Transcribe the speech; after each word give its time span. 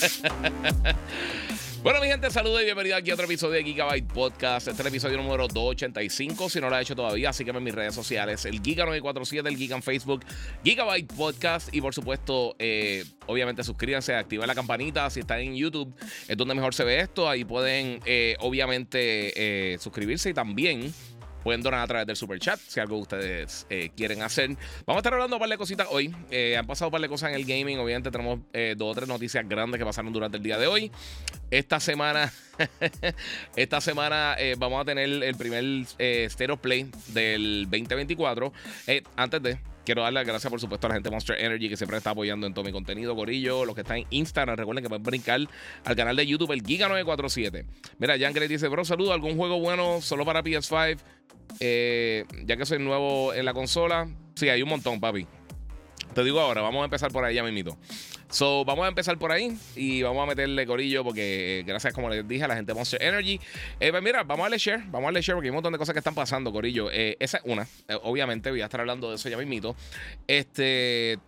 Bueno, 1.82 1.98
mi 1.98 2.08
gente, 2.08 2.30
saludos 2.30 2.60
y 2.60 2.66
bienvenido 2.66 2.94
aquí 2.94 3.10
a 3.10 3.14
otro 3.14 3.24
episodio 3.24 3.54
de 3.54 3.64
Gigabyte 3.64 4.12
Podcast. 4.12 4.68
Este 4.68 4.72
es 4.72 4.80
el 4.80 4.86
episodio 4.88 5.16
número 5.16 5.48
285. 5.48 6.50
Si 6.50 6.60
no 6.60 6.68
lo 6.68 6.76
has 6.76 6.82
hecho 6.82 6.94
todavía, 6.94 7.32
sígueme 7.32 7.56
en 7.56 7.64
mis 7.64 7.74
redes 7.74 7.94
sociales: 7.94 8.44
el 8.44 8.60
Giga947, 8.60 9.48
el 9.48 9.56
Giga 9.56 9.76
en 9.76 9.82
Facebook, 9.82 10.22
Gigabyte 10.62 11.10
Podcast. 11.14 11.74
Y 11.74 11.80
por 11.80 11.94
supuesto, 11.94 12.54
eh, 12.58 13.06
obviamente, 13.26 13.64
suscríbanse, 13.64 14.14
activen 14.14 14.46
la 14.46 14.54
campanita. 14.54 15.08
Si 15.08 15.20
están 15.20 15.40
en 15.40 15.56
YouTube, 15.56 15.90
es 16.28 16.36
donde 16.36 16.54
mejor 16.54 16.74
se 16.74 16.84
ve 16.84 17.00
esto. 17.00 17.26
Ahí 17.26 17.46
pueden, 17.46 18.00
eh, 18.04 18.36
obviamente, 18.40 19.32
eh, 19.72 19.78
suscribirse 19.78 20.28
y 20.28 20.34
también 20.34 20.92
Pueden 21.42 21.62
donar 21.62 21.80
a 21.80 21.86
través 21.86 22.06
del 22.06 22.16
super 22.16 22.38
chat 22.38 22.60
si 22.60 22.80
algo 22.80 22.98
ustedes 22.98 23.66
eh, 23.70 23.90
quieren 23.96 24.22
hacer. 24.22 24.50
Vamos 24.86 24.96
a 24.96 24.98
estar 24.98 25.14
hablando 25.14 25.34
de 25.34 25.36
un 25.36 25.40
par 25.40 25.48
de 25.48 25.56
cositas 25.56 25.86
hoy. 25.90 26.14
Eh, 26.30 26.56
han 26.56 26.66
pasado 26.66 26.88
un 26.88 26.92
par 26.92 27.00
de 27.00 27.08
cosas 27.08 27.30
en 27.30 27.36
el 27.36 27.44
gaming. 27.44 27.78
Obviamente 27.78 28.10
tenemos 28.10 28.40
eh, 28.52 28.74
dos 28.76 28.92
o 28.92 28.94
tres 28.94 29.08
noticias 29.08 29.48
grandes 29.48 29.78
que 29.78 29.84
pasaron 29.84 30.12
durante 30.12 30.36
el 30.36 30.42
día 30.42 30.58
de 30.58 30.66
hoy. 30.66 30.90
Esta 31.50 31.80
semana, 31.80 32.32
esta 33.56 33.80
semana 33.80 34.36
vamos 34.58 34.80
a 34.82 34.84
tener 34.84 35.08
el 35.08 35.34
primer 35.34 35.64
Stereo 36.30 36.56
Play 36.56 36.90
del 37.08 37.66
2024. 37.70 38.52
antes 39.16 39.42
de, 39.42 39.58
Quiero 39.84 40.02
darle 40.02 40.20
las 40.20 40.26
gracias, 40.26 40.50
por 40.50 40.60
supuesto, 40.60 40.86
a 40.86 40.90
la 40.90 40.94
gente 40.94 41.08
de 41.08 41.14
Monster 41.14 41.40
Energy 41.40 41.68
que 41.68 41.76
siempre 41.76 41.96
está 41.96 42.10
apoyando 42.10 42.46
en 42.46 42.54
todo 42.54 42.64
mi 42.64 42.72
contenido, 42.72 43.14
Gorillo. 43.14 43.64
Los 43.64 43.74
que 43.74 43.80
están 43.80 43.98
en 43.98 44.06
Instagram, 44.10 44.56
recuerden 44.56 44.84
que 44.84 44.88
pueden 44.88 45.02
brincar 45.02 45.40
al 45.84 45.96
canal 45.96 46.16
de 46.16 46.26
YouTube, 46.26 46.52
el 46.52 46.62
Giga947. 46.62 47.64
Mira, 47.98 48.18
Jan 48.18 48.32
Gray 48.32 48.48
dice: 48.48 48.68
Bro, 48.68 48.84
saludo. 48.84 49.12
¿Algún 49.12 49.36
juego 49.36 49.58
bueno 49.58 50.00
solo 50.00 50.24
para 50.24 50.42
PS5? 50.42 50.98
Eh, 51.58 52.24
ya 52.44 52.56
que 52.56 52.66
soy 52.66 52.78
nuevo 52.78 53.34
en 53.34 53.44
la 53.44 53.54
consola. 53.54 54.08
Sí, 54.34 54.48
hay 54.48 54.62
un 54.62 54.68
montón, 54.68 55.00
papi. 55.00 55.26
Te 56.14 56.24
digo 56.24 56.40
ahora, 56.40 56.60
vamos 56.60 56.82
a 56.82 56.84
empezar 56.84 57.10
por 57.12 57.24
ahí 57.24 57.34
ya 57.34 57.42
mismito. 57.42 57.76
So, 58.30 58.64
vamos 58.64 58.84
a 58.84 58.88
empezar 58.88 59.18
por 59.18 59.32
ahí 59.32 59.58
y 59.74 60.02
vamos 60.02 60.22
a 60.22 60.26
meterle 60.26 60.64
corillo 60.64 61.02
porque 61.02 61.58
eh, 61.58 61.62
gracias, 61.64 61.92
como 61.92 62.08
les 62.08 62.26
dije, 62.26 62.44
a 62.44 62.48
la 62.48 62.54
gente 62.54 62.70
de 62.70 62.76
Monster 62.76 63.02
Energy. 63.02 63.40
Eh, 63.80 63.90
pues 63.90 64.02
mira, 64.04 64.22
vamos 64.22 64.40
a 64.40 64.42
darle 64.44 64.58
share, 64.58 64.84
vamos 64.86 65.08
a 65.08 65.12
darle 65.12 65.20
porque 65.34 65.46
hay 65.46 65.50
un 65.50 65.56
montón 65.56 65.72
de 65.72 65.78
cosas 65.78 65.92
que 65.94 65.98
están 65.98 66.14
pasando, 66.14 66.52
corillo. 66.52 66.90
Eh, 66.92 67.16
esa 67.18 67.38
es 67.38 67.42
una. 67.44 67.66
obviamente 68.04 68.50
voy 68.50 68.60
a 68.60 68.66
estar 68.66 68.80
hablando 68.80 69.10
de 69.10 69.16
eso 69.16 69.28
ya 69.28 69.36
mismito. 69.36 69.74
Este... 70.26 71.18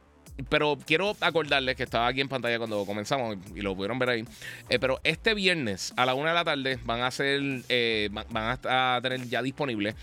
Pero 0.48 0.78
quiero 0.86 1.14
acordarles 1.20 1.77
que 1.77 1.83
estaba 1.83 2.06
aquí 2.06 2.23
en 2.23 2.28
pantalla 2.28 2.56
cuando 2.56 2.86
comenzamos 2.86 3.36
y 3.55 3.61
lo 3.61 3.75
pudieron 3.75 3.98
ver 3.98 4.08
ahí. 4.08 4.25
pero 4.80 4.98
este 5.05 5.34
viernes 5.34 5.92
a 5.97 6.06
la 6.06 6.14
una 6.14 6.30
de 6.30 6.34
la 6.34 6.45
tarde 6.45 6.78
van 6.84 7.03
a 7.03 7.11
ser, 7.11 7.42
van 8.08 8.58
a 8.64 9.00
tener 9.03 9.28
ya 9.28 9.42
disponible 9.42 9.95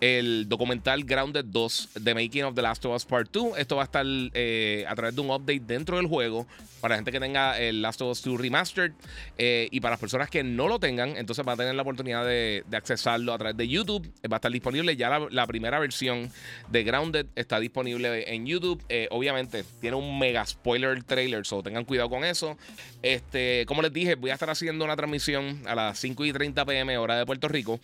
el 0.00 0.48
documental 0.48 1.04
Grounded 1.04 1.44
2 1.52 1.90
The 2.02 2.14
Making 2.14 2.44
of 2.44 2.54
The 2.54 2.62
Last 2.62 2.84
of 2.86 2.94
Us 2.94 3.04
Part 3.04 3.30
2. 3.30 3.58
Esto 3.58 3.76
va 3.76 3.82
a 3.82 3.84
estar 3.84 4.04
eh, 4.06 4.84
a 4.88 4.94
través 4.94 5.14
de 5.14 5.20
un 5.20 5.30
update 5.30 5.60
dentro 5.60 5.98
del 5.98 6.06
juego 6.06 6.46
para 6.80 6.94
la 6.94 6.98
gente 6.98 7.12
que 7.12 7.20
tenga 7.20 7.58
el 7.58 7.82
Last 7.82 8.00
of 8.00 8.10
Us 8.12 8.22
2 8.22 8.40
Remastered 8.40 8.92
eh, 9.36 9.68
y 9.70 9.80
para 9.80 9.92
las 9.92 10.00
personas 10.00 10.30
que 10.30 10.42
no 10.42 10.68
lo 10.68 10.80
tengan, 10.80 11.16
entonces 11.16 11.44
van 11.44 11.54
a 11.54 11.56
tener 11.58 11.74
la 11.74 11.82
oportunidad 11.82 12.24
de, 12.24 12.64
accesarlo 12.72 13.34
a 13.34 13.38
través 13.38 13.56
de 13.56 13.68
YouTube. 13.68 14.10
Va 14.30 14.36
a 14.36 14.38
estar 14.38 14.50
disponible 14.50 14.96
ya 14.96 15.18
la, 15.30 15.46
primera 15.46 15.78
versión 15.78 16.30
de 16.70 16.84
Grounded 16.84 17.26
está 17.34 17.60
disponible 17.60 18.32
en 18.32 18.46
YouTube. 18.46 18.82
Eh, 18.88 19.08
obviamente 19.10 19.64
tiene 19.80 19.96
un 19.96 20.18
mega 20.18 20.46
spoiler 20.46 21.02
trailer, 21.04 21.44
so 21.44 21.62
tengan 21.62 21.84
cuidado 21.84 22.08
con 22.08 22.24
eso. 22.24 22.56
Este, 23.02 23.66
como 23.66 23.82
les 23.82 23.92
dije, 23.92 24.14
voy 24.14 24.30
a 24.30 24.34
estar 24.34 24.48
haciendo 24.48 24.84
una 24.84 24.96
transmisión 24.96 25.60
a 25.66 25.74
las 25.74 25.98
5 25.98 26.24
y 26.24 26.32
30 26.32 26.64
pm 26.64 26.96
hora 26.96 27.18
de 27.18 27.26
Puerto 27.26 27.48
Rico. 27.48 27.80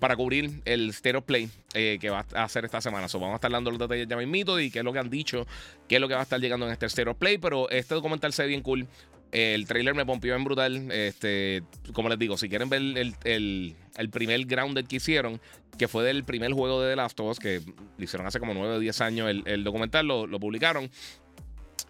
Para 0.00 0.16
cubrir 0.16 0.62
el 0.64 0.92
Stereo 0.92 1.20
Play 1.20 1.48
eh, 1.74 1.98
que 2.00 2.10
va 2.10 2.24
a 2.34 2.44
hacer 2.44 2.64
esta 2.64 2.80
semana. 2.80 3.06
So, 3.08 3.20
vamos 3.20 3.34
a 3.34 3.36
estar 3.36 3.50
dando 3.52 3.70
los 3.70 3.78
detalles 3.78 4.08
ya 4.08 4.16
mismito 4.16 4.58
y 4.58 4.70
qué 4.70 4.80
es 4.80 4.84
lo 4.84 4.92
que 4.92 4.98
han 4.98 5.10
dicho, 5.10 5.46
qué 5.86 5.96
es 5.96 6.00
lo 6.00 6.08
que 6.08 6.14
va 6.14 6.20
a 6.20 6.22
estar 6.24 6.40
llegando 6.40 6.66
en 6.66 6.72
este 6.72 6.88
Stereo 6.88 7.14
Play. 7.14 7.38
Pero 7.38 7.68
este 7.70 7.94
documental 7.94 8.32
se 8.32 8.42
ve 8.42 8.48
bien 8.48 8.62
cool. 8.62 8.88
el 9.30 9.66
trailer 9.66 9.94
me 9.94 10.04
pompió 10.04 10.34
en 10.34 10.42
brutal. 10.42 10.90
Este, 10.90 11.62
como 11.92 12.08
les 12.08 12.18
digo, 12.18 12.36
si 12.36 12.48
quieren 12.48 12.68
ver 12.70 12.80
el, 13.24 13.76
primer 14.10 14.44
Grounded 14.46 14.86
que 14.86 14.96
hicieron, 14.96 15.40
que 15.78 15.86
fue 15.86 16.02
del 16.02 16.24
primer 16.24 16.52
juego 16.52 16.82
de 16.82 16.90
The 16.90 16.96
Last 16.96 17.20
of 17.20 17.30
Us, 17.30 17.38
que 17.38 17.60
hicieron 17.98 18.26
hace 18.26 18.40
como 18.40 18.54
9 18.54 18.76
o 18.76 18.78
10 18.80 19.00
años 19.02 19.30
el, 19.44 19.62
documental, 19.62 20.06
lo, 20.06 20.26
lo 20.26 20.40
publicaron. 20.40 20.90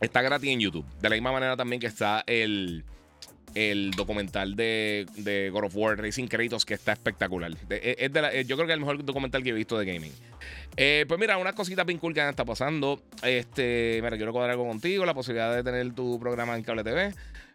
Está 0.01 0.21
gratis 0.21 0.51
en 0.51 0.61
YouTube. 0.61 0.87
De 1.01 1.09
la 1.09 1.15
misma 1.15 1.31
manera 1.31 1.57
también 1.57 1.81
que 1.81 1.87
está 1.87 2.25
el 2.27 2.85
el 3.55 3.91
documental 3.93 4.57
de, 4.57 5.51
God 5.53 5.65
of 5.65 5.77
War 5.77 5.99
Racing 5.99 6.27
Kratos 6.27 6.65
que 6.65 6.75
está 6.75 6.93
espectacular. 6.93 7.53
E, 7.71 7.97
es 7.99 8.13
de 8.13 8.45
yo 8.45 8.57
creo 8.57 8.67
que 8.67 8.73
es 8.73 8.75
el 8.75 8.81
mejor 8.81 9.05
documental 9.05 9.43
que 9.43 9.51
he 9.51 9.53
visto 9.53 9.79
de 9.79 9.87
gaming. 9.87 10.13
Eh, 10.77 11.05
pues 11.09 11.19
mira, 11.19 11.37
unas 11.37 11.55
cositas 11.55 11.85
bien 11.87 11.99
cool 11.99 12.15
que 12.15 12.21
han 12.21 12.31
estado 12.31 12.47
pasando. 12.47 13.03
Este, 13.23 14.01
mira, 14.03 14.17
quiero 14.17 14.33
cuadrar 14.33 14.53
algo 14.53 14.67
contigo, 14.67 15.05
la 15.05 15.15
posibilidad 15.15 15.55
de 15.55 15.63
tener 15.63 15.93
tu 15.93 16.19
programa 16.19 16.57
en 16.57 16.63
cable 16.63 16.85
TV. 16.85 17.13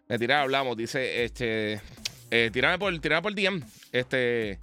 Me 0.08 0.20
tiré, 0.20 0.34
hablamos, 0.34 0.78
dice, 0.78 1.24
este, 1.24 1.82
eh, 2.30 2.50
tírame 2.52 2.78
por, 2.78 2.98
tírame 3.00 3.22
por 3.22 3.34
DM, 3.34 3.64
este, 3.92 4.60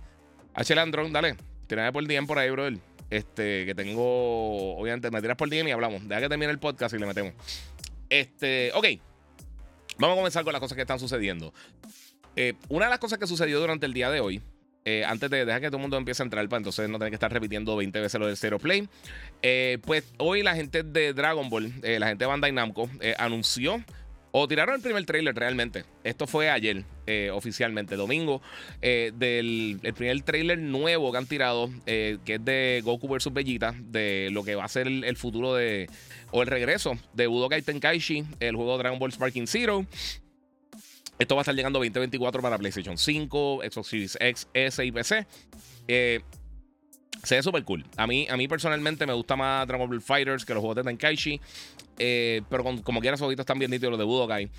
H. 0.54 0.74
Landron, 0.74 1.12
dale, 1.12 1.36
tírame 1.66 1.92
por 1.92 2.06
DM 2.06 2.26
por 2.26 2.38
ahí, 2.38 2.50
brother. 2.50 2.78
Este, 3.10 3.66
que 3.66 3.74
tengo, 3.74 4.76
obviamente, 4.78 5.10
me 5.10 5.20
tiras 5.20 5.36
por 5.36 5.50
DM 5.50 5.68
y 5.68 5.72
hablamos. 5.72 6.08
Deja 6.08 6.22
que 6.22 6.28
termine 6.30 6.50
el 6.50 6.58
podcast 6.58 6.94
y 6.94 6.98
le 6.98 7.04
metemos. 7.04 7.34
Este, 8.08 8.72
ok. 8.74 8.86
Vamos 9.98 10.14
a 10.14 10.18
comenzar 10.18 10.44
con 10.44 10.52
las 10.52 10.60
cosas 10.60 10.76
que 10.76 10.82
están 10.82 10.98
sucediendo. 10.98 11.52
Eh, 12.36 12.54
una 12.68 12.86
de 12.86 12.90
las 12.90 12.98
cosas 12.98 13.18
que 13.18 13.26
sucedió 13.26 13.60
durante 13.60 13.86
el 13.86 13.92
día 13.92 14.10
de 14.10 14.20
hoy, 14.20 14.40
eh, 14.84 15.04
antes 15.04 15.30
de 15.30 15.44
dejar 15.44 15.60
que 15.60 15.68
todo 15.68 15.76
el 15.76 15.82
mundo 15.82 15.96
empiece 15.96 16.22
a 16.22 16.24
entrar, 16.24 16.48
para 16.48 16.58
entonces 16.58 16.88
no 16.88 16.98
tener 16.98 17.10
que 17.10 17.16
estar 17.16 17.32
repitiendo 17.32 17.76
20 17.76 18.00
veces 18.00 18.18
lo 18.18 18.26
del 18.26 18.36
Zero 18.36 18.58
Play. 18.58 18.88
Eh, 19.42 19.78
pues 19.84 20.04
hoy 20.18 20.42
la 20.42 20.54
gente 20.54 20.82
de 20.82 21.12
Dragon 21.12 21.48
Ball, 21.48 21.72
la 21.82 22.08
gente 22.08 22.24
de 22.24 22.26
Bandai 22.26 22.52
Namco, 22.52 22.88
anunció 23.18 23.84
o 24.32 24.48
tiraron 24.48 24.74
el 24.74 24.80
primer 24.80 25.04
trailer 25.04 25.34
realmente. 25.34 25.84
Esto 26.04 26.26
fue 26.26 26.50
ayer, 26.50 26.84
oficialmente, 27.32 27.96
domingo, 27.96 28.42
del 28.80 29.78
el 29.82 29.94
primer 29.94 30.22
trailer 30.22 30.58
nuevo 30.58 31.12
que 31.12 31.18
han 31.18 31.26
tirado, 31.26 31.70
que 31.84 32.20
es 32.24 32.44
de 32.44 32.80
Goku 32.82 33.08
vs. 33.08 33.32
Vegeta, 33.32 33.74
de 33.78 34.30
lo 34.32 34.42
que 34.42 34.54
va 34.54 34.64
a 34.64 34.68
ser 34.68 34.88
el 34.88 35.16
futuro 35.16 35.54
de 35.54 35.88
o 36.30 36.42
el 36.42 36.48
regreso 36.48 36.98
de 37.12 37.26
Budokai 37.26 37.62
Tenkaichi, 37.62 38.24
el 38.40 38.56
juego 38.56 38.78
Dragon 38.78 38.98
Ball 38.98 39.12
Sparking 39.12 39.46
Zero. 39.46 39.86
Esto 41.18 41.36
va 41.36 41.42
a 41.42 41.42
estar 41.42 41.54
llegando 41.54 41.78
2024 41.78 42.40
para 42.42 42.58
PlayStation 42.58 42.96
5, 42.98 43.60
Xbox 43.70 43.86
Series 43.86 44.16
X, 44.18 44.48
S 44.54 44.84
y 44.84 44.90
PC. 44.90 45.26
Eh, 47.22 47.26
se 47.26 47.36
ve 47.36 47.42
súper 47.42 47.64
cool. 47.64 47.84
A 47.96 48.06
mí, 48.06 48.26
a 48.28 48.36
mí 48.36 48.48
personalmente 48.48 49.06
me 49.06 49.12
gusta 49.12 49.36
más 49.36 49.66
Dragon 49.66 49.88
Ball 49.88 50.00
Fighters 50.00 50.44
que 50.44 50.54
los 50.54 50.60
juegos 50.60 50.76
de 50.76 50.82
Tenkaichi. 50.82 51.40
Eh, 51.98 52.42
pero 52.48 52.64
como 52.82 53.00
quiera, 53.00 53.14
esos 53.14 53.32
están 53.32 53.58
bien 53.58 53.70
nítidos 53.70 53.92
los 53.92 53.98
de 53.98 54.04
Budokai. 54.04 54.50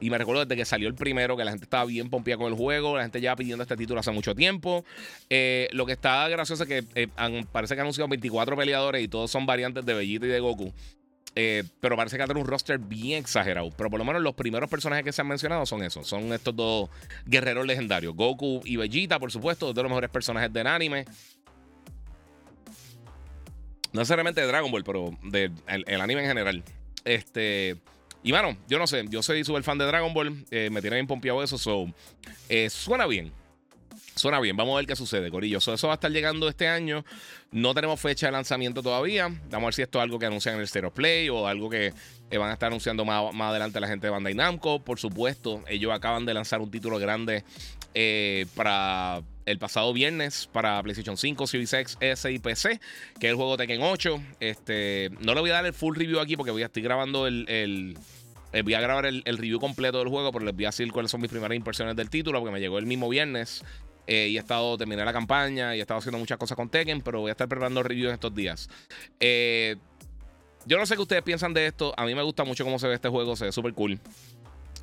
Y 0.00 0.10
me 0.10 0.18
recuerdo 0.18 0.44
desde 0.44 0.56
que 0.56 0.64
salió 0.64 0.88
el 0.88 0.94
primero 0.94 1.36
que 1.36 1.44
la 1.44 1.52
gente 1.52 1.64
estaba 1.64 1.84
bien 1.84 2.10
pompeada 2.10 2.38
con 2.38 2.52
el 2.52 2.58
juego. 2.58 2.96
La 2.96 3.02
gente 3.02 3.20
ya 3.20 3.36
pidiendo 3.36 3.62
este 3.62 3.76
título 3.76 4.00
hace 4.00 4.10
mucho 4.10 4.34
tiempo. 4.34 4.84
Eh, 5.30 5.68
lo 5.72 5.86
que 5.86 5.92
está 5.92 6.28
gracioso 6.28 6.64
es 6.64 6.68
que 6.68 7.08
parece 7.52 7.74
que 7.74 7.80
han 7.80 7.84
anunciado 7.84 8.08
24 8.08 8.56
peleadores 8.56 9.02
y 9.02 9.08
todos 9.08 9.30
son 9.30 9.46
variantes 9.46 9.86
de 9.86 9.94
Vegeta 9.94 10.26
y 10.26 10.30
de 10.30 10.40
Goku. 10.40 10.72
Eh, 11.34 11.64
pero 11.80 11.96
parece 11.96 12.16
que 12.16 12.20
va 12.20 12.24
a 12.24 12.28
tener 12.28 12.42
un 12.42 12.48
roster 12.48 12.78
bien 12.78 13.18
exagerado. 13.18 13.70
Pero 13.76 13.90
por 13.90 13.98
lo 13.98 14.04
menos 14.04 14.22
los 14.22 14.34
primeros 14.34 14.68
personajes 14.68 15.04
que 15.04 15.12
se 15.12 15.22
han 15.22 15.28
mencionado 15.28 15.64
son 15.66 15.82
esos. 15.82 16.06
Son 16.06 16.32
estos 16.32 16.54
dos 16.54 16.90
guerreros 17.24 17.66
legendarios. 17.66 18.14
Goku 18.14 18.60
y 18.64 18.76
Vegeta, 18.76 19.18
por 19.18 19.30
supuesto, 19.30 19.66
dos 19.66 19.74
de 19.74 19.82
los 19.82 19.90
mejores 19.90 20.10
personajes 20.10 20.52
del 20.52 20.66
anime. 20.66 21.06
No 23.92 24.00
necesariamente 24.00 24.40
de 24.40 24.46
Dragon 24.46 24.70
Ball, 24.70 24.84
pero 24.84 25.16
del 25.22 25.52
el 25.66 26.00
anime 26.00 26.22
en 26.22 26.28
general. 26.28 26.64
Este. 27.04 27.76
Y 28.22 28.30
bueno, 28.30 28.56
yo 28.68 28.78
no 28.78 28.86
sé, 28.86 29.04
yo 29.08 29.22
soy 29.22 29.44
súper 29.44 29.62
fan 29.64 29.78
de 29.78 29.84
Dragon 29.84 30.14
Ball. 30.14 30.44
Eh, 30.50 30.70
me 30.70 30.80
tiene 30.80 30.96
bien 30.96 31.06
pompeado 31.06 31.42
eso. 31.42 31.58
So, 31.58 31.86
eh, 32.48 32.70
suena 32.70 33.06
bien. 33.06 33.32
Suena 34.14 34.40
bien, 34.40 34.56
vamos 34.56 34.74
a 34.74 34.76
ver 34.76 34.86
qué 34.86 34.94
sucede, 34.94 35.30
Corillo. 35.30 35.56
eso 35.56 35.86
va 35.86 35.94
a 35.94 35.96
estar 35.96 36.10
llegando 36.10 36.46
este 36.48 36.68
año. 36.68 37.04
No 37.50 37.74
tenemos 37.74 37.98
fecha 37.98 38.26
de 38.26 38.32
lanzamiento 38.32 38.82
todavía. 38.82 39.28
Vamos 39.50 39.62
a 39.62 39.66
ver 39.66 39.74
si 39.74 39.82
esto 39.82 39.98
es 39.98 40.02
algo 40.02 40.18
que 40.18 40.26
anuncian 40.26 40.54
en 40.54 40.60
el 40.60 40.68
Stereo 40.68 40.92
Play 40.92 41.30
o 41.30 41.46
algo 41.46 41.70
que 41.70 41.94
eh, 42.30 42.38
van 42.38 42.50
a 42.50 42.52
estar 42.52 42.66
anunciando 42.66 43.06
más, 43.06 43.34
más, 43.34 43.50
adelante 43.50 43.80
la 43.80 43.88
gente 43.88 44.06
de 44.06 44.10
Bandai 44.10 44.34
Namco. 44.34 44.84
Por 44.84 44.98
supuesto, 44.98 45.64
ellos 45.66 45.92
acaban 45.92 46.26
de 46.26 46.34
lanzar 46.34 46.60
un 46.60 46.70
título 46.70 46.98
grande 46.98 47.42
para, 48.54 49.22
el 49.46 49.58
pasado 49.58 49.92
viernes 49.92 50.48
para 50.52 50.82
PlayStation 50.82 51.16
5, 51.16 51.46
Series 51.46 51.72
X, 51.72 51.96
S 52.00 52.30
y 52.30 52.38
PC, 52.38 52.80
que 53.18 53.26
es 53.26 53.30
el 53.30 53.36
juego 53.36 53.56
Tekken 53.56 53.82
8. 53.82 54.22
Este, 54.40 55.10
no 55.20 55.34
le 55.34 55.40
voy 55.40 55.50
a 55.50 55.54
dar 55.54 55.66
el 55.66 55.72
full 55.72 55.96
review 55.96 56.20
aquí 56.20 56.36
porque 56.36 56.50
voy 56.50 56.62
a 56.62 56.66
estar 56.66 56.82
grabando 56.82 57.26
el, 57.26 57.48
el 57.48 57.96
eh, 58.52 58.62
voy 58.62 58.74
a 58.74 58.80
grabar 58.80 59.06
el, 59.06 59.22
review 59.24 59.58
completo 59.58 59.98
del 59.98 60.08
juego, 60.08 60.30
pero 60.30 60.44
les 60.44 60.54
voy 60.54 60.66
a 60.66 60.68
decir 60.68 60.92
cuáles 60.92 61.10
son 61.10 61.20
mis 61.20 61.30
primeras 61.30 61.56
impresiones 61.56 61.96
del 61.96 62.10
título, 62.10 62.38
porque 62.40 62.52
me 62.52 62.60
llegó 62.60 62.78
el 62.78 62.86
mismo 62.86 63.08
viernes. 63.08 63.64
Eh, 64.06 64.28
y 64.28 64.36
he 64.36 64.40
estado, 64.40 64.76
terminé 64.76 65.04
la 65.04 65.12
campaña 65.12 65.76
y 65.76 65.78
he 65.78 65.82
estado 65.82 65.98
haciendo 65.98 66.18
muchas 66.18 66.36
cosas 66.36 66.56
con 66.56 66.68
Tekken, 66.68 67.02
pero 67.02 67.20
voy 67.20 67.28
a 67.28 67.32
estar 67.32 67.48
preparando 67.48 67.82
reviews 67.82 68.08
en 68.08 68.14
estos 68.14 68.34
días. 68.34 68.68
Eh, 69.20 69.76
yo 70.66 70.76
no 70.76 70.86
sé 70.86 70.96
qué 70.96 71.02
ustedes 71.02 71.22
piensan 71.22 71.54
de 71.54 71.66
esto. 71.66 71.94
A 71.96 72.04
mí 72.04 72.14
me 72.14 72.22
gusta 72.22 72.44
mucho 72.44 72.64
cómo 72.64 72.78
se 72.78 72.88
ve 72.88 72.94
este 72.94 73.08
juego, 73.08 73.36
se 73.36 73.46
ve 73.46 73.52
súper 73.52 73.72
cool. 73.74 74.00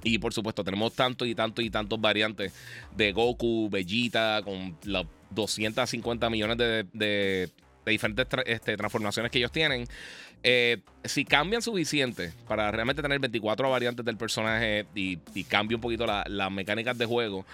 Y 0.04 0.18
por 0.20 0.34
supuesto, 0.34 0.64
tenemos 0.64 0.94
tantos 0.94 1.28
y 1.28 1.36
tantos 1.36 1.64
y 1.66 1.70
tantos 1.70 2.00
variantes 2.00 2.54
de 2.96 3.12
Goku, 3.12 3.70
Vegeta, 3.70 4.42
con 4.44 4.78
las 4.84 5.06
250 5.32 6.30
millones 6.30 6.58
de, 6.58 7.50
diferentes 7.86 8.28
este, 8.46 8.78
transformaciones 8.78 9.32
que 9.32 9.40
ellos 9.40 9.52
tienen. 9.52 9.86
Eh, 10.42 10.78
si 11.04 11.26
cambian 11.26 11.62
suficiente 11.62 12.32
para 12.48 12.72
realmente 12.72 13.02
tener 13.02 13.20
24 13.20 13.70
variantes 13.70 14.06
del 14.06 14.16
personaje 14.16 14.86
y, 14.96 15.20
y 15.34 15.44
cambia 15.44 15.76
un 15.76 15.82
poquito 15.82 16.06
las 16.06 16.52
mecánicas 16.52 16.98
de 16.98 17.06
juego, 17.06 17.46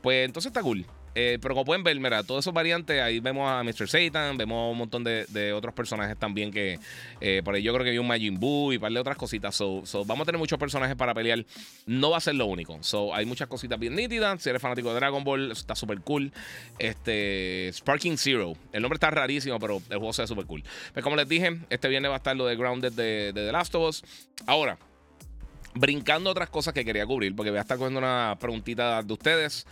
pues 0.00 0.24
entonces 0.24 0.50
está 0.50 0.62
cool. 0.62 0.86
Eh, 1.14 1.38
pero 1.40 1.54
como 1.54 1.64
pueden 1.64 1.82
ver, 1.82 1.98
mira, 1.98 2.22
todos 2.22 2.44
esos 2.44 2.54
variantes, 2.54 3.00
ahí 3.00 3.20
vemos 3.20 3.50
a 3.50 3.62
Mr. 3.64 3.88
Satan, 3.88 4.36
vemos 4.36 4.70
un 4.70 4.78
montón 4.78 5.02
de, 5.04 5.52
otros 5.52 5.74
personajes 5.74 6.16
también 6.16 6.52
que 6.52 6.78
eh, 7.20 7.42
por 7.44 7.54
ahí 7.54 7.62
yo 7.62 7.72
creo 7.72 7.84
que 7.84 7.90
hay 7.90 7.98
un 7.98 8.06
Majin 8.06 8.38
Buu 8.38 8.72
y 8.72 8.76
un 8.76 8.82
par 8.82 8.92
de 8.92 9.00
otras 9.00 9.16
cositas. 9.16 9.54
So, 9.54 9.82
vamos 10.06 10.22
a 10.22 10.26
tener 10.26 10.38
muchos 10.38 10.58
personajes 10.58 10.96
para 10.96 11.14
pelear. 11.14 11.44
No 11.86 12.10
va 12.10 12.18
a 12.18 12.20
ser 12.20 12.36
lo 12.36 12.46
único. 12.46 12.78
So, 12.82 13.14
hay 13.14 13.26
muchas 13.26 13.48
cositas 13.48 13.78
bien 13.78 13.94
nítidas. 13.94 14.42
Si 14.42 14.48
eres 14.48 14.62
fanático 14.62 14.90
de 14.90 14.94
Dragon 14.96 15.24
Ball, 15.24 15.50
está 15.52 15.74
súper 15.74 16.00
cool. 16.00 16.32
Este, 16.78 17.70
Sparking 17.72 18.16
Zero. 18.16 18.54
El 18.72 18.82
nombre 18.82 18.96
está 18.96 19.10
rarísimo, 19.10 19.58
pero 19.58 19.82
el 19.90 19.98
juego 19.98 20.12
se 20.12 20.22
ve 20.22 20.28
súper 20.28 20.46
cool. 20.46 20.62
Pues 20.92 21.02
como 21.02 21.16
les 21.16 21.28
dije, 21.28 21.58
este 21.70 21.88
viernes 21.88 22.10
va 22.10 22.14
a 22.14 22.18
estar 22.18 22.36
lo 22.36 22.46
de 22.46 22.56
Grounded 22.56 22.92
de, 22.92 23.32
de 23.32 23.46
The 23.46 23.52
Last 23.52 23.74
of 23.74 23.88
Us. 23.88 24.02
Ahora, 24.46 24.78
brincando 25.74 26.30
otras 26.30 26.50
cosas 26.50 26.74
que 26.74 26.84
quería 26.84 27.06
cubrir, 27.06 27.34
porque 27.34 27.50
voy 27.50 27.58
a 27.58 27.62
estar 27.62 27.78
cogiendo 27.78 27.98
una 27.98 28.36
preguntita 28.40 29.02
de 29.02 29.12
ustedes. 29.12 29.66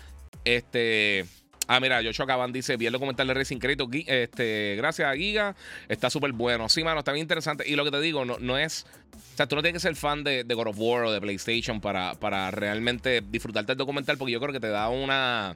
Este. 0.45 1.25
Ah, 1.67 1.81
mira, 1.81 2.03
Joshua 2.03 2.27
Caban 2.27 2.53
dice: 2.53 2.77
Vi 2.77 2.87
el 2.87 2.93
documental 2.93 3.27
de 3.27 3.35
Racing 3.35 3.59
Crédito. 3.59 3.89
Este, 3.93 4.75
gracias 4.77 5.09
a 5.09 5.15
Giga. 5.15 5.55
Está 5.89 6.09
súper 6.11 6.33
bueno. 6.33 6.69
Sí, 6.69 6.83
mano, 6.83 7.01
está 7.01 7.13
bien 7.13 7.25
interesante. 7.25 7.65
Y 7.69 7.77
lo 7.77 7.85
que 7.85 7.91
te 7.91 8.01
digo, 8.01 8.25
no, 8.25 8.39
no 8.39 8.59
es. 8.59 8.87
O 9.15 9.37
sea, 9.37 9.47
tú 9.47 9.57
no 9.57 9.63
tienes 9.63 9.83
que 9.83 9.89
ser 9.89 9.97
fan 9.97 10.25
de, 10.25 10.43
God 10.45 10.69
of 10.69 10.77
War 10.79 11.05
o 11.05 11.13
de 11.13 11.21
PlayStation 11.21 11.81
para, 11.81 12.15
para 12.15 12.51
realmente 12.51 13.21
disfrutarte 13.21 13.73
del 13.73 13.79
documental, 13.79 14.17
porque 14.19 14.33
yo 14.33 14.41
creo 14.41 14.53
que 14.53 14.61
te 14.61 14.69
da 14.69 14.89
una. 14.89 15.55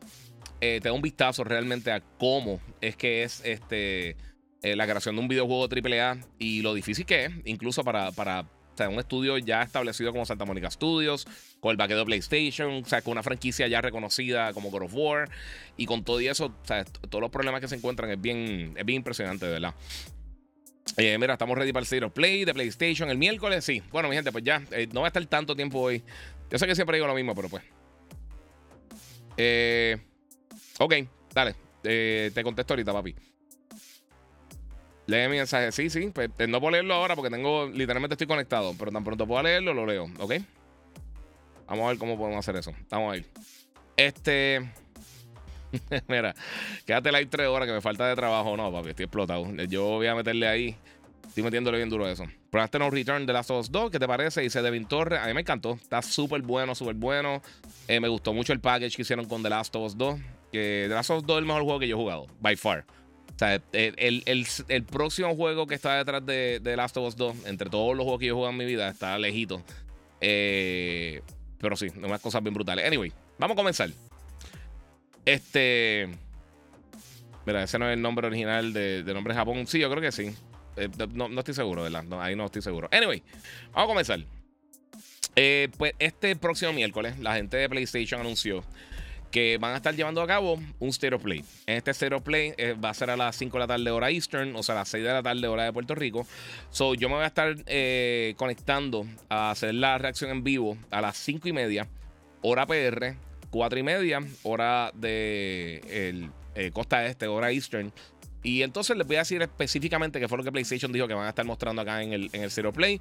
Eh, 0.61 0.79
te 0.81 0.89
da 0.89 0.93
un 0.93 1.03
vistazo 1.03 1.43
realmente 1.43 1.91
a 1.91 2.01
cómo 2.19 2.61
es 2.81 2.97
que 2.97 3.23
es 3.23 3.41
este. 3.45 4.17
Eh, 4.63 4.77
la 4.77 4.87
creación 4.87 5.17
de 5.17 5.23
un 5.23 5.27
videojuego 5.27 5.67
AAA 5.69 6.19
y 6.39 6.63
lo 6.63 6.73
difícil 6.73 7.05
que 7.05 7.25
es, 7.25 7.33
incluso 7.47 7.83
para, 7.83 8.13
para 8.13 8.45
un 8.89 8.99
estudio 8.99 9.39
ya 9.39 9.63
establecido 9.63 10.13
como 10.13 10.25
Santa 10.27 10.45
Mónica 10.45 10.71
Studios, 10.71 11.27
con 11.61 11.71
el 11.71 11.77
backend 11.77 12.01
de 12.01 12.05
PlayStation, 12.05 12.83
o 12.85 13.03
con 13.03 13.13
una 13.13 13.23
franquicia 13.23 13.69
ya 13.69 13.81
reconocida 13.81 14.53
como 14.53 14.71
God 14.71 14.83
of 14.83 14.95
War, 14.95 15.31
y 15.77 15.87
con 15.87 16.05
todo 16.05 16.21
y 16.21 16.29
eso, 16.29 16.53
todos 17.09 17.21
los 17.21 17.31
problemas 17.31 17.61
que 17.61 17.69
se 17.69 17.77
encuentran 17.77 18.11
es 18.11 18.21
bien, 18.21 18.75
es 18.77 18.85
bien 18.85 18.97
impresionante, 18.97 19.47
de 19.47 19.53
verdad. 19.53 19.75
Eh, 20.97 21.17
mira, 21.19 21.35
estamos 21.35 21.57
ready 21.57 21.73
para 21.73 21.87
el 21.89 22.05
of 22.05 22.13
Play 22.13 22.45
de 22.45 22.53
PlayStation 22.53 23.09
el 23.09 23.19
miércoles, 23.19 23.65
sí. 23.65 23.83
Bueno, 23.93 24.09
mi 24.09 24.17
gente, 24.17 24.33
pues 24.33 24.45
ya, 24.45 24.63
eh, 24.73 24.89
no 24.93 25.01
va 25.01 25.07
a 25.07 25.09
estar 25.09 25.25
tanto 25.27 25.55
tiempo 25.55 25.81
hoy. 25.81 26.03
Yo 26.51 26.59
sé 26.59 26.67
que 26.67 26.75
siempre 26.75 26.97
digo 26.97 27.07
lo 27.07 27.15
mismo, 27.15 27.35
pero 27.35 27.49
pues. 27.49 27.63
Eh, 29.37 29.97
ok, 30.79 30.95
dale. 31.33 31.55
te 31.83 32.43
contesto 32.43 32.75
ahorita, 32.75 32.93
papi. 32.93 33.15
Lee 35.13 35.29
mi 35.29 35.37
mensaje. 35.37 35.71
Sí, 35.73 35.91
sí. 35.91 36.11
Pues, 36.13 36.31
no 36.49 36.59
puedo 36.59 36.73
leerlo 36.73 36.95
ahora 36.95 37.15
porque 37.15 37.31
tengo. 37.31 37.67
Literalmente 37.67 38.15
estoy 38.15 38.27
conectado. 38.27 38.75
Pero 38.79 38.91
tan 38.91 39.05
pronto 39.05 39.27
puedo 39.27 39.43
leerlo, 39.43 39.75
lo 39.75 39.85
leo. 39.85 40.09
¿Ok? 40.19 40.35
Vamos 41.69 41.85
a 41.85 41.89
ver 41.89 41.99
cómo 41.99 42.17
podemos 42.17 42.39
hacer 42.39 42.57
eso. 42.57 42.73
Vamos 42.91 43.13
a 43.13 43.17
ir. 43.19 43.27
Este. 43.97 44.73
Mira, 46.09 46.35
quédate 46.87 47.13
like 47.13 47.31
tres 47.31 47.47
horas 47.47 47.69
que 47.69 47.75
me 47.75 47.83
falta 47.83 48.09
de 48.09 48.17
trabajo. 48.17 48.57
No, 48.57 48.73
papi, 48.73 48.91
estoy 48.91 49.05
explotado. 49.05 49.47
Yo 49.69 49.85
voy 49.85 50.07
a 50.07 50.15
meterle 50.15 50.49
ahí. 50.49 50.77
Estoy 51.29 51.43
metiéndole 51.43 51.77
bien 51.77 51.91
duro 51.91 52.07
a 52.07 52.11
eso. 52.11 52.25
Probaste 52.51 52.79
No 52.79 52.91
Return 52.91 53.27
de 53.27 53.33
Last 53.33 53.51
of 53.51 53.61
Us 53.61 53.71
2. 53.71 53.91
¿Qué 53.91 53.99
te 53.99 54.07
parece? 54.07 54.41
Dice 54.41 54.61
Devin 54.63 54.87
Torres. 54.87 55.21
A 55.21 55.27
mí 55.27 55.35
me 55.35 55.41
encantó. 55.41 55.75
Está 55.75 56.01
súper 56.03 56.43
bueno, 56.43 56.75
súper 56.75 56.95
bueno. 56.95 57.43
Eh, 57.89 58.01
me 58.01 58.09
gustó 58.09 58.33
mucho 58.33 58.53
el 58.53 58.61
package 58.61 58.97
que 58.97 59.03
hicieron 59.03 59.27
con 59.27 59.43
The 59.43 59.51
Last 59.51 59.75
of 59.77 59.87
Us 59.87 59.97
2. 59.97 60.21
Que 60.53 60.87
The 60.89 60.95
Last 60.95 61.11
of 61.11 61.19
Us 61.19 61.27
2 61.27 61.37
es 61.37 61.41
el 61.41 61.47
mejor 61.47 61.63
juego 61.63 61.79
que 61.79 61.89
yo 61.89 61.97
he 61.97 61.99
jugado. 61.99 62.27
By 62.41 62.57
far. 62.57 62.85
O 63.35 63.39
sea, 63.39 63.61
el, 63.73 64.85
próximo 64.85 65.35
juego 65.35 65.67
que 65.67 65.75
está 65.75 65.97
detrás 65.97 66.25
de, 66.25 66.61
de, 66.63 66.77
Last 66.77 66.97
of 66.97 67.09
Us 67.09 67.17
2, 67.17 67.47
entre 67.47 67.71
todos 67.71 67.97
los 67.97 68.05
juegos 68.05 68.21
que 68.21 68.27
yo 68.27 68.33
he 68.33 68.37
jugado 68.37 68.53
en 68.53 68.59
mi 68.59 68.65
vida, 68.65 68.89
está 68.89 69.19
lejito. 69.19 69.63
Eh, 70.21 71.21
pero 71.59 71.77
sí, 71.77 71.89
unas 71.97 72.21
cosas 72.21 72.43
bien 72.43 72.55
brutales. 72.55 72.87
Anyway, 72.87 73.13
vamos 73.39 73.55
a 73.55 73.57
comenzar. 73.57 73.91
Este. 75.25 76.09
Mira, 77.45 77.65
ese 77.65 77.79
no 77.79 77.89
es 77.89 77.95
el 77.95 78.03
nombre 78.03 78.27
original 78.29 78.73
de, 78.73 79.03
nombre 79.13 79.35
de 79.35 79.39
Japón. 79.39 79.67
Sí, 79.67 79.81
yo 79.81 79.91
creo 79.91 80.01
que 80.01 80.13
sí. 80.13 80.35
Eh, 80.77 80.89
no, 81.13 81.27
estoy 81.39 81.55
seguro, 81.55 81.83
¿verdad? 81.83 82.05
ahí 82.21 82.37
no 82.37 82.47
estoy 82.47 82.63
seguro. 82.63 82.89
Anyway, 82.93 83.23
vamos 83.73 83.85
a 83.85 83.87
comenzar. 83.87 84.21
Eh, 85.35 85.69
pues 85.77 85.95
este 85.99 86.37
próximo 86.37 86.73
miércoles, 86.73 87.19
la 87.19 87.35
gente 87.35 87.57
de 87.57 87.69
PlayStation 87.69 88.21
anunció 88.21 88.63
que 89.33 89.57
van 89.59 89.73
a 89.73 89.77
estar 89.79 89.97
llevando 89.97 90.21
a 90.21 90.27
cabo 90.27 90.61
un 90.79 90.93
Stereo 90.93 91.19
Play. 91.19 91.43
Este 91.67 91.93
Stereo 91.93 92.21
Play 92.21 92.53
eh, 92.59 92.75
va 92.75 92.91
a 92.91 92.95
ser 92.95 93.11
a 93.11 93.17
las 93.17 93.35
5 93.35 93.57
de 93.57 93.61
la 93.61 93.67
tarde 93.67 93.91
hora 93.91 94.11
Eastern, 94.11 94.55
o 94.55 94.63
sea, 94.63 94.75
a 94.75 94.79
las 94.81 94.89
6 94.91 95.03
de 95.03 95.11
la 95.11 95.23
tarde 95.23 95.49
hora 95.49 95.65
de 95.65 95.73
Puerto 95.73 95.95
Rico. 95.95 96.27
So, 96.71 96.95
yo 96.95 97.09
me 97.09 97.17
voy 97.17 97.25
a 97.25 97.29
estar 97.29 97.57
eh, 97.67 98.35
conectando 98.37 99.07
a 99.31 99.51
hacer 99.51 99.75
la 99.75 99.97
reacción 99.97 100.31
en 100.31 100.45
vivo 100.45 100.77
a 100.91 101.01
las 101.01 101.17
5 101.17 101.49
y 101.49 101.53
media, 101.53 101.89
hora 102.43 102.67
PR, 102.67 103.17
4 103.51 103.79
y 103.79 103.83
media, 103.83 104.21
hora 104.43 104.93
de 104.95 105.81
el, 105.91 106.31
eh, 106.55 106.71
costa 106.71 107.07
este, 107.07 107.27
hora 107.27 107.51
Eastern. 107.51 107.91
Y 108.43 108.63
entonces 108.63 108.97
les 108.97 109.07
voy 109.07 109.17
a 109.17 109.21
decir 109.21 109.41
específicamente 109.41 110.21
qué 110.21 110.29
fue 110.29 110.37
lo 110.37 110.45
que 110.45 110.53
PlayStation 110.53 110.93
dijo 110.93 111.09
que 111.09 111.15
van 111.15 111.27
a 111.27 111.31
estar 111.31 111.47
mostrando 111.47 111.81
acá 111.81 112.03
en 112.03 112.13
el, 112.13 112.29
en 112.33 112.43
el 112.43 112.51
Zero 112.51 112.73
Play. 112.73 113.01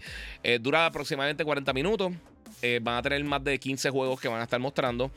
dura 0.62 0.86
aproximadamente 0.86 1.44
40 1.44 1.74
minutos. 1.74 2.13
van 2.83 2.95
a 2.95 3.01
tener 3.01 3.24
más 3.24 3.44
de 3.44 3.60
15 3.60 3.89
juegos 3.89 4.22
que 4.22 4.28
van 4.28 4.39
a 4.39 4.44
estar 4.44 4.60
mostrando. 4.60 5.12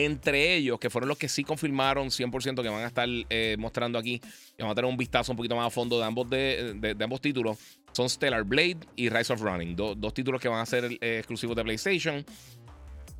Entre 0.00 0.54
ellos, 0.54 0.78
que 0.78 0.90
fueron 0.90 1.08
los 1.08 1.18
que 1.18 1.28
sí 1.28 1.42
confirmaron 1.42 2.06
100% 2.06 2.62
que 2.62 2.68
van 2.68 2.84
a 2.84 2.86
estar 2.86 3.08
eh, 3.08 3.56
mostrando 3.58 3.98
aquí, 3.98 4.20
y 4.56 4.60
vamos 4.60 4.70
a 4.70 4.74
tener 4.76 4.88
un 4.88 4.96
vistazo 4.96 5.32
un 5.32 5.36
poquito 5.36 5.56
más 5.56 5.66
a 5.66 5.70
fondo 5.70 5.98
de 5.98 6.04
ambos, 6.04 6.30
de, 6.30 6.96
ambos 7.00 7.20
títulos, 7.20 7.58
son 7.90 8.08
Stellar 8.08 8.44
Blade 8.44 8.78
y 8.94 9.08
Rise 9.08 9.32
of 9.32 9.40
Running, 9.40 9.74
dos 9.74 10.14
títulos 10.14 10.40
que 10.40 10.46
van 10.46 10.60
a 10.60 10.66
ser 10.66 10.84
eh, 10.84 11.18
exclusivos 11.18 11.56
de 11.56 11.64
PlayStation. 11.64 12.24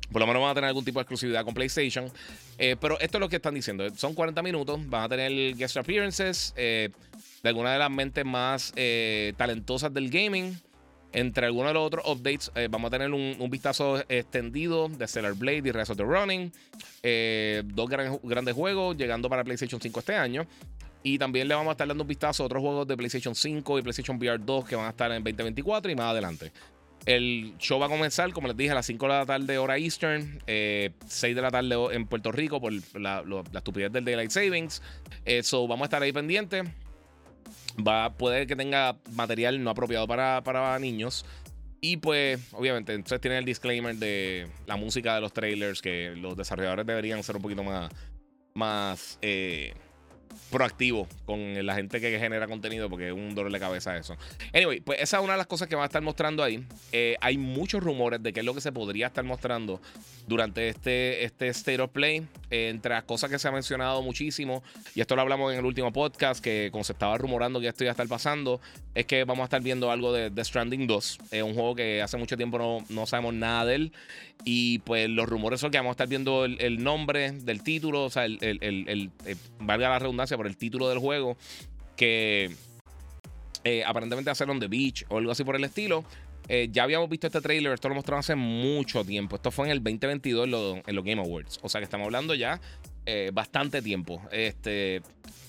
Por 0.09 0.21
lo 0.21 0.27
menos 0.27 0.41
van 0.41 0.51
a 0.51 0.53
tener 0.53 0.69
algún 0.69 0.85
tipo 0.85 0.99
de 0.99 1.01
exclusividad 1.01 1.43
con 1.43 1.53
PlayStation. 1.53 2.09
Eh, 2.57 2.77
pero 2.79 2.97
esto 3.01 3.17
es 3.17 3.19
lo 3.19 3.27
que 3.27 3.35
están 3.35 3.55
diciendo. 3.55 3.85
Son 3.97 4.13
40 4.13 4.41
minutos. 4.41 4.79
Van 4.89 5.03
a 5.03 5.09
tener 5.09 5.55
guest 5.57 5.75
appearances 5.75 6.53
de 6.55 6.93
algunas 7.43 7.73
de 7.73 7.79
las 7.79 7.91
mentes 7.91 8.23
más 8.23 8.73
talentosas 9.35 9.93
del 9.93 10.09
gaming. 10.09 10.57
Entre 11.11 11.47
algunos 11.47 11.69
de 11.69 11.73
los 11.73 11.87
otros 11.87 12.05
updates, 12.07 12.51
eh, 12.55 12.67
vamos 12.69 12.89
a 12.89 12.91
tener 12.91 13.11
un, 13.11 13.49
vistazo 13.49 13.99
extendido 14.09 14.89
de 14.89 15.07
Stellar 15.07 15.33
Blade 15.33 15.63
y 15.65 15.71
Rise 15.71 15.91
of 15.91 15.97
the 15.97 16.03
Running. 16.03 16.51
Eh, 17.01 17.63
dos 17.65 17.89
grandes 17.89 18.53
juegos 18.53 18.95
llegando 18.95 19.27
para 19.27 19.43
PlayStation 19.43 19.81
5 19.81 19.99
este 19.99 20.15
año. 20.15 20.45
Y 21.01 21.17
también 21.17 21.47
le 21.47 21.55
vamos 21.55 21.69
a 21.69 21.71
estar 21.71 21.87
dando 21.87 22.03
un 22.03 22.07
vistazo 22.07 22.43
a 22.43 22.45
otros 22.45 22.61
juegos 22.61 22.87
de 22.87 22.95
PlayStation 22.95 23.33
5 23.33 23.79
y 23.79 23.81
PlayStation 23.81 24.17
VR 24.17 24.37
2 24.37 24.65
que 24.65 24.75
van 24.75 24.85
a 24.85 24.89
estar 24.89 25.11
en 25.11 25.23
2024 25.23 25.91
y 25.91 25.95
más 25.95 26.11
adelante. 26.11 26.51
El 27.05 27.53
show 27.57 27.79
va 27.79 27.87
a 27.87 27.89
comenzar, 27.89 28.31
como 28.33 28.47
les 28.47 28.57
dije, 28.57 28.71
a 28.71 28.75
las 28.75 28.85
5 28.85 29.05
de 29.05 29.13
la 29.13 29.25
tarde, 29.25 29.57
hora 29.57 29.77
Eastern, 29.77 30.21
6 30.23 30.43
eh, 30.47 30.91
de 31.21 31.41
la 31.41 31.49
tarde 31.49 31.75
en 31.91 32.05
Puerto 32.05 32.31
Rico 32.31 32.59
por 32.59 32.73
la, 32.99 33.23
estupidez 33.55 33.91
del 33.91 34.05
Daylight 34.05 34.29
Savings. 34.29 34.81
Eso 35.25 35.67
vamos 35.67 35.85
a 35.85 35.85
estar 35.85 36.03
ahí 36.03 36.11
pendientes 36.11 36.65
va, 37.87 38.13
puede 38.17 38.47
que 38.47 38.55
tenga 38.55 38.97
material 39.11 39.63
no 39.63 39.69
apropiado 39.69 40.07
para, 40.07 40.41
para 40.43 40.77
niños. 40.79 41.25
Y 41.81 41.97
pues, 41.97 42.41
obviamente, 42.51 42.93
entonces 42.93 43.21
tiene 43.21 43.37
el 43.37 43.45
disclaimer 43.45 43.95
de 43.95 44.47
la 44.65 44.75
música 44.75 45.15
de 45.15 45.21
los 45.21 45.31
trailers, 45.31 45.81
que 45.81 46.13
los 46.15 46.35
desarrolladores 46.35 46.85
deberían 46.85 47.23
ser 47.23 47.37
un 47.37 47.41
poquito 47.41 47.63
más, 47.63 47.89
más, 48.53 49.17
eh, 49.21 49.73
proactivo 50.49 51.07
con 51.25 51.65
la 51.65 51.75
gente 51.75 52.01
que 52.01 52.17
genera 52.19 52.47
contenido 52.47 52.89
porque 52.89 53.07
es 53.07 53.13
un 53.13 53.35
dolor 53.35 53.51
de 53.51 53.59
cabeza 53.59 53.95
eso. 53.97 54.15
Anyway, 54.53 54.79
pues 54.81 54.99
esa 55.01 55.17
es 55.17 55.23
una 55.23 55.33
de 55.33 55.37
las 55.37 55.47
cosas 55.47 55.67
que 55.67 55.75
va 55.75 55.83
a 55.83 55.85
estar 55.85 56.01
mostrando 56.01 56.43
ahí. 56.43 56.63
Eh, 56.91 57.15
hay 57.21 57.37
muchos 57.37 57.83
rumores 57.83 58.21
de 58.21 58.33
qué 58.33 58.39
es 58.39 58.45
lo 58.45 58.53
que 58.53 58.61
se 58.61 58.71
podría 58.71 59.07
estar 59.07 59.23
mostrando 59.23 59.81
durante 60.27 60.69
este, 60.69 61.23
este 61.23 61.47
State 61.49 61.81
of 61.81 61.91
Play. 61.91 62.25
entre 62.49 62.93
las 62.93 63.03
cosas 63.03 63.29
que 63.29 63.39
se 63.39 63.47
ha 63.47 63.51
mencionado 63.51 64.01
muchísimo, 64.01 64.63
y 64.95 65.01
esto 65.01 65.15
lo 65.15 65.21
hablamos 65.21 65.51
en 65.53 65.59
el 65.59 65.65
último 65.65 65.91
podcast, 65.91 66.43
que 66.43 66.69
como 66.71 66.83
se 66.83 66.93
estaba 66.93 67.17
rumorando 67.17 67.59
que 67.59 67.67
esto 67.67 67.83
iba 67.83 67.91
a 67.91 67.93
estar 67.93 68.07
pasando, 68.07 68.59
es 68.95 69.05
que 69.05 69.23
vamos 69.23 69.43
a 69.43 69.45
estar 69.45 69.61
viendo 69.61 69.91
algo 69.91 70.13
de 70.13 70.31
The 70.31 70.43
Stranding 70.43 70.87
2. 70.87 71.19
Es 71.31 71.43
un 71.43 71.53
juego 71.53 71.75
que 71.75 72.01
hace 72.01 72.17
mucho 72.17 72.37
tiempo 72.37 72.57
no, 72.57 72.85
no 72.89 73.05
sabemos 73.05 73.33
nada 73.33 73.65
de 73.65 73.75
él. 73.75 73.93
Y 74.45 74.79
pues 74.79 75.09
los 75.09 75.27
rumores 75.27 75.59
son 75.59 75.69
que 75.69 75.77
vamos 75.77 75.91
a 75.91 75.93
estar 75.93 76.07
viendo 76.07 76.45
el, 76.45 76.83
nombre 76.83 77.31
del 77.31 77.61
título, 77.61 78.05
o 78.05 78.09
sea, 78.09 78.25
el, 78.25 78.37
el, 78.41 79.11
eh, 79.25 79.35
valga 79.59 79.89
la 79.89 79.99
redundancia 79.99 80.18
por 80.37 80.47
el 80.47 80.57
título 80.57 80.89
del 80.89 80.99
juego, 80.99 81.37
que 81.95 82.51
eh, 83.63 83.83
aparentemente 83.85 84.29
hacer 84.29 84.49
on 84.49 84.59
the 84.59 84.67
beach 84.67 85.05
o 85.09 85.17
algo 85.17 85.31
así 85.31 85.43
por 85.43 85.55
el 85.55 85.63
estilo. 85.63 86.03
Eh, 86.47 86.69
ya 86.71 86.83
habíamos 86.83 87.09
visto 87.09 87.27
este 87.27 87.41
trailer, 87.41 87.73
esto 87.73 87.89
lo 87.89 87.95
mostraron 87.95 88.19
hace 88.19 88.35
mucho 88.35 89.03
tiempo. 89.05 89.35
Esto 89.35 89.51
fue 89.51 89.67
en 89.67 89.71
el 89.71 89.83
2022 89.83 90.45
en, 90.85 90.95
los 90.95 91.05
Game 91.05 91.21
Awards. 91.21 91.59
O 91.61 91.69
sea 91.69 91.79
que 91.79 91.85
estamos 91.85 92.05
hablando 92.05 92.33
ya 92.35 92.59
bastante 93.33 93.81
tiempo. 93.81 94.21
Este, 94.31 95.01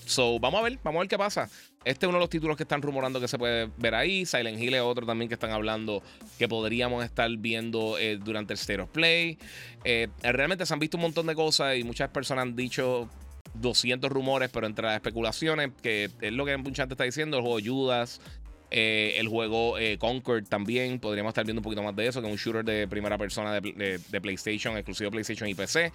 so, 0.05 0.39
vamos 0.39 0.61
a 0.61 0.63
ver, 0.63 0.79
vamos 0.83 0.99
a 0.99 1.01
ver 1.01 1.09
qué 1.09 1.17
pasa. 1.17 1.47
Este 1.83 2.05
es 2.05 2.09
uno 2.09 2.19
de 2.19 2.23
los 2.23 2.29
títulos 2.29 2.57
que 2.57 2.63
están 2.63 2.81
rumorando 2.81 3.19
que 3.19 3.27
se 3.27 3.39
puede 3.39 3.71
ver 3.77 3.95
ahí. 3.95 4.25
Silent 4.25 4.59
Hill 4.59 4.75
es 4.75 4.81
otro 4.81 5.07
también 5.07 5.27
que 5.27 5.33
están 5.33 5.49
hablando 5.49 6.03
que 6.37 6.47
podríamos 6.47 7.03
estar 7.03 7.29
viendo 7.37 7.97
eh, 7.97 8.17
durante 8.17 8.53
el 8.53 8.81
of 8.81 8.89
Play. 8.89 9.39
Eh, 9.83 10.07
realmente 10.21 10.65
se 10.67 10.73
han 10.73 10.79
visto 10.79 10.97
un 10.97 11.03
montón 11.03 11.25
de 11.25 11.33
cosas 11.33 11.77
y 11.77 11.83
muchas 11.83 12.09
personas 12.09 12.43
han 12.43 12.55
dicho 12.55 13.09
200 13.55 14.09
rumores, 14.11 14.49
pero 14.51 14.67
entre 14.67 14.85
las 14.85 14.95
especulaciones, 14.95 15.71
que 15.81 16.09
es 16.21 16.33
lo 16.33 16.45
que 16.45 16.57
mucha 16.57 16.83
gente 16.83 16.93
está 16.93 17.03
diciendo, 17.03 17.37
el 17.37 17.43
juego 17.43 17.59
Judas, 17.63 18.21
eh, 18.69 19.15
el 19.17 19.27
juego 19.27 19.75
Conquer 19.99 20.45
también, 20.45 20.99
podríamos 20.99 21.31
estar 21.31 21.43
viendo 21.43 21.59
un 21.59 21.63
poquito 21.63 21.83
más 21.83 21.95
de 21.95 22.07
eso, 22.07 22.21
que 22.21 22.27
es 22.27 22.31
un 22.31 22.37
shooter 22.37 22.63
de 22.63 22.87
primera 22.87 23.17
persona 23.17 23.59
de, 23.59 24.21
PlayStation, 24.21 24.77
exclusivo 24.77 25.11
PlayStation 25.11 25.49
y 25.49 25.55
PC. 25.55 25.91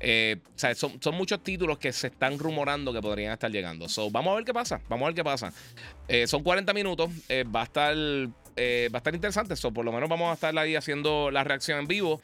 Eh, 0.00 0.36
son, 0.74 1.14
muchos 1.14 1.42
títulos 1.42 1.78
que 1.78 1.92
se 1.92 2.08
están 2.08 2.38
rumorando 2.38 2.92
que 2.92 3.00
podrían 3.00 3.32
estar 3.32 3.50
llegando. 3.50 3.88
So, 3.88 4.10
vamos 4.10 4.32
a 4.32 4.36
ver 4.36 4.44
qué 4.44 4.54
pasa. 4.54 4.80
Vamos 4.88 5.04
a 5.04 5.08
ver 5.08 5.14
qué 5.14 5.24
pasa. 5.24 5.52
Eh, 6.08 6.26
son 6.26 6.42
40 6.42 6.72
minutos. 6.72 7.10
Eh, 7.28 7.44
va 7.44 7.62
a 7.62 7.64
estar. 7.64 7.96
va 7.96 8.96
a 8.96 8.98
estar 8.98 9.14
interesante. 9.14 9.56
So, 9.56 9.72
por 9.72 9.84
lo 9.84 9.92
menos 9.92 10.08
vamos 10.08 10.30
a 10.30 10.34
estar 10.34 10.56
ahí 10.58 10.76
haciendo 10.76 11.30
la 11.30 11.44
reacción 11.44 11.78
en 11.78 11.86
vivo. 11.86 12.20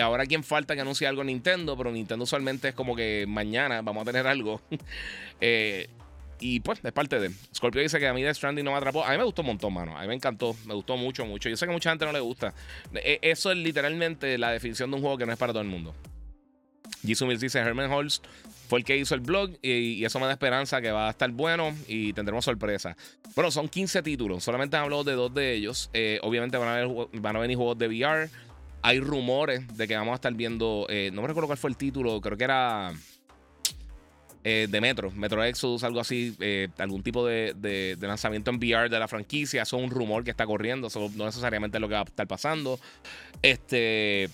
Ahora 0.00 0.26
quien 0.26 0.44
falta 0.44 0.74
que 0.74 0.80
anuncie 0.80 1.06
algo 1.06 1.24
Nintendo, 1.24 1.76
pero 1.76 1.90
Nintendo 1.90 2.24
usualmente 2.24 2.68
es 2.68 2.74
como 2.74 2.94
que 2.94 3.24
mañana 3.28 3.82
vamos 3.82 4.02
a 4.02 4.04
tener 4.04 4.26
algo. 4.26 4.60
y 6.40 6.60
pues 6.60 6.80
es 6.82 6.92
parte 6.92 7.18
de. 7.18 7.30
Scorpio 7.54 7.82
dice 7.82 7.98
que 7.98 8.06
a 8.06 8.14
mí 8.14 8.22
Death 8.22 8.36
Stranding 8.36 8.64
no 8.64 8.72
me 8.72 8.78
atrapó. 8.78 9.04
A 9.04 9.10
mí 9.10 9.18
me 9.18 9.24
gustó 9.24 9.42
un 9.42 9.48
montón, 9.48 9.72
mano. 9.72 9.96
A 9.96 10.02
mí 10.02 10.08
me 10.08 10.14
encantó. 10.14 10.56
Me 10.66 10.74
gustó 10.74 10.96
mucho, 10.96 11.24
mucho. 11.24 11.48
Yo 11.48 11.56
sé 11.56 11.66
que 11.66 11.72
mucha 11.72 11.90
gente 11.90 12.04
no 12.04 12.12
le 12.12 12.20
gusta. 12.20 12.54
eso 12.92 13.50
es 13.50 13.56
literalmente 13.58 14.38
la 14.38 14.50
definición 14.50 14.90
de 14.90 14.96
un 14.96 15.02
juego 15.02 15.18
que 15.18 15.26
no 15.26 15.32
es 15.32 15.38
para 15.38 15.52
todo 15.52 15.62
el 15.62 15.68
mundo. 15.68 15.94
Jisoo 17.04 17.28
dice 17.28 17.58
Herman 17.58 17.90
Holst 17.90 18.24
fue 18.68 18.80
el 18.80 18.84
que 18.84 18.96
hizo 18.96 19.14
el 19.14 19.20
blog 19.20 19.50
y, 19.62 20.04
eso 20.04 20.18
me 20.18 20.26
da 20.26 20.32
esperanza 20.32 20.80
que 20.80 20.90
va 20.90 21.06
a 21.06 21.10
estar 21.10 21.30
bueno 21.30 21.74
y 21.86 22.12
tendremos 22.12 22.44
sorpresa. 22.44 22.96
Bueno, 23.34 23.50
son 23.50 23.68
15 23.68 24.02
títulos, 24.02 24.42
solamente 24.42 24.76
han 24.76 24.88
de 24.88 25.12
dos 25.12 25.32
de 25.32 25.54
ellos. 25.54 25.90
Eh, 25.92 26.18
obviamente 26.22 26.56
van 26.56 26.68
a, 26.68 26.86
van 27.12 27.36
a 27.36 27.38
venir 27.38 27.56
juegos 27.56 27.78
de 27.78 27.88
VR. 27.88 28.28
Hay 28.86 29.00
rumores 29.00 29.76
de 29.76 29.88
que 29.88 29.96
vamos 29.96 30.12
a 30.12 30.14
estar 30.14 30.32
viendo, 30.32 30.86
eh, 30.88 31.10
no 31.12 31.22
me 31.22 31.28
recuerdo 31.28 31.48
cuál 31.48 31.58
fue 31.58 31.70
el 31.70 31.76
título, 31.76 32.20
creo 32.20 32.38
que 32.38 32.44
era 32.44 32.92
eh, 34.44 34.68
de 34.70 34.80
Metro, 34.80 35.10
Metro 35.10 35.42
Exodus, 35.42 35.82
algo 35.82 35.98
así, 35.98 36.36
algún 36.78 37.02
tipo 37.02 37.26
de, 37.26 37.52
de, 37.56 37.96
lanzamiento 38.06 38.52
en 38.52 38.58
VR 38.58 38.88
de 38.88 39.00
la 39.00 39.08
franquicia. 39.08 39.62
Eso 39.62 39.76
es 39.76 39.82
un 39.82 39.90
rumor 39.90 40.22
que 40.22 40.30
está 40.30 40.46
corriendo, 40.46 40.86
eso 40.86 41.10
no 41.16 41.24
necesariamente 41.24 41.78
es 41.78 41.80
lo 41.80 41.88
que 41.88 41.94
va 41.94 42.02
a 42.02 42.04
estar 42.04 42.28
pasando. 42.28 42.78
Este. 43.42 44.30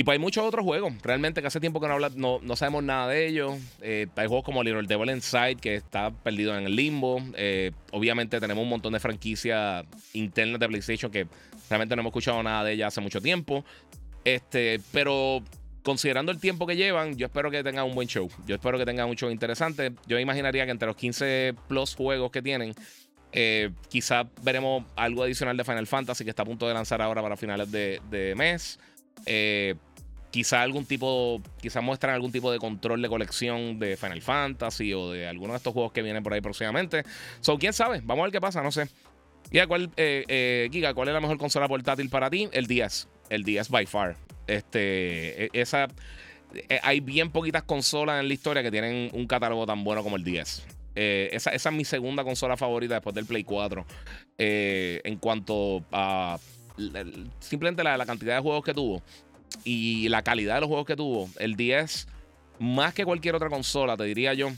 Y 0.00 0.02
pues 0.02 0.14
hay 0.14 0.18
muchos 0.18 0.42
otros 0.46 0.64
juegos, 0.64 0.94
realmente 1.02 1.42
que 1.42 1.48
hace 1.48 1.60
tiempo 1.60 1.78
que 1.78 1.86
no, 1.86 1.92
habla, 1.92 2.10
no, 2.14 2.38
no 2.40 2.56
sabemos 2.56 2.82
nada 2.82 3.06
de 3.06 3.26
ellos. 3.26 3.58
Eh, 3.82 4.06
hay 4.16 4.28
juegos 4.28 4.46
como 4.46 4.64
Little 4.64 4.84
Devil 4.84 5.10
Inside, 5.10 5.56
que 5.56 5.74
está 5.74 6.10
perdido 6.10 6.56
en 6.56 6.64
el 6.64 6.74
limbo. 6.74 7.22
Eh, 7.36 7.72
obviamente 7.92 8.40
tenemos 8.40 8.62
un 8.62 8.70
montón 8.70 8.94
de 8.94 8.98
franquicias 8.98 9.84
internas 10.14 10.58
de 10.58 10.68
PlayStation 10.68 11.12
que 11.12 11.26
realmente 11.68 11.94
no 11.96 12.00
hemos 12.00 12.12
escuchado 12.12 12.42
nada 12.42 12.64
de 12.64 12.72
ellas 12.72 12.94
hace 12.94 13.02
mucho 13.02 13.20
tiempo. 13.20 13.62
Este, 14.24 14.80
pero 14.90 15.42
considerando 15.82 16.32
el 16.32 16.40
tiempo 16.40 16.66
que 16.66 16.76
llevan, 16.76 17.18
yo 17.18 17.26
espero 17.26 17.50
que 17.50 17.62
tengan 17.62 17.84
un 17.84 17.94
buen 17.94 18.08
show. 18.08 18.26
Yo 18.46 18.54
espero 18.54 18.78
que 18.78 18.86
tengan 18.86 19.06
mucho 19.06 19.30
interesante. 19.30 19.92
Yo 20.06 20.18
imaginaría 20.18 20.64
que 20.64 20.70
entre 20.70 20.86
los 20.86 20.96
15 20.96 21.56
plus 21.68 21.94
juegos 21.94 22.30
que 22.30 22.40
tienen, 22.40 22.74
eh, 23.32 23.68
quizás 23.90 24.26
veremos 24.42 24.82
algo 24.96 25.24
adicional 25.24 25.58
de 25.58 25.64
Final 25.64 25.86
Fantasy 25.86 26.24
que 26.24 26.30
está 26.30 26.40
a 26.40 26.46
punto 26.46 26.66
de 26.66 26.72
lanzar 26.72 27.02
ahora 27.02 27.20
para 27.20 27.36
finales 27.36 27.70
de, 27.70 28.00
de 28.08 28.34
mes. 28.34 28.78
Quizá 30.30 30.62
algún 30.62 30.84
tipo, 30.86 31.42
quizá 31.60 31.80
muestran 31.80 32.14
algún 32.14 32.32
tipo 32.32 32.50
de 32.52 32.58
control 32.58 33.02
de 33.02 33.08
colección 33.08 33.78
de 33.78 33.96
Final 33.96 34.22
Fantasy 34.22 34.92
o 34.94 35.10
de 35.10 35.26
alguno 35.26 35.52
de 35.52 35.58
estos 35.58 35.72
juegos 35.72 35.92
que 35.92 36.02
vienen 36.02 36.22
por 36.22 36.32
ahí 36.32 36.40
próximamente. 36.40 37.02
So, 37.40 37.58
quién 37.58 37.72
sabe, 37.72 38.00
vamos 38.04 38.22
a 38.22 38.24
ver 38.26 38.32
qué 38.32 38.40
pasa, 38.40 38.62
no 38.62 38.70
sé. 38.70 38.88
Giga, 39.50 39.66
¿cuál, 39.66 39.90
eh, 39.96 40.24
eh, 40.28 40.68
Giga, 40.70 40.94
¿cuál 40.94 41.08
es 41.08 41.14
la 41.14 41.20
mejor 41.20 41.38
consola 41.38 41.66
portátil 41.66 42.08
para 42.08 42.30
ti? 42.30 42.48
El 42.52 42.66
10. 42.66 43.08
El 43.30 43.42
10 43.42 43.68
by 43.68 43.86
far. 43.86 44.16
Este, 44.46 45.46
e, 45.46 45.50
esa, 45.52 45.88
e, 46.54 46.80
hay 46.82 47.00
bien 47.00 47.30
poquitas 47.30 47.64
consolas 47.64 48.20
en 48.20 48.28
la 48.28 48.34
historia 48.34 48.62
que 48.62 48.70
tienen 48.70 49.10
un 49.12 49.26
catálogo 49.26 49.66
tan 49.66 49.82
bueno 49.82 50.02
como 50.02 50.16
el 50.16 50.24
10. 50.24 50.66
Eh, 50.94 51.30
esa, 51.32 51.50
esa, 51.50 51.68
es 51.70 51.74
mi 51.74 51.84
segunda 51.84 52.22
consola 52.22 52.56
favorita 52.56 52.94
después 52.94 53.14
del 53.14 53.26
Play 53.26 53.44
4. 53.44 53.84
en 54.38 55.16
cuanto 55.18 55.84
a 55.92 56.38
simplemente 57.40 57.84
la, 57.84 57.96
la 57.96 58.06
cantidad 58.06 58.36
de 58.36 58.40
juegos 58.40 58.64
que 58.64 58.72
tuvo 58.72 59.02
y 59.64 60.08
la 60.08 60.22
calidad 60.22 60.56
de 60.56 60.60
los 60.60 60.68
juegos 60.68 60.86
que 60.86 60.96
tuvo, 60.96 61.28
el 61.38 61.56
10, 61.56 62.08
más 62.60 62.94
que 62.94 63.04
cualquier 63.04 63.34
otra 63.34 63.48
consola, 63.48 63.96
te 63.96 64.04
diría 64.04 64.34
yo, 64.34 64.50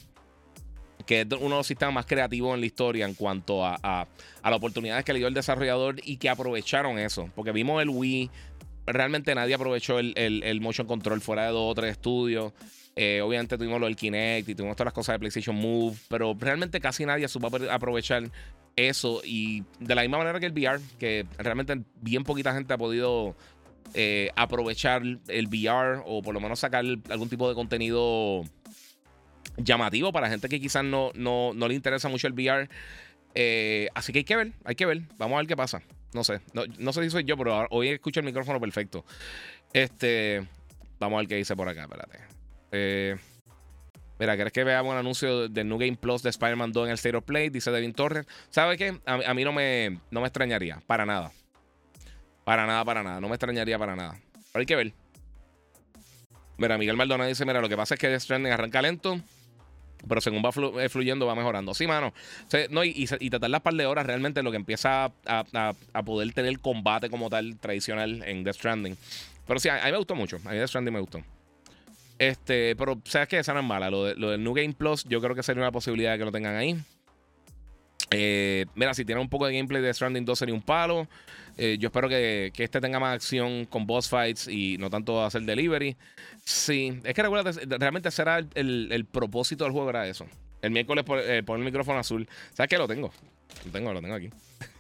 que 1.07 1.23
es 1.23 1.27
uno 1.27 1.41
de 1.41 1.57
los 1.57 1.67
sistemas 1.67 1.95
más 1.95 2.07
creativos 2.07 2.55
en 2.55 2.61
la 2.61 2.67
historia 2.67 3.07
en 3.07 3.15
cuanto 3.15 3.65
a, 3.65 3.79
a, 3.83 4.07
las 4.43 4.55
oportunidades 4.55 5.05
que 5.05 5.13
le 5.13 5.19
dio 5.19 5.29
el 5.29 5.35
desarrollador 5.35 5.97
y 6.05 6.17
que 6.17 6.29
aprovecharon 6.29 6.99
eso. 6.99 7.29
Porque 7.35 7.53
vimos 7.53 7.83
el 7.83 7.89
Wii, 7.89 8.31
realmente 8.87 9.35
nadie 9.35 9.55
aprovechó 9.55 9.99
el, 9.99 10.15
el, 10.17 10.61
motion 10.61 10.87
control 10.87 11.21
fuera 11.21 11.47
de 11.47 11.51
dos 11.51 11.71
o 11.71 11.75
tres 11.75 11.93
estudios. 11.93 12.53
Eh, 12.95 13.23
obviamente 13.23 13.57
tuvimos 13.57 13.81
lo 13.81 13.87
del 13.87 13.97
Kinect 13.97 14.51
y 14.51 14.55
tuvimos 14.55 14.77
todas 14.77 14.87
las 14.87 14.95
cosas 14.95 15.15
de 15.15 15.19
PlayStation 15.21 15.57
Move, 15.57 15.97
pero 16.09 16.37
realmente 16.39 16.79
casi 16.81 17.07
nadie 17.07 17.27
supo 17.27 17.51
aprovechar 17.71 18.25
eso. 18.77 19.23
Y 19.25 19.65
de 19.81 19.95
la 19.95 20.03
misma 20.03 20.19
manera 20.19 20.39
que 20.41 20.47
el 20.47 20.53
VR, 20.53 20.81
que 20.99 21.27
realmente 21.39 21.81
bien 22.01 22.25
poquita 22.25 22.53
gente 22.53 22.75
ha 22.75 22.79
podido 22.79 23.35
eh, 23.95 24.31
aprovechar 24.37 25.03
el 25.03 25.47
VR 25.49 26.03
o 26.07 26.23
por 26.23 26.35
lo 26.35 26.41
menos 26.41 26.61
sacar 26.61 26.85
algún 27.11 27.29
tipo 27.29 27.49
de 27.49 27.55
contenido 27.55 28.45
llamativo 29.57 30.13
para 30.13 30.29
gente 30.29 30.49
que 30.49 30.61
quizás 30.61 30.85
no, 30.85 31.11
no, 31.15 31.53
le 31.53 31.75
interesa 31.75 32.09
mucho 32.09 32.27
el 32.27 32.33
VR. 32.33 32.69
Eh, 33.35 33.89
así 33.95 34.13
que 34.13 34.21
hay 34.21 34.25
que 34.25 34.37
ver, 34.37 34.53
hay 34.65 34.75
que 34.75 34.87
ver. 34.87 35.03
Vamos 35.19 35.37
a 35.37 35.39
ver 35.39 35.47
qué 35.47 35.57
pasa. 35.57 35.83
No 36.13 36.25
sé, 36.25 36.41
no, 36.53 36.93
sé 36.93 37.03
si 37.05 37.11
soy 37.11 37.25
yo, 37.25 37.39
pero 37.39 37.67
hoy 37.71 37.89
escucho 37.89 38.21
el 38.21 38.27
micrófono 38.27 38.61
perfecto. 38.61 39.05
Este, 39.73 40.47
vamos 40.99 41.17
a 41.17 41.21
ver 41.21 41.29
qué 41.29 41.37
dice 41.37 41.57
por 41.57 41.69
acá, 41.69 41.85
espérate. 41.85 42.19
Eh, 42.71 43.17
mira, 44.19 44.37
¿querés 44.37 44.53
que 44.53 44.63
veamos 44.63 44.93
un 44.93 44.99
anuncio 44.99 45.49
del 45.49 45.69
New 45.69 45.79
Game 45.79 45.97
Plus 45.97 46.23
de 46.23 46.29
Spider-Man 46.29 46.73
2 46.73 46.85
en 46.85 46.91
el 46.91 46.95
State 46.97 47.17
of 47.17 47.25
Play? 47.25 47.49
Dice 47.49 47.71
Devin 47.71 47.95
Torres. 47.95 48.27
¿Sabe 48.51 48.77
qué? 48.77 49.01
A, 49.07 49.33
mí 49.33 49.45
no 49.45 49.53
me, 49.53 50.01
no 50.11 50.21
me 50.21 50.27
extrañaría, 50.27 50.83
para 50.87 51.07
nada. 51.07 51.33
Para 52.45 52.67
nada, 52.67 52.85
para 52.85 53.03
nada. 53.03 53.21
No 53.21 53.29
me 53.29 53.35
extrañaría 53.35 53.79
para 53.79 53.97
nada. 53.97 54.19
Pero 54.53 54.61
hay 54.61 54.67
que 54.67 54.77
ver. 54.77 54.93
Mira, 56.59 56.79
Miguel 56.79 56.97
Maldonado 56.97 57.29
dice: 57.29 57.45
Mira, 57.45 57.61
lo 57.61 57.69
que 57.69 57.77
pasa 57.77 57.95
es 57.95 58.01
que 58.01 58.09
Death 58.09 58.23
Stranding 58.23 58.53
arranca 58.53 58.83
lento. 58.83 59.21
Pero 60.09 60.21
según 60.21 60.43
va 60.43 60.51
eh, 60.83 60.89
fluyendo, 60.89 61.27
va 61.27 61.35
mejorando. 61.35 61.75
Sí, 61.75 61.87
mano. 61.87 62.13
no, 62.71 62.85
y, 62.85 63.09
y, 63.21 63.31
te 63.31 63.39
tardas 63.39 63.61
par 63.61 63.75
de 63.75 63.87
horas 63.87 64.05
realmente 64.05 64.43
lo 64.43 64.51
que 64.51 64.57
empieza 64.57 65.13
a, 65.27 65.75
poder 66.05 66.33
tener 66.33 66.59
combate 66.59 67.09
como 67.09 67.31
tal 67.31 67.57
tradicional 67.59 68.23
en 68.25 68.43
Death 68.43 68.57
Stranding. 68.57 68.97
Pero 69.47 69.61
sí, 69.61 69.69
a, 69.69 69.85
mí 69.85 69.93
me 69.93 69.99
gustó 69.99 70.17
mucho. 70.17 70.39
A 70.45 70.51
mí 70.51 70.57
Death 70.57 70.69
Stranding 70.69 70.95
me 70.95 71.01
gustó. 71.01 71.23
Este, 72.19 72.75
pero 72.77 73.01
sabes 73.05 73.29
que 73.29 73.39
esa 73.39 73.55
no 73.55 73.61
es 73.61 73.67
mala. 73.67 73.91
Lo, 73.91 74.13
lo 74.15 74.31
del 74.31 74.43
New 74.43 74.55
Game 74.55 74.75
Plus, 74.75 75.05
yo 75.05 75.21
creo 75.21 75.37
que 75.37 75.43
sería 75.43 75.63
una 75.63 75.73
posibilidad 75.73 76.13
de 76.13 76.19
que 76.19 76.25
lo 76.25 76.33
tengan 76.33 76.57
ahí. 76.57 76.77
Eh, 78.13 78.67
mira, 78.75 78.95
si 78.95 79.05
tiene 79.05 79.21
un 79.21 79.29
poco 79.29 79.47
de 79.47 79.55
gameplay 79.55 79.83
de 79.83 79.93
Stranding 79.93 80.25
2 80.25 80.39
sería 80.39 80.55
un 80.55 80.63
palo. 80.63 81.09
Eh, 81.57 81.77
yo 81.79 81.89
espero 81.89 82.09
que, 82.09 82.53
este 82.57 82.81
tenga 82.81 82.99
más 82.99 83.15
acción 83.15 83.67
con 83.67 83.87
boss 83.87 84.09
fights 84.09 84.49
y 84.49 84.79
no 84.79 84.91
tanto 84.91 85.25
hacer 85.25 85.43
delivery. 85.43 85.97
Sí, 86.45 86.99
es 87.05 87.15
que 87.15 87.23
realmente 87.79 88.11
será 88.11 88.39
el, 88.55 89.07
propósito 89.11 89.65
del 89.65 89.73
juego, 89.73 89.91
era 89.91 90.07
eso. 90.07 90.27
El 90.61 90.71
miércoles 90.71 91.05
eh, 91.09 91.43
poner 91.45 91.61
el 91.61 91.65
micrófono 91.65 91.99
azul. 91.99 92.29
¿Sabes 92.53 92.69
qué? 92.69 92.79
Lo 92.79 92.87
tengo. 92.87 93.11
Lo 93.67 93.73
tengo, 93.73 93.93
lo 93.93 94.01
tengo 94.01 94.15
aquí. 94.15 94.31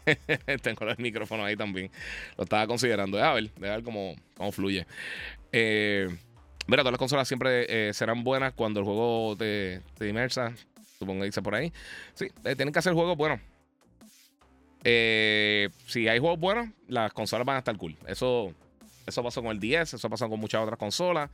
tengo 0.62 0.88
el 0.88 0.96
micrófono 0.98 1.44
ahí 1.44 1.56
también. 1.56 1.90
Lo 2.36 2.44
estaba 2.44 2.66
considerando. 2.66 3.22
A 3.22 3.34
ver, 3.34 3.50
ver 3.58 3.82
cómo, 3.82 4.14
cómo 4.36 4.52
fluye. 4.52 4.86
mira, 5.52 6.82
todas 6.82 6.92
las 6.92 6.98
consolas 6.98 7.28
siempre 7.28 7.92
serán 7.92 8.22
buenas 8.24 8.52
cuando 8.52 8.80
el 8.80 8.86
juego 8.86 9.36
te, 9.36 9.80
te 9.98 10.08
inmersa. 10.08 10.54
Supongo 11.02 11.20
que 11.20 11.26
dice 11.26 11.42
por 11.42 11.54
ahí. 11.54 11.72
Sí, 12.14 12.26
eh, 12.44 12.54
tienen 12.56 12.72
que 12.72 12.78
hacer 12.78 12.92
juegos 12.92 13.16
buenos. 13.16 13.40
Eh, 14.84 15.68
si 15.86 16.08
hay 16.08 16.18
juegos 16.18 16.38
buenos, 16.38 16.68
las 16.88 17.12
consolas 17.12 17.46
van 17.46 17.56
a 17.56 17.58
estar 17.58 17.76
cool. 17.76 17.96
Eso, 18.06 18.52
eso 19.06 19.22
pasó 19.22 19.42
con 19.42 19.50
el 19.50 19.60
10, 19.60 19.94
eso 19.94 20.10
pasó 20.10 20.28
con 20.28 20.40
muchas 20.40 20.62
otras 20.62 20.78
consolas. 20.78 21.30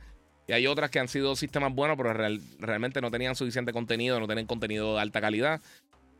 Y 0.47 0.53
hay 0.53 0.65
otras 0.65 0.89
que 0.89 0.99
han 0.99 1.07
sido 1.07 1.35
sistemas 1.35 1.73
buenos, 1.73 1.95
pero 1.95 2.11
realmente 2.59 3.01
no 3.01 3.11
tenían 3.11 3.35
suficiente 3.35 3.71
contenido, 3.71 4.19
no 4.19 4.27
tenían 4.27 4.47
contenido 4.47 4.95
de 4.95 5.01
alta 5.01 5.21
calidad. 5.21 5.61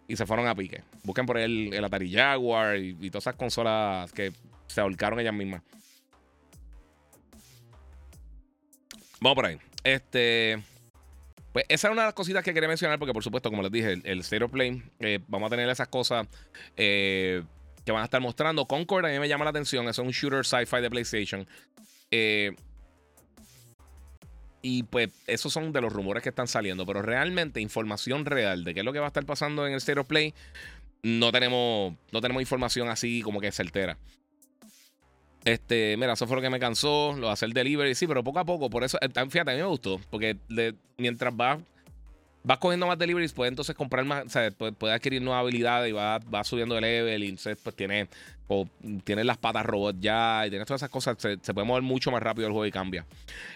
Y 0.08 0.16
se 0.16 0.26
fueron 0.26 0.48
a 0.48 0.56
pique. 0.56 0.84
Busquen 1.04 1.26
por 1.26 1.38
ahí 1.38 1.70
el, 1.72 1.84
Atari 1.84 2.12
Jaguar 2.12 2.78
y, 2.78 2.96
y, 3.00 3.10
todas 3.10 3.24
esas 3.24 3.36
consolas 3.36 4.12
que 4.12 4.32
se 4.68 4.82
ahorcaron 4.82 5.20
ellas 5.20 5.34
mismas. 5.34 5.62
Vamos 9.20 9.36
por 9.36 9.46
ahí. 9.46 9.58
Este. 9.84 10.60
Pues 11.54 11.66
esa 11.68 11.88
es 11.88 11.92
una 11.92 12.04
de 12.04 12.08
las 12.08 12.14
cositas 12.14 12.44
que 12.44 12.54
quería 12.54 12.70
mencionar, 12.70 13.00
porque 13.00 13.14
por 13.14 13.24
supuesto, 13.24 13.50
como 13.50 13.64
les 13.64 13.72
dije, 13.72 13.94
el, 13.94 14.02
el 14.06 14.24
Stereo 14.24 14.50
Play, 14.50 14.84
eh, 15.00 15.20
vamos 15.28 15.48
a 15.48 15.50
tener 15.50 15.68
esas 15.70 15.88
cosas 15.88 16.28
eh, 16.78 17.44
que 17.86 17.92
van 17.92 18.02
a 18.02 18.06
estar 18.06 18.22
mostrando. 18.22 18.66
Concord 18.66 19.06
a 19.06 19.10
mí 19.10 19.20
me 19.20 19.28
llama 19.28 19.46
la 19.46 19.50
atención, 19.50 19.88
es 19.88 19.98
un 19.98 20.10
shooter 20.10 20.46
sci-fi 20.46 20.82
de 20.82 20.90
PlayStation. 20.90 21.48
Eh, 22.12 22.56
y 24.62 24.84
pues 24.84 25.10
esos 25.26 25.54
son 25.54 25.72
de 25.72 25.82
los 25.82 25.92
rumores 25.92 26.22
que 26.22 26.30
están 26.30 26.48
saliendo, 26.48 26.86
pero 26.86 27.02
realmente 27.02 27.62
información 27.62 28.26
real 28.26 28.64
de 28.64 28.74
qué 28.74 28.82
es 28.82 28.86
lo 28.86 28.94
que 28.94 29.00
va 29.00 29.06
a 29.06 29.08
estar 29.08 29.26
pasando 29.26 29.66
en 29.66 29.74
el 29.74 29.82
Stereo 29.82 30.04
Play, 30.04 30.34
no 31.02 31.32
tenemos, 31.32 31.96
no 32.12 32.22
tenemos 32.22 32.42
información 32.42 32.90
así 32.90 33.22
como 33.22 33.40
que 33.40 33.52
certera. 33.52 33.98
Este, 35.46 35.96
mira, 35.98 36.14
eso 36.14 36.28
fue 36.28 36.36
lo 36.36 36.42
que 36.42 36.50
me 36.50 36.60
cansó, 36.60 37.16
lo 37.18 37.28
de 37.28 37.34
hacer 37.34 37.50
delivery, 37.50 37.96
sí, 37.96 38.08
pero 38.08 38.24
poco 38.24 38.40
a 38.40 38.46
poco, 38.46 38.70
por 38.70 38.84
eso, 38.84 38.98
eh, 39.02 39.10
fíjate, 39.30 39.52
a 39.52 39.56
mí 39.56 39.62
me 39.62 39.68
gustó, 39.68 40.00
porque 40.10 40.38
mientras 40.98 41.36
vas 41.36 41.60
vas 42.44 42.58
cogiendo 42.58 42.88
más 42.88 42.98
deliveries, 42.98 43.34
puedes 43.34 43.52
entonces 43.52 43.76
comprar 43.76 44.06
más, 44.06 44.26
o 44.26 44.30
sea, 44.30 44.50
puedes, 44.52 44.76
adquirir 44.84 45.22
nuevas 45.22 45.42
habilidades 45.42 45.90
y 45.90 45.94
vas, 45.94 46.48
subiendo 46.48 46.76
de 46.76 46.82
level 46.82 47.24
y 47.24 47.30
entonces 47.30 47.58
pues 47.62 47.76
tienes, 47.76 48.08
o, 48.50 48.68
tienes 49.04 49.26
las 49.26 49.38
patas 49.38 49.66
robot 49.66 49.96
ya 50.00 50.46
y 50.46 50.50
tienes 50.50 50.68
todas 50.68 50.82
esas 50.82 50.90
cosas, 50.90 51.16
se, 51.20 51.54
puede 51.54 51.66
mover 51.66 51.84
mucho 51.84 52.12
más 52.12 52.22
rápido 52.22 52.48
el 52.48 52.52
juego 52.52 52.66
y 52.66 52.72
cambia. 52.72 53.06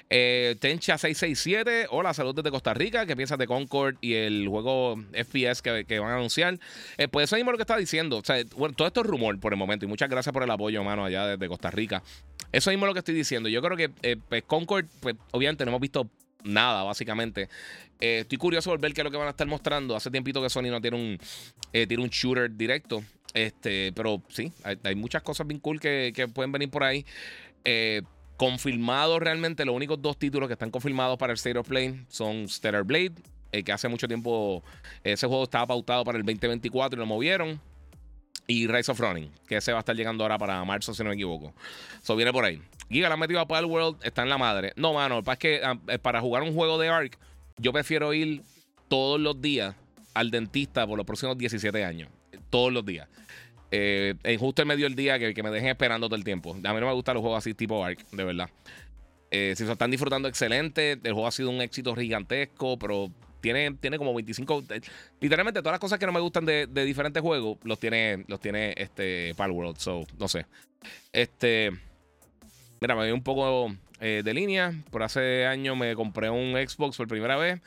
Eh, 0.10 0.56
Tencha 0.60 0.98
667, 0.98 1.88
hola, 1.90 2.14
saludos 2.14 2.36
desde 2.38 2.52
Costa 2.52 2.74
Rica, 2.74 3.06
¿qué 3.06 3.16
piensas 3.16 3.38
de 3.38 3.48
Concord 3.48 3.96
y 4.02 4.14
el 4.14 4.48
juego 4.48 4.96
FPS 5.12 5.62
que, 5.62 6.00
van 6.00 6.12
a 6.12 6.16
anunciar? 6.16 6.60
Eh, 6.98 7.08
pues 7.08 7.26
eso 7.26 7.36
mismo 7.36 7.52
lo 7.52 7.58
que 7.58 7.64
estaba 7.64 7.80
diciendo, 7.80 8.18
o 8.18 8.24
sea, 8.24 8.38
bueno, 8.56 8.76
todo 8.76 8.88
esto 8.88 9.02
es 9.02 9.08
rumor 9.08 9.40
por 9.40 9.52
el 9.52 9.60
momento 9.60 9.86
y 9.86 9.88
muchas 9.88 10.10
gracias 10.10 10.32
por 10.32 10.44
el 10.44 10.52
apoyo, 10.52 10.80
hermano, 10.80 11.06
allá 11.06 11.26
desde 11.28 11.48
Costa 11.48 11.72
Rica. 11.72 12.04
Eso 12.52 12.70
mismo 12.70 12.86
es 12.86 12.90
lo 12.90 12.94
que 12.94 13.00
estoy 13.00 13.16
diciendo. 13.16 13.50
Yo 13.50 13.62
creo 13.64 13.76
que 13.76 13.90
eh, 14.04 14.16
pues 14.30 14.44
Concord, 14.44 14.86
pues 15.00 15.16
obviamente 15.32 15.66
no 15.66 15.72
hemos 15.72 15.82
visto 15.82 16.08
nada, 16.44 16.84
básicamente. 16.84 17.50
Eh, 18.00 18.20
estoy 18.22 18.38
curioso 18.38 18.70
por 18.70 18.80
ver 18.80 18.94
qué 18.94 19.02
es 19.02 19.06
lo 19.06 19.12
que 19.12 19.18
van 19.18 19.28
a 19.28 19.32
estar 19.32 19.48
mostrando. 19.48 19.96
Hace 19.96 20.12
tiempito 20.12 20.42
que 20.42 20.50
Sony 20.50 20.64
no 20.64 20.82
tiene 20.82 20.98
un, 20.98 21.20
eh, 21.72 21.88
tiene 21.88 22.04
un 22.04 22.10
shooter 22.10 22.52
directo. 22.56 23.04
Este, 23.34 23.92
pero 23.94 24.22
sí, 24.30 24.52
hay, 24.84 24.96
muchas 24.96 25.24
cosas 25.24 25.48
bien 25.48 25.60
cool 25.60 25.80
que, 25.80 26.30
pueden 26.34 26.52
venir 26.52 26.70
por 26.70 26.84
ahí. 26.84 27.06
Eh, 27.66 28.02
confirmados 28.38 29.20
realmente, 29.20 29.66
los 29.66 29.76
únicos 29.76 30.02
dos 30.02 30.18
títulos 30.18 30.48
que 30.48 30.54
están 30.54 30.70
confirmados 30.70 31.18
para 31.18 31.32
el 31.32 31.38
State 31.38 31.58
of 31.58 31.68
Play 31.68 32.04
son 32.10 32.48
Stellar 32.48 32.84
Blade, 32.84 33.14
que 33.64 33.72
hace 33.72 33.88
mucho 33.88 34.08
tiempo 34.08 34.64
ese 35.04 35.28
juego 35.28 35.44
estaba 35.44 35.68
pautado 35.68 36.04
para 36.04 36.18
el 36.18 36.26
2024 36.26 36.98
y 36.98 37.00
lo 37.00 37.06
movieron. 37.06 37.60
Y 38.46 38.68
Rise 38.68 38.92
of 38.92 39.00
Running, 39.00 39.32
que 39.48 39.58
ese 39.58 39.72
va 39.72 39.80
a 39.80 39.82
estar 39.82 39.96
llegando 39.96 40.24
ahora 40.24 40.38
para 40.38 40.64
marzo, 40.66 40.94
si 40.94 41.04
no 41.04 41.10
me 41.10 41.16
equivoco. 41.16 41.54
Eso 42.02 42.16
viene 42.16 42.34
por 42.34 42.44
ahí. 42.44 42.62
Giga 42.90 43.08
la 43.08 43.16
ha 43.16 43.18
metido 43.18 43.40
a 43.40 43.66
World 43.66 43.98
está 44.04 44.24
en 44.24 44.30
la 44.30 44.38
madre. 44.38 44.74
No, 44.76 44.94
mano, 44.94 45.22
es 45.26 45.38
que 45.38 45.62
ah, 45.64 45.78
para 46.02 46.20
jugar 46.20 46.44
un 46.44 46.54
juego 46.54 46.78
de 46.78 46.90
Ark, 46.90 47.18
yo 47.58 47.72
prefiero 47.72 48.14
ir 48.14 48.42
todos 48.90 49.20
los 49.20 49.42
días 49.42 49.76
al 50.14 50.30
dentista 50.30 50.86
por 50.86 50.98
los 50.98 51.06
próximos 51.06 51.38
17 51.38 51.84
años. 51.84 52.10
Todos 52.50 52.72
los 52.72 52.86
días. 52.86 53.08
Eh, 53.72 54.38
justo 54.40 54.62
en 54.62 54.68
medio 54.68 54.86
del 54.86 54.96
día 54.96 55.18
que, 55.18 55.42
me 55.42 55.50
dejen 55.50 55.70
esperando 55.70 56.08
todo 56.08 56.16
el 56.16 56.24
tiempo. 56.24 56.52
A 56.52 56.74
mí 56.74 56.80
no 56.80 56.86
me 56.86 56.94
gustan 56.94 57.16
los 57.16 57.22
juegos 57.22 57.40
así 57.40 57.54
tipo 57.54 57.84
Ark, 57.84 58.06
de 58.12 58.24
verdad. 58.24 58.50
Eh, 59.32 59.56
si 59.58 59.66
se 59.66 59.72
están 59.72 59.90
disfrutando, 59.90 60.28
excelente. 60.28 60.92
El 60.92 61.14
juego 61.14 61.26
ha 61.28 61.32
sido 61.32 61.50
un 61.50 61.62
éxito 61.62 61.96
gigantesco, 61.96 62.78
pero 62.78 63.10
tiene, 63.44 63.72
tiene 63.74 63.98
como 63.98 64.14
25. 64.14 64.64
Eh, 64.70 64.82
literalmente 65.20 65.60
todas 65.60 65.74
las 65.74 65.80
cosas 65.82 66.00
que 66.00 66.06
no 66.06 66.14
me 66.14 66.22
gustan 66.22 66.46
de, 66.46 66.66
diferentes 66.66 67.22
juegos 67.22 67.58
los 67.64 67.78
tiene, 67.78 68.24
los 68.28 68.40
tiene 68.40 68.74
este 68.78 69.36
Palworld. 69.36 69.78
So, 69.78 70.06
no 70.18 70.28
sé. 70.30 70.46
Este. 71.12 71.72
Mira, 72.80 72.96
me 72.96 73.06
dio 73.06 73.14
un 73.14 73.22
poco 73.22 73.76
eh, 74.00 74.22
de 74.24 74.34
línea. 74.34 74.74
Por 74.90 75.04
hace 75.04 75.46
años 75.46 75.76
me 75.76 75.94
compré 75.94 76.30
un 76.30 76.54
Xbox 76.54 76.96
por 76.96 77.08
primera 77.08 77.36
vez 77.36 77.60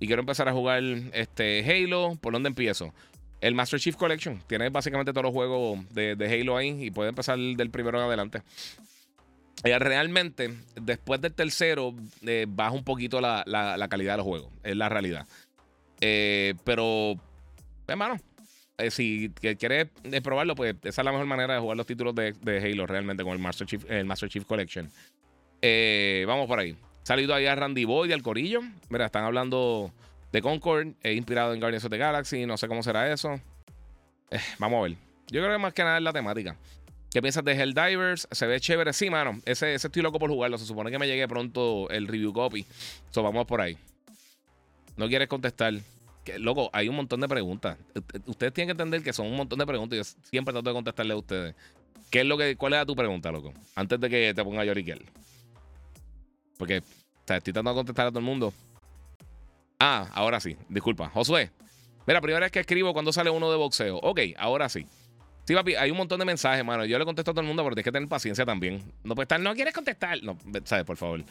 y 0.00 0.08
quiero 0.08 0.20
empezar 0.20 0.48
a 0.48 0.52
jugar 0.52 0.82
este 1.12 1.64
Halo. 1.64 2.18
¿Por 2.20 2.32
dónde 2.32 2.48
empiezo? 2.48 2.92
El 3.40 3.54
Master 3.54 3.78
Chief 3.78 3.94
Collection. 3.94 4.42
Tiene 4.48 4.68
básicamente 4.68 5.12
todos 5.12 5.24
los 5.24 5.32
juegos 5.32 5.78
de, 5.94 6.40
Halo 6.40 6.56
ahí 6.56 6.86
y 6.86 6.90
puede 6.90 7.10
empezar 7.10 7.38
del 7.38 7.70
primero 7.70 7.98
en 7.98 8.04
adelante. 8.04 8.42
Eh, 9.64 9.78
realmente, 9.78 10.54
después 10.80 11.20
del 11.20 11.34
tercero, 11.34 11.94
eh, 12.22 12.46
baja 12.48 12.72
un 12.72 12.84
poquito 12.84 13.20
la, 13.20 13.44
calidad 13.90 14.14
de 14.14 14.16
los 14.18 14.26
juegos. 14.26 14.52
Es 14.62 14.76
la 14.76 14.88
realidad. 14.88 15.26
pero, 15.98 17.14
hermano, 17.86 18.18
si 18.88 19.30
quieres 19.30 19.88
probarlo, 20.22 20.54
pues 20.54 20.76
esa 20.82 21.02
es 21.02 21.04
la 21.04 21.12
mejor 21.12 21.26
manera 21.26 21.54
de 21.54 21.60
jugar 21.60 21.76
los 21.76 21.86
títulos 21.86 22.14
de, 22.14 22.34
Halo 22.44 22.86
realmente 22.86 23.22
con 23.22 23.34
el 23.34 23.38
Master 23.38 23.66
Chief, 23.66 23.84
el 23.90 24.06
Master 24.06 24.28
Chief 24.28 24.44
Collection. 24.44 24.90
Eh, 25.62 26.24
vamos 26.26 26.46
por 26.46 26.58
ahí. 26.58 26.76
Salido 27.02 27.34
ahí 27.34 27.46
a 27.46 27.54
Randy 27.54 27.84
Boy 27.84 28.12
al 28.12 28.22
Corillo. 28.22 28.60
Mira, 28.88 29.06
están 29.06 29.24
hablando 29.24 29.92
de 30.32 30.42
Concord, 30.42 30.88
eh, 31.02 31.14
inspirado 31.14 31.52
en 31.52 31.60
Guardians 31.60 31.84
of 31.84 31.90
the 31.90 31.98
Galaxy. 31.98 32.46
No 32.46 32.56
sé 32.56 32.68
cómo 32.68 32.82
será 32.82 33.12
eso. 33.12 33.40
Eh, 34.30 34.40
vamos 34.58 34.78
a 34.78 34.82
ver. 34.82 34.92
Yo 35.28 35.40
creo 35.40 35.52
que 35.52 35.58
más 35.58 35.72
que 35.72 35.82
nada 35.82 35.98
es 35.98 36.02
la 36.02 36.12
temática. 36.12 36.56
¿Qué 37.10 37.20
piensas 37.20 37.44
de 37.44 37.52
Helldivers? 37.52 38.28
Se 38.30 38.46
ve 38.46 38.60
chévere. 38.60 38.92
Sí, 38.92 39.10
mano. 39.10 39.40
Ese, 39.44 39.74
ese 39.74 39.88
estoy 39.88 40.02
loco 40.02 40.18
por 40.18 40.30
jugarlo. 40.30 40.58
Se 40.58 40.64
supone 40.64 40.90
que 40.90 40.98
me 40.98 41.08
llegue 41.08 41.26
pronto 41.26 41.90
el 41.90 42.06
review 42.06 42.32
copy. 42.32 42.64
So, 43.10 43.22
vamos 43.22 43.46
por 43.46 43.60
ahí. 43.60 43.76
No 44.96 45.08
quieres 45.08 45.28
contestar. 45.28 45.74
Loco, 46.38 46.70
hay 46.72 46.88
un 46.88 46.94
montón 46.94 47.20
de 47.20 47.26
preguntas. 47.26 47.76
Ustedes 48.26 48.52
tienen 48.52 48.68
que 48.68 48.82
entender 48.82 49.02
que 49.02 49.12
son 49.12 49.26
un 49.26 49.36
montón 49.36 49.58
de 49.58 49.66
preguntas. 49.66 49.96
Yo 49.96 50.22
siempre 50.30 50.52
trato 50.52 50.70
de 50.70 50.74
contestarle 50.74 51.14
a 51.14 51.16
ustedes. 51.16 51.56
¿Qué 52.10 52.20
es 52.20 52.26
lo 52.26 52.38
que, 52.38 52.56
¿Cuál 52.56 52.74
era 52.74 52.86
tu 52.86 52.94
pregunta, 52.94 53.32
loco? 53.32 53.52
Antes 53.74 53.98
de 53.98 54.08
que 54.08 54.32
te 54.32 54.44
ponga 54.44 54.64
Yorikel. 54.64 55.04
Porque 56.58 56.82
estoy 57.20 57.40
tratando 57.40 57.70
de 57.70 57.76
contestar 57.76 58.06
a 58.06 58.10
todo 58.10 58.20
el 58.20 58.24
mundo. 58.24 58.54
Ah, 59.80 60.08
ahora 60.12 60.38
sí. 60.38 60.56
Disculpa. 60.68 61.08
Josué. 61.08 61.50
Mira, 62.06 62.20
primera 62.20 62.46
vez 62.46 62.52
que 62.52 62.60
escribo 62.60 62.92
cuando 62.92 63.12
sale 63.12 63.30
uno 63.30 63.50
de 63.50 63.56
boxeo. 63.56 63.96
Ok, 63.96 64.20
ahora 64.36 64.68
sí. 64.68 64.86
Sí, 65.50 65.56
papi, 65.56 65.74
hay 65.74 65.90
un 65.90 65.96
montón 65.96 66.20
de 66.20 66.24
mensajes, 66.24 66.64
mano. 66.64 66.84
Yo 66.84 66.96
le 66.96 67.04
contesto 67.04 67.32
a 67.32 67.34
todo 67.34 67.40
el 67.40 67.48
mundo, 67.48 67.64
pero 67.64 67.74
tienes 67.74 67.84
que 67.86 67.90
tener 67.90 68.08
paciencia 68.08 68.46
también. 68.46 68.84
No 69.02 69.16
puedes 69.16 69.24
estar, 69.24 69.40
no 69.40 69.52
quieres 69.52 69.74
contestar. 69.74 70.22
No, 70.22 70.38
sabes, 70.62 70.84
por 70.84 70.96
favor. 70.96 71.24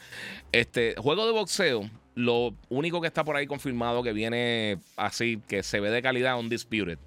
Este, 0.52 0.94
juego 0.98 1.24
de 1.24 1.32
boxeo, 1.32 1.88
lo 2.16 2.54
único 2.68 3.00
que 3.00 3.06
está 3.06 3.24
por 3.24 3.36
ahí 3.36 3.46
confirmado 3.46 4.02
que 4.02 4.12
viene 4.12 4.76
así, 4.98 5.40
que 5.48 5.62
se 5.62 5.80
ve 5.80 5.88
de 5.88 6.02
calidad, 6.02 6.38
Undisputed. 6.38 6.98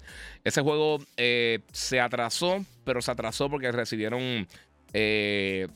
Ese 0.42 0.60
juego 0.62 0.98
eh, 1.16 1.60
se 1.70 2.00
atrasó, 2.00 2.66
pero 2.82 3.00
se 3.00 3.12
atrasó 3.12 3.48
porque 3.48 3.70
recibieron 3.70 4.48
eh, 4.92 5.68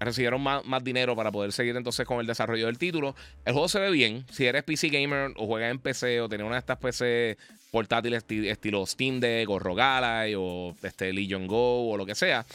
recibieron 0.00 0.40
más, 0.40 0.62
dinero 0.82 1.14
para 1.14 1.30
poder 1.30 1.52
seguir 1.52 1.76
entonces 1.76 2.06
con 2.06 2.20
el 2.20 2.26
desarrollo 2.26 2.66
del 2.66 2.78
título. 2.78 3.14
El 3.44 3.52
juego 3.52 3.68
se 3.68 3.78
ve 3.78 3.90
bien. 3.90 4.24
Si 4.30 4.46
eres 4.46 4.64
PC 4.64 4.88
gamer 4.88 5.32
o 5.36 5.46
juegas 5.46 5.70
en 5.70 5.78
PC 5.78 6.20
o 6.20 6.28
tienes 6.28 6.46
una 6.46 6.56
de 6.56 6.60
estas 6.60 6.78
PC 6.78 7.36
portátiles 7.70 8.24
estilo 8.28 8.86
Steam 8.86 9.20
Deck 9.20 9.48
o 9.48 9.58
Rogalai 9.58 10.34
o 10.36 10.74
este, 10.82 11.12
Legion 11.12 11.46
Go 11.46 11.90
o 11.90 11.96
lo 11.96 12.06
que 12.06 12.14
sea, 12.14 12.46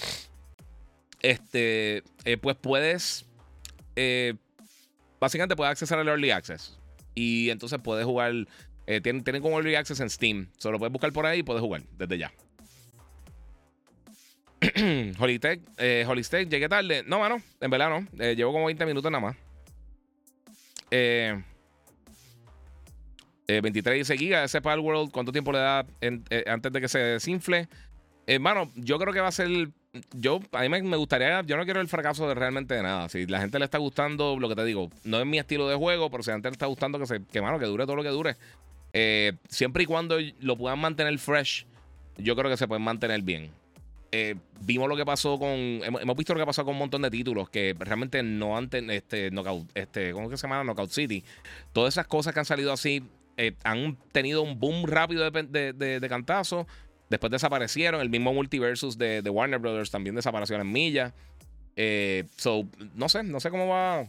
este, 1.22 2.04
eh, 2.26 2.38
pues 2.42 2.58
puedes, 2.58 3.26
eh, 3.96 4.34
básicamente 5.20 5.56
puedes 5.56 5.72
acceder 5.72 6.00
al 6.00 6.08
Early 6.08 6.32
Access. 6.32 6.78
Y 7.14 7.50
entonces 7.52 7.80
puedes 7.82 8.06
jugar, 8.06 8.34
eh, 8.88 9.02
tienen, 9.02 9.24
tienen 9.24 9.42
como 9.42 9.58
Early 9.58 9.76
Access 9.76 10.00
en 10.00 10.10
Steam. 10.10 10.50
Solo 10.58 10.80
puedes 10.80 10.92
buscar 10.92 11.14
por 11.14 11.26
ahí 11.26 11.40
y 11.40 11.44
puedes 11.44 11.62
jugar 11.62 11.84
desde 11.98 12.18
ya. 12.18 12.34
Holitech, 15.20 15.62
eh, 15.78 16.06
llegué 16.50 16.70
tarde. 16.70 17.04
No, 17.06 17.20
mano, 17.20 17.42
en 17.60 17.70
verdad 17.70 17.90
no. 17.90 18.08
Eh, 18.24 18.36
llevo 18.36 18.52
como 18.52 18.66
20 18.66 18.86
minutos 18.86 19.12
nada 19.12 19.22
más. 19.22 19.36
Eh, 20.92 21.42
23 23.48 23.94
eh, 23.94 23.98
dice 23.98 24.18
Giga, 24.18 24.44
ese 24.44 24.60
World, 24.60 25.12
¿cuánto 25.12 25.32
tiempo 25.32 25.52
le 25.52 25.60
da 25.60 25.86
eh, 26.02 26.44
antes 26.48 26.72
de 26.72 26.82
que 26.82 26.88
se 26.88 27.00
desinfle? 27.00 27.68
Hermano, 28.28 28.72
yo 28.76 28.98
creo 28.98 29.14
que 29.14 29.20
va 29.20 29.28
a 29.28 29.32
ser. 29.32 29.70
Yo, 30.14 30.40
a 30.52 30.62
mí 30.62 30.70
me, 30.70 30.98
gustaría. 30.98 31.42
Yo 31.44 31.58
no 31.58 31.64
quiero 31.64 31.80
el 31.80 31.88
fracaso 31.88 32.28
de 32.28 32.34
realmente 32.34 32.74
de 32.74 32.84
nada. 32.84 33.08
Si 33.08 33.28
la 33.28 33.40
gente 33.40 33.60
le 33.60 33.66
está 33.66 33.78
gustando, 33.78 34.38
lo 34.40 34.50
que 34.50 34.56
te 34.56 34.66
digo, 34.66 34.90
no 35.04 35.20
es 35.20 35.26
mi 35.26 35.38
estilo 35.38 35.70
de 35.70 35.76
juego, 35.76 36.10
pero 36.10 36.24
si 36.24 36.32
a 36.32 36.34
la 36.34 36.38
gente 36.38 36.50
le 36.50 36.54
está 36.54 36.66
gustando, 36.66 37.00
que, 37.00 37.06
se, 37.06 37.24
que, 37.24 37.42
mano, 37.42 37.60
que 37.60 37.66
dure 37.66 37.86
todo 37.86 37.96
lo 37.96 38.04
que 38.04 38.10
dure. 38.10 38.36
siempre 39.48 39.84
y 39.84 39.86
cuando 39.86 40.18
lo 40.40 40.58
puedan 40.58 40.80
mantener 40.80 41.18
fresh, 41.20 41.66
yo 42.18 42.36
creo 42.36 42.50
que 42.50 42.58
se 42.58 42.68
pueden 42.68 42.84
mantener 42.84 43.22
bien. 43.22 43.52
Eh, 44.18 44.36
vimos 44.62 44.88
lo 44.88 44.96
que 44.96 45.06
pasó 45.06 45.38
con. 45.38 45.50
Hemos, 45.50 46.16
visto 46.16 46.34
lo 46.34 46.40
que 46.40 46.46
pasó 46.46 46.64
con 46.64 46.76
un 46.76 46.80
montón 46.80 47.02
de 47.02 47.12
títulos 47.12 47.50
que 47.50 47.76
realmente 47.78 48.24
no 48.24 48.58
han. 48.58 48.70
Este, 48.72 49.30
knockout, 49.30 49.70
este, 49.76 50.14
¿Cómo 50.14 50.30
que 50.30 50.38
se 50.38 50.48
llama? 50.48 50.64
Knockout 50.64 50.90
City. 50.90 51.22
Todas 51.74 51.96
esas 51.96 52.08
cosas 52.08 52.34
que 52.34 52.40
han 52.40 52.46
salido 52.46 52.72
así 52.72 53.04
han 53.66 53.98
tenido 54.14 54.42
un 54.42 54.58
boom 54.58 54.86
rápido 54.86 55.30
de, 55.30 55.74
de, 55.74 56.10
cantazo. 56.10 56.66
Después 57.10 57.30
desaparecieron. 57.30 58.00
El 58.00 58.10
mismo 58.10 58.34
Multiversus 58.34 58.98
de, 58.98 59.22
de 59.22 59.30
Warner 59.30 59.60
Brothers 59.60 59.92
también 59.92 60.16
desapareció 60.16 60.56
en 60.56 60.72
millas. 60.72 61.12
so, 62.38 62.66
no 62.94 63.10
sé, 63.10 63.22
no 63.24 63.42
sé 63.42 63.50
cómo 63.50 63.68
va. 63.68 64.08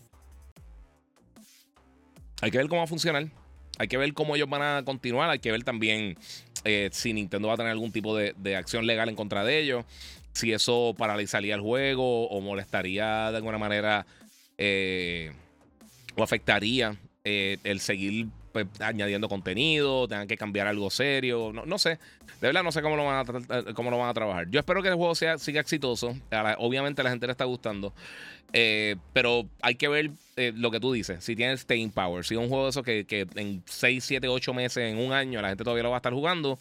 Hay 2.43 2.51
que 2.53 2.59
ver 2.59 2.69
cómo 2.69 2.79
va 2.79 2.85
a 2.85 2.89
funcionar. 2.89 3.27
Hay 3.79 3.89
que 3.89 3.97
ver 3.97 4.15
cómo 4.15 4.37
ellos 4.37 4.49
van 4.49 4.63
a 4.63 4.85
continuar. 4.85 5.31
Hay 5.31 5.41
que 5.41 5.51
ver 5.51 5.65
también 5.65 6.17
eh, 6.67 6.91
si 6.93 7.13
Nintendo 7.13 7.49
va 7.49 7.55
a 7.55 7.57
tener 7.57 7.71
algún 7.71 7.93
tipo 7.93 8.17
de, 8.17 8.57
acción 8.57 8.87
legal 8.87 9.09
en 9.09 9.15
contra 9.15 9.45
de 9.45 9.61
ellos. 9.61 9.85
Si 10.33 10.53
eso 10.53 10.95
paralizaría 10.99 11.55
el 11.55 11.61
juego 11.61 12.29
o 12.29 12.41
molestaría 12.41 13.31
de 13.31 13.37
alguna 13.37 13.57
manera 13.57 14.05
eh, 14.59 15.33
o 16.17 16.23
afectaría 16.23 16.97
eh, 17.25 17.59
el 17.65 17.81
seguir 17.81 18.27
pues, 18.65 18.81
añadiendo 18.81 19.29
contenido, 19.29 20.09
tengan 20.09 20.27
que 20.27 20.37
cambiar 20.37 20.67
algo 20.67 20.91
serio. 20.91 21.53
No, 21.53 21.79
sé. 21.79 21.99
De 22.41 22.49
verdad 22.49 22.63
no 22.63 22.73
sé 22.73 22.83
cómo 22.83 22.97
lo 22.97 23.05
van 23.05 23.27
a, 23.27 23.73
cómo 23.75 23.91
lo 23.91 23.99
van 23.99 24.09
a 24.09 24.15
trabajar. 24.15 24.49
Yo 24.51 24.61
espero 24.61 24.83
que 24.83 24.89
el 24.89 24.95
juego 24.95 25.15
sea, 25.15 25.39
siga 25.39 25.61
exitoso. 25.61 26.17
obviamente 26.59 27.03
la 27.03 27.11
gente 27.11 27.27
le 27.27 27.33
está 27.33 27.45
gustando. 27.45 27.93
Eh, 28.53 28.97
pero 29.13 29.47
hay 29.61 29.75
que 29.75 29.89
ver 29.89 30.11
eh, 30.37 30.53
lo 30.55 30.71
que 30.71 30.81
tú 30.81 30.93
dices. 30.93 31.23
Si 31.25 31.37
tiene 31.37 31.57
staying 31.57 31.91
power. 31.91 32.25
Si 32.25 32.35
es 32.35 32.41
un 32.41 32.49
juego 32.49 32.65
de 32.65 32.71
eso 32.71 32.83
que, 32.83 33.05
que 33.05 33.27
en 33.35 33.63
6, 33.67 34.05
7, 34.05 34.29
8 34.29 34.55
meses, 34.55 34.79
en 34.79 34.99
un 34.99 35.13
año, 35.13 35.43
la 35.43 35.49
gente 35.49 35.65
todavía 35.65 35.83
lo 35.83 35.91
va 35.91 35.97
a 35.97 35.99
estar 35.99 36.13
jugando 36.13 36.59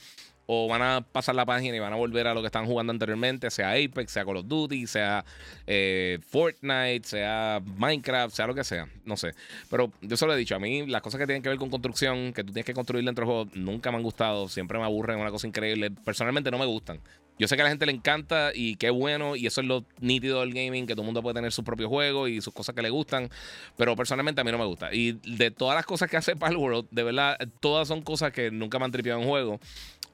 o 0.47 0.67
van 0.67 0.81
a 0.81 1.01
pasar 1.01 1.35
la 1.35 1.45
página 1.45 1.75
y 1.75 1.79
van 1.79 1.93
a 1.93 1.95
volver 1.95 2.27
a 2.27 2.33
lo 2.33 2.41
que 2.41 2.47
estaban 2.47 2.67
jugando 2.67 2.91
anteriormente, 2.91 3.49
sea 3.51 3.71
Apex, 3.71 4.11
sea 4.11 4.25
Call 4.25 4.37
of 4.37 4.47
Duty, 4.47 4.87
sea 4.87 5.25
eh, 5.67 6.19
Fortnite, 6.27 7.01
sea 7.03 7.61
Minecraft, 7.77 8.35
sea 8.35 8.47
lo 8.47 8.55
que 8.55 8.63
sea, 8.63 8.87
no 9.05 9.17
sé. 9.17 9.33
Pero 9.69 9.91
yo 10.01 10.17
solo 10.17 10.33
he 10.33 10.37
dicho, 10.37 10.55
a 10.55 10.59
mí 10.59 10.85
las 10.85 11.01
cosas 11.01 11.19
que 11.19 11.25
tienen 11.25 11.41
que 11.41 11.49
ver 11.49 11.57
con 11.57 11.69
construcción, 11.69 12.33
que 12.33 12.43
tú 12.43 12.53
tienes 12.53 12.65
que 12.65 12.73
construir 12.73 13.05
dentro 13.05 13.25
del 13.25 13.33
juego, 13.33 13.51
nunca 13.55 13.91
me 13.91 13.97
han 13.97 14.03
gustado, 14.03 14.47
siempre 14.49 14.77
me 14.77 14.85
aburren, 14.85 15.19
una 15.19 15.31
cosa 15.31 15.47
increíble. 15.47 15.91
Personalmente 15.91 16.51
no 16.51 16.57
me 16.57 16.65
gustan. 16.65 16.99
Yo 17.37 17.49
sé 17.49 17.57
que 17.57 17.63
a 17.63 17.65
la 17.65 17.69
gente 17.69 17.85
le 17.85 17.91
encanta 17.91 18.51
y 18.53 18.77
qué 18.77 18.89
bueno, 18.89 19.35
y 19.35 19.45
eso 19.45 19.59
es 19.59 19.67
lo 19.67 19.83
nítido 19.99 20.39
del 20.39 20.53
gaming, 20.53 20.87
que 20.87 20.93
todo 20.93 21.01
el 21.01 21.07
mundo 21.07 21.21
puede 21.21 21.33
tener 21.33 21.51
su 21.51 21.65
propio 21.65 21.89
juego 21.89 22.29
y 22.29 22.39
sus 22.39 22.53
cosas 22.53 22.73
que 22.73 22.81
le 22.81 22.89
gustan, 22.89 23.29
pero 23.75 23.93
personalmente 23.97 24.39
a 24.39 24.45
mí 24.45 24.51
no 24.51 24.57
me 24.57 24.65
gusta. 24.65 24.93
Y 24.93 25.19
de 25.37 25.51
todas 25.51 25.75
las 25.75 25.85
cosas 25.85 26.09
que 26.09 26.15
hace 26.15 26.35
Palworld, 26.37 26.87
de 26.91 27.03
verdad, 27.03 27.37
todas 27.59 27.89
son 27.89 28.01
cosas 28.03 28.31
que 28.31 28.51
nunca 28.51 28.79
me 28.79 28.85
han 28.85 28.91
tripeado 28.91 29.19
en 29.21 29.27
juego. 29.27 29.59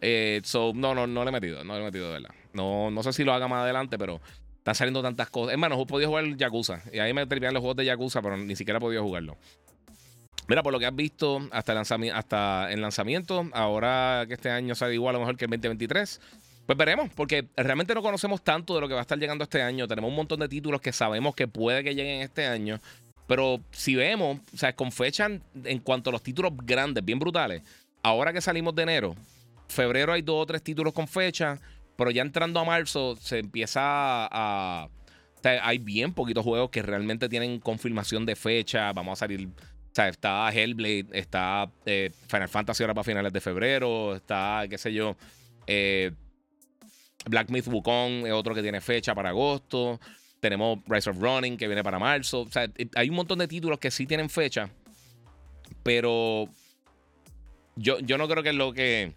Eh, 0.01 0.41
so, 0.43 0.73
no, 0.75 0.95
no, 0.95 1.05
no 1.05 1.23
le 1.23 1.29
he 1.29 1.31
metido, 1.31 1.63
no 1.63 1.75
le 1.75 1.81
he 1.81 1.85
metido 1.85 2.07
de 2.07 2.13
verdad. 2.13 2.35
No, 2.53 2.91
no 2.91 3.03
sé 3.03 3.13
si 3.13 3.23
lo 3.23 3.33
haga 3.33 3.47
más 3.47 3.63
adelante, 3.63 3.97
pero 3.97 4.19
están 4.57 4.75
saliendo 4.75 5.01
tantas 5.01 5.29
cosas. 5.29 5.53
Es 5.53 5.59
más, 5.59 5.69
no 5.69 5.81
he 5.81 5.85
podido 5.85 6.09
jugar 6.09 6.25
Yakuza. 6.35 6.81
Y 6.91 6.99
ahí 6.99 7.13
me 7.13 7.25
tripean 7.25 7.53
los 7.53 7.61
juegos 7.61 7.77
de 7.77 7.85
Yakuza, 7.85 8.21
pero 8.21 8.37
ni 8.37 8.55
siquiera 8.55 8.77
he 8.77 8.81
podido 8.81 9.03
jugarlo. 9.03 9.37
Mira, 10.47 10.63
por 10.63 10.73
lo 10.73 10.79
que 10.79 10.85
has 10.85 10.95
visto 10.95 11.47
hasta 11.51 11.71
el, 11.71 11.77
lanzamiento, 11.77 12.17
hasta 12.17 12.71
el 12.71 12.81
lanzamiento, 12.81 13.47
ahora 13.53 14.25
que 14.27 14.33
este 14.33 14.49
año 14.49 14.75
sale 14.75 14.95
igual 14.95 15.15
a 15.15 15.19
lo 15.19 15.25
mejor 15.25 15.37
que 15.37 15.45
el 15.45 15.51
2023, 15.51 16.19
pues 16.65 16.77
veremos, 16.77 17.09
porque 17.15 17.47
realmente 17.55 17.93
no 17.93 18.01
conocemos 18.01 18.43
tanto 18.43 18.75
de 18.75 18.81
lo 18.81 18.87
que 18.87 18.93
va 18.93 18.99
a 18.99 19.03
estar 19.03 19.17
llegando 19.17 19.43
este 19.43 19.61
año. 19.61 19.87
Tenemos 19.87 20.09
un 20.09 20.15
montón 20.15 20.39
de 20.39 20.49
títulos 20.49 20.81
que 20.81 20.91
sabemos 20.91 21.35
que 21.35 21.47
puede 21.47 21.83
que 21.83 21.95
lleguen 21.95 22.21
este 22.21 22.45
año. 22.47 22.79
Pero 23.27 23.61
si 23.71 23.95
vemos, 23.95 24.39
o 24.53 24.57
sea, 24.57 24.75
con 24.75 24.91
fecha 24.91 25.29
en 25.63 25.79
cuanto 25.79 26.09
a 26.09 26.13
los 26.13 26.21
títulos 26.21 26.51
grandes, 26.63 27.05
bien 27.05 27.17
brutales, 27.17 27.61
ahora 28.03 28.33
que 28.33 28.41
salimos 28.41 28.75
de 28.75 28.83
enero, 28.83 29.15
febrero 29.71 30.13
hay 30.13 30.21
dos 30.21 30.43
o 30.43 30.45
tres 30.45 30.61
títulos 30.61 30.93
con 30.93 31.07
fecha, 31.07 31.59
pero 31.95 32.11
ya 32.11 32.21
entrando 32.21 32.59
a 32.59 32.65
marzo 32.65 33.15
se 33.15 33.39
empieza 33.39 33.81
a... 33.81 34.89
hay 35.43 35.77
bien 35.79 36.13
poquitos 36.13 36.43
juegos 36.43 36.69
que 36.69 36.81
realmente 36.81 37.29
tienen 37.29 37.59
confirmación 37.59 38.25
de 38.25 38.35
fecha. 38.35 38.91
Vamos 38.93 39.19
a 39.19 39.25
salir... 39.25 39.47
O 39.47 39.93
sea, 39.93 40.07
está 40.07 40.49
Hellblade, 40.53 41.07
está 41.11 41.69
eh, 41.85 42.11
Final 42.27 42.47
Fantasy 42.47 42.83
ahora 42.83 42.93
para 42.93 43.03
finales 43.03 43.33
de 43.33 43.41
febrero, 43.41 44.15
está, 44.15 44.65
qué 44.69 44.77
sé 44.77 44.93
yo, 44.93 45.17
eh, 45.67 46.11
Black 47.25 47.49
Myth 47.49 47.67
Wukong 47.67 48.25
es 48.25 48.31
otro 48.31 48.55
que 48.55 48.61
tiene 48.61 48.81
fecha 48.81 49.13
para 49.13 49.29
agosto. 49.29 49.99
Tenemos 50.39 50.79
Rise 50.87 51.09
of 51.09 51.19
Running 51.19 51.57
que 51.57 51.67
viene 51.67 51.83
para 51.83 51.99
marzo. 51.99 52.41
O 52.41 52.49
sea, 52.49 52.67
hay 52.95 53.09
un 53.09 53.15
montón 53.15 53.39
de 53.39 53.47
títulos 53.47 53.79
que 53.79 53.91
sí 53.91 54.07
tienen 54.07 54.29
fecha, 54.29 54.69
pero 55.83 56.47
yo, 57.75 57.99
yo 57.99 58.17
no 58.17 58.27
creo 58.27 58.41
que 58.41 58.49
es 58.49 58.55
lo 58.55 58.73
que 58.73 59.13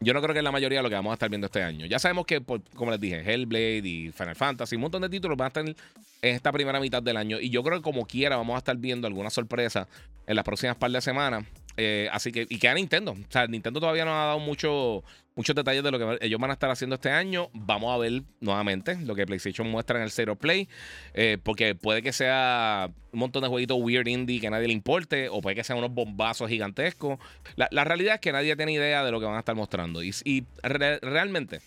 yo 0.00 0.12
no 0.12 0.20
creo 0.20 0.32
que 0.34 0.40
es 0.40 0.44
la 0.44 0.52
mayoría 0.52 0.78
de 0.78 0.82
lo 0.82 0.88
que 0.88 0.94
vamos 0.94 1.10
a 1.10 1.14
estar 1.14 1.28
viendo 1.28 1.46
este 1.46 1.62
año. 1.62 1.86
Ya 1.86 1.98
sabemos 1.98 2.26
que, 2.26 2.42
como 2.74 2.90
les 2.90 3.00
dije, 3.00 3.20
Hellblade 3.20 3.88
y 3.88 4.12
Final 4.12 4.36
Fantasy, 4.36 4.76
un 4.76 4.82
montón 4.82 5.02
de 5.02 5.08
títulos 5.08 5.36
van 5.36 5.46
a 5.46 5.48
estar 5.48 5.66
en 5.66 5.74
esta 6.22 6.52
primera 6.52 6.80
mitad 6.80 7.02
del 7.02 7.16
año. 7.16 7.40
Y 7.40 7.50
yo 7.50 7.62
creo 7.62 7.78
que 7.78 7.82
como 7.82 8.06
quiera 8.06 8.36
vamos 8.36 8.54
a 8.56 8.58
estar 8.58 8.76
viendo 8.76 9.06
alguna 9.06 9.30
sorpresa 9.30 9.88
en 10.26 10.36
las 10.36 10.44
próximas 10.44 10.76
par 10.76 10.90
de 10.90 11.00
semanas. 11.00 11.44
Eh, 11.76 12.08
así 12.12 12.32
que, 12.32 12.46
y 12.48 12.58
queda 12.58 12.74
Nintendo. 12.74 13.12
O 13.12 13.30
sea, 13.30 13.46
Nintendo 13.46 13.80
todavía 13.80 14.04
no 14.04 14.12
ha 14.12 14.26
dado 14.26 14.38
mucho, 14.38 15.04
muchos 15.34 15.54
detalles 15.54 15.82
de 15.82 15.90
lo 15.90 15.98
que 15.98 16.26
ellos 16.26 16.40
van 16.40 16.50
a 16.50 16.54
estar 16.54 16.70
haciendo 16.70 16.94
este 16.94 17.10
año. 17.10 17.50
Vamos 17.52 17.94
a 17.94 17.98
ver 17.98 18.22
nuevamente 18.40 18.96
lo 19.00 19.14
que 19.14 19.26
PlayStation 19.26 19.68
muestra 19.68 19.98
en 19.98 20.04
el 20.04 20.10
Zero 20.10 20.36
Play. 20.36 20.68
Eh, 21.14 21.38
porque 21.42 21.74
puede 21.74 22.02
que 22.02 22.12
sea 22.12 22.90
un 23.12 23.18
montón 23.18 23.42
de 23.42 23.48
jueguitos 23.48 23.78
weird 23.80 24.06
indie 24.06 24.40
que 24.40 24.46
a 24.46 24.50
nadie 24.50 24.68
le 24.68 24.72
importe. 24.72 25.28
O 25.28 25.40
puede 25.40 25.56
que 25.56 25.64
sean 25.64 25.78
unos 25.78 25.92
bombazos 25.92 26.48
gigantescos. 26.48 27.18
La, 27.56 27.84
realidad 27.84 28.14
es 28.14 28.20
que 28.20 28.32
nadie 28.32 28.56
tiene 28.56 28.72
idea 28.72 29.04
de 29.04 29.10
lo 29.10 29.20
que 29.20 29.26
van 29.26 29.36
a 29.36 29.40
estar 29.40 29.54
mostrando. 29.54 30.02
Y, 30.02 30.44
realmente. 30.62 31.60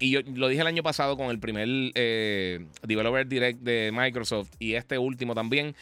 Y 0.00 0.10
yo 0.10 0.20
lo 0.34 0.48
dije 0.48 0.62
el 0.62 0.66
año 0.66 0.82
pasado 0.82 1.16
con 1.16 1.28
el 1.28 1.38
primer 1.38 1.68
eh, 1.94 2.66
Developer 2.82 3.28
Direct 3.28 3.60
de 3.60 3.92
Microsoft 3.92 4.50
y 4.58 4.74
este 4.74 4.96
último 4.98 5.34
también. 5.34 5.76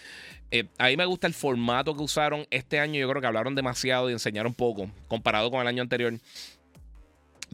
Eh, 0.50 0.64
a 0.76 0.88
mí 0.88 0.96
me 0.96 1.04
gusta 1.07 1.28
el 1.28 1.35
formato 1.35 1.94
que 1.94 2.02
usaron 2.02 2.44
este 2.50 2.81
año. 2.81 2.98
Yo 2.98 3.09
creo 3.09 3.20
que 3.20 3.28
hablaron 3.28 3.54
demasiado 3.54 4.11
y 4.11 4.12
enseñaron 4.12 4.54
poco 4.54 4.90
comparado 5.07 5.52
con 5.52 5.61
el 5.61 5.68
año 5.68 5.83
anterior. 5.83 6.12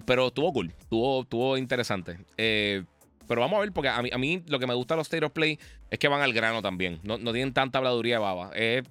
Pero 0.07 0.29
estuvo 0.29 0.53
cool, 0.55 0.73
estuvo, 0.81 1.23
estuvo 1.23 1.59
interesante. 1.59 2.19
Eh, 2.39 2.83
pero 3.29 3.43
vamos 3.43 3.59
a 3.59 3.61
ver, 3.61 3.73
porque 3.73 3.91
a 3.91 4.01
mí, 4.01 4.11
a 4.11 4.19
mí, 4.19 4.43
lo 4.49 4.59
que 4.59 4.67
me 4.67 4.75
gusta 4.75 4.95
de 4.95 4.99
los 4.99 5.07
State 5.07 5.25
of 5.25 5.33
Play 5.33 5.59
es 5.91 5.99
que 5.99 6.09
van 6.09 6.23
al 6.23 6.33
grano 6.33 6.63
también. 6.63 6.99
No, 7.03 7.19
tienen 7.19 7.53
tanta 7.53 7.79
habladuría 7.79 8.19
baba. 8.19 8.53
Es, 8.55 8.85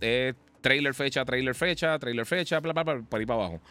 trailer 0.61 0.93
fecha, 0.93 1.25
trailer 1.25 1.55
fecha, 1.55 1.97
trailer 1.97 2.25
fecha, 2.25 2.59
bla, 2.59 2.71
bla, 2.73 2.83
bla, 2.83 3.01
por 3.01 3.19
ahí 3.19 3.25
para 3.25 3.45
abajo. 3.45 3.61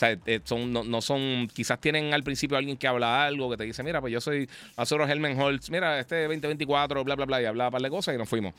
Sea, 0.00 0.18
eh, 0.24 0.40
son, 0.44 0.72
no, 0.72 1.00
son, 1.02 1.46
quizás 1.52 1.78
tienen 1.78 2.14
al 2.14 2.22
principio 2.22 2.56
alguien 2.56 2.78
que 2.78 2.88
habla 2.88 3.26
algo, 3.26 3.50
que 3.50 3.58
te 3.58 3.64
dice, 3.64 3.82
mira, 3.82 4.00
pues 4.00 4.10
yo 4.10 4.18
soy 4.22 4.48
Azuro 4.76 5.06
Helmen 5.06 5.38
Holtz, 5.38 5.68
mira, 5.68 6.00
este 6.00 6.22
2024, 6.22 7.04
bla, 7.04 7.16
bla, 7.16 7.26
bla, 7.26 7.42
y 7.42 7.44
hablaba 7.44 7.68
un 7.68 7.72
par 7.72 7.82
de 7.82 7.90
cosas 7.90 8.14
y 8.14 8.18
nos 8.18 8.26
fuimos. 8.26 8.54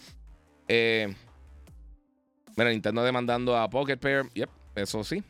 Eh, 0.67 1.11
mira, 2.55 2.69
Nintendo 2.69 3.03
demandando 3.03 3.57
a 3.57 3.67
Pocket 3.71 3.97
Pair. 3.97 4.25
Yep, 4.35 4.49
eso 4.75 5.03
sí. 5.03 5.23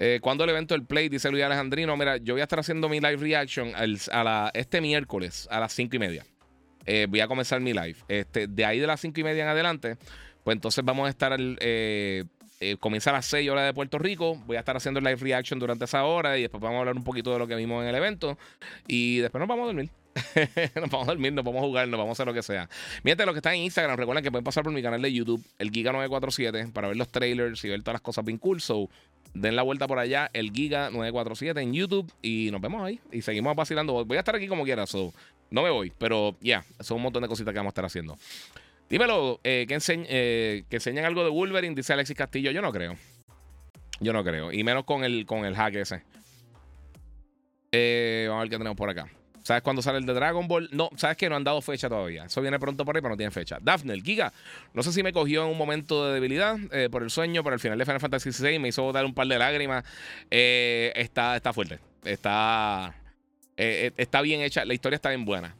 Eh, 0.00 0.18
¿Cuándo 0.20 0.42
el 0.42 0.50
evento 0.50 0.74
del 0.74 0.84
Play? 0.84 1.08
Dice 1.08 1.30
Luis 1.30 1.44
Alejandrino. 1.44 1.96
Mira, 1.96 2.16
yo 2.16 2.34
voy 2.34 2.40
a 2.40 2.44
estar 2.44 2.58
haciendo 2.58 2.88
mi 2.88 2.98
live 2.98 3.18
reaction 3.18 3.72
a 3.76 4.24
la, 4.24 4.50
este 4.52 4.80
miércoles 4.80 5.46
a 5.48 5.60
las 5.60 5.72
5 5.74 5.94
y 5.94 5.98
media. 6.00 6.26
Eh, 6.86 7.06
voy 7.08 7.20
a 7.20 7.28
comenzar 7.28 7.60
mi 7.60 7.72
live. 7.72 7.96
Este, 8.08 8.48
de 8.48 8.64
ahí 8.64 8.80
de 8.80 8.88
las 8.88 9.00
5 9.00 9.20
y 9.20 9.22
media 9.22 9.44
en 9.44 9.48
adelante, 9.50 9.96
pues 10.42 10.56
entonces 10.56 10.84
vamos 10.84 11.06
a 11.06 11.10
estar. 11.10 11.36
Eh, 11.38 12.24
eh, 12.60 12.76
comienza 12.78 13.08
a 13.08 13.14
las 13.14 13.26
6 13.26 13.48
horas 13.48 13.64
de 13.64 13.72
Puerto 13.72 13.98
Rico. 13.98 14.36
Voy 14.46 14.56
a 14.56 14.60
estar 14.60 14.76
haciendo 14.76 15.00
live 15.00 15.16
reaction 15.16 15.58
durante 15.58 15.86
esa 15.86 16.04
hora 16.04 16.36
y 16.36 16.42
después 16.42 16.62
vamos 16.62 16.76
a 16.76 16.80
hablar 16.80 16.94
un 16.94 17.04
poquito 17.04 17.32
de 17.32 17.38
lo 17.38 17.46
que 17.46 17.54
vimos 17.56 17.82
en 17.82 17.88
el 17.88 17.94
evento. 17.94 18.36
Y 18.86 19.18
después 19.18 19.40
nos 19.40 19.48
vamos 19.48 19.64
a 19.64 19.66
dormir. 19.68 19.90
nos 20.74 20.90
vamos 20.90 21.08
a 21.08 21.12
dormir, 21.12 21.32
nos 21.32 21.42
vamos 21.42 21.62
a 21.62 21.66
jugar, 21.66 21.88
nos 21.88 21.96
vamos 21.96 22.10
a 22.10 22.12
hacer 22.12 22.26
lo 22.26 22.34
que 22.34 22.42
sea. 22.42 22.68
Miren, 23.02 23.24
los 23.24 23.32
que 23.32 23.38
están 23.38 23.54
en 23.54 23.62
Instagram, 23.62 23.96
recuerden 23.96 24.22
que 24.22 24.30
pueden 24.30 24.44
pasar 24.44 24.62
por 24.62 24.72
mi 24.74 24.82
canal 24.82 25.00
de 25.00 25.10
YouTube, 25.10 25.42
el 25.58 25.72
Giga947, 25.72 26.70
para 26.72 26.88
ver 26.88 26.98
los 26.98 27.08
trailers 27.08 27.64
y 27.64 27.68
ver 27.70 27.80
todas 27.80 27.94
las 27.94 28.02
cosas 28.02 28.26
bien 28.26 28.36
cool. 28.36 28.60
So, 28.60 28.90
den 29.32 29.56
la 29.56 29.62
vuelta 29.62 29.86
por 29.86 29.98
allá, 29.98 30.28
el 30.34 30.52
Giga947 30.52 31.62
en 31.62 31.72
YouTube 31.72 32.12
y 32.20 32.50
nos 32.52 32.60
vemos 32.60 32.82
ahí. 32.82 33.00
Y 33.10 33.22
seguimos 33.22 33.56
vacilando. 33.56 34.04
Voy 34.04 34.16
a 34.18 34.20
estar 34.20 34.36
aquí 34.36 34.48
como 34.48 34.64
quiera, 34.64 34.86
so, 34.86 35.14
no 35.50 35.62
me 35.62 35.70
voy, 35.70 35.92
pero 35.96 36.36
ya, 36.42 36.62
son 36.80 36.98
un 36.98 37.04
montón 37.04 37.22
de 37.22 37.28
cositas 37.28 37.52
que 37.52 37.58
vamos 37.58 37.70
a 37.70 37.72
estar 37.72 37.86
haciendo. 37.86 38.18
Dímelo, 38.90 39.38
eh, 39.44 39.66
que, 39.68 39.78
eh, 39.88 40.64
que 40.68 40.76
enseñen 40.76 41.04
algo 41.04 41.22
de 41.22 41.30
Wolverine, 41.30 41.76
dice 41.76 41.92
Alexis 41.92 42.16
Castillo. 42.16 42.50
Yo 42.50 42.60
no 42.60 42.72
creo. 42.72 42.96
Yo 44.00 44.12
no 44.12 44.24
creo. 44.24 44.52
Y 44.52 44.64
menos 44.64 44.84
con 44.84 45.04
el, 45.04 45.24
con 45.26 45.44
el 45.44 45.54
hack 45.54 45.76
ese. 45.76 46.02
Eh, 47.70 48.26
vamos 48.28 48.40
a 48.40 48.42
ver 48.42 48.50
qué 48.50 48.58
tenemos 48.58 48.76
por 48.76 48.90
acá. 48.90 49.08
¿Sabes 49.44 49.62
cuándo 49.62 49.80
sale 49.80 49.98
el 49.98 50.06
de 50.06 50.12
Dragon 50.12 50.46
Ball? 50.48 50.68
No, 50.72 50.90
sabes 50.96 51.16
que 51.16 51.28
no 51.28 51.36
han 51.36 51.44
dado 51.44 51.62
fecha 51.62 51.88
todavía. 51.88 52.24
Eso 52.24 52.42
viene 52.42 52.58
pronto 52.58 52.84
por 52.84 52.96
ahí, 52.96 53.00
pero 53.00 53.14
no 53.14 53.16
tiene 53.16 53.30
fecha. 53.30 53.58
Daphne, 53.62 53.94
el 53.94 54.02
Giga. 54.02 54.32
No 54.74 54.82
sé 54.82 54.92
si 54.92 55.04
me 55.04 55.12
cogió 55.12 55.44
en 55.44 55.50
un 55.50 55.56
momento 55.56 56.08
de 56.08 56.14
debilidad 56.14 56.58
por 56.90 57.04
el 57.04 57.10
sueño, 57.10 57.44
pero 57.44 57.54
al 57.54 57.60
final 57.60 57.78
de 57.78 57.84
Final 57.84 58.00
Fantasy 58.00 58.32
XVI 58.32 58.58
me 58.58 58.68
hizo 58.68 58.92
dar 58.92 59.04
un 59.04 59.14
par 59.14 59.28
de 59.28 59.38
lágrimas. 59.38 59.84
Está, 60.30 61.36
está 61.36 61.52
fuerte. 61.52 61.78
Está, 62.04 62.94
está 63.56 64.20
bien 64.20 64.40
hecha. 64.40 64.64
La 64.64 64.74
historia 64.74 64.96
está 64.96 65.10
bien 65.10 65.24
buena. 65.24 65.56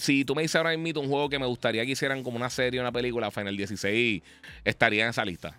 Si 0.00 0.24
tú 0.24 0.34
me 0.34 0.42
dices 0.42 0.56
ahora 0.56 0.74
mismo 0.76 1.02
un 1.02 1.08
juego 1.08 1.28
que 1.28 1.38
me 1.38 1.44
gustaría 1.44 1.84
que 1.84 1.92
hicieran 1.92 2.22
como 2.22 2.36
una 2.36 2.48
serie, 2.48 2.80
una 2.80 2.90
película, 2.90 3.30
Final 3.30 3.54
16 3.54 4.22
estaría 4.64 5.04
en 5.04 5.10
esa 5.10 5.24
lista. 5.26 5.58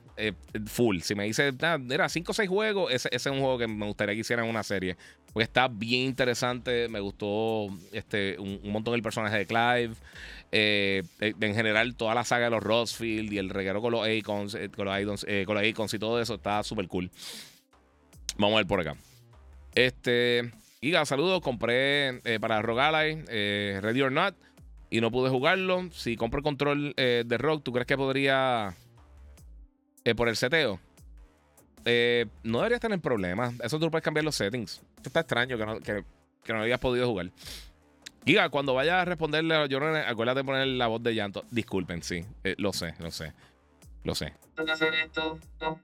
full. 0.65 1.01
Si 1.01 1.13
me 1.13 1.25
dices, 1.25 1.53
ah, 1.61 1.77
era 1.89 2.09
5 2.09 2.31
o 2.31 2.33
6 2.33 2.49
juegos, 2.49 2.91
ese, 2.91 3.09
es 3.11 3.25
un 3.27 3.39
juego 3.39 3.59
que 3.59 3.67
me 3.67 3.85
gustaría 3.85 4.15
que 4.15 4.21
hicieran 4.21 4.47
una 4.47 4.63
serie. 4.63 4.97
Porque 5.31 5.43
está 5.43 5.67
bien 5.67 6.07
interesante. 6.07 6.87
Me 6.89 6.99
gustó 6.99 7.67
este, 7.91 8.37
un, 8.39 8.59
montón 8.71 8.95
el 8.95 9.03
personaje 9.03 9.37
de 9.37 9.45
Clive. 9.45 9.93
Eh, 10.51 11.03
en 11.19 11.55
general, 11.55 11.95
toda 11.95 12.13
la 12.13 12.25
saga 12.25 12.45
de 12.45 12.51
los 12.51 12.63
Rossfield 12.63 13.31
y 13.31 13.37
el 13.37 13.49
reguero 13.49 13.81
con 13.81 13.91
los 13.91 14.07
Icons, 14.07 14.55
eh, 14.55 14.69
con 14.69 14.85
los 14.85 15.25
eh, 15.27 15.43
con 15.45 15.55
los 15.55 15.65
Icons 15.65 15.93
y 15.93 15.99
todo 15.99 16.19
eso 16.19 16.35
está 16.35 16.63
súper 16.63 16.87
cool. 16.87 17.09
Vamos 18.37 18.55
a 18.55 18.57
ver 18.57 18.67
por 18.67 18.81
acá. 18.81 18.95
Este. 19.75 20.51
Giga, 20.81 21.05
saludos. 21.05 21.41
Compré 21.41 22.21
para 22.39 22.61
Rogue 22.63 22.81
Ally, 22.81 23.23
Ready 23.81 24.01
or 24.01 24.11
Not, 24.11 24.35
y 24.89 24.99
no 24.99 25.11
pude 25.11 25.29
jugarlo. 25.29 25.91
Si 25.91 26.17
compro 26.17 26.39
el 26.39 26.43
control 26.43 26.93
de 26.95 27.37
Rock, 27.37 27.63
¿tú 27.63 27.71
crees 27.71 27.85
que 27.85 27.97
podría 27.97 28.75
por 30.15 30.27
el 30.27 30.35
seteo? 30.35 30.79
no 31.85 32.57
deberías 32.57 32.79
tener 32.79 32.99
problemas. 32.99 33.53
Eso 33.63 33.79
tú 33.79 33.91
puedes 33.91 34.03
cambiar 34.03 34.23
los 34.23 34.35
settings. 34.35 34.81
está 35.03 35.19
extraño 35.19 35.57
que 35.57 35.65
no, 35.65 35.79
que, 35.79 36.03
habías 36.51 36.79
podido 36.79 37.07
jugar. 37.07 37.29
Giga, 38.25 38.49
cuando 38.49 38.73
vaya 38.73 39.01
a 39.01 39.05
responderle 39.05 39.55
a 39.55 39.67
Jordan, 39.69 39.95
acuérdate 40.07 40.39
de 40.39 40.43
poner 40.43 40.67
la 40.67 40.87
voz 40.87 41.01
de 41.01 41.13
llanto. 41.13 41.43
Disculpen, 41.51 42.03
sí. 42.03 42.25
Eh, 42.43 42.55
lo 42.57 42.73
sé, 42.73 42.95
lo 42.99 43.11
sé. 43.11 43.33
Lo 44.03 44.15
sé. 44.15 44.33
No, 44.57 45.79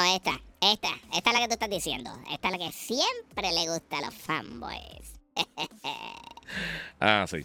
esta, 0.00 0.40
esta, 0.60 0.88
esta 1.14 1.30
es 1.30 1.34
la 1.34 1.40
que 1.40 1.48
tú 1.48 1.52
estás 1.54 1.70
diciendo. 1.70 2.10
Esta 2.30 2.48
es 2.48 2.52
la 2.52 2.66
que 2.66 2.72
siempre 2.72 3.52
le 3.52 3.68
gusta 3.68 3.98
a 3.98 4.02
los 4.02 4.14
fanboys. 4.14 5.20
ah, 7.00 7.26
sí. 7.28 7.44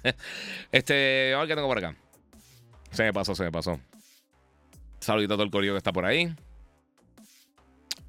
este, 0.72 1.34
a 1.34 1.38
ver 1.38 1.48
qué 1.48 1.54
tengo 1.54 1.68
por 1.68 1.78
acá. 1.78 1.96
Se 2.90 3.02
me 3.02 3.12
pasó, 3.12 3.34
se 3.34 3.44
me 3.44 3.52
pasó. 3.52 3.80
Saludito 5.00 5.34
a 5.34 5.36
todo 5.36 5.44
el 5.44 5.50
corillo 5.50 5.72
que 5.72 5.78
está 5.78 5.92
por 5.92 6.04
ahí. 6.04 6.34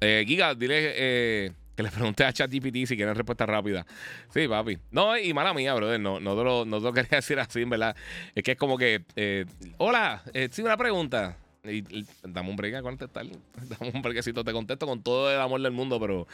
Eh, 0.00 0.24
Giga, 0.26 0.54
dile 0.54 0.92
eh, 0.94 1.52
que 1.76 1.82
le 1.82 1.90
pregunté 1.90 2.24
a 2.24 2.32
ChatGPT 2.32 2.86
si 2.86 2.96
quieren 2.96 3.14
respuesta 3.14 3.46
rápida. 3.46 3.86
Sí, 4.32 4.46
papi. 4.48 4.78
No, 4.90 5.16
y 5.18 5.32
mala 5.34 5.52
mía, 5.54 5.74
brother. 5.74 6.00
No, 6.00 6.20
no, 6.20 6.36
te, 6.36 6.44
lo, 6.44 6.64
no 6.64 6.78
lo 6.78 6.92
quería 6.92 7.18
decir 7.18 7.38
así, 7.38 7.64
verdad. 7.64 7.96
Es 8.34 8.42
que 8.42 8.52
es 8.52 8.58
como 8.58 8.78
que. 8.78 9.04
Eh, 9.16 9.44
hola, 9.78 10.22
eh, 10.32 10.48
sí, 10.50 10.62
una 10.62 10.76
pregunta. 10.76 11.36
Y, 11.68 12.06
dame 12.22 12.50
un 12.50 12.56
break 12.56 12.74
a 12.74 12.82
contestar. 12.82 13.26
Dame 13.78 13.92
un 13.94 14.02
breakcito. 14.02 14.44
Te 14.44 14.52
contesto 14.52 14.86
con 14.86 15.02
todo 15.02 15.32
el 15.32 15.40
amor 15.40 15.60
del 15.60 15.72
mundo, 15.72 16.00
pero 16.00 16.26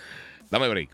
dame 0.51 0.69
break. 0.69 0.91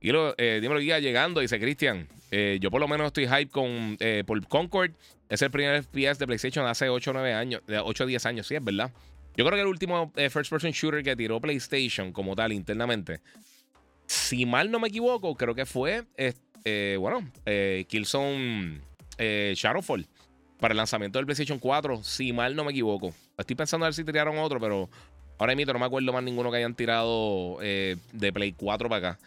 Y 0.00 0.10
lo, 0.10 0.34
eh, 0.38 0.58
dímelo, 0.60 0.80
guía 0.80 0.98
llegando. 0.98 1.40
Dice 1.40 1.60
Cristian. 1.60 2.08
Eh, 2.30 2.58
yo 2.60 2.70
por 2.70 2.80
lo 2.80 2.88
menos 2.88 3.08
estoy 3.08 3.26
hype 3.26 3.48
con 3.48 3.96
eh, 4.00 4.24
por 4.26 4.46
Concord. 4.48 4.92
Es 5.28 5.42
el 5.42 5.50
primer 5.50 5.82
FPS 5.82 6.18
de 6.18 6.26
PlayStation 6.26 6.66
hace 6.66 6.88
8 6.88 7.10
o 7.10 7.14
9 7.14 7.34
años. 7.34 7.62
8 7.66 8.04
o 8.04 8.06
10 8.06 8.26
años, 8.26 8.46
sí, 8.46 8.54
es 8.54 8.64
verdad. 8.64 8.92
Yo 9.36 9.46
creo 9.46 9.56
que 9.56 9.62
el 9.62 9.66
último 9.66 10.12
first 10.30 10.50
person 10.50 10.72
shooter 10.72 11.02
que 11.02 11.16
tiró 11.16 11.40
PlayStation 11.40 12.12
como 12.12 12.36
tal 12.36 12.52
internamente 12.52 13.20
si 14.12 14.44
mal 14.46 14.70
no 14.70 14.78
me 14.78 14.88
equivoco, 14.88 15.34
creo 15.34 15.54
que 15.54 15.66
fue, 15.66 16.04
eh, 16.16 16.96
bueno, 16.98 17.26
eh, 17.46 17.86
Killzone 17.88 18.80
eh, 19.18 19.54
Shadowfall 19.56 20.06
para 20.62 20.72
el 20.74 20.78
lanzamiento 20.78 21.18
del 21.18 21.26
PlayStation 21.26 21.58
4, 21.58 22.04
si 22.04 22.32
mal 22.32 22.54
no 22.54 22.62
me 22.62 22.70
equivoco. 22.70 23.12
Estoy 23.36 23.56
pensando 23.56 23.84
a 23.84 23.88
ver 23.88 23.94
si 23.94 24.04
tiraron 24.04 24.38
otro, 24.38 24.60
pero 24.60 24.88
ahora 25.36 25.56
mismo 25.56 25.72
no 25.72 25.80
me 25.80 25.86
acuerdo 25.86 26.12
más 26.12 26.22
ninguno 26.22 26.52
que 26.52 26.58
hayan 26.58 26.76
tirado 26.76 27.58
de 27.58 28.32
Play 28.32 28.52
4 28.52 28.88
para 28.88 29.08
acá. 29.08 29.18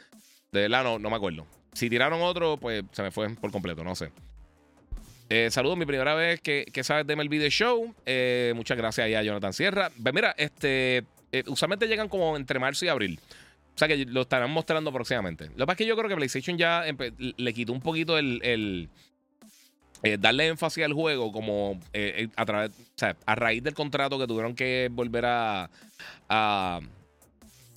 De 0.53 0.61
verdad, 0.61 0.85
no, 0.85 0.97
no 0.97 1.09
me 1.09 1.17
acuerdo. 1.17 1.45
Si 1.73 1.89
tiraron 1.89 2.21
otro, 2.21 2.55
pues 2.55 2.85
se 2.93 3.03
me 3.03 3.11
fue 3.11 3.29
por 3.35 3.51
completo, 3.51 3.83
no 3.83 3.95
sé. 3.95 4.13
saludos, 5.49 5.77
mi 5.77 5.85
primera 5.85 6.15
vez 6.15 6.39
que, 6.39 6.67
que 6.71 6.85
sabes 6.85 7.05
de 7.05 7.17
MLB 7.17 7.31
The 7.31 7.49
Show. 7.49 7.93
muchas 8.55 8.77
gracias 8.77 9.13
a 9.13 9.21
Jonathan 9.21 9.51
Sierra. 9.51 9.91
mira, 10.13 10.33
este, 10.37 11.03
usualmente 11.47 11.85
llegan 11.89 12.07
como 12.07 12.37
entre 12.37 12.59
marzo 12.59 12.85
y 12.85 12.87
abril. 12.87 13.19
O 13.75 13.77
sea 13.77 13.89
que 13.89 14.05
lo 14.05 14.21
estarán 14.21 14.51
mostrando 14.51 14.89
próximamente. 14.93 15.47
Lo 15.49 15.57
que 15.57 15.65
pasa 15.65 15.71
es 15.73 15.77
que 15.79 15.85
yo 15.85 15.97
creo 15.97 16.07
que 16.07 16.15
PlayStation 16.15 16.57
ya 16.57 16.85
le 17.19 17.53
quitó 17.53 17.73
un 17.73 17.81
poquito 17.81 18.17
el. 18.17 18.89
Eh, 20.05 20.17
darle 20.19 20.45
énfasis 20.45 20.85
al 20.85 20.93
juego 20.93 21.31
como 21.31 21.79
eh, 21.91 22.13
eh, 22.15 22.27
a 22.35 22.45
través, 22.45 22.71
a 23.25 23.33
raíz 23.33 23.63
del 23.63 23.73
contrato 23.73 24.19
que 24.19 24.27
tuvieron 24.27 24.53
que 24.53 24.87
volver 24.91 25.25
a, 25.25 25.71
a, 26.29 26.79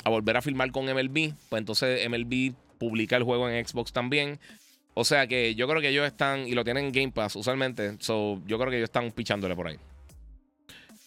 a 0.04 0.10
volver 0.10 0.36
a 0.36 0.42
firmar 0.42 0.70
con 0.70 0.84
MLB, 0.84 1.32
pues 1.48 1.58
entonces 1.58 2.06
MLB 2.06 2.52
publica 2.76 3.16
el 3.16 3.22
juego 3.22 3.48
en 3.48 3.66
Xbox 3.66 3.94
también. 3.94 4.38
O 4.92 5.04
sea 5.04 5.26
que 5.26 5.54
yo 5.54 5.66
creo 5.66 5.80
que 5.80 5.88
ellos 5.88 6.06
están, 6.06 6.46
y 6.46 6.52
lo 6.52 6.64
tienen 6.64 6.84
en 6.84 6.92
Game 6.92 7.12
Pass 7.12 7.34
usualmente, 7.34 7.96
so, 8.00 8.42
yo 8.46 8.58
creo 8.58 8.68
que 8.68 8.76
ellos 8.76 8.88
están 8.90 9.10
pichándole 9.10 9.56
por 9.56 9.68
ahí. 9.68 9.78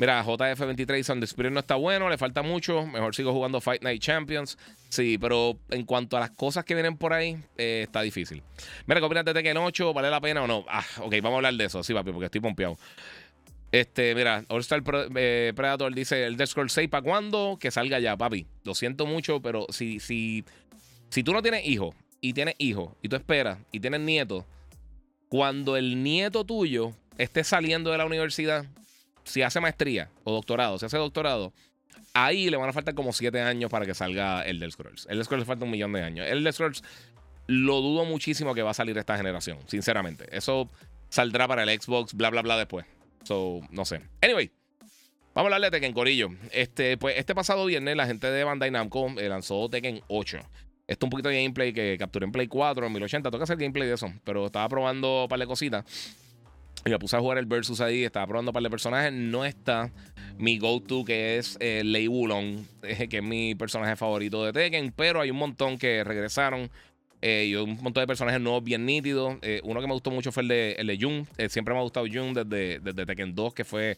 Mira, 0.01 0.25
JF23 0.25 1.03
Son 1.03 1.21
Spirit 1.21 1.51
no 1.51 1.59
está 1.59 1.75
bueno, 1.75 2.09
le 2.09 2.17
falta 2.17 2.41
mucho. 2.41 2.87
Mejor 2.87 3.13
sigo 3.13 3.33
jugando 3.33 3.61
Fight 3.61 3.83
Night 3.83 4.01
Champions. 4.01 4.57
Sí, 4.89 5.19
pero 5.19 5.59
en 5.69 5.85
cuanto 5.85 6.17
a 6.17 6.21
las 6.21 6.31
cosas 6.31 6.65
que 6.65 6.73
vienen 6.73 6.97
por 6.97 7.13
ahí, 7.13 7.37
eh, 7.55 7.83
está 7.83 8.01
difícil. 8.01 8.41
Mira, 8.87 8.99
¿qué 8.99 9.05
opinas 9.05 9.25
de 9.25 9.35
Tekken 9.35 9.57
8? 9.57 9.93
¿Vale 9.93 10.09
la 10.09 10.19
pena 10.19 10.41
o 10.41 10.47
no? 10.47 10.65
Ah, 10.67 10.83
ok, 11.01 11.13
vamos 11.21 11.33
a 11.33 11.35
hablar 11.35 11.53
de 11.53 11.65
eso, 11.65 11.83
sí, 11.83 11.93
papi, 11.93 12.11
porque 12.11 12.25
estoy 12.25 12.41
pompeado. 12.41 12.79
Este, 13.71 14.15
mira, 14.15 14.43
All 14.47 14.61
Star 14.61 14.81
eh, 15.15 15.53
Predator 15.55 15.93
dice: 15.93 16.25
el 16.25 16.35
Death 16.35 16.49
Scrolls 16.49 16.73
6 16.73 16.89
para 16.89 17.03
cuándo? 17.03 17.59
Que 17.61 17.69
salga 17.69 17.99
ya, 17.99 18.17
papi. 18.17 18.47
Lo 18.63 18.73
siento 18.73 19.05
mucho, 19.05 19.39
pero 19.39 19.67
si, 19.69 19.99
si, 19.99 20.43
si 21.11 21.21
tú 21.21 21.31
no 21.31 21.43
tienes 21.43 21.63
hijo 21.67 21.93
y 22.21 22.33
tienes 22.33 22.55
hijo 22.57 22.97
y 23.03 23.07
tú 23.07 23.17
esperas 23.17 23.59
y 23.71 23.79
tienes 23.79 24.01
nieto, 24.01 24.47
cuando 25.29 25.77
el 25.77 26.01
nieto 26.01 26.43
tuyo 26.43 26.91
esté 27.19 27.43
saliendo 27.43 27.91
de 27.91 27.99
la 27.99 28.07
universidad, 28.07 28.65
si 29.23 29.41
hace 29.41 29.59
maestría 29.59 30.09
o 30.23 30.33
doctorado, 30.33 30.77
si 30.79 30.85
hace 30.85 30.97
doctorado, 30.97 31.53
ahí 32.13 32.49
le 32.49 32.57
van 32.57 32.69
a 32.69 32.73
faltar 32.73 32.93
como 32.93 33.13
siete 33.13 33.41
años 33.41 33.69
para 33.69 33.85
que 33.85 33.93
salga 33.93 34.45
el 34.45 34.59
del 34.59 34.71
Scrolls. 34.71 35.07
El 35.09 35.17
del 35.17 35.25
Scrolls 35.25 35.41
le 35.41 35.45
falta 35.45 35.65
un 35.65 35.71
millón 35.71 35.93
de 35.93 36.03
años. 36.03 36.27
El 36.27 36.43
del 36.43 36.53
Scrolls 36.53 36.83
lo 37.47 37.81
dudo 37.81 38.05
muchísimo 38.05 38.53
que 38.53 38.61
va 38.61 38.71
a 38.71 38.73
salir 38.73 38.97
esta 38.97 39.17
generación, 39.17 39.57
sinceramente. 39.67 40.25
Eso 40.35 40.69
saldrá 41.09 41.47
para 41.47 41.63
el 41.63 41.81
Xbox, 41.81 42.13
bla, 42.13 42.29
bla, 42.29 42.41
bla 42.41 42.57
después. 42.57 42.85
So, 43.23 43.61
no 43.71 43.85
sé. 43.85 44.01
Anyway. 44.21 44.51
Vamos 45.33 45.49
a 45.49 45.55
hablar 45.55 45.71
de 45.71 45.77
Tekken 45.77 45.93
Corillo. 45.93 46.29
Este, 46.51 46.97
pues, 46.97 47.17
este 47.17 47.33
pasado 47.33 47.65
viernes 47.65 47.95
la 47.95 48.05
gente 48.05 48.29
de 48.29 48.43
Bandai 48.43 48.69
Namco 48.69 49.17
eh, 49.17 49.29
lanzó 49.29 49.69
Tekken 49.69 50.01
8. 50.09 50.39
Esto 50.87 51.05
es 51.05 51.07
un 51.07 51.09
poquito 51.09 51.29
de 51.29 51.41
gameplay 51.41 51.71
que 51.71 51.95
capturé 51.97 52.25
en 52.25 52.33
Play 52.33 52.47
4 52.47 52.85
en 52.85 52.91
1080. 52.91 53.31
Toca 53.31 53.45
hacer 53.45 53.55
gameplay 53.55 53.87
de 53.87 53.93
eso, 53.93 54.11
pero 54.25 54.47
estaba 54.47 54.67
probando 54.67 55.23
un 55.23 55.29
par 55.29 55.39
de 55.39 55.47
cositas. 55.47 55.85
Me 56.83 56.97
puse 56.97 57.15
a 57.15 57.19
jugar 57.19 57.37
el 57.37 57.45
Versus 57.45 57.79
ahí, 57.79 58.03
estaba 58.03 58.25
probando 58.25 58.49
un 58.49 58.53
par 58.53 58.63
de 58.63 58.69
personajes. 58.69 59.13
No 59.13 59.45
está 59.45 59.91
mi 60.37 60.57
go-to, 60.57 61.05
que 61.05 61.37
es 61.37 61.57
eh, 61.59 61.83
Lei 61.85 62.07
Wulong, 62.07 62.65
que 62.81 63.17
es 63.17 63.23
mi 63.23 63.53
personaje 63.53 63.95
favorito 63.95 64.43
de 64.43 64.51
Tekken. 64.51 64.91
Pero 64.95 65.21
hay 65.21 65.29
un 65.29 65.37
montón 65.37 65.77
que 65.77 66.03
regresaron. 66.03 66.71
Eh, 67.21 67.45
y 67.49 67.55
un 67.55 67.75
montón 67.83 68.01
de 68.01 68.07
personajes 68.07 68.41
nuevos 68.41 68.63
bien 68.63 68.85
nítidos. 68.85 69.37
Eh, 69.43 69.61
uno 69.63 69.79
que 69.79 69.87
me 69.87 69.93
gustó 69.93 70.09
mucho 70.09 70.31
fue 70.31 70.41
el 70.41 70.49
de, 70.49 70.71
el 70.73 70.87
de 70.87 70.97
Jun. 70.99 71.27
Eh, 71.37 71.49
siempre 71.49 71.73
me 71.73 71.79
ha 71.79 71.83
gustado 71.83 72.07
Jun 72.11 72.33
desde, 72.33 72.79
desde 72.79 73.05
Tekken 73.05 73.35
2, 73.35 73.53
que 73.53 73.63
fue 73.63 73.97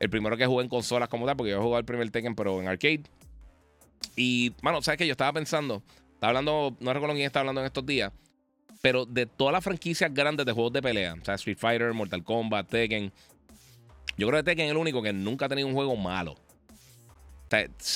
el 0.00 0.08
primero 0.08 0.36
que 0.38 0.46
jugué 0.46 0.64
en 0.64 0.70
consolas 0.70 1.10
como 1.10 1.26
tal, 1.26 1.36
porque 1.36 1.50
yo 1.50 1.58
he 1.58 1.60
jugado 1.60 1.80
el 1.80 1.84
primer 1.84 2.10
Tekken, 2.10 2.34
pero 2.34 2.60
en 2.62 2.68
arcade. 2.68 3.02
Y, 4.16 4.52
mano, 4.62 4.80
¿sabes 4.80 4.96
qué? 4.96 5.06
Yo 5.06 5.12
estaba 5.12 5.34
pensando, 5.34 5.82
estaba 6.14 6.30
hablando, 6.30 6.74
no 6.80 6.92
recuerdo 6.94 7.14
quién 7.14 7.26
estaba 7.26 7.42
hablando 7.42 7.60
en 7.60 7.66
estos 7.66 7.84
días 7.84 8.10
pero 8.82 9.06
de 9.06 9.26
todas 9.26 9.52
las 9.52 9.64
franquicias 9.64 10.12
grandes 10.12 10.44
de 10.44 10.52
juegos 10.52 10.72
de 10.72 10.82
pelea, 10.82 11.14
o 11.14 11.24
sea, 11.24 11.34
Street 11.36 11.56
Fighter, 11.56 11.94
Mortal 11.94 12.24
Kombat, 12.24 12.68
Tekken, 12.68 13.12
yo 14.18 14.26
creo 14.26 14.40
que 14.40 14.50
Tekken 14.50 14.66
es 14.66 14.70
el 14.72 14.76
único 14.76 15.00
que 15.00 15.12
nunca 15.12 15.46
ha 15.46 15.48
tenido 15.48 15.68
un 15.68 15.74
juego 15.74 15.96
malo. 15.96 16.34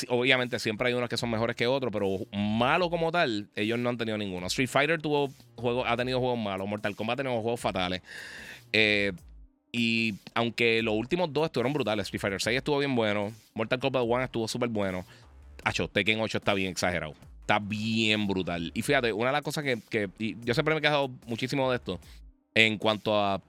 obviamente 0.08 0.60
siempre 0.60 0.88
hay 0.88 0.94
unos 0.94 1.08
que 1.08 1.16
son 1.16 1.28
mejores 1.28 1.56
que 1.56 1.66
otros, 1.66 1.92
pero 1.92 2.18
malo 2.32 2.88
como 2.88 3.10
tal, 3.10 3.48
ellos 3.56 3.80
no 3.80 3.88
han 3.88 3.98
tenido 3.98 4.16
ninguno. 4.16 4.46
Street 4.46 4.68
Fighter 4.68 5.02
tuvo 5.02 5.28
juego, 5.56 5.84
ha 5.84 5.96
tenido 5.96 6.20
juegos 6.20 6.38
malos, 6.38 6.68
Mortal 6.68 6.94
Kombat 6.94 7.14
ha 7.14 7.22
tenido 7.24 7.42
juegos 7.42 7.60
fatales. 7.60 8.00
Eh, 8.72 9.12
y 9.72 10.14
aunque 10.34 10.82
los 10.82 10.94
últimos 10.94 11.32
dos 11.32 11.46
estuvieron 11.46 11.72
brutales, 11.72 12.04
Street 12.04 12.20
Fighter 12.20 12.40
6 12.40 12.58
estuvo 12.58 12.78
bien 12.78 12.94
bueno, 12.94 13.32
Mortal 13.54 13.80
Kombat 13.80 14.04
1 14.06 14.22
estuvo 14.22 14.46
súper 14.46 14.68
bueno. 14.68 15.04
Acho, 15.64 15.88
Tekken 15.88 16.20
8 16.20 16.38
está 16.38 16.54
bien 16.54 16.70
exagerado 16.70 17.14
está 17.46 17.60
bien 17.60 18.26
brutal. 18.26 18.72
Y 18.74 18.82
fíjate, 18.82 19.12
una 19.12 19.28
de 19.28 19.34
las 19.34 19.42
cosas 19.42 19.62
que, 19.62 20.10
yo 20.18 20.52
siempre 20.52 20.74
me 20.74 20.78
he 20.80 20.82
quejado 20.82 21.08
muchísimo 21.26 21.70
de 21.70 21.76
esto 21.76 22.00
en 22.56 22.76
cuanto 22.76 23.16
a 23.16 23.40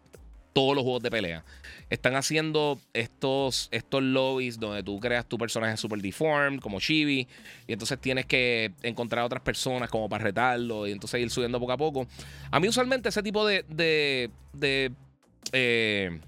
todos 0.53 0.75
los 0.75 0.83
juegos 0.83 1.01
de 1.01 1.09
pelea. 1.09 1.43
Están 1.89 2.15
haciendo 2.15 2.79
estos, 2.93 3.69
estos 3.71 4.03
lobbies 4.03 4.59
donde 4.59 4.83
tú 4.83 4.99
creas 4.99 5.25
tu 5.25 5.39
personaje 5.39 5.77
super 5.77 5.99
deformed, 5.99 6.59
como 6.59 6.79
Chibi, 6.79 7.27
y 7.65 7.73
entonces 7.73 7.99
tienes 7.99 8.27
que 8.27 8.71
encontrar 8.83 9.23
a 9.23 9.25
otras 9.25 9.41
personas 9.41 9.89
como 9.89 10.07
para 10.07 10.25
retarlo, 10.25 10.85
y 10.85 10.91
entonces 10.91 11.19
ir 11.19 11.31
subiendo 11.31 11.59
poco 11.59 11.71
a 11.71 11.77
poco. 11.77 12.07
A 12.51 12.59
mí, 12.59 12.67
usualmente, 12.67 13.09
ese 13.09 13.23
tipo 13.23 13.47
de. 13.47 13.65
de, 13.67 14.29
de 14.53 14.91
eh, 15.53 16.19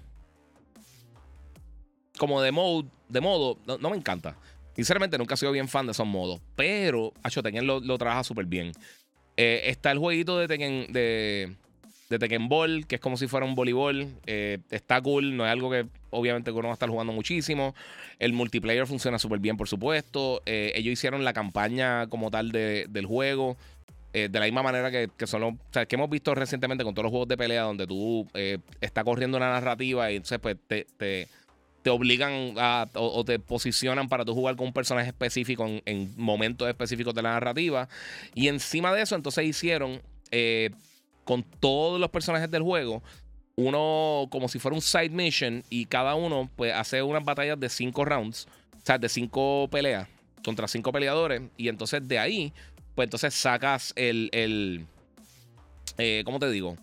como 2.18 2.42
de 2.42 2.50
mode, 2.50 2.88
de 3.08 3.20
modo, 3.20 3.58
no 3.78 3.90
me 3.90 3.96
encanta. 3.96 4.36
Sinceramente, 4.80 5.18
nunca 5.18 5.34
he 5.34 5.36
sido 5.36 5.52
bien 5.52 5.68
fan 5.68 5.84
de 5.84 5.92
esos 5.92 6.06
modos. 6.06 6.40
Pero, 6.56 7.12
Hacho 7.22 7.42
Tekken 7.42 7.66
lo, 7.66 7.98
trabaja 7.98 8.24
súper 8.24 8.46
bien. 8.46 8.72
Eh, 9.36 9.64
está 9.66 9.90
el 9.90 9.98
jueguito 9.98 10.38
de 10.38 10.48
Tekken, 10.48 10.90
de, 10.90 11.54
de 12.08 12.18
Tekken 12.18 12.48
Ball, 12.48 12.86
que 12.86 12.94
es 12.94 13.00
como 13.02 13.18
si 13.18 13.26
fuera 13.26 13.44
un 13.44 13.54
voleibol. 13.54 14.08
Eh, 14.24 14.56
está 14.70 14.98
cool, 15.02 15.36
no 15.36 15.44
es 15.44 15.52
algo 15.52 15.70
que 15.70 15.86
obviamente 16.08 16.50
uno 16.50 16.68
va 16.68 16.70
a 16.70 16.72
estar 16.72 16.88
jugando 16.88 17.12
muchísimo. 17.12 17.74
El 18.18 18.32
multiplayer 18.32 18.86
funciona 18.86 19.18
súper 19.18 19.38
bien, 19.38 19.58
por 19.58 19.68
supuesto. 19.68 20.40
Eh, 20.46 20.72
ellos 20.74 20.94
hicieron 20.94 21.24
la 21.24 21.34
campaña 21.34 22.06
como 22.06 22.30
tal 22.30 22.50
del 22.50 23.04
juego. 23.04 23.58
de 24.14 24.30
la 24.30 24.46
misma 24.46 24.62
manera 24.62 24.90
que, 24.90 25.26
son 25.26 25.42
los, 25.42 25.52
o 25.52 25.72
sea, 25.72 25.84
que 25.84 25.96
hemos 25.96 26.08
visto 26.08 26.34
recientemente 26.34 26.84
con 26.84 26.94
todos 26.94 27.04
los 27.04 27.10
juegos 27.10 27.28
de 27.28 27.36
pelea 27.36 27.64
donde 27.64 27.86
tú 27.86 28.26
estás 28.80 29.04
corriendo 29.04 29.36
una 29.36 29.50
narrativa 29.50 30.10
y 30.10 30.16
entonces 30.16 30.38
pues 30.38 30.56
te, 30.66 31.28
te 31.82 31.90
obligan 31.90 32.54
a, 32.58 32.86
o, 32.94 33.24
te 33.24 33.38
posicionan 33.38 34.08
para 34.08 34.24
tú 34.24 34.34
jugar 34.34 34.56
con 34.56 34.66
un 34.66 34.72
personaje 34.72 35.08
específico 35.08 35.66
en, 35.84 36.14
momentos 36.16 36.68
específicos 36.68 37.14
de 37.14 37.22
la 37.22 37.32
narrativa. 37.32 37.88
Y 38.34 38.48
encima 38.48 38.92
de 38.92 39.02
eso, 39.02 39.14
entonces 39.14 39.44
hicieron 39.44 40.00
con 41.24 41.42
todos 41.42 42.00
los 42.00 42.10
personajes 42.10 42.50
del 42.50 42.62
juego 42.62 43.02
uno 43.60 44.26
como 44.30 44.48
si 44.48 44.58
fuera 44.58 44.74
un 44.74 44.80
side 44.80 45.10
mission 45.10 45.62
y 45.70 45.86
cada 45.86 46.14
uno 46.14 46.50
pues 46.56 46.72
hace 46.72 47.02
unas 47.02 47.24
batallas 47.24 47.58
de 47.58 47.68
cinco 47.68 48.04
rounds, 48.04 48.46
o 48.76 48.86
sea, 48.86 48.98
de 48.98 49.08
cinco 49.08 49.68
peleas 49.70 50.08
contra 50.44 50.66
cinco 50.68 50.92
peleadores 50.92 51.42
y 51.56 51.68
entonces 51.68 52.06
de 52.06 52.18
ahí 52.18 52.52
pues 52.94 53.06
entonces 53.06 53.34
sacas 53.34 53.92
el, 53.96 54.30
el 54.32 54.86
eh, 55.98 56.22
¿cómo 56.24 56.38
te 56.38 56.50
digo? 56.50 56.76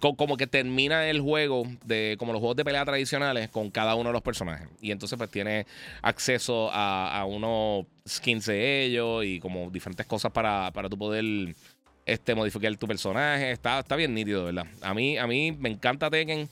Como 0.00 0.36
que 0.36 0.46
termina 0.46 1.08
el 1.08 1.20
juego 1.20 1.64
de 1.84 2.16
como 2.18 2.32
los 2.32 2.40
juegos 2.40 2.56
de 2.56 2.64
pelea 2.64 2.84
tradicionales 2.84 3.48
con 3.48 3.70
cada 3.70 3.94
uno 3.94 4.08
de 4.08 4.12
los 4.14 4.22
personajes. 4.22 4.68
Y 4.80 4.90
entonces 4.90 5.16
pues 5.16 5.30
tiene 5.30 5.66
acceso 6.02 6.68
a, 6.72 7.16
a 7.18 7.24
unos 7.24 7.86
skins 8.06 8.46
de 8.46 8.84
ellos 8.84 9.24
y 9.24 9.38
como 9.38 9.70
diferentes 9.70 10.04
cosas 10.06 10.32
para, 10.32 10.70
para 10.72 10.88
tu 10.88 10.98
poder 10.98 11.54
este, 12.06 12.34
modificar 12.34 12.74
tu 12.76 12.86
personaje. 12.86 13.52
Está, 13.52 13.80
está 13.80 13.96
bien 13.96 14.14
nítido, 14.14 14.44
¿verdad? 14.44 14.66
A 14.82 14.94
mí, 14.94 15.16
a 15.16 15.26
mí 15.26 15.52
me 15.52 15.70
encanta 15.70 16.10
Tekken. 16.10 16.48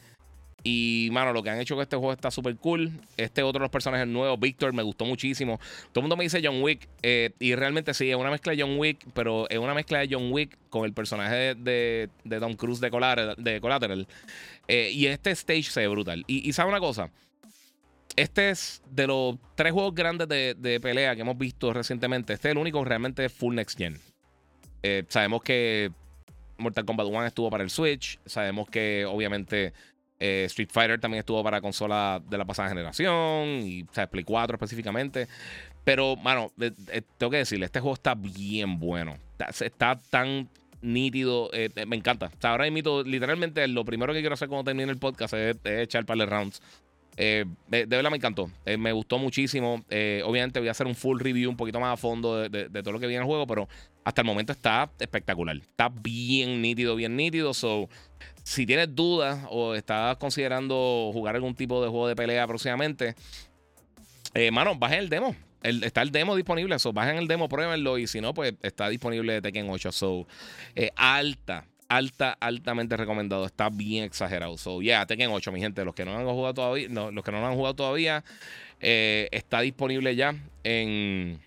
Y, 0.65 1.09
mano, 1.13 1.33
lo 1.33 1.43
que 1.43 1.51
han 1.51 1.61
hecho 1.61 1.75
con 1.75 1.83
este 1.83 1.97
juego 1.97 2.13
está 2.13 2.31
súper 2.31 2.57
cool. 2.57 2.93
Este 3.17 3.43
otro 3.43 3.59
de 3.59 3.65
los 3.65 3.71
personajes 3.71 4.07
nuevos, 4.07 4.39
Victor, 4.39 4.73
me 4.73 4.83
gustó 4.83 5.05
muchísimo. 5.05 5.59
Todo 5.91 6.01
el 6.01 6.03
mundo 6.03 6.17
me 6.17 6.25
dice 6.25 6.41
John 6.43 6.63
Wick. 6.63 6.89
Eh, 7.03 7.31
y 7.41 7.55
realmente 7.55 7.95
sí, 7.95 8.11
es 8.11 8.17
una 8.17 8.31
mezcla 8.31 8.55
de 8.55 8.63
John 8.63 8.79
Wick, 8.79 9.05
pero 9.13 9.49
es 9.51 9.59
una 9.59 9.75
mezcla 9.75 9.99
de 9.99 10.09
John 10.11 10.31
Wick 10.31 10.57
con 10.71 10.85
el 10.85 10.93
personaje 10.93 11.55
de, 11.57 12.09
de 12.25 12.41
Tom 12.41 12.55
Cruise 12.55 12.81
de 12.81 12.91
Collateral. 12.91 13.35
De 13.39 13.61
Collateral. 13.61 14.07
Eh, 14.69 14.91
y 14.93 15.07
este 15.07 15.33
stage 15.33 15.65
se 15.65 15.81
ve 15.81 15.89
brutal. 15.89 16.25
Y, 16.27 16.49
y 16.49 16.53
¿sabe 16.53 16.71
una 16.71 16.81
cosa? 16.81 17.11
Este 18.15 18.51
es 18.51 18.83
de 18.91 19.07
los 19.07 19.37
tres 19.55 19.73
juegos 19.73 19.95
grandes 19.95 20.29
de, 20.29 20.55
de, 20.57 20.81
pelea 20.81 21.15
que 21.17 21.23
hemos 21.23 21.39
visto 21.39 21.73
recientemente. 21.73 22.35
Este 22.35 22.49
es 22.49 22.53
el 22.53 22.59
único 22.59 22.85
realmente 22.85 23.29
full 23.29 23.55
next 23.55 23.79
gen. 23.79 23.99
Eh, 24.83 25.05
sabemos 25.09 25.43
que 25.43 25.91
Mortal 26.59 26.85
Kombat 26.85 27.07
1 27.07 27.27
estuvo 27.27 27.51
para 27.51 27.65
el 27.65 27.71
Switch. 27.71 28.19
Sabemos 28.27 28.69
que 28.69 29.05
obviamente 29.07 29.73
eh, 30.25 30.45
Street 30.45 30.69
Fighter 30.71 31.01
también 31.01 31.19
estuvo 31.19 31.43
para 31.43 31.61
consola 31.61 32.23
de 32.29 32.39
la 32.39 32.45
pasada 32.45 32.69
generación. 32.69 33.67
Y 33.67 33.83
o 33.83 33.93
sea, 33.93 34.09
Play 34.09 34.23
4 34.23 34.55
específicamente. 34.55 35.27
Pero, 35.83 36.15
mano, 36.15 36.53
eh, 36.61 37.03
tengo 37.19 37.31
que 37.31 37.39
decirle, 37.39 37.67
este 37.67 37.81
juego 37.81 37.95
está 37.95 38.15
bien 38.15 38.79
bueno. 38.79 39.19
Está, 39.61 39.99
tan 40.11 40.49
nítido. 40.81 41.51
me 41.87 41.97
encanta. 41.97 42.27
O 42.27 42.41
sea, 42.41 42.53
ahora 42.53 42.71
mismo, 42.71 43.03
literalmente, 43.03 43.67
lo 43.67 43.85
primero 43.85 44.13
que 44.13 44.21
quiero 44.21 44.35
hacer 44.35 44.49
cuando 44.49 44.65
termine 44.65 44.93
el 44.93 44.99
podcast 44.99 45.35
es, 45.35 45.57
echar 45.65 46.07
para 46.07 46.25
rounds. 46.25 46.63
De, 47.17 47.47
verdad 47.87 48.11
me 48.11 48.17
encantó. 48.17 48.51
me 48.79 48.93
gustó 48.93 49.19
muchísimo. 49.19 49.85
obviamente 50.25 50.59
voy 50.59 50.69
a 50.69 50.73
hacer 50.73 50.87
un 50.87 50.95
full 50.95 51.21
review 51.21 51.51
un 51.51 51.57
poquito 51.57 51.81
más 51.81 51.95
a 51.95 51.97
fondo 51.97 52.49
de, 52.49 52.69
todo 52.69 52.93
lo 52.93 53.01
que 53.01 53.07
viene 53.07 53.19
en 53.19 53.23
el 53.23 53.27
juego, 53.27 53.47
pero 53.47 53.69
hasta 54.05 54.23
el 54.23 54.27
momento 54.27 54.53
está 54.53 54.91
espectacular. 54.99 55.57
Está 55.57 55.89
bien 55.89 56.61
nítido, 56.61 56.97
bien 56.97 57.17
nítido. 57.17 57.55
So, 57.55 57.89
si 58.43 58.67
tienes 58.67 58.95
dudas 58.95 59.47
o 59.51 59.75
estás 59.75 60.17
considerando 60.17 61.11
jugar 61.13 61.37
algún 61.37 61.55
tipo 61.55 61.83
de 61.83 61.89
juego 61.89 62.09
de 62.09 62.17
pelea 62.17 62.47
próximamente, 62.47 63.15
eh, 64.35 64.51
mano, 64.51 64.75
bajen 64.77 65.01
el 65.01 65.09
demo. 65.09 65.37
está 65.63 66.03
el 66.03 66.11
demo 66.11 66.35
disponible, 66.35 66.79
so 66.79 66.93
bajen 66.93 67.17
el 67.17 67.29
demo, 67.29 67.49
pruébenlo 67.49 67.99
y 67.99 68.07
si 68.07 68.21
no, 68.21 68.35
pues 68.35 68.55
está 68.63 68.89
disponible 68.89 69.41
Tekken 69.41 69.69
8. 69.69 69.93
So, 69.93 70.27
eh, 70.75 70.91
alta, 70.97 71.67
alta, 71.97 72.37
altamente 72.41 72.97
recomendado. 72.97 73.45
Está 73.45 73.69
bien 73.69 74.05
exagerado. 74.05 74.57
So, 74.57 74.81
yeah, 74.81 75.05
Tekken 75.07 75.31
8, 75.31 75.53
mi 75.53 75.61
gente. 75.61 75.85
Los 75.85 75.95
que 75.95 76.05
no 76.05 76.17
han 76.17 76.25
jugado 76.25 76.55
todavía, 76.55 76.89
los 76.89 77.25
que 77.25 77.33
no 77.33 77.41
lo 77.41 77.47
han 77.47 77.55
jugado 77.55 77.75
todavía, 77.75 78.25
eh, 78.81 79.29
está 79.31 79.61
disponible 79.61 80.17
ya 80.17 80.35
en 80.65 81.39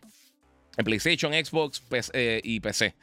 PlayStation, 0.84 1.34
Xbox 1.34 1.82
eh, 2.14 2.42
y 2.44 2.60
PC. 2.60 2.94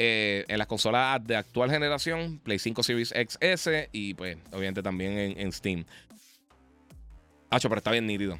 Eh, 0.00 0.44
en 0.46 0.58
las 0.58 0.66
consolas 0.66 1.26
de 1.26 1.36
actual 1.36 1.70
generación, 1.70 2.38
Play 2.38 2.58
5 2.58 2.82
Series 2.84 3.08
XS 3.08 3.88
y 3.92 4.14
pues 4.14 4.38
obviamente 4.52 4.82
también 4.82 5.34
en, 5.36 5.52
Steam. 5.52 5.84
Hacho, 7.50 7.68
pero 7.68 7.80
está 7.80 7.90
bien 7.90 8.06
nítido. 8.06 8.38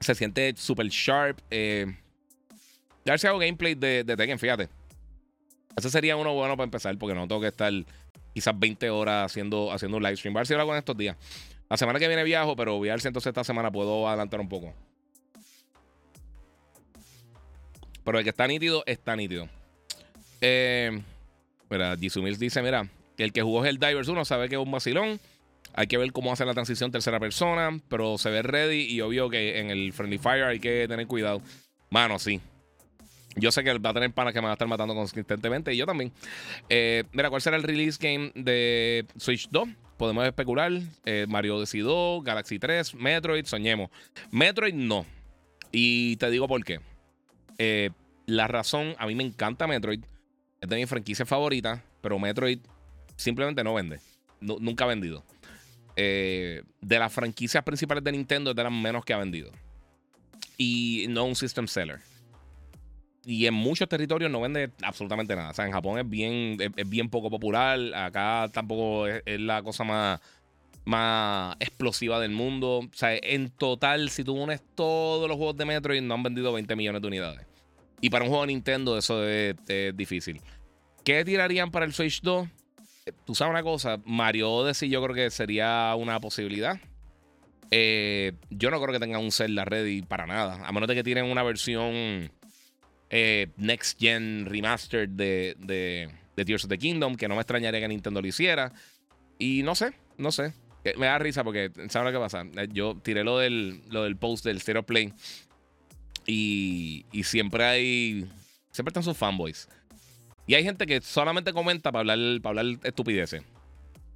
Se 0.00 0.14
siente 0.14 0.54
super 0.56 0.86
sharp. 0.88 1.40
Eh, 1.50 1.86
ya 3.04 3.18
si 3.18 3.26
hago 3.26 3.38
gameplay 3.38 3.74
de, 3.74 4.04
de 4.04 4.16
Tekken, 4.16 4.38
fíjate. 4.38 4.77
Ese 5.76 5.90
sería 5.90 6.16
uno 6.16 6.34
bueno 6.34 6.56
para 6.56 6.64
empezar, 6.64 6.96
porque 6.98 7.14
no 7.14 7.28
tengo 7.28 7.40
que 7.40 7.48
estar 7.48 7.72
quizás 8.34 8.58
20 8.58 8.90
horas 8.90 9.26
haciendo, 9.26 9.72
haciendo 9.72 9.96
un 9.96 10.02
live 10.02 10.16
stream. 10.16 10.36
A 10.36 10.40
ver 10.40 10.46
si 10.46 10.54
lo 10.54 10.60
hago 10.60 10.72
en 10.72 10.78
estos 10.78 10.96
días. 10.96 11.16
La 11.68 11.76
semana 11.76 11.98
que 11.98 12.08
viene 12.08 12.24
viajo, 12.24 12.56
pero 12.56 12.78
voy 12.78 12.88
a 12.88 12.92
ver 12.92 13.00
si 13.00 13.08
entonces 13.08 13.28
esta 13.30 13.44
semana 13.44 13.70
puedo 13.70 14.08
adelantar 14.08 14.40
un 14.40 14.48
poco. 14.48 14.72
Pero 18.04 18.18
el 18.18 18.24
que 18.24 18.30
está 18.30 18.46
nítido, 18.46 18.82
está 18.86 19.14
nítido. 19.16 19.48
Eh, 20.40 21.02
mira, 21.68 21.96
Jisumil 21.96 22.38
dice: 22.38 22.62
Mira, 22.62 22.88
el 23.18 23.32
que 23.32 23.42
jugó 23.42 23.64
el 23.66 23.78
Divers 23.78 24.08
1 24.08 24.24
sabe 24.24 24.48
que 24.48 24.54
es 24.54 24.60
un 24.60 24.70
vacilón. 24.70 25.20
Hay 25.74 25.86
que 25.86 25.98
ver 25.98 26.10
cómo 26.12 26.32
hace 26.32 26.44
la 26.46 26.54
transición 26.54 26.90
tercera 26.90 27.20
persona, 27.20 27.78
pero 27.88 28.16
se 28.16 28.30
ve 28.30 28.42
ready 28.42 28.86
y 28.86 29.00
obvio 29.02 29.28
que 29.28 29.58
en 29.58 29.70
el 29.70 29.92
Friendly 29.92 30.18
Fire 30.18 30.44
hay 30.44 30.60
que 30.60 30.88
tener 30.88 31.06
cuidado. 31.06 31.42
Mano, 31.90 32.18
sí. 32.18 32.40
Yo 33.38 33.52
sé 33.52 33.62
que 33.62 33.78
va 33.78 33.90
a 33.90 33.94
tener 33.94 34.12
panas 34.12 34.32
que 34.32 34.40
me 34.40 34.44
van 34.44 34.50
a 34.50 34.54
estar 34.54 34.68
matando 34.68 34.94
consistentemente 34.94 35.72
y 35.72 35.76
yo 35.76 35.86
también. 35.86 36.12
Eh, 36.68 37.04
mira, 37.12 37.30
¿cuál 37.30 37.40
será 37.40 37.56
el 37.56 37.62
release 37.62 37.98
game 38.00 38.32
de 38.34 39.06
Switch 39.16 39.48
2? 39.50 39.68
Podemos 39.96 40.26
especular. 40.26 40.72
Eh, 41.04 41.26
Mario 41.28 41.56
Odyssey 41.56 41.80
2, 41.80 42.24
Galaxy 42.24 42.58
3, 42.58 42.94
Metroid, 42.94 43.44
soñemos. 43.44 43.90
Metroid 44.30 44.74
no. 44.74 45.06
Y 45.70 46.16
te 46.16 46.30
digo 46.30 46.48
por 46.48 46.64
qué. 46.64 46.80
Eh, 47.58 47.90
la 48.26 48.48
razón, 48.48 48.94
a 48.98 49.06
mí 49.06 49.14
me 49.14 49.24
encanta 49.24 49.66
Metroid. 49.66 50.02
Es 50.60 50.68
de 50.68 50.76
mi 50.76 50.86
franquicia 50.86 51.24
favorita, 51.24 51.84
pero 52.00 52.18
Metroid 52.18 52.58
simplemente 53.16 53.62
no 53.62 53.74
vende. 53.74 54.00
nunca 54.40 54.84
ha 54.84 54.88
vendido. 54.88 55.24
De 55.96 56.62
las 56.80 57.12
franquicias 57.12 57.64
principales 57.64 58.04
de 58.04 58.12
Nintendo, 58.12 58.50
es 58.50 58.56
de 58.56 58.62
las 58.62 58.72
menos 58.72 59.04
que 59.04 59.12
ha 59.12 59.18
vendido. 59.18 59.50
Y 60.56 61.06
no 61.08 61.24
un 61.24 61.34
system 61.34 61.66
seller. 61.66 62.00
Y 63.30 63.44
en 63.44 63.52
muchos 63.52 63.86
territorios 63.90 64.30
no 64.30 64.40
vende 64.40 64.70
absolutamente 64.82 65.36
nada. 65.36 65.50
O 65.50 65.54
sea, 65.54 65.66
en 65.66 65.72
Japón 65.72 65.98
es 65.98 66.08
bien, 66.08 66.56
es, 66.74 66.88
bien 66.88 67.10
poco 67.10 67.28
popular. 67.28 67.78
Acá 67.94 68.48
tampoco 68.50 69.06
es, 69.06 69.22
la 69.38 69.62
cosa 69.62 69.84
más, 69.84 70.18
más 70.86 71.54
explosiva 71.60 72.18
del 72.20 72.30
mundo. 72.30 72.78
O 72.78 72.90
sea, 72.94 73.14
en 73.14 73.50
total, 73.50 74.08
si 74.08 74.24
tú 74.24 74.34
unes 74.34 74.62
todos 74.74 75.28
los 75.28 75.36
juegos 75.36 75.58
de 75.58 75.66
Metroid, 75.66 76.00
no 76.00 76.14
han 76.14 76.22
vendido 76.22 76.54
20 76.54 76.74
millones 76.74 77.02
de 77.02 77.08
unidades. 77.08 77.46
Y 78.00 78.08
para 78.08 78.24
un 78.24 78.30
juego 78.30 78.46
de 78.46 78.54
Nintendo 78.54 78.96
eso 78.96 79.22
es, 79.28 79.56
difícil. 79.94 80.40
¿Qué 81.04 81.22
tirarían 81.22 81.70
para 81.70 81.84
el 81.84 81.92
Switch 81.92 82.22
2? 82.22 82.48
Eh, 83.04 83.12
tú 83.26 83.34
sabes 83.34 83.50
una 83.50 83.62
cosa, 83.62 83.98
Mario 84.06 84.50
Odyssey 84.50 84.88
yo 84.88 85.02
creo 85.02 85.14
que 85.14 85.30
sería 85.30 85.94
una 85.98 86.18
posibilidad. 86.18 86.80
Eh, 87.70 88.32
yo 88.48 88.70
no 88.70 88.80
creo 88.80 88.94
que 88.94 89.00
tengan 89.00 89.20
un 89.20 89.32
Zelda 89.32 89.66
ready 89.66 90.00
para 90.00 90.26
nada. 90.26 90.66
A 90.66 90.72
menos 90.72 90.88
de 90.88 90.94
que 90.94 91.04
tienen 91.04 91.26
una 91.26 91.42
versión 91.42 92.30
eh, 93.10 93.48
Next 93.56 93.98
Gen 93.98 94.46
Remastered 94.46 95.10
de, 95.10 95.56
de, 95.58 96.44
Tears 96.44 96.64
of 96.64 96.70
the 96.70 96.78
Kingdom, 96.78 97.16
que 97.16 97.28
no 97.28 97.34
me 97.34 97.40
extrañaría 97.40 97.80
que 97.80 97.88
Nintendo 97.88 98.20
lo 98.20 98.28
hiciera. 98.28 98.72
Y 99.38 99.62
no 99.62 99.74
sé, 99.74 99.92
no 100.16 100.32
sé. 100.32 100.52
Me 100.96 101.06
da 101.06 101.18
risa 101.18 101.44
porque, 101.44 101.70
¿sabes 101.88 102.12
lo 102.12 102.18
que 102.18 102.24
pasa? 102.24 102.44
Yo 102.72 102.96
tiré 103.02 103.24
lo 103.24 103.38
del, 103.38 103.82
lo 103.90 104.04
del 104.04 104.16
post 104.16 104.44
del 104.44 104.60
Zero 104.62 104.84
Play 104.84 105.12
y, 106.28 107.04
siempre 107.24 107.64
hay. 107.64 108.30
Siempre 108.70 108.90
están 108.90 109.02
sus 109.02 109.16
fanboys. 109.16 109.68
Y 110.46 110.54
hay 110.54 110.62
gente 110.62 110.86
que 110.86 111.00
solamente 111.00 111.52
comenta 111.52 111.90
para 111.90 112.00
hablar, 112.00 112.40
para 112.40 112.60
hablar 112.60 112.78
estupideces. 112.84 113.42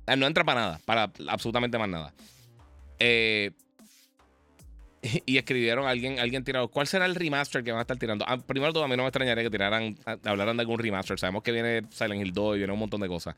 Eh, 0.07 0.17
no 0.17 0.27
entra 0.27 0.45
para 0.45 0.61
nada, 0.61 0.81
para 0.85 1.13
absolutamente 1.29 1.79
más 1.79 1.89
nada. 1.89 2.15
Eh, 2.99 3.51
y 5.27 5.37
escribieron 5.37 5.87
alguien, 5.87 6.19
alguien 6.19 6.45
tirado. 6.45 6.69
¿Cuál 6.69 6.87
será 6.87 7.07
el 7.07 7.15
remaster 7.15 7.63
que 7.63 7.73
van 7.73 7.79
a 7.79 7.83
estar 7.83 7.97
tirando? 7.97 8.25
Ah, 8.29 8.39
primero 8.39 8.73
todo, 8.73 8.85
a 8.85 8.89
mí 8.89 8.97
no 8.97 9.03
me 9.03 9.09
extrañaría 9.09 9.43
que 9.43 9.51
tiraran, 9.51 9.97
hablaran 10.25 10.57
de 10.57 10.63
algún 10.63 10.79
remaster. 10.79 11.19
Sabemos 11.19 11.43
que 11.43 11.53
viene 11.53 11.83
Silent 11.91 12.23
Hill 12.23 12.33
2 12.33 12.55
y 12.55 12.59
viene 12.59 12.73
un 12.73 12.79
montón 12.79 13.01
de 13.01 13.09
cosas. 13.09 13.35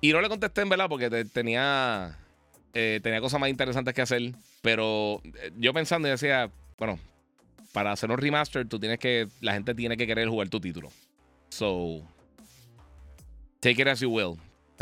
Y 0.00 0.12
no 0.12 0.20
le 0.20 0.28
contesté 0.28 0.62
en 0.62 0.68
verdad 0.68 0.88
porque 0.88 1.08
tenía 1.26 2.18
eh, 2.74 3.00
tenía 3.02 3.20
cosas 3.20 3.40
más 3.40 3.50
interesantes 3.50 3.94
que 3.94 4.02
hacer. 4.02 4.32
Pero 4.62 5.20
eh, 5.24 5.52
yo 5.56 5.72
pensando, 5.72 6.08
y 6.08 6.10
decía, 6.10 6.50
bueno, 6.78 6.98
para 7.72 7.92
hacer 7.92 8.10
un 8.10 8.18
remaster, 8.18 8.66
tú 8.66 8.78
tienes 8.78 8.98
que. 8.98 9.28
La 9.40 9.52
gente 9.52 9.74
tiene 9.74 9.96
que 9.96 10.06
querer 10.06 10.28
jugar 10.28 10.48
tu 10.48 10.60
título. 10.60 10.90
So. 11.50 12.02
Take 13.60 13.82
it 13.82 13.88
as 13.88 14.00
you 14.00 14.10
will. 14.10 14.38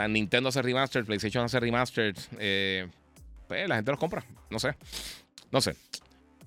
Nintendo 0.09 0.48
hace 0.48 0.62
remaster, 0.62 1.04
PlayStation 1.04 1.44
hace 1.44 1.61
remaster. 1.61 2.14
Eh, 2.38 2.88
pues 3.50 3.68
la 3.68 3.74
gente 3.74 3.90
los 3.90 3.98
compra. 3.98 4.24
No 4.48 4.61
sé. 4.61 4.76
No 5.51 5.61
sé. 5.61 5.74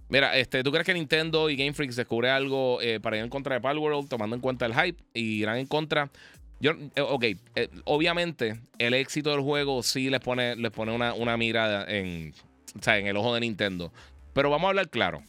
Mira, 0.08 0.38
este, 0.38 0.64
¿tú 0.64 0.72
crees 0.72 0.86
que 0.86 0.94
Nintendo 0.94 1.50
y 1.50 1.58
Game 1.58 1.74
Freak 1.74 1.92
descubre 1.92 2.30
algo 2.30 2.82
eh, 2.82 3.02
para 3.02 3.18
ir 3.18 3.24
en 3.26 3.30
contra 3.30 3.56
de 3.56 3.60
Palworld, 3.60 4.08
tomando 4.08 4.38
en 4.38 4.42
cuenta 4.42 4.66
el 4.66 4.74
hype, 4.74 5.04
y 5.14 5.42
irán 5.42 5.58
en 5.58 5.66
contra? 5.66 6.10
Yo, 6.62 6.72
eh, 6.96 7.02
ok, 7.02 7.24
eh, 7.56 7.70
obviamente 7.84 8.58
el 8.78 8.94
éxito 8.94 9.32
del 9.32 9.42
juego 9.42 9.84
sí 9.84 10.10
les 10.10 10.22
pone, 10.22 10.56
les 10.56 10.72
pone 10.72 10.94
una, 10.94 11.14
una 11.14 11.34
en, 11.34 12.34
en 12.86 13.08
el 13.08 13.18
ojo 13.18 13.34
de 13.34 13.42
Nintendo. 13.42 13.92
Pero 14.32 14.50
vamos 14.50 14.68
a 14.68 14.70
hablar 14.70 14.88
claro. 14.88 15.22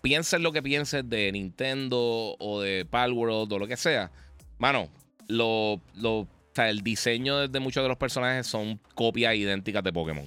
Piensen 0.00 0.42
lo 0.42 0.52
que 0.52 0.62
pienses 0.62 1.06
de 1.06 1.30
Nintendo 1.30 2.36
o 2.38 2.62
de 2.62 2.86
Palworld 2.86 3.52
o 3.52 3.58
lo 3.58 3.66
que 3.66 3.76
sea. 3.76 4.10
Mano, 4.56 4.88
lo, 5.28 5.78
lo, 5.94 6.26
el 6.56 6.80
diseño 6.80 7.48
de 7.48 7.60
muchos 7.60 7.82
de 7.82 7.88
los 7.88 7.98
personajes 7.98 8.46
son 8.46 8.80
copias 8.94 9.34
idénticas 9.34 9.84
de 9.84 9.92
Pokémon. 9.92 10.26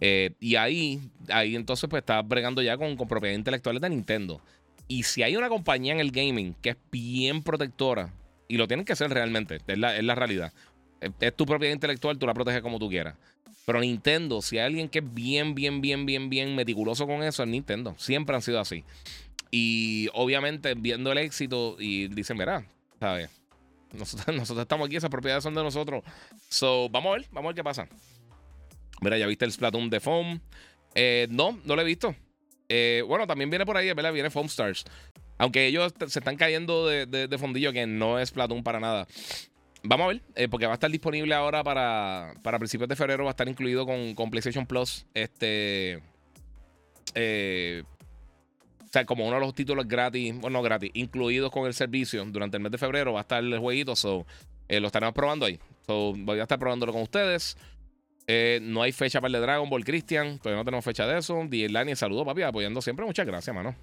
Eh, 0.00 0.32
y 0.40 0.56
ahí, 0.56 1.00
ahí 1.28 1.56
entonces 1.56 1.88
pues 1.88 2.02
está 2.02 2.22
bregando 2.22 2.62
ya 2.62 2.76
con, 2.76 2.96
propiedades 2.96 3.38
intelectuales 3.38 3.82
de 3.82 3.90
Nintendo. 3.90 4.40
Y 4.86 5.02
si 5.02 5.22
hay 5.22 5.36
una 5.36 5.48
compañía 5.48 5.92
en 5.92 6.00
el 6.00 6.10
gaming 6.10 6.54
que 6.62 6.70
es 6.70 6.76
bien 6.90 7.42
protectora, 7.42 8.12
y 8.48 8.56
lo 8.56 8.66
tienen 8.66 8.86
que 8.86 8.96
ser 8.96 9.10
realmente, 9.10 9.58
es 9.66 9.78
la, 9.78 9.96
es 9.96 10.04
la 10.04 10.14
realidad. 10.14 10.52
Es, 11.00 11.10
es, 11.20 11.36
tu 11.36 11.44
propiedad 11.44 11.74
intelectual, 11.74 12.18
tú 12.18 12.26
la 12.26 12.34
proteges 12.34 12.62
como 12.62 12.78
tú 12.78 12.88
quieras. 12.88 13.14
Pero 13.66 13.80
Nintendo, 13.80 14.40
si 14.40 14.56
hay 14.58 14.64
alguien 14.64 14.88
que 14.88 15.00
es 15.00 15.14
bien, 15.14 15.54
bien, 15.54 15.82
bien, 15.82 16.06
bien, 16.06 16.30
bien 16.30 16.56
meticuloso 16.56 17.06
con 17.06 17.22
eso, 17.22 17.42
es 17.42 17.48
Nintendo. 17.48 17.94
Siempre 17.98 18.34
han 18.34 18.40
sido 18.40 18.60
así. 18.60 18.82
Y 19.50 20.08
obviamente 20.14 20.74
viendo 20.74 21.12
el 21.12 21.18
éxito 21.18 21.76
y 21.78 22.08
dicen, 22.08 22.38
mira, 22.38 22.64
¿sabes? 22.98 23.30
Nosotros 23.92 24.58
estamos 24.58 24.86
aquí, 24.86 24.96
esas 24.96 25.10
propiedades 25.10 25.42
son 25.42 25.54
de 25.54 25.62
nosotros. 25.62 26.02
So, 26.48 26.88
vamos 26.88 27.10
a 27.10 27.18
ver, 27.18 27.26
vamos 27.30 27.48
a 27.48 27.48
ver 27.48 27.56
qué 27.56 27.64
pasa. 27.64 27.88
Mira, 29.00 29.18
ya 29.18 29.26
viste 29.26 29.44
el 29.44 29.52
Splatoon 29.52 29.90
de 29.90 30.00
Foam. 30.00 30.40
Eh, 30.94 31.28
no, 31.30 31.60
no 31.64 31.76
lo 31.76 31.82
he 31.82 31.84
visto. 31.84 32.14
Eh, 32.68 33.02
bueno, 33.06 33.26
también 33.26 33.50
viene 33.50 33.64
por 33.64 33.76
ahí, 33.76 33.92
¿verdad? 33.92 34.12
Viene 34.12 34.30
Foam 34.30 34.46
Stars. 34.46 34.84
Aunque 35.38 35.66
ellos 35.66 35.94
se 36.08 36.18
están 36.18 36.36
cayendo 36.36 36.86
de, 36.86 37.06
de, 37.06 37.38
fondillo, 37.38 37.72
que 37.72 37.86
no 37.86 38.18
es 38.18 38.30
Splatoon 38.30 38.64
para 38.64 38.80
nada. 38.80 39.06
Vamos 39.84 40.04
a 40.04 40.08
ver, 40.08 40.22
eh, 40.34 40.48
porque 40.48 40.66
va 40.66 40.72
a 40.72 40.74
estar 40.74 40.90
disponible 40.90 41.32
ahora 41.34 41.62
para, 41.62 42.34
para 42.42 42.58
principios 42.58 42.88
de 42.88 42.96
febrero. 42.96 43.24
Va 43.24 43.30
a 43.30 43.32
estar 43.32 43.48
incluido 43.48 43.86
con, 43.86 44.14
con 44.14 44.30
PlayStation 44.30 44.66
Plus. 44.66 45.06
Este. 45.14 46.02
o 47.14 48.90
sea, 48.90 49.04
como 49.06 49.26
uno 49.26 49.36
de 49.36 49.40
los 49.40 49.54
títulos 49.54 49.86
gratis, 49.86 50.34
bueno, 50.40 50.58
no 50.58 50.62
gratis, 50.62 50.90
incluidos 50.94 51.52
con 51.52 51.66
el 51.66 51.74
servicio 51.74 52.24
durante 52.24 52.56
el 52.56 52.62
mes 52.64 52.72
de 52.72 52.78
febrero, 52.78 53.12
va 53.12 53.20
a 53.20 53.22
estar 53.22 53.42
el 53.42 53.58
jueguito. 53.60 53.94
So, 53.94 54.26
lo 54.68 54.86
estaremos 54.88 55.14
probando 55.14 55.46
ahí. 55.46 55.60
So, 55.86 56.14
voy 56.16 56.40
a 56.40 56.42
estar 56.42 56.58
probándolo 56.58 56.92
con 56.92 57.02
ustedes. 57.02 57.56
Eh, 58.30 58.60
no 58.60 58.82
hay 58.82 58.92
fecha 58.92 59.22
para 59.22 59.28
el 59.28 59.32
de 59.32 59.40
Dragon 59.40 59.70
Ball, 59.70 59.82
Christian. 59.84 60.38
Todavía 60.38 60.58
no 60.58 60.64
tenemos 60.64 60.84
fecha 60.84 61.06
de 61.06 61.18
eso. 61.18 61.42
DJ 61.48 61.96
saludo, 61.96 62.26
papi, 62.26 62.42
apoyando 62.42 62.82
siempre. 62.82 63.06
Muchas 63.06 63.26
gracias, 63.26 63.56
mano. 63.56 63.74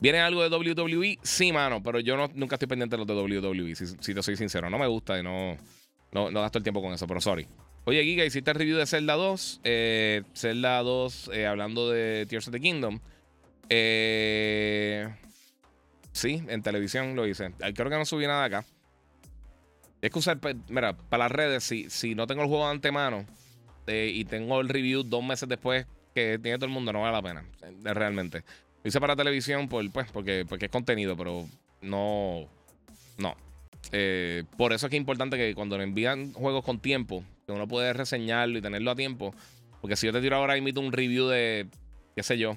¿Viene 0.00 0.20
algo 0.20 0.48
de 0.48 0.56
WWE? 0.56 1.18
Sí, 1.22 1.52
mano, 1.52 1.82
pero 1.82 1.98
yo 1.98 2.16
no, 2.16 2.30
nunca 2.34 2.54
estoy 2.54 2.68
pendiente 2.68 2.96
de 2.96 3.04
los 3.04 3.06
de 3.06 3.40
WWE, 3.40 3.74
si, 3.74 4.14
te 4.14 4.22
soy 4.22 4.36
sincero. 4.36 4.70
No 4.70 4.78
me 4.78 4.86
gusta 4.86 5.18
y 5.18 5.24
no, 5.24 5.56
no, 6.12 6.30
gasto 6.30 6.58
el 6.58 6.64
tiempo 6.64 6.80
con 6.80 6.92
eso, 6.92 7.06
pero 7.08 7.20
sorry. 7.20 7.48
Oye, 7.84 8.04
Giga, 8.04 8.24
hiciste 8.24 8.52
el 8.52 8.56
review 8.56 8.78
de 8.78 8.86
Zelda 8.86 9.14
2. 9.14 9.60
Eh, 9.64 10.22
Zelda 10.34 10.80
2, 10.82 11.30
eh, 11.34 11.46
hablando 11.46 11.90
de 11.90 12.26
Tears 12.26 12.46
of 12.46 12.52
the 12.52 12.60
Kingdom. 12.60 13.00
sí, 16.12 16.42
en 16.46 16.62
televisión 16.62 17.16
lo 17.16 17.26
hice. 17.26 17.52
Creo 17.74 17.90
que 17.90 17.96
no 17.96 18.04
subí 18.04 18.26
nada 18.26 18.44
acá. 18.44 18.64
Es 20.02 20.10
que 20.10 20.18
usar, 20.18 20.40
pues, 20.40 20.56
mira, 20.68 20.96
para 20.96 21.24
las 21.24 21.32
redes, 21.32 21.62
si, 21.62 21.88
si 21.88 22.16
no 22.16 22.26
tengo 22.26 22.42
el 22.42 22.48
juego 22.48 22.64
de 22.66 22.72
antemano 22.72 23.24
eh, 23.86 24.10
y 24.12 24.24
tengo 24.24 24.60
el 24.60 24.68
review 24.68 25.04
dos 25.04 25.24
meses 25.24 25.48
después 25.48 25.86
que 26.12 26.40
tiene 26.42 26.58
todo 26.58 26.66
el 26.66 26.72
mundo, 26.72 26.92
no 26.92 27.02
vale 27.02 27.12
la 27.12 27.22
pena, 27.22 27.44
eh, 27.62 27.94
realmente. 27.94 28.42
Lo 28.82 28.88
hice 28.88 29.00
para 29.00 29.14
televisión 29.14 29.68
pues, 29.68 29.88
porque, 30.12 30.44
porque 30.48 30.66
es 30.66 30.70
contenido, 30.72 31.16
pero 31.16 31.46
no. 31.80 32.48
No. 33.16 33.36
Eh, 33.92 34.42
por 34.56 34.72
eso 34.72 34.86
es 34.86 34.90
que 34.90 34.96
es 34.96 35.00
importante 35.00 35.36
que 35.36 35.54
cuando 35.54 35.76
nos 35.78 35.84
envían 35.84 36.32
juegos 36.32 36.64
con 36.64 36.80
tiempo, 36.80 37.24
que 37.46 37.52
uno 37.52 37.68
puede 37.68 37.92
reseñarlo 37.92 38.58
y 38.58 38.60
tenerlo 38.60 38.90
a 38.90 38.96
tiempo. 38.96 39.32
Porque 39.80 39.94
si 39.94 40.06
yo 40.06 40.12
te 40.12 40.20
tiro 40.20 40.36
ahora 40.36 40.56
emito 40.56 40.80
un 40.80 40.90
review 40.90 41.28
de, 41.28 41.68
qué 42.16 42.24
sé 42.24 42.38
yo, 42.38 42.56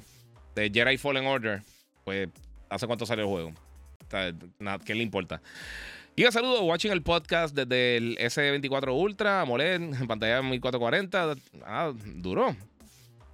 de 0.56 0.72
Jedi 0.72 0.98
Fallen 0.98 1.28
Order, 1.28 1.62
pues 2.04 2.30
hace 2.70 2.88
cuánto 2.88 3.06
sale 3.06 3.22
el 3.22 3.28
juego. 3.28 3.50
O 3.50 4.80
¿Qué 4.84 4.96
le 4.96 5.04
importa? 5.04 5.42
Y 6.18 6.24
un 6.24 6.32
saludo, 6.32 6.64
watching 6.64 6.94
el 6.94 7.02
podcast 7.02 7.54
desde 7.54 7.98
el 7.98 8.18
S24 8.18 8.98
Ultra, 8.98 9.42
AMOLED, 9.42 9.82
en 9.82 10.08
pantalla 10.08 10.42
1440. 10.42 11.36
Ah, 11.66 11.92
duro. 12.16 12.56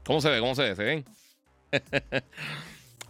¿Cómo 0.03 0.19
se 0.19 0.32
ve? 0.32 0.39
¿Cómo 0.39 0.55
se 0.55 0.63
ve? 0.63 0.75
¿Se 0.75 0.84
ven? 0.84 1.05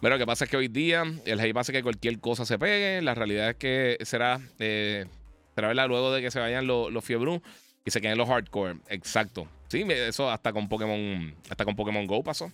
Pero 0.02 0.14
lo 0.14 0.18
que 0.18 0.26
pasa 0.26 0.44
es 0.44 0.50
que 0.50 0.58
hoy 0.58 0.68
día 0.68 1.04
el 1.24 1.40
hype 1.40 1.58
hace 1.58 1.72
que 1.72 1.82
cualquier 1.82 2.18
cosa 2.18 2.44
se 2.44 2.58
pegue. 2.58 3.00
La 3.00 3.14
realidad 3.14 3.48
es 3.48 3.56
que 3.56 3.96
será, 4.02 4.42
eh, 4.58 5.06
será 5.54 5.68
¿verdad? 5.68 5.88
luego 5.88 6.12
de 6.12 6.20
que 6.20 6.30
se 6.30 6.38
vayan 6.38 6.66
los, 6.66 6.92
los 6.92 7.08
y 7.08 7.90
se 7.90 8.00
queden 8.02 8.18
los 8.18 8.28
hardcore. 8.28 8.76
Exacto. 8.90 9.48
Sí, 9.68 9.86
eso 9.88 10.30
hasta 10.30 10.52
con 10.52 10.68
Pokémon, 10.68 11.34
hasta 11.48 11.64
con 11.64 11.76
Pokémon 11.76 12.06
Go 12.06 12.22
pasó. 12.22 12.52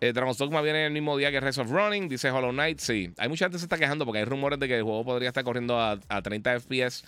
Eh, 0.00 0.12
Dragon's 0.12 0.38
Dogma 0.38 0.60
viene 0.60 0.86
el 0.86 0.92
mismo 0.92 1.16
día 1.16 1.30
que 1.30 1.40
Rise 1.40 1.60
of 1.60 1.70
Running, 1.70 2.08
dice 2.08 2.30
Hollow 2.30 2.50
Knight. 2.50 2.78
Sí, 2.78 3.12
hay 3.16 3.28
mucha 3.28 3.46
gente 3.46 3.54
que 3.54 3.60
se 3.60 3.64
está 3.64 3.78
quejando 3.78 4.04
porque 4.04 4.18
hay 4.18 4.24
rumores 4.24 4.58
de 4.58 4.68
que 4.68 4.76
el 4.76 4.82
juego 4.82 5.04
podría 5.04 5.28
estar 5.28 5.44
corriendo 5.44 5.80
a, 5.80 5.98
30 6.22 6.60
FPS. 6.60 7.04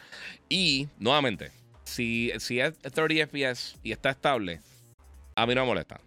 Y, 0.49 0.89
nuevamente, 0.99 1.51
si, 1.85 2.31
es 2.31 2.47
30 2.47 3.27
FPS 3.27 3.77
y 3.83 3.93
está 3.93 4.11
estable, 4.11 4.61
a 5.35 5.47
mí 5.47 5.55
no 5.55 5.63
me 5.63 5.67
molesta. 5.69 6.01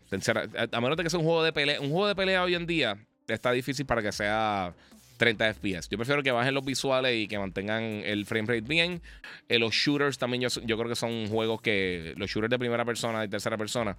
a 0.72 0.82
menos 0.82 0.98
de 0.98 1.04
que 1.04 1.10
sea 1.10 1.20
un 1.20 1.26
juego 1.26 1.44
de 1.44 1.54
pelea. 1.54 1.80
Un 1.80 1.90
juego 1.90 2.08
de 2.08 2.16
pelea 2.16 2.44
hoy 2.44 2.56
en 2.56 2.66
día 2.66 2.98
está 3.28 3.52
difícil 3.52 3.86
para 3.86 4.02
que 4.02 4.12
sea 4.12 4.74
30 5.18 5.54
FPS. 5.54 5.90
Yo 5.90 5.98
prefiero 5.98 6.24
que 6.24 6.32
bajen 6.32 6.54
los 6.56 6.66
visuales 6.66 7.16
y 7.16 7.28
que 7.28 7.38
mantengan 7.38 7.84
el 7.84 8.26
frame 8.26 8.48
rate 8.48 8.62
bien. 8.62 9.02
Eh, 9.48 9.60
los 9.60 9.74
shooters 9.76 10.18
también, 10.18 10.42
yo, 10.42 10.50
yo 10.64 10.78
creo 10.78 10.90
que 10.90 10.96
son 10.96 11.28
juegos 11.28 11.62
que. 11.62 12.14
Los 12.18 12.32
shooters 12.32 12.50
de 12.50 12.58
primera 12.58 12.86
persona 12.86 13.24
y 13.24 13.28
tercera 13.28 13.58
persona. 13.58 13.96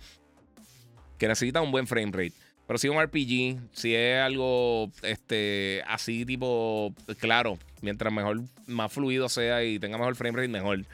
Que 1.19 1.29
necesitan 1.29 1.63
un 1.63 1.71
buen 1.71 1.87
frame 1.87 2.11
rate. 2.11 2.33
Pero 2.71 2.79
si 2.79 2.87
es 2.87 2.95
un 2.95 3.03
RPG, 3.03 3.59
si 3.73 3.97
es 3.97 4.21
algo 4.23 4.93
este, 5.03 5.83
así 5.89 6.25
tipo, 6.25 6.95
claro, 7.19 7.59
mientras 7.83 8.13
mejor, 8.13 8.43
más 8.69 8.93
fluido 8.93 9.29
sea 9.29 9.65
y 9.65 9.81
tenga 9.81 9.99
mejor 9.99 10.15
frame 10.15 10.37
rate, 10.37 10.47
mejor. 10.47 10.85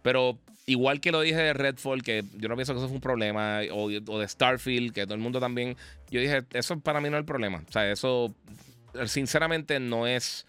Pero 0.00 0.38
igual 0.64 0.98
que 0.98 1.12
lo 1.12 1.20
dije 1.20 1.36
de 1.36 1.52
Redfall, 1.52 2.02
que 2.02 2.24
yo 2.38 2.48
no 2.48 2.56
pienso 2.56 2.72
que 2.72 2.78
eso 2.78 2.88
fue 2.88 2.94
un 2.94 3.02
problema, 3.02 3.60
o, 3.70 3.90
de 3.90 4.26
Starfield, 4.26 4.94
que 4.94 5.04
todo 5.04 5.12
el 5.12 5.20
mundo 5.20 5.38
también, 5.38 5.76
yo 6.10 6.22
dije, 6.22 6.42
eso 6.54 6.80
para 6.80 7.02
mí 7.02 7.10
no 7.10 7.18
es 7.18 7.20
el 7.20 7.26
problema. 7.26 7.62
O 7.68 7.70
sea, 7.70 7.92
eso 7.92 8.34
sinceramente 9.04 9.78
no 9.78 10.06
es... 10.06 10.46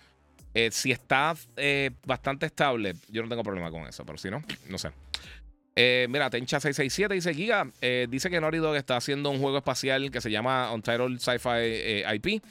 Eh, 0.53 0.69
si 0.71 0.93
está 0.93 1.35
eh, 1.57 1.91
bastante 2.05 2.45
estable, 2.45 2.95
yo 3.09 3.23
no 3.23 3.27
tengo 3.27 3.43
problema 3.43 3.71
con 3.71 3.85
eso, 3.87 4.05
pero 4.05 4.17
si 4.17 4.29
no, 4.29 4.41
no 4.69 4.77
sé. 4.77 4.91
Eh, 5.79 6.07
mira, 6.09 6.31
Tencha667 6.31 7.13
dice 7.13 7.33
Giga. 7.35 7.71
Eh, 7.81 8.07
dice 8.09 8.31
que 8.31 8.41
Naughty 8.41 8.57
Dog 8.57 8.75
está 8.75 8.97
haciendo 8.97 9.29
un 9.29 9.39
juego 9.39 9.57
espacial 9.57 10.09
que 10.09 10.21
se 10.21 10.31
llama 10.31 10.73
Untitled 10.73 11.19
Sci-Fi 11.19 11.49
eh, 11.53 12.15
IP. 12.15 12.43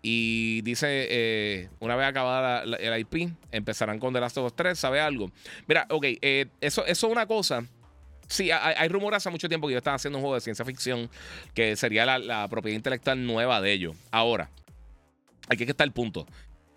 Y 0.00 0.62
dice, 0.62 1.68
una 1.78 1.94
vez 1.94 2.08
acabada 2.08 2.64
el 2.64 3.00
IP, 3.00 3.30
empezarán 3.52 4.00
con 4.00 4.12
The 4.12 4.20
Last 4.20 4.38
of 4.38 4.46
Us 4.46 4.56
3. 4.56 4.76
¿Sabe 4.76 5.00
algo? 5.00 5.30
Mira, 5.68 5.86
ok, 5.90 6.06
eso, 6.60 6.84
eso 6.86 7.06
es 7.06 7.12
una 7.12 7.26
cosa. 7.26 7.62
Sí, 8.26 8.50
hay, 8.50 8.88
rumores 8.88 9.18
hace 9.18 9.30
mucho 9.30 9.48
tiempo 9.48 9.66
que 9.66 9.74
ellos 9.74 9.80
están 9.80 9.94
haciendo 9.94 10.18
un 10.18 10.22
juego 10.22 10.34
de 10.34 10.40
ciencia 10.40 10.64
ficción 10.64 11.10
que 11.54 11.76
sería 11.76 12.18
la, 12.18 12.48
propiedad 12.48 12.74
intelectual 12.74 13.24
nueva 13.24 13.60
de 13.60 13.72
ellos. 13.72 13.94
Ahora, 14.10 14.50
aquí 15.48 15.66
que 15.66 15.72
está 15.72 15.84
el 15.84 15.92
punto. 15.92 16.26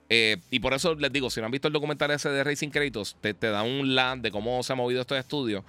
Eh, 0.09 0.37
y 0.51 0.59
por 0.59 0.73
eso 0.73 0.93
les 0.95 1.11
digo, 1.11 1.29
si 1.29 1.39
no 1.39 1.47
han 1.47 1.51
visto 1.51 1.67
el 1.67 1.73
documental 1.73 2.11
ese 2.11 2.29
de 2.29 2.43
Racing 2.43 2.69
Kratos, 2.69 3.17
te, 3.21 3.33
da 3.33 3.63
un 3.63 3.95
land 3.95 4.21
de 4.21 4.31
cómo 4.31 4.61
se 4.63 4.73
han 4.73 4.77
movido 4.77 5.01
estos 5.01 5.17
estudios. 5.17 5.63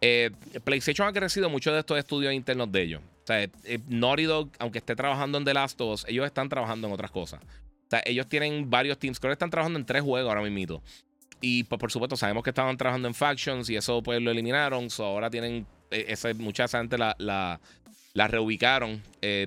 Eh, 0.00 0.30
PlayStation 0.64 1.08
ha 1.08 1.12
crecido 1.12 1.50
mucho 1.50 1.72
de 1.72 1.80
estos 1.80 1.98
estudios 1.98 2.32
internos 2.32 2.70
de 2.72 2.82
ellos. 2.82 3.02
O 3.02 3.26
sea, 3.26 3.42
eh, 3.42 3.50
Dog, 3.88 4.50
aunque 4.58 4.78
esté 4.78 4.96
trabajando 4.96 5.38
en 5.38 5.44
The 5.44 5.54
Last 5.54 5.80
of 5.80 5.94
Us, 5.94 6.06
ellos 6.08 6.24
están 6.24 6.48
trabajando 6.48 6.86
en 6.86 6.92
otras 6.92 7.10
cosas. 7.10 7.40
O 7.42 7.90
sea, 7.90 8.02
ellos 8.06 8.26
tienen 8.26 8.70
varios 8.70 8.98
teams. 8.98 9.18
Creo 9.18 9.30
que 9.30 9.34
están 9.34 9.50
trabajando 9.50 9.78
en 9.78 9.84
tres 9.84 10.02
juegos 10.02 10.28
ahora 10.28 10.48
mismo. 10.48 10.82
Y 11.40 11.64
pues, 11.64 11.78
por 11.78 11.90
supuesto, 11.90 12.16
sabemos 12.16 12.42
que 12.42 12.50
estaban 12.50 12.76
trabajando 12.76 13.08
en 13.08 13.14
Factions 13.14 13.68
y 13.70 13.76
eso 13.76 14.02
pues 14.02 14.20
lo 14.20 14.30
eliminaron. 14.30 14.90
So, 14.90 15.04
ahora 15.04 15.30
tienen. 15.30 15.66
Ese, 15.90 16.34
mucha 16.34 16.68
gente 16.68 16.98
la, 16.98 17.16
la, 17.18 18.28
reubicaron 18.28 19.02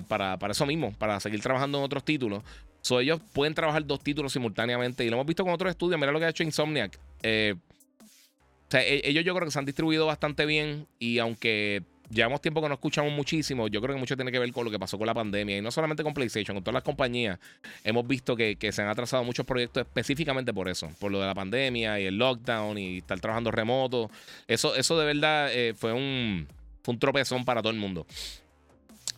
para, 0.08 0.36
para 0.38 0.50
eso 0.52 0.66
mismo, 0.66 0.92
para 0.98 1.20
seguir 1.20 1.40
trabajando 1.40 1.78
en 1.78 1.84
otros 1.84 2.04
títulos. 2.04 2.42
So, 2.82 2.98
ellos 2.98 3.20
pueden 3.32 3.54
trabajar 3.54 3.86
dos 3.86 4.02
títulos 4.02 4.32
simultáneamente. 4.32 5.04
Y 5.04 5.08
lo 5.08 5.14
hemos 5.14 5.26
visto 5.26 5.44
con 5.44 5.52
otros 5.52 5.70
estudios. 5.70 5.98
Mira 5.98 6.12
lo 6.12 6.18
que 6.18 6.26
ha 6.26 6.28
hecho 6.28 6.42
Insomniac. 6.42 6.98
Eh, 7.22 7.54
o 8.00 8.70
sea, 8.70 8.82
e-, 8.82 9.08
ellos 9.08 9.24
yo 9.24 9.34
creo 9.34 9.46
que 9.46 9.52
se 9.52 9.58
han 9.58 9.64
distribuido 9.64 10.04
bastante 10.04 10.44
bien. 10.46 10.88
Y 10.98 11.18
aunque 11.18 11.84
llevamos 12.10 12.40
tiempo 12.40 12.60
que 12.60 12.68
no 12.68 12.74
escuchamos 12.74 13.12
muchísimo, 13.12 13.68
yo 13.68 13.80
creo 13.80 13.94
que 13.94 14.00
mucho 14.00 14.16
tiene 14.16 14.32
que 14.32 14.38
ver 14.40 14.52
con 14.52 14.64
lo 14.64 14.70
que 14.70 14.80
pasó 14.80 14.98
con 14.98 15.06
la 15.06 15.14
pandemia. 15.14 15.58
Y 15.58 15.62
no 15.62 15.70
solamente 15.70 16.02
con 16.02 16.12
PlayStation, 16.12 16.56
con 16.56 16.64
todas 16.64 16.74
las 16.74 16.82
compañías. 16.82 17.38
Hemos 17.84 18.04
visto 18.04 18.34
que, 18.34 18.56
se 18.72 18.82
han 18.82 18.88
atrasado 18.88 19.22
muchos 19.22 19.46
proyectos 19.46 19.86
específicamente 19.86 20.52
por 20.52 20.68
eso. 20.68 20.90
Por 20.98 21.12
lo 21.12 21.20
de 21.20 21.26
la 21.26 21.34
pandemia 21.36 22.00
y 22.00 22.06
el 22.06 22.18
lockdown 22.18 22.78
y 22.78 22.98
estar 22.98 23.20
trabajando 23.20 23.52
remoto. 23.52 24.10
Eso, 24.48 24.74
eso 24.74 24.98
de 24.98 25.06
verdad 25.06 25.50
eh, 25.52 25.72
fue, 25.76 25.92
un, 25.92 26.48
fue 26.82 26.94
un 26.94 26.98
tropezón 26.98 27.44
para 27.44 27.62
todo 27.62 27.72
el 27.72 27.78
mundo. 27.78 28.06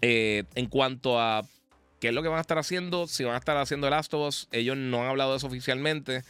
Eh, 0.02 0.44
en 0.54 0.66
cuanto 0.66 1.18
a 1.18 1.42
qué 2.04 2.08
es 2.08 2.14
lo 2.14 2.22
que 2.22 2.28
van 2.28 2.36
a 2.36 2.42
estar 2.42 2.58
haciendo, 2.58 3.06
si 3.06 3.24
van 3.24 3.32
a 3.32 3.38
estar 3.38 3.56
haciendo 3.56 3.86
el 3.86 3.92
Last 3.92 4.12
of 4.12 4.28
Us, 4.28 4.48
ellos 4.52 4.76
no 4.76 5.00
han 5.00 5.08
hablado 5.08 5.30
de 5.30 5.38
eso 5.38 5.46
oficialmente. 5.46 6.22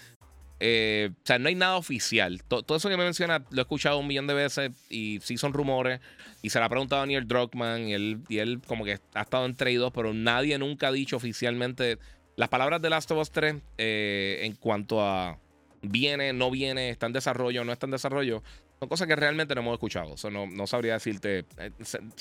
Eh, 0.61 1.11
o 1.13 1.27
sea, 1.27 1.41
no 1.41 1.49
hay 1.49 1.57
nada 1.57 1.75
oficial. 1.75 2.45
todo 2.45 2.77
eso 2.77 2.89
que 2.89 2.97
me 2.97 3.03
menciona 3.03 3.45
lo 3.51 3.59
he 3.59 3.63
escuchado 3.63 3.99
un 3.99 4.07
millón 4.07 4.29
de 4.29 4.35
veces 4.35 4.71
y 4.89 5.19
sí 5.21 5.37
son 5.37 5.53
rumores. 5.53 5.99
Y 6.43 6.51
se 6.51 6.61
lo 6.61 6.67
ha 6.67 6.69
preguntado 6.69 7.03
a 7.03 7.07
Neil 7.07 7.27
Druckmann 7.27 7.89
y 7.89 7.93
él, 7.93 8.21
y 8.29 8.39
él 8.39 8.61
como 8.65 8.85
que 8.85 9.01
ha 9.15 9.23
estado 9.23 9.47
entre 9.47 9.75
dos, 9.75 9.91
pero 9.93 10.15
nadie 10.15 10.57
nunca 10.59 10.87
ha 10.87 10.93
dicho 10.93 11.17
oficialmente 11.17 11.99
las 12.37 12.51
palabras 12.51 12.81
de 12.81 12.91
Last 12.91 13.11
of 13.11 13.19
Us 13.19 13.33
3 13.33 13.57
eh, 13.77 14.43
en 14.43 14.53
cuanto 14.55 15.03
a 15.03 15.41
viene, 15.83 16.33
no 16.33 16.53
viene, 16.53 16.91
está 16.91 17.07
en 17.07 17.15
desarrollo, 17.15 17.65
no 17.65 17.73
está 17.73 17.87
en 17.87 17.91
desarrollo. 17.91 18.45
Son 18.85 18.89
cosas 18.91 19.09
que 19.09 19.17
realmente 19.17 19.55
no 19.55 19.63
hemos 19.63 19.73
escuchado. 19.73 20.15
no, 20.31 20.47
no, 20.47 20.67
sabría 20.67 20.93
decirte 20.93 21.47
eh, 21.57 21.71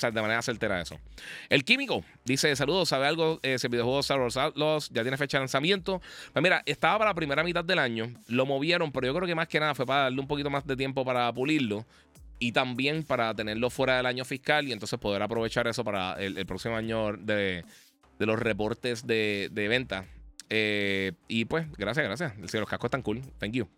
de 0.00 0.22
manera 0.22 0.40
certera 0.40 0.80
eso. 0.80 0.98
El 1.50 1.62
Químico 1.62 2.02
dice: 2.24 2.56
Saludos, 2.56 2.88
¿sabe 2.88 3.06
algo? 3.06 3.38
Ese 3.42 3.68
videojuego 3.68 4.00
Star 4.00 4.18
Wars 4.18 4.38
Outlaws 4.38 4.88
ya 4.88 5.02
tiene 5.02 5.18
fecha 5.18 5.36
de 5.36 5.42
lanzamiento. 5.42 6.00
Pues 6.32 6.42
mira, 6.42 6.62
estaba 6.64 6.96
para 6.96 7.10
la 7.10 7.14
primera 7.14 7.44
mitad 7.44 7.62
del 7.62 7.78
año. 7.78 8.14
Lo 8.28 8.46
movieron, 8.46 8.92
pero 8.92 9.06
yo 9.06 9.14
creo 9.14 9.26
que 9.26 9.34
más 9.34 9.46
que 9.46 9.60
nada 9.60 9.74
fue 9.74 9.84
para 9.84 10.04
darle 10.04 10.18
un 10.22 10.26
poquito 10.26 10.48
más 10.48 10.66
de 10.66 10.74
tiempo 10.74 11.04
para 11.04 11.30
pulirlo. 11.34 11.84
Y 12.38 12.52
también 12.52 13.02
para 13.04 13.34
tenerlo 13.34 13.68
fuera 13.68 13.98
del 13.98 14.06
año 14.06 14.24
fiscal 14.24 14.66
y 14.66 14.72
entonces 14.72 14.98
poder 14.98 15.20
aprovechar 15.20 15.66
eso 15.66 15.84
para 15.84 16.14
el, 16.14 16.46
próximo 16.46 16.76
año 16.76 17.12
de, 17.12 17.62
los 18.20 18.38
reportes 18.38 19.06
de, 19.06 19.50
venta. 19.52 20.06
Eh, 20.48 21.12
y 21.28 21.44
pues, 21.44 21.70
gracias, 21.72 22.06
gracias. 22.06 22.38
Los 22.38 22.70
cascos 22.70 22.88
están 22.88 23.02
cool. 23.02 23.20
Thank 23.38 23.52
you. 23.52 23.68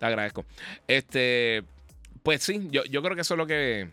Te 0.00 0.06
agradezco. 0.06 0.44
Este, 0.88 1.62
pues 2.22 2.42
sí, 2.42 2.68
yo, 2.70 3.02
creo 3.02 3.14
que 3.14 3.22
eso 3.22 3.34
es 3.34 3.38
lo 3.38 3.46
que, 3.46 3.88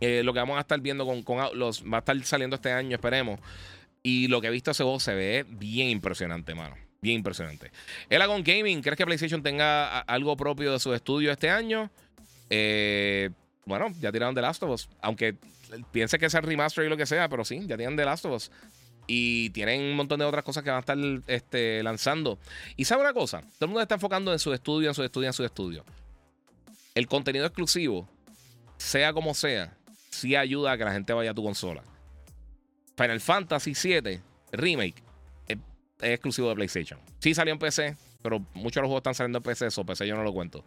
eh, 0.00 0.22
lo 0.22 0.32
que 0.32 0.40
vamos 0.40 0.56
a 0.56 0.60
estar 0.60 0.80
viendo 0.80 1.06
con, 1.06 1.22
con 1.22 1.58
los 1.58 1.84
Va 1.84 1.98
a 1.98 2.00
estar 2.00 2.22
saliendo 2.24 2.56
este 2.56 2.72
año, 2.72 2.96
esperemos. 2.96 3.40
Y 4.02 4.28
lo 4.28 4.40
que 4.40 4.48
he 4.48 4.50
visto 4.50 4.70
ese 4.70 4.82
juego 4.82 5.00
se 5.00 5.14
ve 5.14 5.46
bien 5.48 5.88
impresionante, 5.88 6.54
mano. 6.54 6.76
Bien 7.00 7.16
impresionante. 7.16 7.70
El 8.10 8.20
Agon 8.20 8.42
Gaming, 8.42 8.82
¿crees 8.82 8.98
que 8.98 9.06
PlayStation 9.06 9.42
tenga 9.42 10.00
algo 10.00 10.36
propio 10.36 10.72
de 10.72 10.78
su 10.78 10.92
estudio 10.92 11.32
este 11.32 11.48
año? 11.48 11.90
Eh, 12.50 13.30
bueno, 13.64 13.88
ya 14.00 14.12
tiraron 14.12 14.34
The 14.34 14.42
Last 14.42 14.62
of 14.62 14.70
Us. 14.70 14.88
Aunque 15.00 15.36
piense 15.90 16.18
que 16.18 16.26
es 16.26 16.34
el 16.34 16.42
remaster 16.42 16.84
y 16.84 16.88
lo 16.88 16.96
que 16.98 17.06
sea, 17.06 17.28
pero 17.30 17.44
sí, 17.44 17.60
ya 17.66 17.76
tienen 17.76 17.96
The 17.96 18.04
Last 18.04 18.26
of 18.26 18.32
Us. 18.32 18.50
Y 19.06 19.50
tienen 19.50 19.80
un 19.82 19.96
montón 19.96 20.18
de 20.18 20.26
otras 20.26 20.44
cosas 20.44 20.62
que 20.62 20.70
van 20.70 20.78
a 20.78 20.80
estar 20.80 20.98
este, 21.26 21.82
lanzando. 21.82 22.38
Y 22.76 22.84
sabe 22.84 23.02
una 23.02 23.12
cosa, 23.14 23.40
todo 23.40 23.66
el 23.66 23.68
mundo 23.68 23.80
está 23.80 23.94
enfocando 23.94 24.32
en 24.32 24.38
su 24.38 24.52
estudio, 24.52 24.88
en 24.88 24.94
su 24.94 25.02
estudio, 25.02 25.28
en 25.28 25.32
su 25.34 25.44
estudio 25.44 25.84
el 26.94 27.06
contenido 27.06 27.46
exclusivo, 27.46 28.08
sea 28.76 29.12
como 29.12 29.34
sea, 29.34 29.76
sí 30.10 30.36
ayuda 30.36 30.72
a 30.72 30.78
que 30.78 30.84
la 30.84 30.92
gente 30.92 31.12
vaya 31.12 31.32
a 31.32 31.34
tu 31.34 31.42
consola. 31.42 31.82
Final 32.96 33.20
Fantasy 33.20 33.72
VII 33.72 34.20
Remake 34.52 35.02
es, 35.48 35.58
exclusivo 36.00 36.48
de 36.48 36.54
PlayStation. 36.54 37.00
Sí 37.18 37.34
salió 37.34 37.52
en 37.52 37.58
PC, 37.58 37.96
pero 38.22 38.40
muchos 38.54 38.76
de 38.76 38.82
los 38.82 38.88
juegos 38.88 39.00
están 39.00 39.14
saliendo 39.14 39.38
en 39.38 39.42
PC, 39.42 39.66
eso 39.66 39.84
PC 39.84 40.06
yo 40.06 40.16
no 40.16 40.22
lo 40.22 40.32
cuento. 40.32 40.64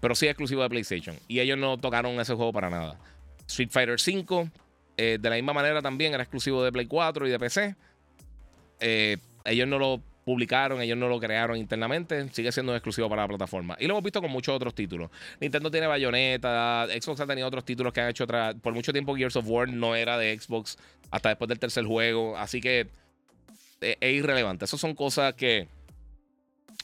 Pero 0.00 0.14
sí 0.14 0.26
es 0.26 0.30
exclusivo 0.30 0.62
de 0.62 0.68
PlayStation. 0.68 1.16
Y 1.28 1.40
ellos 1.40 1.58
no 1.58 1.78
tocaron 1.78 2.18
ese 2.20 2.34
juego 2.34 2.52
para 2.52 2.70
nada. 2.70 2.98
Street 3.46 3.70
Fighter 3.70 3.96
V, 3.96 4.50
eh, 4.96 5.18
de 5.20 5.30
la 5.30 5.36
misma 5.36 5.52
manera 5.52 5.80
también 5.82 6.14
era 6.14 6.22
exclusivo 6.22 6.62
de 6.62 6.72
Play 6.72 6.86
4 6.86 7.26
y 7.26 7.30
de 7.30 7.38
PC. 7.38 7.76
Eh, 8.80 9.18
ellos 9.44 9.66
no 9.66 9.78
lo 9.78 10.02
publicaron, 10.28 10.82
ellos 10.82 10.98
no 10.98 11.08
lo 11.08 11.18
crearon 11.18 11.56
internamente, 11.56 12.28
sigue 12.32 12.52
siendo 12.52 12.74
exclusivo 12.74 13.08
para 13.08 13.22
la 13.22 13.28
plataforma. 13.28 13.78
Y 13.80 13.86
lo 13.86 13.94
hemos 13.94 14.04
visto 14.04 14.20
con 14.20 14.30
muchos 14.30 14.54
otros 14.54 14.74
títulos. 14.74 15.10
Nintendo 15.40 15.70
tiene 15.70 15.86
Bayonetta, 15.86 16.86
Xbox 17.00 17.20
ha 17.20 17.26
tenido 17.26 17.48
otros 17.48 17.64
títulos 17.64 17.94
que 17.94 18.02
han 18.02 18.10
hecho 18.10 18.24
otra. 18.24 18.52
Por 18.52 18.74
mucho 18.74 18.92
tiempo 18.92 19.16
Gears 19.16 19.36
of 19.36 19.46
War 19.48 19.70
no 19.70 19.96
era 19.96 20.18
de 20.18 20.38
Xbox 20.38 20.76
hasta 21.10 21.30
después 21.30 21.48
del 21.48 21.58
tercer 21.58 21.86
juego, 21.86 22.36
así 22.36 22.60
que 22.60 22.88
eh, 23.80 23.96
es, 23.98 24.14
irrelevante. 24.16 24.66
Esas 24.66 24.78
son 24.78 24.94
cosas 24.94 25.32
que 25.32 25.66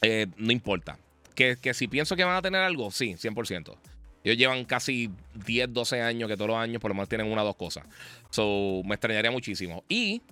eh, 0.01 0.27
no 0.39 0.51
importa. 0.51 0.97
Que, 1.35 1.59
que 1.61 1.75
si 1.75 1.87
pienso 1.87 2.17
que 2.17 2.25
van 2.25 2.37
a 2.37 2.41
tener 2.41 2.63
algo, 2.63 2.91
sí, 2.91 3.13
100%. 3.13 3.77
Ellos 4.25 4.39
llevan 4.39 4.65
casi 4.65 5.11
10, 5.45 5.71
12 5.71 6.01
años 6.01 6.31
que 6.31 6.37
todos 6.39 6.49
los 6.49 6.57
años 6.57 6.81
por 6.81 6.91
lo 6.91 6.95
menos 6.95 7.11
tienen 7.11 7.31
una 7.31 7.43
o 7.43 7.45
dos 7.45 7.57
cosas. 7.57 7.85
So, 8.31 8.81
me 8.87 8.95
extrañaría 8.95 9.31
muchísimo. 9.31 9.85
Y 9.87 10.23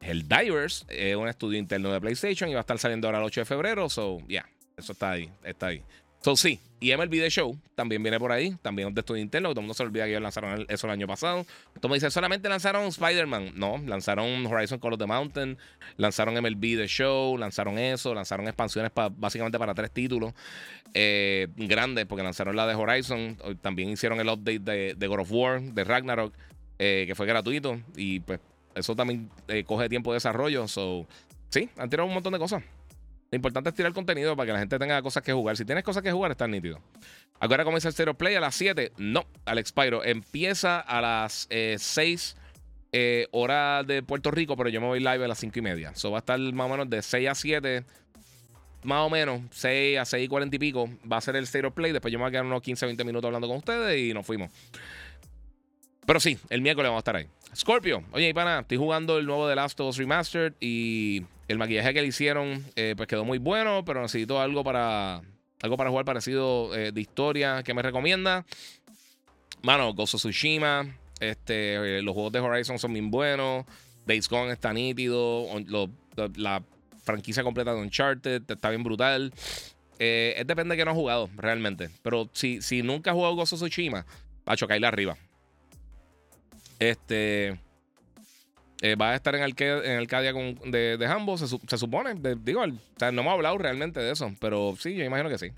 el 0.00 0.28
Divers 0.28 0.86
es 0.88 1.16
un 1.16 1.28
estudio 1.28 1.58
interno 1.58 1.92
de 1.92 2.00
PlayStation 2.00 2.48
y 2.48 2.54
va 2.54 2.60
a 2.60 2.62
estar 2.62 2.78
saliendo 2.78 3.08
ahora 3.08 3.18
el 3.18 3.24
8 3.24 3.40
de 3.42 3.44
febrero. 3.44 3.88
So, 3.88 4.18
ya, 4.28 4.48
eso 4.76 4.92
está 4.92 5.12
ahí, 5.12 5.30
está 5.44 5.68
ahí. 5.68 5.82
So, 6.22 6.34
sí, 6.34 6.58
y 6.80 6.94
MLB 6.94 7.10
The 7.10 7.30
Show 7.30 7.56
también 7.74 8.02
viene 8.02 8.18
por 8.18 8.32
ahí, 8.32 8.56
también 8.60 8.88
es 8.88 8.94
de 8.94 9.00
estudio 9.00 9.22
interno, 9.22 9.50
todo 9.50 9.60
el 9.60 9.64
mundo 9.66 9.74
se 9.74 9.82
olvida 9.82 10.04
que 10.04 10.10
ellos 10.10 10.22
lanzaron 10.22 10.66
eso 10.68 10.86
el 10.86 10.92
año 10.92 11.06
pasado. 11.06 11.46
Tú 11.80 11.88
me 11.88 11.94
dices, 11.94 12.12
solamente 12.12 12.48
lanzaron 12.48 12.84
Spider-Man. 12.86 13.52
No, 13.54 13.78
lanzaron 13.86 14.44
Horizon 14.44 14.78
Call 14.78 14.94
of 14.94 14.98
the 14.98 15.06
Mountain, 15.06 15.56
lanzaron 15.96 16.34
MLB 16.34 16.78
The 16.78 16.88
Show, 16.88 17.38
lanzaron 17.38 17.78
eso, 17.78 18.12
lanzaron 18.12 18.46
expansiones 18.48 18.90
básicamente 19.16 19.58
para 19.58 19.72
tres 19.72 19.90
títulos 19.92 20.34
eh, 20.94 21.48
grandes, 21.56 22.06
porque 22.06 22.24
lanzaron 22.24 22.56
la 22.56 22.66
de 22.66 22.74
Horizon, 22.74 23.38
también 23.62 23.90
hicieron 23.90 24.18
el 24.18 24.28
update 24.28 24.94
de, 24.96 25.06
God 25.06 25.20
of 25.20 25.30
War, 25.30 25.62
de 25.62 25.84
Ragnarok, 25.84 26.34
eh, 26.78 27.04
que 27.06 27.14
fue 27.14 27.26
gratuito, 27.26 27.80
y 27.96 28.20
pues 28.20 28.40
eso 28.76 28.94
también 28.94 29.30
eh, 29.48 29.64
coge 29.64 29.88
tiempo 29.88 30.12
de 30.12 30.16
desarrollo. 30.16 30.68
So, 30.68 31.06
sí, 31.48 31.68
han 31.76 31.90
tirado 31.90 32.06
un 32.06 32.14
montón 32.14 32.32
de 32.32 32.38
cosas. 32.38 32.62
Lo 33.30 33.36
importante 33.36 33.70
es 33.70 33.74
tirar 33.74 33.92
contenido 33.92 34.36
para 34.36 34.46
que 34.46 34.52
la 34.52 34.58
gente 34.60 34.78
tenga 34.78 35.02
cosas 35.02 35.22
que 35.22 35.32
jugar. 35.32 35.56
Si 35.56 35.64
tienes 35.64 35.82
cosas 35.82 36.02
que 36.02 36.12
jugar, 36.12 36.30
está 36.30 36.46
nítido. 36.46 36.80
Ahora 37.40 37.64
comienza 37.64 37.88
el 37.88 37.94
Zero 37.94 38.14
Play 38.14 38.36
a 38.36 38.40
las 38.40 38.54
7. 38.54 38.92
No, 38.98 39.24
Alex 39.46 39.72
Pyro. 39.72 40.04
Empieza 40.04 40.78
a 40.78 41.00
las 41.00 41.48
6 41.50 42.36
eh, 42.38 42.40
eh, 42.92 43.28
horas 43.32 43.86
de 43.86 44.02
Puerto 44.02 44.30
Rico, 44.30 44.56
pero 44.56 44.68
yo 44.68 44.80
me 44.80 44.86
voy 44.86 45.00
live 45.00 45.24
a 45.24 45.28
las 45.28 45.38
5 45.38 45.58
y 45.58 45.62
media. 45.62 45.90
Eso 45.90 46.10
va 46.10 46.18
a 46.18 46.20
estar 46.20 46.38
más 46.38 46.66
o 46.66 46.70
menos 46.70 46.88
de 46.88 47.02
6 47.02 47.28
a 47.28 47.34
7. 47.34 47.84
Más 48.84 49.00
o 49.00 49.10
menos, 49.10 49.40
6 49.50 49.98
a 49.98 50.04
6 50.04 50.24
y 50.24 50.28
40 50.28 50.54
y 50.54 50.58
pico. 50.60 50.88
Va 51.10 51.16
a 51.16 51.20
ser 51.20 51.34
el 51.34 51.48
Zero 51.48 51.74
Play. 51.74 51.92
Después 51.92 52.12
yo 52.12 52.18
me 52.18 52.24
voy 52.24 52.28
a 52.28 52.30
quedar 52.30 52.44
unos 52.44 52.62
15 52.62 52.86
20 52.86 53.04
minutos 53.04 53.26
hablando 53.26 53.48
con 53.48 53.56
ustedes 53.56 53.98
y 53.98 54.14
nos 54.14 54.24
fuimos. 54.24 54.52
Pero 56.06 56.20
sí, 56.20 56.38
el 56.48 56.62
miércoles 56.62 56.88
vamos 56.88 56.98
a 56.98 57.00
estar 57.00 57.16
ahí. 57.16 57.26
Scorpio, 57.56 58.04
oye, 58.12 58.34
pana, 58.34 58.58
estoy 58.60 58.76
jugando 58.76 59.16
el 59.16 59.24
nuevo 59.24 59.48
The 59.48 59.54
Last 59.54 59.80
of 59.80 59.88
Us 59.88 59.96
Remastered 59.96 60.52
y 60.60 61.22
el 61.48 61.56
maquillaje 61.56 61.94
que 61.94 62.02
le 62.02 62.08
hicieron 62.08 62.62
eh, 62.76 62.92
pues 62.94 63.08
quedó 63.08 63.24
muy 63.24 63.38
bueno, 63.38 63.82
pero 63.82 64.02
necesito 64.02 64.38
algo 64.38 64.62
para 64.62 65.22
algo 65.62 65.76
para 65.78 65.88
jugar 65.88 66.04
parecido 66.04 66.76
eh, 66.76 66.92
de 66.92 67.00
historia 67.00 67.62
que 67.62 67.72
me 67.72 67.80
recomienda. 67.80 68.44
Mano, 69.62 69.94
Ghost 69.94 70.16
of 70.16 70.20
Tsushima, 70.20 70.98
este, 71.18 71.98
eh, 71.98 72.02
los 72.02 72.12
juegos 72.12 72.32
de 72.32 72.40
Horizon 72.40 72.78
son 72.78 72.92
bien 72.92 73.10
buenos, 73.10 73.64
Days 74.04 74.28
Gone 74.28 74.52
está 74.52 74.74
nítido, 74.74 75.46
la 76.36 76.62
franquicia 77.04 77.42
completa 77.42 77.72
de 77.72 77.80
Uncharted 77.80 78.42
está 78.50 78.68
bien 78.68 78.84
brutal. 78.84 79.32
es 79.98 80.46
depende 80.46 80.74
de 80.74 80.76
que 80.76 80.84
no 80.84 80.90
has 80.90 80.96
jugado 80.96 81.30
realmente, 81.36 81.88
pero 82.02 82.28
si, 82.34 82.60
si 82.60 82.82
nunca 82.82 83.12
has 83.12 83.14
jugado 83.14 83.34
Ghost 83.34 83.54
of 83.54 83.60
Tsushima, 83.60 84.04
va 84.46 84.52
a 84.52 84.56
chocarle 84.56 84.86
arriba. 84.86 85.16
Este. 86.78 87.58
Eh, 88.82 88.94
va 88.94 89.12
a 89.12 89.14
estar 89.14 89.34
en, 89.34 89.42
en 89.42 89.98
Arcadia 89.98 90.32
con, 90.34 90.54
de, 90.70 90.98
de 90.98 91.06
Hambo, 91.06 91.38
se, 91.38 91.46
supone. 91.78 92.14
digo, 92.42 92.62
o 92.62 92.98
sea, 92.98 93.10
no 93.10 93.22
hemos 93.22 93.32
hablado 93.32 93.56
realmente 93.56 94.00
de 94.00 94.12
eso, 94.12 94.30
pero 94.38 94.74
sí, 94.78 94.94
yo 94.94 95.04
imagino 95.04 95.30
que 95.30 95.38
sí. 95.38 95.50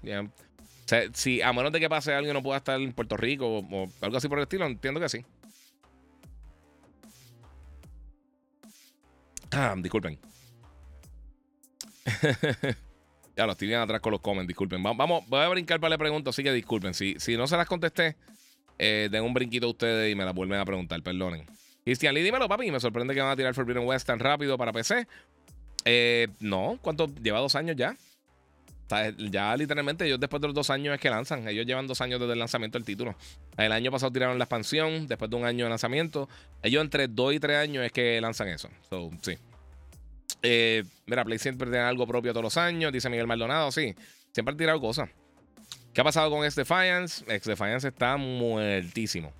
Si 1.12 1.42
a 1.42 1.52
menos 1.52 1.72
de 1.72 1.80
que 1.80 1.88
pase 1.88 2.14
alguien 2.14 2.34
no 2.34 2.42
pueda 2.42 2.58
estar 2.58 2.80
en 2.80 2.92
Puerto 2.92 3.16
Rico 3.16 3.58
o, 3.58 3.88
algo 4.00 4.16
así 4.16 4.28
por 4.28 4.38
el 4.38 4.44
estilo, 4.44 4.66
entiendo 4.66 5.00
que 5.00 5.08
sí. 5.08 5.24
Ah, 9.50 9.74
disculpen. 9.76 10.18
ya 13.36 13.46
lo 13.46 13.52
estoy 13.52 13.68
bien 13.68 13.80
atrás 13.80 14.00
con 14.00 14.12
los 14.12 14.20
comments, 14.20 14.46
disculpen. 14.46 14.82
Vamos, 14.82 15.24
voy 15.26 15.40
a 15.40 15.48
brincar 15.48 15.80
para 15.80 15.90
la 15.90 15.98
pregunta, 15.98 16.30
así 16.30 16.44
que 16.44 16.52
disculpen. 16.52 16.94
Si, 16.94 17.16
si 17.18 17.36
no 17.36 17.48
se 17.48 17.56
las 17.56 17.66
contesté, 17.66 18.16
eh, 18.78 19.08
den 19.10 19.24
un 19.24 19.34
brinquito 19.34 19.66
a 19.66 19.70
ustedes 19.70 20.12
y 20.12 20.14
me 20.14 20.24
la 20.24 20.32
vuelven 20.32 20.60
a 20.60 20.64
preguntar, 20.64 21.02
perdonen. 21.02 21.46
Cristian 21.84 22.14
Lee, 22.14 22.22
dímelo, 22.22 22.48
papi. 22.48 22.70
Me 22.70 22.80
sorprende 22.80 23.14
que 23.14 23.20
van 23.20 23.30
a 23.30 23.36
tirar 23.36 23.54
Forbidden 23.54 23.86
West 23.86 24.06
tan 24.06 24.18
rápido 24.18 24.58
para 24.58 24.72
PC. 24.72 25.06
Eh, 25.84 26.28
no, 26.40 26.78
¿cuánto? 26.82 27.06
Lleva 27.06 27.40
dos 27.40 27.54
años 27.54 27.76
ya. 27.76 27.96
ya 29.30 29.56
literalmente 29.56 30.06
ellos 30.06 30.20
después 30.20 30.40
de 30.42 30.48
los 30.48 30.54
dos 30.54 30.68
años 30.68 30.94
es 30.94 31.00
que 31.00 31.08
lanzan. 31.08 31.48
Ellos 31.48 31.64
llevan 31.64 31.86
dos 31.86 32.00
años 32.02 32.20
desde 32.20 32.34
el 32.34 32.38
lanzamiento 32.38 32.78
del 32.78 32.84
título. 32.84 33.14
El 33.56 33.72
año 33.72 33.90
pasado 33.90 34.12
tiraron 34.12 34.36
la 34.36 34.44
expansión, 34.44 35.06
después 35.06 35.30
de 35.30 35.36
un 35.36 35.46
año 35.46 35.64
de 35.64 35.70
lanzamiento. 35.70 36.28
Ellos 36.62 36.82
entre 36.82 37.08
dos 37.08 37.32
y 37.32 37.40
tres 37.40 37.56
años 37.56 37.84
es 37.84 37.92
que 37.92 38.20
lanzan 38.20 38.48
eso. 38.48 38.68
So, 38.90 39.10
sí. 39.22 39.38
Eh, 40.42 40.84
mira, 41.06 41.24
Play 41.24 41.38
siempre 41.38 41.70
tiene 41.70 41.84
algo 41.84 42.06
propio 42.06 42.32
todos 42.32 42.44
los 42.44 42.56
años, 42.58 42.92
dice 42.92 43.08
Miguel 43.08 43.26
Maldonado. 43.26 43.72
Sí, 43.72 43.94
siempre 44.32 44.52
han 44.52 44.58
tirado 44.58 44.80
cosas. 44.80 45.08
¿Qué 45.92 46.00
ha 46.00 46.04
pasado 46.04 46.30
con 46.30 46.44
X-Defiance? 46.44 47.24
X-Defiance 47.26 47.88
está 47.88 48.16
muertísimo. 48.16 49.32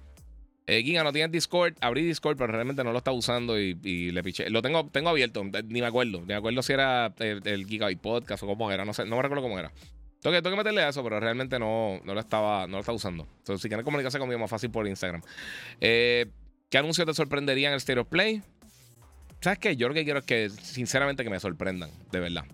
Eh, 0.66 0.82
Giga 0.82 1.02
no 1.02 1.12
tiene 1.12 1.28
Discord. 1.28 1.74
Abrí 1.80 2.02
Discord, 2.02 2.36
pero 2.36 2.52
realmente 2.52 2.84
no 2.84 2.92
lo 2.92 2.98
está 2.98 3.12
usando 3.12 3.58
y, 3.58 4.10
le 4.10 4.22
piché. 4.22 4.50
Lo 4.50 4.60
tengo, 4.60 4.88
tengo 4.90 5.08
abierto, 5.08 5.42
ni 5.44 5.80
me 5.80 5.86
acuerdo. 5.86 6.20
Ni 6.20 6.26
me 6.26 6.34
acuerdo 6.34 6.62
si 6.62 6.72
era 6.72 7.14
el, 7.18 7.40
el 7.46 7.66
Gigabyte 7.66 8.00
Podcast 8.00 8.42
o 8.42 8.46
cómo 8.46 8.70
era. 8.70 8.84
No 8.84 8.92
me 8.92 9.22
recuerdo 9.22 9.42
cómo 9.42 9.58
era. 9.58 9.72
Tengo 10.20 10.42
que, 10.42 10.56
meterle 10.56 10.82
a 10.82 10.88
eso, 10.88 11.02
pero 11.04 11.20
realmente 11.20 11.58
no, 11.58 12.00
no, 12.04 12.12
lo 12.12 12.20
estaba, 12.20 12.66
no 12.66 12.72
lo 12.74 12.80
estaba 12.80 12.96
usando. 12.96 13.26
Entonces, 13.38 13.62
si 13.62 13.68
quieren 13.68 13.84
comunicarse 13.84 14.18
conmigo, 14.18 14.40
más 14.40 14.50
fácil 14.50 14.70
por 14.70 14.86
Instagram. 14.86 15.22
Eh, 15.80 16.26
¿Qué 16.68 16.78
anuncios 16.78 17.06
te 17.06 17.14
sorprenderían 17.14 17.70
en 17.70 17.74
el 17.74 17.78
State 17.78 18.00
of 18.00 18.08
Play? 18.08 18.42
¿Sabes 19.40 19.60
qué? 19.60 19.76
Yo 19.76 19.88
lo 19.88 19.94
que 19.94 20.04
quiero 20.04 20.18
es 20.18 20.24
que, 20.24 20.50
sinceramente, 20.50 21.22
que 21.22 21.30
me 21.30 21.38
sorprendan, 21.38 21.90
de 22.10 22.20
verdad. 22.20 22.44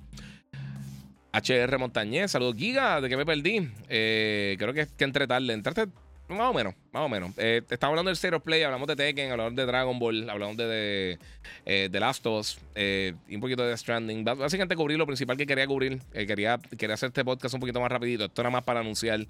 HR 1.35 1.79
Montañez, 1.79 2.31
saludos 2.31 2.57
Giga, 2.57 3.01
de 3.01 3.09
que 3.09 3.17
me 3.17 3.27
perdí. 3.27 3.69
Eh, 3.89 4.57
creo 4.59 4.73
que, 4.73 4.87
que 4.97 5.05
entre 5.05 5.27
tarde. 5.27 5.53
Entraste 5.53 5.89
más 6.29 6.51
o 6.51 6.55
menos, 6.55 6.75
más 6.93 7.03
o 7.03 7.09
menos. 7.09 7.33
Eh, 7.37 7.63
hablando 7.81 8.09
del 8.09 8.17
Zero 8.17 8.41
Play, 8.41 8.63
hablamos 8.63 8.89
de 8.89 8.97
Tekken, 8.97 9.31
hablamos 9.31 9.55
de 9.55 9.67
Dragon 9.67 9.99
Ball, 9.99 10.29
hablamos 10.31 10.57
de, 10.57 11.19
eh, 11.67 11.89
de 11.91 12.01
Last 12.01 12.25
of 12.27 12.41
Us 12.41 12.59
eh, 12.75 13.15
y 13.29 13.35
un 13.35 13.41
poquito 13.43 13.63
de 13.65 13.77
Stranding. 13.77 14.25
Básicamente 14.25 14.75
cubrí 14.75 14.97
lo 14.97 15.07
principal 15.07 15.37
que 15.37 15.47
quería 15.47 15.67
cubrir. 15.67 16.01
quería, 16.13 16.59
quería 16.79 16.95
hacer 16.95 17.09
este 17.09 17.25
podcast 17.25 17.55
un 17.55 17.61
poquito 17.61 17.81
más 17.81 17.91
rapidito. 17.91 18.25
Esto 18.25 18.41
era 18.41 18.51
más 18.51 18.65
para 18.65 18.81
anunciar 18.81 19.27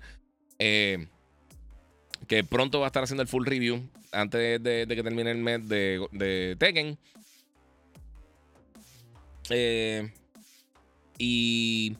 que 0.59 1.09
pronto 2.48 2.80
va 2.80 2.86
a 2.86 2.88
estar 2.88 3.02
haciendo 3.02 3.22
el 3.22 3.28
full 3.28 3.44
review 3.44 3.82
antes 4.12 4.62
de, 4.62 4.86
que 4.88 5.02
termine 5.02 5.32
el 5.32 5.38
mes 5.38 5.68
de, 5.68 6.07
de 6.12 6.57
Tekken. 6.59 6.96
Y 11.18 11.96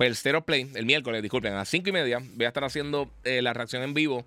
pues 0.00 0.08
el 0.08 0.16
Stereo 0.16 0.40
Play, 0.46 0.70
el 0.76 0.86
miércoles, 0.86 1.20
disculpen, 1.20 1.52
a 1.52 1.56
las 1.56 1.68
5 1.68 1.90
y 1.90 1.92
media, 1.92 2.22
voy 2.34 2.46
a 2.46 2.48
estar 2.48 2.64
haciendo 2.64 3.10
eh, 3.22 3.42
la 3.42 3.52
reacción 3.52 3.82
en 3.82 3.92
vivo 3.92 4.24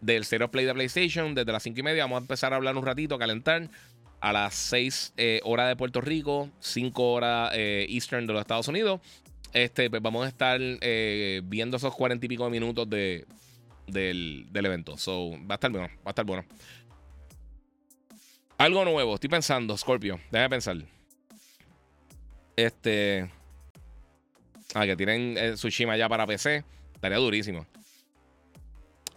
del 0.00 0.24
Stereo 0.24 0.52
Play 0.52 0.66
de 0.66 0.72
PlayStation. 0.72 1.34
Desde 1.34 1.50
las 1.50 1.64
5 1.64 1.80
y 1.80 1.82
media 1.82 2.04
vamos 2.04 2.18
a 2.18 2.20
empezar 2.20 2.52
a 2.52 2.56
hablar 2.56 2.76
un 2.76 2.86
ratito, 2.86 3.16
a 3.16 3.18
calentar. 3.18 3.68
A 4.20 4.32
las 4.32 4.54
6 4.54 5.14
eh, 5.16 5.40
horas 5.42 5.66
de 5.66 5.74
Puerto 5.74 6.00
Rico, 6.00 6.48
5 6.60 7.12
horas 7.12 7.50
eh, 7.54 7.86
Eastern 7.88 8.24
de 8.28 8.34
los 8.34 8.40
Estados 8.40 8.68
Unidos. 8.68 9.00
Este, 9.52 9.90
pues 9.90 10.00
vamos 10.00 10.26
a 10.26 10.28
estar 10.28 10.60
viendo 10.60 11.78
esos 11.78 11.92
40 11.92 12.26
y 12.26 12.28
pico 12.28 12.48
minutos 12.48 12.88
de, 12.88 13.26
del, 13.88 14.46
del, 14.52 14.66
evento. 14.66 14.96
So, 14.96 15.32
va 15.40 15.54
a 15.54 15.56
estar 15.56 15.72
bueno, 15.72 15.88
va 15.88 16.02
a 16.06 16.10
estar 16.10 16.24
bueno. 16.24 16.44
Algo 18.58 18.84
nuevo, 18.84 19.14
estoy 19.14 19.28
pensando, 19.28 19.76
Scorpio. 19.76 20.20
Déjame 20.30 20.50
pensar. 20.50 20.76
Este. 22.64 23.30
Ah, 24.74 24.86
que 24.86 24.96
tienen 24.96 25.36
eh, 25.36 25.52
Tsushima 25.54 25.96
ya 25.96 26.08
para 26.08 26.26
PC. 26.26 26.64
Estaría 26.94 27.18
durísimo. 27.18 27.66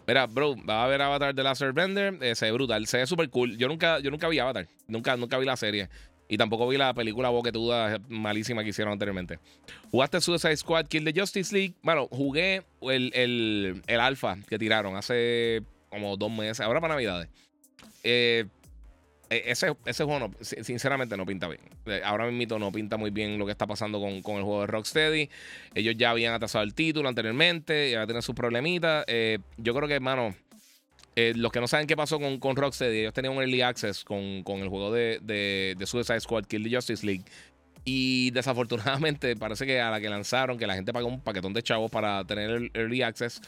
Mira, 0.06 0.26
bro, 0.26 0.56
va 0.64 0.84
a 0.84 0.88
ver 0.88 1.00
Avatar 1.00 1.34
de 1.34 1.42
Last 1.42 1.62
Airbender. 1.62 2.18
Eh, 2.20 2.34
se 2.34 2.46
ve 2.46 2.52
brutal. 2.52 2.86
Se 2.86 2.98
ve 2.98 3.06
súper 3.06 3.30
cool. 3.30 3.56
Yo 3.56 3.68
nunca, 3.68 4.00
yo 4.00 4.10
nunca 4.10 4.28
vi 4.28 4.38
Avatar. 4.38 4.66
Nunca, 4.86 5.16
nunca 5.16 5.38
vi 5.38 5.46
la 5.46 5.56
serie. 5.56 5.88
Y 6.28 6.38
tampoco 6.38 6.66
vi 6.68 6.76
la 6.76 6.92
película 6.94 7.28
boquetuda 7.28 8.00
malísima 8.08 8.62
que 8.62 8.70
hicieron 8.70 8.92
anteriormente. 8.92 9.38
¿Jugaste 9.90 10.20
Suicide 10.20 10.56
Squad 10.56 10.86
Kill 10.86 11.04
the 11.04 11.18
Justice 11.18 11.54
League? 11.54 11.74
Bueno, 11.82 12.08
jugué 12.10 12.64
el, 12.82 13.12
el, 13.14 13.82
el 13.86 14.00
alfa 14.00 14.38
que 14.48 14.58
tiraron 14.58 14.96
hace 14.96 15.62
como 15.90 16.16
dos 16.16 16.30
meses. 16.30 16.60
Ahora 16.60 16.80
para 16.80 16.94
Navidades. 16.94 17.28
Eh, 18.02 18.44
eh, 18.46 18.46
ese, 19.46 19.74
ese 19.86 20.04
juego, 20.04 20.30
sinceramente, 20.40 21.16
no 21.16 21.24
pinta 21.24 21.48
bien. 21.48 21.60
Eh, 21.86 22.02
ahora 22.04 22.30
mismo 22.30 22.58
no 22.58 22.72
pinta 22.72 22.96
muy 22.96 23.10
bien 23.10 23.38
lo 23.38 23.46
que 23.46 23.52
está 23.52 23.66
pasando 23.66 24.00
con, 24.00 24.12
el 24.12 24.22
juego 24.22 24.60
de 24.62 24.66
Rocksteady. 24.66 25.30
Ellos 25.74 25.94
ya 25.96 26.10
habían 26.10 26.34
atrasado 26.34 26.64
el 26.64 26.74
título 26.74 27.08
anteriormente, 27.08 27.90
ya 27.90 28.04
tienen 28.06 28.22
sus 28.22 28.34
problemitas. 28.34 29.04
Eh, 29.06 29.38
yo 29.56 29.74
creo 29.74 29.88
que, 29.88 29.94
hermano, 29.94 30.34
los 31.16 31.52
que 31.52 31.60
no 31.60 31.68
saben 31.68 31.86
qué 31.86 31.96
pasó 31.96 32.18
con, 32.18 32.38
con 32.38 32.56
Rocksteady, 32.56 33.00
ellos 33.00 33.14
tenían 33.14 33.34
un 33.34 33.42
early 33.42 33.62
access 33.62 34.04
con, 34.04 34.18
el 34.18 34.68
juego 34.68 34.92
de, 34.92 35.20
de, 35.22 35.86
Suicide 35.86 36.20
Squad, 36.20 36.44
Kill 36.44 36.64
the 36.64 36.74
Justice 36.74 37.06
League. 37.06 37.24
Y 37.84 38.30
desafortunadamente, 38.32 39.36
parece 39.38 39.66
que 39.66 39.80
a 39.80 39.90
la 39.90 40.00
que 40.00 40.08
lanzaron, 40.08 40.58
que 40.58 40.66
la 40.66 40.74
gente 40.74 40.92
pagó 40.92 41.08
un 41.08 41.20
paquetón 41.20 41.52
de 41.52 41.62
chavos 41.62 41.90
para 41.90 42.24
tener 42.24 42.50
el 42.50 42.70
early 42.74 43.02
access, 43.02 43.40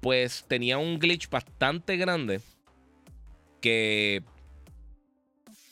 pues 0.00 0.44
tenía 0.48 0.78
un 0.78 0.98
glitch 0.98 1.28
bastante 1.28 1.96
grande 1.96 2.40
que 3.60 4.22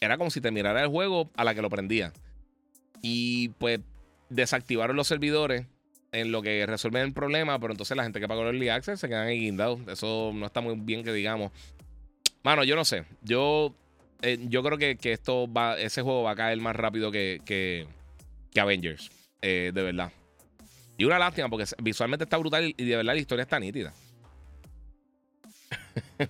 era 0.00 0.18
como 0.18 0.30
si 0.30 0.40
te 0.40 0.50
mirara 0.50 0.82
el 0.82 0.88
juego 0.88 1.30
a 1.36 1.44
la 1.44 1.54
que 1.54 1.62
lo 1.62 1.70
prendía. 1.70 2.12
Y 3.02 3.50
pues 3.50 3.80
desactivaron 4.28 4.96
los 4.96 5.06
servidores 5.06 5.66
en 6.12 6.32
lo 6.32 6.42
que 6.42 6.64
resuelven 6.66 7.02
el 7.02 7.12
problema, 7.12 7.58
pero 7.58 7.72
entonces 7.72 7.96
la 7.96 8.02
gente 8.02 8.20
que 8.20 8.28
pagó 8.28 8.42
el 8.42 8.48
Early 8.48 8.68
Access 8.68 9.00
se 9.00 9.08
quedan 9.08 9.28
ahí 9.28 9.40
guindados. 9.40 9.80
Eso 9.88 10.32
no 10.34 10.46
está 10.46 10.60
muy 10.60 10.74
bien 10.76 11.04
que 11.04 11.12
digamos. 11.12 11.52
Mano, 12.42 12.64
yo 12.64 12.76
no 12.76 12.84
sé. 12.84 13.04
Yo, 13.22 13.74
eh, 14.22 14.38
yo 14.48 14.62
creo 14.62 14.78
que, 14.78 14.96
esto 15.12 15.52
va, 15.52 15.78
ese 15.78 16.02
juego 16.02 16.22
va 16.22 16.32
a 16.32 16.36
caer 16.36 16.58
más 16.60 16.76
rápido 16.76 17.10
que, 17.10 17.40
que, 17.44 17.86
Avengers. 18.60 19.10
Eh, 19.42 19.70
de 19.72 19.82
verdad. 19.82 20.10
Y 20.96 21.04
una 21.04 21.18
lástima 21.18 21.48
porque 21.48 21.64
visualmente 21.80 22.24
está 22.24 22.38
brutal 22.38 22.74
y 22.76 22.84
de 22.84 22.96
verdad 22.96 23.14
la 23.14 23.20
historia 23.20 23.42
está 23.42 23.60
nítida. 23.60 23.92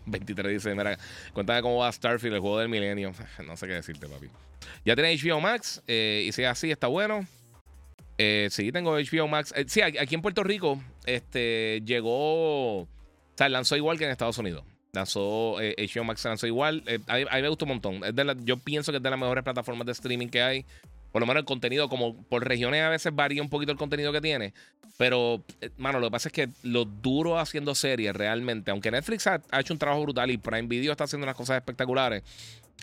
23 0.07 0.53
dice, 0.53 0.75
mira, 0.75 0.99
cuéntame 1.33 1.63
cómo 1.63 1.79
va 1.79 1.93
Starfield, 1.93 2.35
el 2.35 2.41
juego 2.41 2.59
del 2.59 2.69
milenio. 2.69 3.13
No 3.47 3.57
sé 3.57 3.67
qué 3.67 3.75
decirte, 3.75 4.09
papi. 4.09 4.29
Ya 4.85 4.95
tiene 4.95 5.17
HBO 5.17 5.41
Max, 5.41 5.83
eh, 5.87 6.25
y 6.27 6.33
si 6.33 6.43
es 6.43 6.49
así, 6.49 6.71
está 6.71 6.87
bueno. 6.87 7.27
Eh, 8.19 8.49
sí, 8.51 8.73
tengo 8.73 8.97
HBO 8.97 9.29
Max. 9.29 9.53
Eh, 9.57 9.65
sí, 9.69 9.81
aquí 9.81 10.15
en 10.15 10.23
Puerto 10.23 10.43
Rico, 10.43 10.83
este, 11.07 11.81
llegó, 11.85 12.81
o 12.81 12.89
sea, 13.37 13.49
lanzó 13.49 13.77
igual 13.77 13.99
que 13.99 14.05
en 14.05 14.11
Estados 14.11 14.39
Unidos. 14.39 14.65
Lanzó 14.93 15.57
HBO 15.59 16.05
Max, 16.05 16.25
lanzó 16.25 16.47
igual. 16.47 16.83
a, 17.07 17.17
mí, 17.17 17.25
me 17.43 17.49
gustó 17.49 17.67
un 17.67 17.71
montón. 17.71 18.01
yo 18.45 18.57
pienso 18.57 18.91
que 18.91 18.97
es 18.97 19.03
de 19.03 19.11
las 19.11 19.19
mejores 19.19 19.45
plataformas 19.45 19.87
de 19.87 19.93
streaming 19.93 20.29
que 20.29 20.43
hay 20.43 20.67
por 21.13 21.21
lo 21.21 21.27
menos 21.27 21.41
el 21.41 21.47
contenido, 21.47 21.89
como 21.89 22.23
por 22.25 22.47
regiones 22.47 22.83
a 22.83 22.89
veces 22.89 23.15
varía 23.15 23.43
un 23.43 23.49
poquito 23.49 23.73
el 23.73 23.79
contenido 23.79 24.13
que 24.13 24.21
tiene. 24.21 24.53
Pero, 24.99 25.45
eh, 25.61 25.71
mano, 25.77 26.01
lo 26.01 26.09
que 26.09 26.11
pasa 26.11 26.29
es 26.29 26.33
que 26.33 26.49
lo 26.63 26.85
duro 26.85 27.39
haciendo 27.39 27.75
series 27.75 28.15
realmente, 28.15 28.71
aunque 28.71 28.91
Netflix 28.91 29.27
ha, 29.27 29.41
hecho 29.59 29.73
un 29.73 29.79
trabajo 29.79 30.03
brutal 30.03 30.31
y 30.31 30.39
Prime 30.39 30.67
Video 30.67 30.93
está 30.93 31.05
haciendo 31.05 31.25
unas 31.25 31.37
cosas 31.37 31.57
espectaculares, 31.57 32.23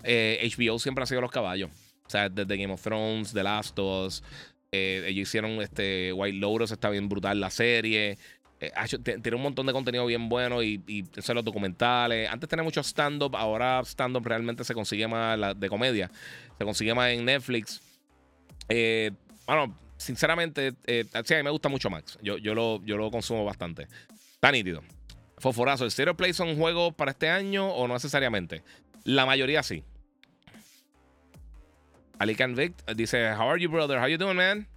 HBO 0.01 0.75
eh, 0.75 0.79
siempre 0.79 1.03
ha 1.03 1.07
sido 1.07 1.21
los 1.21 1.31
caballos. 1.31 1.69
O 2.05 2.09
sea, 2.09 2.29
desde 2.29 2.57
Game 2.57 2.73
of 2.73 2.81
Thrones, 2.81 3.33
The 3.33 3.43
Last 3.43 3.77
of 3.79 4.07
Us, 4.07 4.23
eh, 4.71 5.03
ellos 5.07 5.27
hicieron 5.27 5.51
este 5.61 6.13
White 6.13 6.37
Lotus, 6.37 6.71
está 6.71 6.89
bien 6.89 7.09
brutal 7.09 7.39
la 7.39 7.49
serie. 7.49 8.17
tiene 9.03 9.35
un 9.35 9.41
montón 9.43 9.65
de 9.65 9.73
contenido 9.73 10.05
bien 10.05 10.29
bueno 10.29 10.63
y, 10.63 10.81
y 10.87 11.03
los 11.13 11.45
documentales. 11.45 12.29
Antes 12.29 12.49
tenía 12.49 12.63
mucho 12.63 12.81
stand-up, 12.81 13.35
ahora 13.35 13.81
stand-up 13.83 14.25
realmente 14.25 14.63
se 14.63 14.73
consigue 14.73 15.07
más 15.07 15.59
de 15.59 15.69
comedia. 15.69 16.09
Se 16.57 16.63
consigue 16.63 16.93
más 16.93 17.11
en 17.11 17.25
Netflix. 17.25 17.81
Eh, 18.69 19.11
bueno, 19.45 19.77
sinceramente, 19.97 20.73
eh, 20.85 21.05
a 21.13 21.21
mí 21.21 21.43
me 21.43 21.49
gusta 21.49 21.69
mucho 21.69 21.89
Max. 21.89 22.17
Yo, 22.21 22.37
yo, 22.37 22.53
lo, 22.53 22.83
yo 22.83 22.97
lo 22.97 23.11
consumo 23.11 23.45
bastante. 23.45 23.87
Está 24.33 24.51
nítido. 24.51 24.83
Fosforazo, 25.37 25.85
¿el 25.85 25.91
Zero 25.91 26.15
Play 26.15 26.33
son 26.33 26.55
juegos 26.57 26.93
para 26.95 27.11
este 27.11 27.29
año 27.29 27.67
o 27.67 27.87
no 27.87 27.93
necesariamente? 27.93 28.63
La 29.03 29.25
mayoría 29.25 29.61
sí. 29.63 29.83
Alican 32.19 32.55
Vic 32.55 32.73
dice: 32.95 33.33
How 33.33 33.49
are 33.49 33.59
you, 33.59 33.69
brother? 33.69 33.99
How 33.99 34.07
you 34.07 34.17
doing, 34.17 34.37
man? 34.37 34.67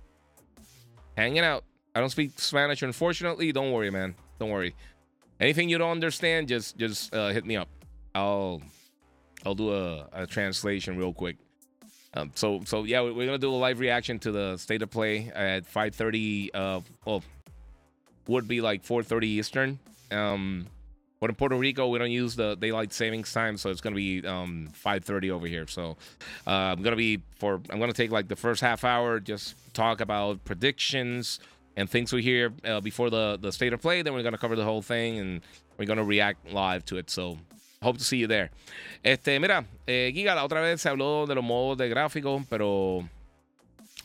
Hanging 1.17 1.45
out. 1.45 1.65
I 1.95 2.01
don't 2.01 2.11
speak 2.11 2.33
Spanish, 2.39 2.83
unfortunately. 2.83 3.53
Don't 3.53 3.73
worry, 3.73 3.91
man. 3.91 4.15
Don't 4.39 4.51
worry. 4.51 4.75
Anything 5.41 5.69
you 5.69 5.79
don't 5.79 5.93
understand, 5.93 6.49
just 6.49 6.77
just 6.77 7.15
uh, 7.15 7.29
hit 7.29 7.45
me 7.45 7.57
up. 7.57 7.69
I'll 8.15 8.61
I'll 9.47 9.55
do 9.55 9.73
a 9.73 10.27
translation 10.27 10.99
real 10.99 11.13
quick. 11.13 11.37
Um, 12.19 12.33
so 12.35 12.61
so 12.65 12.85
yeah, 12.85 13.01
we're 13.01 13.27
gonna 13.27 13.39
do 13.39 13.51
a 13.51 13.57
live 13.57 13.79
reaction 13.79 14.19
to 14.21 14.33
the 14.33 14.57
state 14.57 14.83
of 14.83 14.91
play 14.91 15.31
at 15.35 15.65
5:30. 15.67 16.51
Uh, 16.53 16.81
well, 17.05 17.23
would 18.27 18.49
be 18.49 18.61
like 18.61 18.85
4:30 18.85 19.29
Eastern. 19.29 19.79
Um, 20.11 20.67
but 21.21 21.31
in 21.31 21.37
Puerto 21.37 21.57
Rico, 21.57 21.89
we 21.89 21.99
don't 21.99 22.11
use 22.11 22.37
the 22.37 22.55
daylight 22.57 22.93
savings 22.93 23.33
time, 23.33 23.57
so 23.57 23.71
it's 23.71 23.81
gonna 23.81 23.97
be 23.97 24.27
um 24.27 24.69
5:30 24.73 25.31
over 25.31 25.47
here. 25.47 25.67
So 25.69 25.97
uh, 26.47 26.51
I'm 26.51 26.83
gonna 26.83 26.97
be 26.97 27.23
for 27.37 27.61
I'm 27.71 27.79
gonna 27.79 27.93
take 27.93 28.11
like 28.11 28.27
the 28.27 28.37
first 28.37 28.61
half 28.61 28.83
hour, 28.85 29.21
just 29.21 29.55
talk 29.73 30.01
about 30.01 30.45
predictions 30.45 31.39
and 31.77 31.89
things 31.89 32.13
we 32.13 32.23
hear 32.23 32.53
uh, 32.65 32.81
before 32.81 33.11
the 33.11 33.39
the 33.41 33.53
state 33.53 33.73
of 33.73 33.81
play. 33.81 34.03
Then 34.03 34.13
we're 34.13 34.25
gonna 34.25 34.39
cover 34.39 34.57
the 34.57 34.65
whole 34.65 34.83
thing 34.83 35.19
and 35.19 35.41
we're 35.77 35.87
gonna 35.87 36.05
react 36.05 36.53
live 36.53 36.85
to 36.87 36.97
it. 36.97 37.11
So 37.11 37.39
Hope 37.81 37.99
to 37.99 38.05
see 38.05 38.19
you 38.19 38.27
there. 38.27 38.51
Este, 39.03 39.39
mira, 39.39 39.65
eh, 39.87 40.11
Giga, 40.13 40.35
la 40.35 40.45
otra 40.45 40.61
vez 40.61 40.81
se 40.81 40.89
habló 40.89 41.27
de 41.27 41.35
los 41.37 41.45
modos 41.45 41.79
de 41.79 41.89
gráfico, 41.89 42.45
pero 42.51 43.09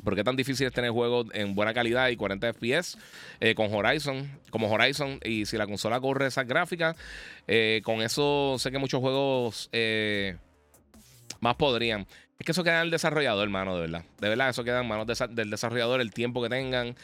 ¿por 0.04 0.16
qué 0.16 0.24
tan 0.24 0.36
difícil 0.36 0.68
es 0.68 0.74
tener 0.74 0.92
juegos 0.92 1.28
en 1.34 1.56
buena 1.56 1.74
calidad 1.74 2.10
y 2.10 2.16
40 2.16 2.54
FPS 2.54 2.98
eh, 3.40 3.56
con 3.56 3.74
Horizon, 3.74 4.30
como 4.52 4.70
Horizon? 4.72 5.20
Y 5.24 5.48
si 5.48 5.58
la 5.58 5.66
consola 5.66 6.00
corre 6.00 6.28
esas 6.28 6.46
gráficas, 6.46 6.96
eh, 7.48 7.82
con 7.84 8.04
eso 8.04 8.58
sé 8.60 8.70
que 8.70 8.78
muchos 8.78 9.02
juegos 9.02 9.72
más 11.40 11.56
podrían. 11.56 12.06
Es 12.38 12.46
que 12.46 12.52
eso 12.52 12.64
queda 12.64 12.76
en 12.76 12.84
el 12.84 12.92
desarrollador, 12.92 13.44
hermano, 13.44 13.76
de 13.76 13.82
verdad. 13.82 14.06
De 14.20 14.30
verdad, 14.30 14.50
eso 14.50 14.64
queda 14.64 14.82
en 14.82 14.88
manos 14.88 15.08
del 15.32 15.50
desarrollador, 15.50 16.00
el 16.00 16.14
tiempo 16.14 16.44
que 16.44 16.50
tengan. 16.50 16.96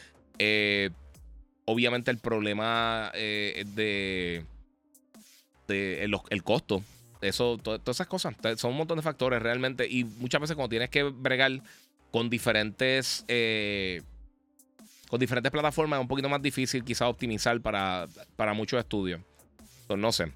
obviamente 1.65 2.11
el 2.11 2.19
problema 2.19 3.11
de 3.13 4.45
el, 5.69 6.43
costo. 6.43 6.83
Eso, 7.21 7.57
todas 7.57 7.81
esas 7.87 8.07
cosas. 8.07 8.35
Son 8.57 8.71
un 8.71 8.77
montón 8.77 8.97
de 8.97 9.01
factores 9.01 9.41
realmente. 9.41 9.87
Y 9.87 10.03
muchas 10.03 10.41
veces 10.41 10.55
cuando 10.55 10.69
tienes 10.69 10.89
que 10.89 11.03
bregar 11.03 11.61
con 12.11 12.29
diferentes. 12.29 13.25
Eh, 13.27 14.01
con 15.09 15.19
diferentes 15.19 15.51
plataformas 15.51 15.97
es 15.97 16.01
un 16.01 16.07
poquito 16.07 16.29
más 16.29 16.41
difícil 16.41 16.83
quizás 16.83 17.07
optimizar 17.07 17.59
para, 17.61 18.07
para 18.35 18.53
muchos 18.53 18.79
estudios. 18.79 19.21
Entonces, 19.81 20.01
no 20.01 20.11
sé. 20.11 20.31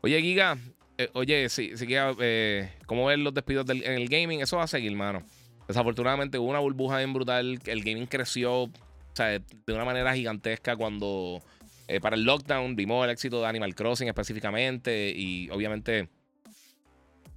Oye, 0.00 0.20
Giga, 0.20 0.58
eh, 0.98 1.10
oye, 1.12 1.48
sí 1.48 1.70
que, 1.76 2.14
eh, 2.20 2.72
¿cómo 2.86 3.06
ven 3.06 3.22
los 3.22 3.34
despidos 3.34 3.68
en 3.70 3.84
el 3.84 4.08
gaming? 4.08 4.40
Eso 4.40 4.56
va 4.56 4.64
a 4.64 4.68
seguir, 4.68 4.92
mano. 4.96 5.22
Desafortunadamente 5.68 6.38
hubo 6.38 6.50
una 6.50 6.58
burbuja 6.58 6.98
bien 6.98 7.12
brutal. 7.12 7.60
El 7.66 7.84
gaming 7.84 8.06
creció 8.06 8.70
de 9.16 9.72
una 9.72 9.84
manera 9.84 10.14
gigantesca 10.14 10.76
cuando 10.76 11.42
eh, 11.88 12.00
para 12.00 12.16
el 12.16 12.24
lockdown 12.24 12.76
vimos 12.76 13.04
el 13.04 13.10
éxito 13.10 13.40
de 13.40 13.46
Animal 13.46 13.74
Crossing 13.74 14.08
específicamente 14.08 15.12
y 15.14 15.48
obviamente 15.50 16.08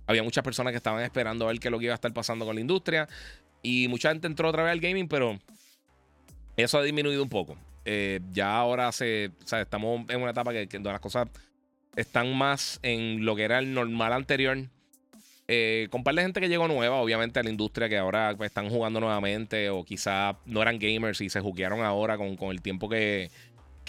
había 0.07 0.23
muchas 0.23 0.43
personas 0.43 0.71
que 0.71 0.77
estaban 0.77 1.03
esperando 1.03 1.45
a 1.45 1.49
ver 1.49 1.59
qué 1.59 1.67
es 1.67 1.71
lo 1.71 1.79
que 1.79 1.85
iba 1.85 1.93
a 1.93 1.95
estar 1.95 2.13
pasando 2.13 2.45
con 2.45 2.55
la 2.55 2.61
industria 2.61 3.07
y 3.61 3.87
mucha 3.87 4.09
gente 4.09 4.27
entró 4.27 4.49
otra 4.49 4.63
vez 4.63 4.71
al 4.71 4.79
gaming, 4.79 5.07
pero 5.07 5.39
eso 6.57 6.77
ha 6.77 6.83
disminuido 6.83 7.21
un 7.21 7.29
poco. 7.29 7.57
Eh, 7.85 8.19
ya 8.31 8.55
ahora 8.55 8.91
se, 8.91 9.31
estamos 9.51 10.09
en 10.09 10.21
una 10.21 10.31
etapa 10.31 10.51
que, 10.51 10.65
donde 10.65 10.91
las 10.91 10.99
cosas 10.99 11.27
están 11.95 12.35
más 12.35 12.79
en 12.83 13.25
lo 13.25 13.35
que 13.35 13.43
era 13.43 13.59
el 13.59 13.73
normal 13.73 14.13
anterior. 14.13 14.57
Eh, 15.51 15.87
con 15.89 16.03
par 16.03 16.13
de 16.13 16.21
gente 16.21 16.39
que 16.39 16.47
llegó 16.47 16.67
nueva, 16.67 16.97
obviamente, 16.97 17.39
a 17.39 17.43
la 17.43 17.49
industria 17.49 17.89
que 17.89 17.97
ahora 17.97 18.35
pues, 18.37 18.49
están 18.49 18.69
jugando 18.69 18.99
nuevamente 18.99 19.69
o 19.71 19.83
quizá 19.83 20.37
no 20.45 20.61
eran 20.61 20.77
gamers 20.77 21.21
y 21.21 21.29
se 21.29 21.41
juquearon 21.41 21.81
ahora 21.81 22.17
con, 22.17 22.37
el 22.51 22.61
tiempo 22.61 22.87
que, 22.87 23.31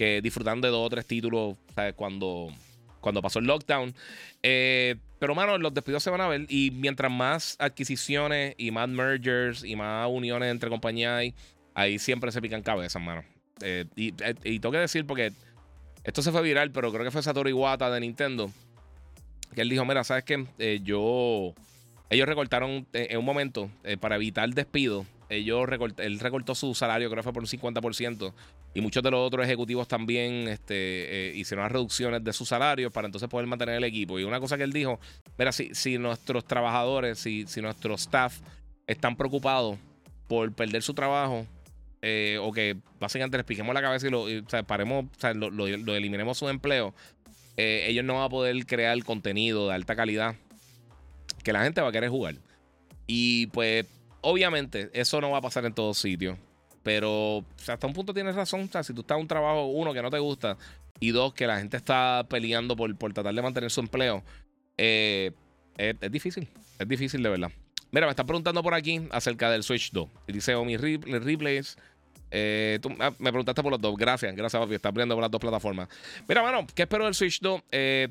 que 0.01 0.23
disfrutando 0.23 0.67
de 0.67 0.73
dos 0.73 0.87
o 0.87 0.89
tres 0.89 1.05
títulos 1.05 1.57
Cuando, 1.95 2.49
cuando 3.03 3.21
pasó 3.21 3.39
el 3.39 3.45
lockdown. 3.45 3.95
Eh, 4.43 4.97
pero, 5.19 5.35
mano, 5.35 5.59
los 5.59 5.75
despidos 5.75 6.03
se 6.03 6.09
van 6.09 6.23
a 6.23 6.29
ver 6.29 6.47
y 6.49 6.71
mientras 6.71 7.13
más 7.13 7.57
adquisiciones 7.59 8.55
y 8.57 8.71
más 8.71 8.89
mergers 8.89 9.63
y 9.63 9.77
más 9.77 10.09
uniones 10.11 10.51
entre 10.51 10.71
compañías 10.71 11.13
hay, 11.19 11.35
ahí 11.75 11.99
siempre 11.99 12.33
se 12.33 12.41
pican 12.41 12.63
cabezas, 12.63 13.03
mano. 13.03 13.25
Eh, 13.61 13.85
y, 13.95 14.15
y 14.43 14.59
tengo 14.59 14.73
que 14.73 14.79
decir 14.79 15.05
porque 15.05 15.33
esto 16.03 16.23
se 16.23 16.33
fue 16.33 16.41
viral, 16.41 16.71
pero 16.71 16.91
creo 16.91 17.05
que 17.05 17.11
fue 17.11 17.23
Satoru 17.23 17.51
Iwata 17.51 17.91
de 17.91 18.01
Nintendo. 18.01 18.51
Que 19.55 19.61
él 19.61 19.69
dijo, 19.69 19.85
mira, 19.85 20.03
¿sabes 20.03 20.25
qué? 20.25 20.47
Eh, 20.59 20.81
yo... 20.83 21.53
Ellos 22.09 22.27
recortaron 22.27 22.87
eh, 22.95 23.09
en 23.11 23.19
un 23.19 23.27
momento, 23.27 23.71
eh, 23.85 23.99
para 23.99 24.17
evitar 24.17 24.49
despido, 24.49 25.05
ellos 25.31 25.67
él 25.99 26.19
recortó 26.19 26.55
su 26.55 26.75
salario, 26.75 27.09
creo 27.09 27.21
que 27.21 27.25
fue 27.25 27.33
por 27.33 27.43
un 27.43 27.49
50%, 27.49 28.35
y 28.75 28.81
muchos 28.81 29.03
de 29.03 29.11
los 29.11 29.27
otros 29.27 29.47
ejecutivos 29.47 29.89
también 29.89 30.49
este, 30.49 31.33
hicieron 31.35 31.63
las 31.63 31.73
reducciones 31.73 32.23
de 32.23 32.33
su 32.33 32.45
salario 32.45 32.91
para 32.91 33.07
entonces 33.07 33.29
poder 33.29 33.47
mantener 33.47 33.77
el 33.77 33.85
equipo. 33.85 34.19
Y 34.19 34.25
una 34.25 34.41
cosa 34.41 34.57
que 34.57 34.65
él 34.65 34.73
dijo, 34.73 35.01
mira, 35.39 35.53
si, 35.53 35.75
si 35.75 35.99
nuestros 35.99 36.45
trabajadores, 36.45 37.19
si, 37.19 37.47
si 37.47 37.63
nuestro 37.63 37.95
staff 37.95 38.41
están 38.87 39.17
preocupados 39.17 39.79
por 40.27 40.53
perder 40.53 40.83
su 40.83 40.95
trabajo, 40.95 41.47
eh, 42.03 42.39
o 42.41 42.51
que 42.51 42.77
básicamente 42.99 43.37
les 43.37 43.45
piquemos 43.45 43.75
la 43.75 43.83
cabeza 43.83 44.07
y 44.07 44.11
lo, 44.11 44.27
paremos, 44.67 45.05
lo, 45.35 45.95
eliminemos 45.95 46.39
su 46.39 46.49
empleo, 46.49 46.95
eh, 47.57 47.85
ellos 47.89 48.05
no 48.05 48.15
van 48.15 48.25
a 48.25 48.29
poder 48.29 48.65
crear 48.67 49.03
contenido 49.05 49.69
de 49.69 49.75
alta 49.75 49.95
calidad 49.95 50.35
que 51.45 51.53
la 51.53 51.63
gente 51.63 51.81
va 51.81 51.89
a 51.89 51.93
querer 51.93 52.09
jugar. 52.09 52.37
Y 53.07 53.49
pues, 53.49 53.87
obviamente, 54.23 54.91
eso 54.93 55.21
no 55.21 55.31
va 55.31 55.39
a 55.39 55.43
pasar 55.43 55.65
en 55.65 55.75
todos 55.75 55.99
sitios. 55.99 56.39
Pero 56.83 57.45
hasta 57.69 57.87
un 57.87 57.93
punto 57.93 58.15
tienes 58.15 58.35
razón. 58.35 58.63
O 58.63 58.73
sea, 58.73 58.83
si 58.83 58.95
tú 58.95 59.03
estás 59.03 59.17
en 59.17 59.23
un 59.23 59.29
trabajo, 59.29 59.67
uno, 59.67 59.93
que 59.93 60.03
no 60.03 60.11
te 60.11 60.19
gusta, 60.19 60.57
y 60.99 61.11
dos, 61.11 61.35
que 61.35 61.47
la 61.47 61.59
gente 61.59 61.77
está 61.77 62.27
peleando 62.29 62.77
por, 62.77 62.95
por 62.97 63.13
tratar 63.13 63.35
de 63.35 63.43
mantener 63.43 63.71
su 63.71 63.81
empleo, 63.81 64.23
eh, 64.77 65.33
es, 65.77 66.13
difícil. 66.13 66.49
Es 66.79 66.89
difícil 66.89 67.23
de 67.23 67.29
verdad. 67.29 67.51
Mira, 67.91 68.07
me 68.07 68.11
están 68.11 68.27
preguntando 68.27 68.63
por 68.63 68.75
aquí 68.75 69.01
acerca 69.11 69.51
del 69.51 69.63
Switch 69.63 69.91
2. 69.93 70.09
Y 70.29 70.33
dice 70.33 70.55
Omi 70.55 70.77
Replays. 70.77 71.77
Eh, 72.31 72.79
tú 72.81 72.91
ah, 73.01 73.13
me 73.19 73.31
preguntaste 73.31 73.63
por 73.63 73.73
los 73.73 73.81
dos. 73.81 73.97
Gracias, 73.97 74.35
gracias, 74.37 74.61
papi. 74.61 74.75
Está 74.75 74.89
abriendo 74.89 75.15
por 75.15 75.23
las 75.23 75.31
dos 75.31 75.41
plataformas. 75.41 75.89
Mira, 76.29 76.43
mano, 76.43 76.67
¿qué 76.75 76.83
espero 76.83 77.05
del 77.05 77.15
Switch 77.15 77.41
2? 77.41 77.63
Eh, 77.73 78.09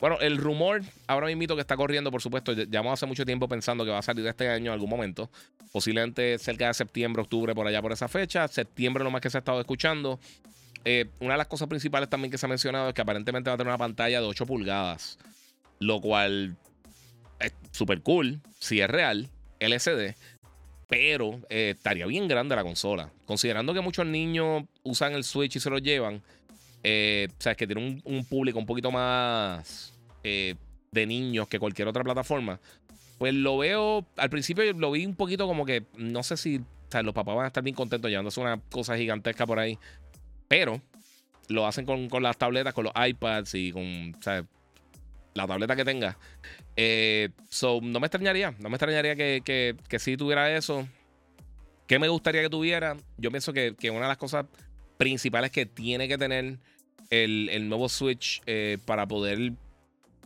bueno, 0.00 0.18
el 0.20 0.38
rumor 0.38 0.82
ahora 1.06 1.26
mismo 1.26 1.54
que 1.54 1.60
está 1.60 1.76
corriendo, 1.76 2.10
por 2.10 2.22
supuesto, 2.22 2.52
llevamos 2.54 2.94
hace 2.94 3.06
mucho 3.06 3.26
tiempo 3.26 3.48
pensando 3.48 3.84
que 3.84 3.90
va 3.90 3.98
a 3.98 4.02
salir 4.02 4.26
este 4.26 4.48
año 4.48 4.66
en 4.66 4.72
algún 4.72 4.88
momento. 4.88 5.30
Posiblemente 5.72 6.38
cerca 6.38 6.68
de 6.68 6.74
septiembre, 6.74 7.20
octubre, 7.22 7.54
por 7.54 7.66
allá 7.66 7.82
por 7.82 7.92
esa 7.92 8.08
fecha. 8.08 8.48
Septiembre, 8.48 9.04
lo 9.04 9.10
más 9.10 9.20
que 9.20 9.28
se 9.28 9.36
ha 9.36 9.40
estado 9.40 9.60
escuchando. 9.60 10.18
Eh, 10.86 11.10
una 11.20 11.34
de 11.34 11.38
las 11.38 11.46
cosas 11.48 11.68
principales 11.68 12.08
también 12.08 12.30
que 12.30 12.38
se 12.38 12.46
ha 12.46 12.48
mencionado 12.48 12.88
es 12.88 12.94
que 12.94 13.02
aparentemente 13.02 13.50
va 13.50 13.54
a 13.54 13.56
tener 13.58 13.70
una 13.70 13.78
pantalla 13.78 14.20
de 14.20 14.26
8 14.26 14.46
pulgadas. 14.46 15.18
Lo 15.78 16.00
cual 16.00 16.56
es 17.38 17.52
súper 17.70 18.00
cool, 18.00 18.40
si 18.58 18.80
es 18.80 18.88
real, 18.88 19.28
LCD. 19.58 20.14
Pero 20.88 21.40
eh, 21.50 21.74
estaría 21.76 22.06
bien 22.06 22.26
grande 22.26 22.56
la 22.56 22.62
consola. 22.62 23.10
Considerando 23.26 23.74
que 23.74 23.80
muchos 23.80 24.06
niños 24.06 24.64
usan 24.82 25.12
el 25.12 25.24
Switch 25.24 25.56
y 25.56 25.60
se 25.60 25.68
lo 25.68 25.78
llevan. 25.78 26.22
Eh, 26.82 27.28
o 27.30 27.56
que 27.56 27.66
tiene 27.66 28.00
un, 28.04 28.24
público 28.24 28.58
un 28.58 28.66
poquito 28.66 28.90
más 28.90 29.92
eh, 30.24 30.54
de 30.92 31.06
niños 31.06 31.48
que 31.48 31.58
cualquier 31.58 31.88
otra 31.88 32.04
plataforma. 32.04 32.60
Pues 33.18 33.34
lo 33.34 33.58
veo, 33.58 34.06
al 34.16 34.30
principio 34.30 34.64
lo 34.72 34.90
vi 34.90 35.04
un 35.04 35.14
poquito 35.14 35.46
como 35.46 35.66
que, 35.66 35.84
no 35.96 36.22
sé 36.22 36.36
si 36.36 36.60
los 37.02 37.14
papás 37.14 37.36
van 37.36 37.44
a 37.44 37.48
estar 37.48 37.62
bien 37.62 37.76
contentos 37.76 38.10
llevándose 38.10 38.40
una 38.40 38.60
cosa 38.70 38.96
gigantesca 38.96 39.46
por 39.46 39.58
ahí. 39.58 39.78
Pero 40.48 40.80
lo 41.48 41.66
hacen 41.66 41.84
con, 41.84 42.08
con 42.08 42.22
las 42.22 42.38
tabletas, 42.38 42.72
con 42.74 42.84
los 42.84 42.92
iPads 42.96 43.54
y 43.54 43.72
con 43.72 44.16
la 45.34 45.46
tableta 45.46 45.76
que 45.76 45.84
tenga. 45.84 46.16
Eh, 46.76 47.30
so, 47.48 47.80
no 47.82 48.00
me 48.00 48.06
extrañaría, 48.06 48.54
no 48.58 48.68
me 48.68 48.76
extrañaría 48.76 49.16
que, 49.16 49.42
que, 49.88 49.98
si 49.98 50.16
tuviera 50.16 50.56
eso. 50.56 50.88
¿Qué 51.86 51.98
me 51.98 52.08
gustaría 52.08 52.42
que 52.42 52.50
tuviera? 52.50 52.96
Yo 53.18 53.30
pienso 53.30 53.52
que, 53.52 53.74
una 53.90 54.02
de 54.02 54.08
las 54.08 54.16
cosas 54.16 54.46
principales 55.00 55.50
que 55.50 55.64
tiene 55.64 56.08
que 56.08 56.18
tener 56.18 56.58
el, 57.08 57.68
nuevo 57.70 57.88
Switch 57.88 58.42
eh, 58.44 58.76
para 58.84 59.06
poder 59.06 59.52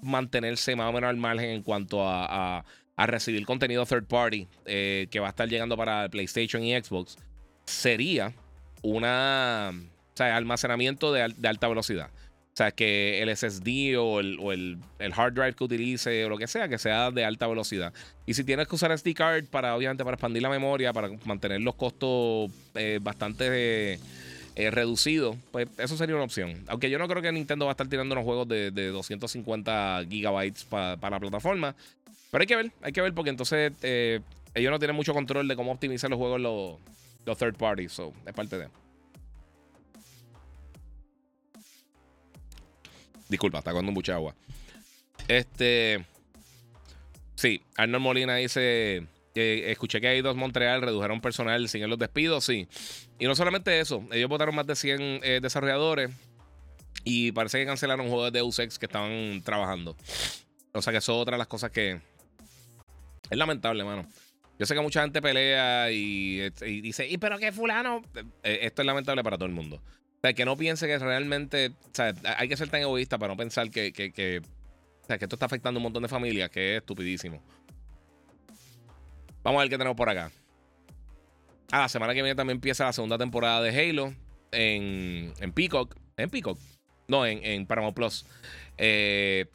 mantenerse 0.03 0.75
más 0.75 0.91
o 0.91 0.93
menos 0.93 1.11
al 1.11 1.16
margen 1.16 1.51
en 1.51 1.62
cuanto 1.62 2.01
a, 2.03 2.64
recibir 2.97 3.47
contenido 3.47 3.87
third 3.87 4.07
party 4.07 4.49
eh, 4.66 5.07
que 5.12 5.20
va 5.20 5.29
a 5.29 5.31
estar 5.31 5.49
llegando 5.49 5.77
para 5.77 6.09
PlayStation 6.09 6.64
y 6.64 6.75
Xbox 6.75 7.16
sería 7.66 8.33
una 8.83 9.72
o 9.72 10.16
sea, 10.16 10.37
almacenamiento 10.37 11.12
de, 11.12 11.33
de 11.37 11.49
alta 11.49 11.68
velocidad. 11.68 12.11
O 12.55 12.57
sea, 12.57 12.72
que 12.72 13.22
el 13.22 13.37
SSD 13.37 13.97
o, 13.97 14.20
el, 14.20 14.79
hard 15.12 15.35
drive 15.35 15.55
que 15.55 15.64
utilice 15.64 16.25
o 16.25 16.29
lo 16.29 16.39
que 16.39 16.49
sea, 16.49 16.68
que 16.68 16.79
sea 16.79 17.12
de 17.12 17.25
alta 17.25 17.47
velocidad. 17.47 17.93
Y 18.27 18.35
si 18.35 18.43
tienes 18.43 18.66
que 18.66 18.75
usar 18.75 18.97
SD 18.97 19.14
card 19.14 19.47
para, 19.47 19.77
obviamente, 19.77 20.05
para 20.05 20.14
expandir 20.14 20.43
la 20.43 20.51
memoria, 20.51 20.93
para 20.93 21.11
mantener 21.25 21.61
los 21.61 21.77
costos 21.77 22.51
eh, 22.75 22.99
bastante 23.01 23.99
reducidos, 24.55 25.36
pues 25.50 25.68
eso 25.78 25.96
sería 25.96 26.14
una 26.14 26.24
opción. 26.24 26.64
Aunque 26.68 26.90
yo 26.90 26.98
no 26.98 27.09
creo 27.09 27.22
que 27.22 27.32
Nintendo 27.32 27.66
va 27.66 27.72
a 27.72 27.74
estar 27.74 27.88
tirando 27.88 28.14
unos 28.14 28.24
juegos 28.24 28.48
de, 28.48 28.70
250 28.70 30.05
gigabytes 30.09 30.64
para 30.64 31.11
la 31.11 31.20
plataforma. 31.20 31.74
Pero 32.30 32.42
hay 32.42 32.46
que 32.46 32.57
ver, 32.57 32.72
hay 32.82 32.92
que 32.92 33.00
ver 33.00 33.14
porque 33.14 33.30
entonces 33.30 33.72
eh, 33.82 34.20
ellos 34.55 34.70
no 34.70 34.78
tienen 34.78 34.96
mucho 34.96 35.12
control 35.14 35.46
de 35.48 35.57
cómo 35.57 35.72
optimizar 35.72 36.11
los 36.11 36.18
juegos 36.18 36.40
los, 36.40 36.78
los 37.24 37.38
third 37.38 37.57
parties. 37.57 37.92
So, 37.92 38.12
es 38.26 38.32
parte 38.32 38.59
de... 38.59 38.68
Disculpa, 43.28 43.59
está 43.59 43.72
con 43.72 43.84
mucha 43.86 44.14
agua. 44.14 44.34
Este. 45.28 46.05
Sí, 47.34 47.62
Arnold 47.76 48.02
Molina 48.02 48.36
dice. 48.36 49.07
Escuché 49.35 50.01
que 50.01 50.09
hay 50.09 50.22
dos 50.22 50.37
Montreal 50.37 50.82
redujeron 50.82 51.20
personal 51.20 51.68
sin 51.68 51.89
los 51.89 51.99
despidos, 51.99 52.45
sí. 52.45 52.68
Y 53.18 53.26
no 53.26 53.35
solamente 53.35 53.80
eso, 53.80 54.07
ellos 54.12 54.28
votaron 54.28 54.55
más 54.55 54.66
de 54.66 54.76
100 54.76 55.20
eh, 55.22 55.41
desarrolladores 55.43 56.11
y 57.05 57.32
parece 57.32 57.59
que 57.59 57.66
cancelaron 57.66 58.09
juegos 58.09 58.32
de 58.32 58.39
Deus 58.39 58.59
Ex 58.59 58.78
que 58.78 58.87
estaban 58.87 59.43
trabajando. 59.43 59.97
O 60.72 60.82
sea 60.82 60.93
que 60.93 60.99
eso 60.99 61.12
es 61.12 61.18
otra 61.22 61.35
de 61.35 61.39
las 61.39 61.49
cosas 61.49 61.70
que 61.70 62.01
es 63.30 63.39
lamentable, 63.39 63.85
mano. 63.85 64.07
Yo 64.59 64.66
sé 64.66 64.74
que 64.74 64.80
mucha 64.80 65.03
gente 65.03 65.20
pelea 65.20 65.91
y, 65.91 66.51
dice, 66.61 67.09
¿y 67.09 67.18
pero 67.18 67.39
qué 67.39 67.51
fulano? 67.51 68.03
Eh, 68.45 68.61
esto 68.62 68.82
es 68.82 68.87
lamentable 68.87 69.24
para 69.24 69.37
todo 69.37 69.47
el 69.47 69.55
mundo 69.55 69.80
sea, 70.24 70.32
que 70.32 70.45
no 70.45 70.57
piense 70.57 70.87
que 70.87 70.99
realmente. 70.99 71.68
O 71.68 71.91
sea, 71.95 72.14
hay 72.39 72.49
que 72.49 72.57
ser 72.57 72.68
tan 72.68 72.80
egoísta 72.80 73.18
para 73.18 73.32
no 73.32 73.37
pensar 73.37 73.70
que, 73.70 73.93
que, 73.93 74.41
o 75.03 75.07
sea, 75.07 75.18
que 75.18 75.26
esto 75.26 75.37
está 75.37 75.47
afectando 75.47 75.78
a 75.78 75.80
un 75.80 75.85
montón 75.85 76.03
de 76.03 76.09
familias, 76.09 76.51
que 76.51 76.76
es 76.76 76.80
estupidísimo. 76.80 77.43
Vamos 79.45 79.61
a 79.61 79.62
ver 79.62 79.70
qué 79.70 79.78
tenemos 79.78 79.97
por 79.97 80.09
acá. 80.09 80.32
Ah, 81.70 81.80
la 81.80 81.88
semana 81.88 82.14
que 82.14 82.22
viene 82.22 82.34
también 82.34 82.57
empieza 82.57 82.84
la 82.84 82.92
segunda 82.92 83.18
temporada 83.18 83.62
de 83.62 83.70
Halo 83.70 84.14
en, 84.51 85.32
en 85.38 85.53
Peacock. 85.53 85.95
¿En 86.16 86.30
Peacock? 86.30 86.59
No, 87.07 87.26
en, 87.26 87.45
en 87.45 87.66
Paramount 87.66 87.95
Plus. 87.95 88.26
Eh, 88.78 89.47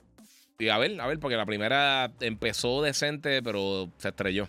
y 0.60 0.70
a 0.70 0.78
ver, 0.78 1.00
a 1.02 1.08
ver, 1.08 1.20
porque 1.20 1.36
la 1.36 1.46
primera 1.46 2.12
empezó 2.20 2.82
decente, 2.82 3.42
pero 3.42 3.92
se 3.98 4.10
estrelló. 4.10 4.48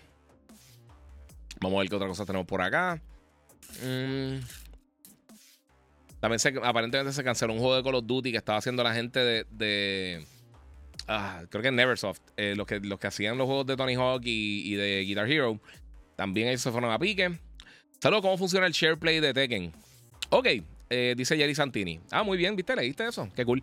Vamos 1.61 1.79
a 1.79 1.81
ver 1.81 1.89
qué 1.89 1.97
otra 1.97 2.09
cosa 2.09 2.27
tenemos 2.27 2.47
por 2.47 2.63
acá. 2.63 3.01
Mmm. 3.83 4.39
También 6.21 6.39
se, 6.39 6.53
aparentemente 6.63 7.13
se 7.13 7.25
canceló 7.25 7.55
un 7.55 7.61
juego 7.61 7.77
de 7.77 7.83
Call 7.83 7.95
of 7.95 8.05
Duty 8.07 8.31
que 8.31 8.39
estaba 8.39 8.59
haciendo 8.59 8.83
la 8.83 8.93
gente 8.93 9.47
de. 9.51 10.27
Ah, 11.11 11.43
creo 11.51 11.63
que 11.63 11.71
Neversoft. 11.71 12.21
Eh, 12.37 12.55
los, 12.57 12.67
que, 12.67 12.81
los 12.81 12.99
que 12.99 13.09
hacían 13.09 13.37
los 13.37 13.47
juegos 13.47 13.67
de 13.67 13.77
Tony 13.77 13.95
Hawk 13.95 14.23
y, 14.25 14.75
de 14.75 15.03
Guitar 15.05 15.31
Hero. 15.31 15.61
También 16.17 16.49
ellos 16.49 16.61
se 16.63 16.71
fueron 16.71 16.91
a 16.91 16.99
pique. 16.99 17.31
Saludos, 18.01 18.23
¿cómo 18.23 18.39
funciona 18.39 18.67
el 18.67 18.73
SharePlay 18.73 19.21
de 19.21 19.35
Tekken? 19.35 19.73
Ok, 20.31 20.47
eh, 20.89 21.15
dice 21.17 21.37
Jerry 21.37 21.55
Santini. 21.55 22.01
Ah, 22.11 22.23
muy 22.23 22.39
bien, 22.39 22.57
¿viste? 22.57 22.75
¿Leíste 22.75 23.07
eso? 23.07 23.29
Qué 23.35 23.45
cool. 23.45 23.63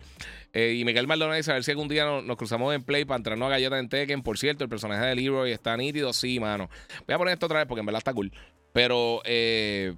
Eh, 0.52 0.76
y 0.78 0.84
Miguel 0.84 1.06
Maldonado 1.06 1.36
dice, 1.36 1.50
a 1.50 1.54
ver 1.54 1.64
si 1.64 1.70
algún 1.70 1.88
día 1.88 2.04
nos, 2.04 2.36
cruzamos 2.36 2.74
en 2.74 2.82
Play 2.82 3.04
para 3.04 3.16
entrarnos 3.16 3.46
a 3.46 3.50
galletas 3.50 3.80
en 3.80 3.88
Tekken. 3.88 4.22
Por 4.22 4.38
cierto, 4.38 4.64
el 4.64 4.70
personaje 4.70 5.04
de 5.06 5.14
Leroy 5.16 5.50
está 5.50 5.76
nítido. 5.76 6.12
Sí, 6.12 6.38
mano. 6.38 6.68
Voy 7.06 7.14
a 7.14 7.18
poner 7.18 7.34
esto 7.34 7.46
otra 7.46 7.58
vez 7.58 7.66
porque 7.66 7.80
en 7.80 7.86
verdad 7.86 7.98
está 7.98 8.12
cool. 8.12 8.32
Pero, 8.72 9.22
eh, 9.24 9.94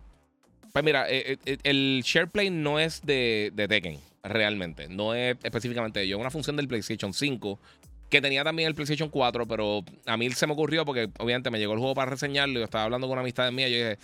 pues 0.73 0.85
mira, 0.85 1.07
el 1.09 2.03
SharePlay 2.05 2.51
no 2.51 2.79
es 2.79 3.03
de 3.03 3.53
Tekken, 3.69 3.99
realmente. 4.23 4.89
No 4.89 5.15
es 5.15 5.37
específicamente 5.43 6.03
ello. 6.03 6.17
Es 6.17 6.21
una 6.21 6.31
función 6.31 6.57
del 6.57 6.69
PlayStation 6.69 7.13
5 7.13 7.59
que 8.09 8.21
tenía 8.21 8.43
también 8.43 8.67
el 8.67 8.75
PlayStation 8.75 9.09
4, 9.09 9.47
pero 9.47 9.85
a 10.05 10.17
mí 10.17 10.31
se 10.31 10.47
me 10.47 10.53
ocurrió 10.53 10.85
porque 10.85 11.09
obviamente 11.19 11.51
me 11.51 11.59
llegó 11.59 11.75
el 11.75 11.79
juego 11.79 11.95
para 11.95 12.11
reseñarlo. 12.11 12.59
Yo 12.59 12.65
estaba 12.65 12.85
hablando 12.85 13.07
con 13.07 13.13
una 13.13 13.23
amistad 13.23 13.51
mía 13.53 13.69
y 13.69 13.73
yo 13.73 13.79
dije, 13.79 13.99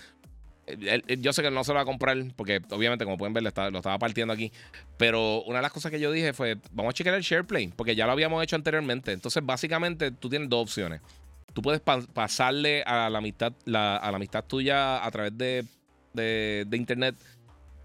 yo 1.18 1.32
sé 1.32 1.42
que 1.42 1.50
no 1.50 1.64
se 1.64 1.72
lo 1.72 1.76
va 1.76 1.82
a 1.82 1.84
comprar 1.84 2.16
porque 2.36 2.60
obviamente 2.70 3.04
como 3.04 3.18
pueden 3.18 3.34
ver 3.34 3.42
lo 3.42 3.48
estaba, 3.48 3.98
partiendo 3.98 4.32
aquí. 4.32 4.52
Pero 4.96 5.42
una 5.42 5.58
de 5.58 5.62
las 5.62 5.72
cosas 5.72 5.90
que 5.90 6.00
yo 6.00 6.12
dije 6.12 6.32
fue, 6.32 6.56
vamos 6.72 6.90
a 6.90 6.92
chequear 6.94 7.16
el 7.16 7.22
SharePlay 7.22 7.68
porque 7.68 7.96
ya 7.96 8.06
lo 8.06 8.12
habíamos 8.12 8.42
hecho 8.42 8.56
anteriormente. 8.56 9.12
Entonces 9.12 9.44
básicamente 9.44 10.12
tú 10.12 10.28
tienes 10.28 10.48
dos 10.48 10.62
opciones. 10.62 11.00
Tú 11.52 11.62
puedes 11.62 11.80
pasarle 11.80 12.82
a 12.84 13.08
la 13.10 13.18
amistad, 13.18 13.52
a 13.66 13.70
la 14.10 14.16
amistad 14.16 14.44
tuya 14.44 15.04
a 15.04 15.10
través 15.10 15.36
de, 15.36 15.64
de, 16.16 16.76
internet 16.76 17.14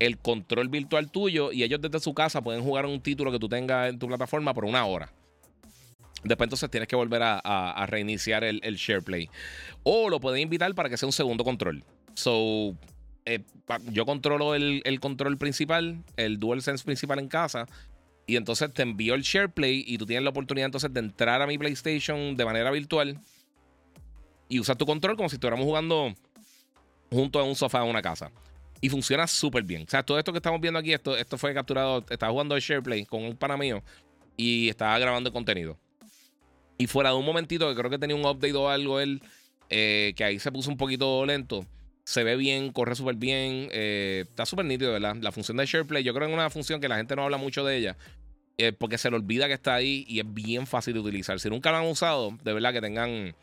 el 0.02 0.18
control 0.18 0.68
virtual 0.68 1.12
tuyo 1.12 1.52
y 1.52 1.62
ellos 1.62 1.80
desde 1.80 2.00
su 2.00 2.16
casa 2.16 2.42
pueden 2.42 2.64
jugar 2.64 2.88
un 2.88 3.00
título 3.02 3.32
que 3.32 3.38
tú 3.38 3.48
tengas 3.48 3.88
en 3.88 4.00
tu 4.00 4.08
plataforma 4.08 4.52
por 4.52 4.66
una 4.66 4.84
hora. 4.86 5.14
Después 6.24 6.48
entonces 6.48 6.72
tienes 6.72 6.88
que 6.88 6.96
volver 6.96 7.22
a, 7.24 7.86
reiniciar 7.88 8.44
el, 8.44 8.60
el 8.64 8.78
SharePlay. 8.78 9.30
O 9.84 10.10
lo 10.10 10.20
pueden 10.20 10.42
invitar 10.42 10.74
para 10.74 10.90
que 10.90 10.98
sea 10.98 11.06
un 11.06 11.14
segundo 11.14 11.44
control. 11.44 11.84
So, 12.16 12.76
eh, 13.26 13.44
yo 13.92 14.08
controlo 14.08 14.56
el, 14.56 15.00
control 15.00 15.38
principal, 15.38 16.04
el 16.18 16.40
DualSense 16.40 16.84
principal 16.84 17.20
en 17.20 17.28
casa. 17.28 17.68
Y 18.26 18.38
entonces 18.38 18.74
te 18.74 18.82
envío 18.82 19.14
el 19.14 19.22
SharePlay 19.22 19.84
y 19.86 20.00
tú 20.00 20.08
tienes 20.08 20.24
la 20.24 20.32
oportunidad 20.32 20.66
entonces 20.66 20.92
de 20.92 21.00
entrar 21.00 21.44
a 21.44 21.48
mi 21.48 21.60
PlayStation 21.60 22.36
de 22.36 22.46
manera 22.46 22.72
virtual 22.72 23.20
y 24.50 24.60
usar 24.60 24.78
tu 24.78 24.88
control 24.88 25.16
como 25.16 25.30
si 25.30 25.36
estuviéramos 25.36 25.66
jugando 25.66 26.14
junto 27.12 27.40
a 27.40 27.44
un 27.44 27.56
sofá 27.56 27.84
en 27.84 27.90
una 27.90 28.02
casa. 28.02 28.32
Y 28.82 28.90
funciona 28.90 29.28
súper 29.28 29.64
bien. 29.64 29.84
O 29.84 29.90
sea, 29.90 30.04
todo 30.04 30.18
esto 30.18 30.32
que 30.32 30.40
estamos 30.40 30.60
viendo 30.60 30.80
aquí, 30.80 30.92
esto, 30.92 31.16
esto 31.16 31.38
fue 31.38 31.54
capturado, 31.54 32.04
estaba 32.10 32.32
jugando 32.32 32.56
el 32.56 32.62
SharePlay 32.62 33.06
con 33.06 33.24
un 33.24 33.38
pana 33.38 33.56
mío 33.56 33.84
y 34.36 34.70
estaba 34.70 34.98
grabando 34.98 35.32
contenido. 35.32 35.78
Y 36.78 36.88
fuera 36.88 37.12
de 37.12 37.16
un 37.16 37.26
momentito, 37.26 37.70
que 37.70 37.76
creo 37.76 37.92
que 37.92 38.00
tenía 38.00 38.16
un 38.16 38.26
update 38.26 38.54
o 38.54 38.70
algo 38.70 39.00
él, 39.00 39.22
eh, 39.70 40.14
que 40.16 40.24
ahí 40.24 40.40
se 40.40 40.52
puso 40.52 40.72
un 40.72 40.78
poquito 40.78 41.26
lento 41.26 41.66
se 42.04 42.24
ve 42.24 42.36
bien, 42.36 42.72
corre 42.72 42.96
súper 42.96 43.16
bien, 43.16 43.70
eh, 43.72 44.26
está 44.28 44.46
súper 44.46 44.66
nítido, 44.66 44.92
¿verdad? 44.92 45.16
La 45.22 45.32
función 45.32 45.58
de 45.58 45.66
SharePlay, 45.66 46.04
yo 46.04 46.14
creo 46.14 46.28
que 46.28 46.34
es 46.34 46.38
una 46.38 46.50
función 46.50 46.82
que 46.82 46.88
la 46.88 46.98
gente 46.98 47.16
no 47.16 47.24
habla 47.24 47.38
mucho 47.38 47.64
de 47.64 47.78
ella, 47.78 47.98
eh, 48.58 48.74
porque 48.74 48.98
se 48.98 49.10
le 49.10 49.16
olvida 49.16 49.48
que 49.48 49.54
está 49.54 49.76
ahí 49.76 50.06
y 50.08 50.20
es 50.20 50.34
bien 50.34 50.68
fácil 50.68 50.94
de 50.94 51.00
utilizar. 51.00 51.40
Si 51.40 51.50
nunca 51.50 51.72
lo 51.72 51.78
han 51.78 51.86
usado, 51.86 52.38
de 52.44 52.54
verdad 52.54 52.74
que 52.74 52.82
tengan, 52.82 53.36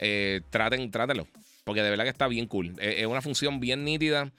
eh, 0.00 0.42
traten, 0.50 0.90
trátenlo, 0.90 1.28
porque 1.64 1.82
de 1.82 1.90
verdad 1.90 2.04
que 2.04 2.10
está 2.10 2.28
bien 2.28 2.46
cool. 2.46 2.74
es 2.80 3.06
una 3.06 3.22
función 3.22 3.60
bien 3.60 3.84
nítida 3.84 4.30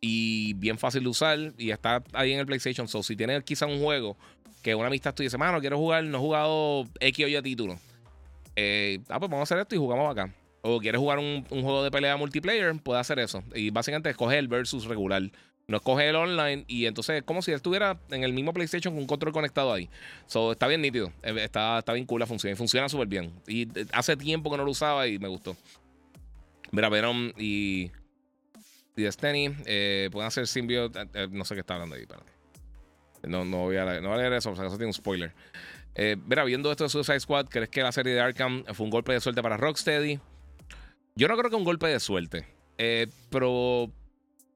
y 0.00 0.54
bien 0.54 0.78
fácil 0.78 1.02
de 1.02 1.08
usar 1.08 1.38
y 1.58 1.70
está 1.70 2.02
ahí 2.12 2.32
en 2.32 2.40
el 2.40 2.46
PlayStation. 2.46 2.88
So, 2.88 3.02
si 3.02 3.16
tienes 3.16 3.42
quizá 3.44 3.66
un 3.66 3.80
juego 3.80 4.16
que 4.62 4.74
una 4.74 4.88
amistad 4.88 5.14
tú 5.14 5.22
dices, 5.22 5.38
mano, 5.38 5.60
quiero 5.60 5.78
jugar, 5.78 6.04
no 6.04 6.18
he 6.18 6.20
jugado 6.20 6.84
X 7.00 7.24
o 7.24 7.28
Y 7.28 7.42
título. 7.42 7.74
ah, 7.74 9.18
pues 9.18 9.30
vamos 9.30 9.40
a 9.40 9.42
hacer 9.42 9.58
esto 9.58 9.74
y 9.74 9.78
jugamos 9.78 10.10
acá 10.10 10.32
o 10.68 10.80
quieres 10.80 10.98
jugar 10.98 11.18
un, 11.18 11.44
juego 11.48 11.84
de 11.84 11.90
pelea 11.90 12.16
multiplayer, 12.16 12.74
puede 12.82 12.98
hacer 12.98 13.18
eso. 13.20 13.42
Y 13.54 13.70
básicamente 13.70 14.10
escoge 14.10 14.38
el 14.38 14.48
versus 14.48 14.86
regular. 14.86 15.22
No 15.68 15.76
escoge 15.78 16.08
el 16.08 16.16
online 16.16 16.64
y 16.68 16.86
entonces 16.86 17.18
es 17.18 17.22
como 17.22 17.42
si 17.42 17.52
estuviera 17.52 17.98
en 18.10 18.22
el 18.22 18.32
mismo 18.32 18.52
PlayStation 18.52 18.94
con 18.94 19.02
un 19.02 19.06
control 19.06 19.32
conectado 19.32 19.72
ahí. 19.72 19.88
So, 20.26 20.52
está 20.52 20.66
bien 20.66 20.80
nítido. 20.80 21.12
Eh, 21.22 21.34
está, 21.42 21.78
está 21.78 21.92
bien 21.92 22.06
cool 22.06 22.20
la 22.20 22.26
función 22.26 22.52
y 22.52 22.56
funciona 22.56 22.88
súper 22.88 23.08
bien. 23.08 23.32
Y 23.46 23.62
eh, 23.78 23.86
hace 23.92 24.16
tiempo 24.16 24.50
que 24.50 24.56
no 24.56 24.64
lo 24.64 24.70
usaba 24.70 25.06
y 25.06 25.18
me 25.18 25.28
gustó. 25.28 25.56
Mira, 26.72 26.88
Venom 26.88 27.32
y, 27.38 27.90
y 28.96 29.02
Destiny 29.02 29.54
eh, 29.66 30.08
pueden 30.10 30.26
hacer 30.26 30.46
symbiote. 30.46 30.98
no 31.30 31.44
sé 31.44 31.54
qué 31.54 31.60
está 31.60 31.74
hablando 31.74 31.96
ahí, 31.96 32.02
espérate. 32.02 32.32
No, 33.22 33.44
no, 33.44 33.58
voy 33.58 33.76
a, 33.76 34.00
no 34.00 34.08
voy 34.08 34.18
a 34.18 34.22
leer 34.22 34.32
eso, 34.34 34.52
tiene 34.52 34.86
un 34.86 34.92
spoiler. 34.92 35.32
mira, 36.26 36.44
viendo 36.44 36.70
esto 36.70 36.84
de 36.84 36.90
Suicide 36.90 37.20
Squad, 37.20 37.46
¿crees 37.48 37.68
que 37.68 37.82
la 37.82 37.92
serie 37.92 38.14
de 38.14 38.20
Arkham 38.20 38.64
fue 38.72 38.84
un 38.84 38.90
golpe 38.90 39.12
de 39.12 39.20
suerte 39.20 39.42
para 39.42 39.56
Rocksteady? 39.56 40.20
Yo 41.16 41.28
no 41.28 41.36
creo 41.36 41.50
que 41.50 41.56
un 41.56 41.64
golpe 41.64 41.88
de 41.88 41.98
suerte. 41.98 42.46
Eh, 42.78 43.06
pero 43.30 43.90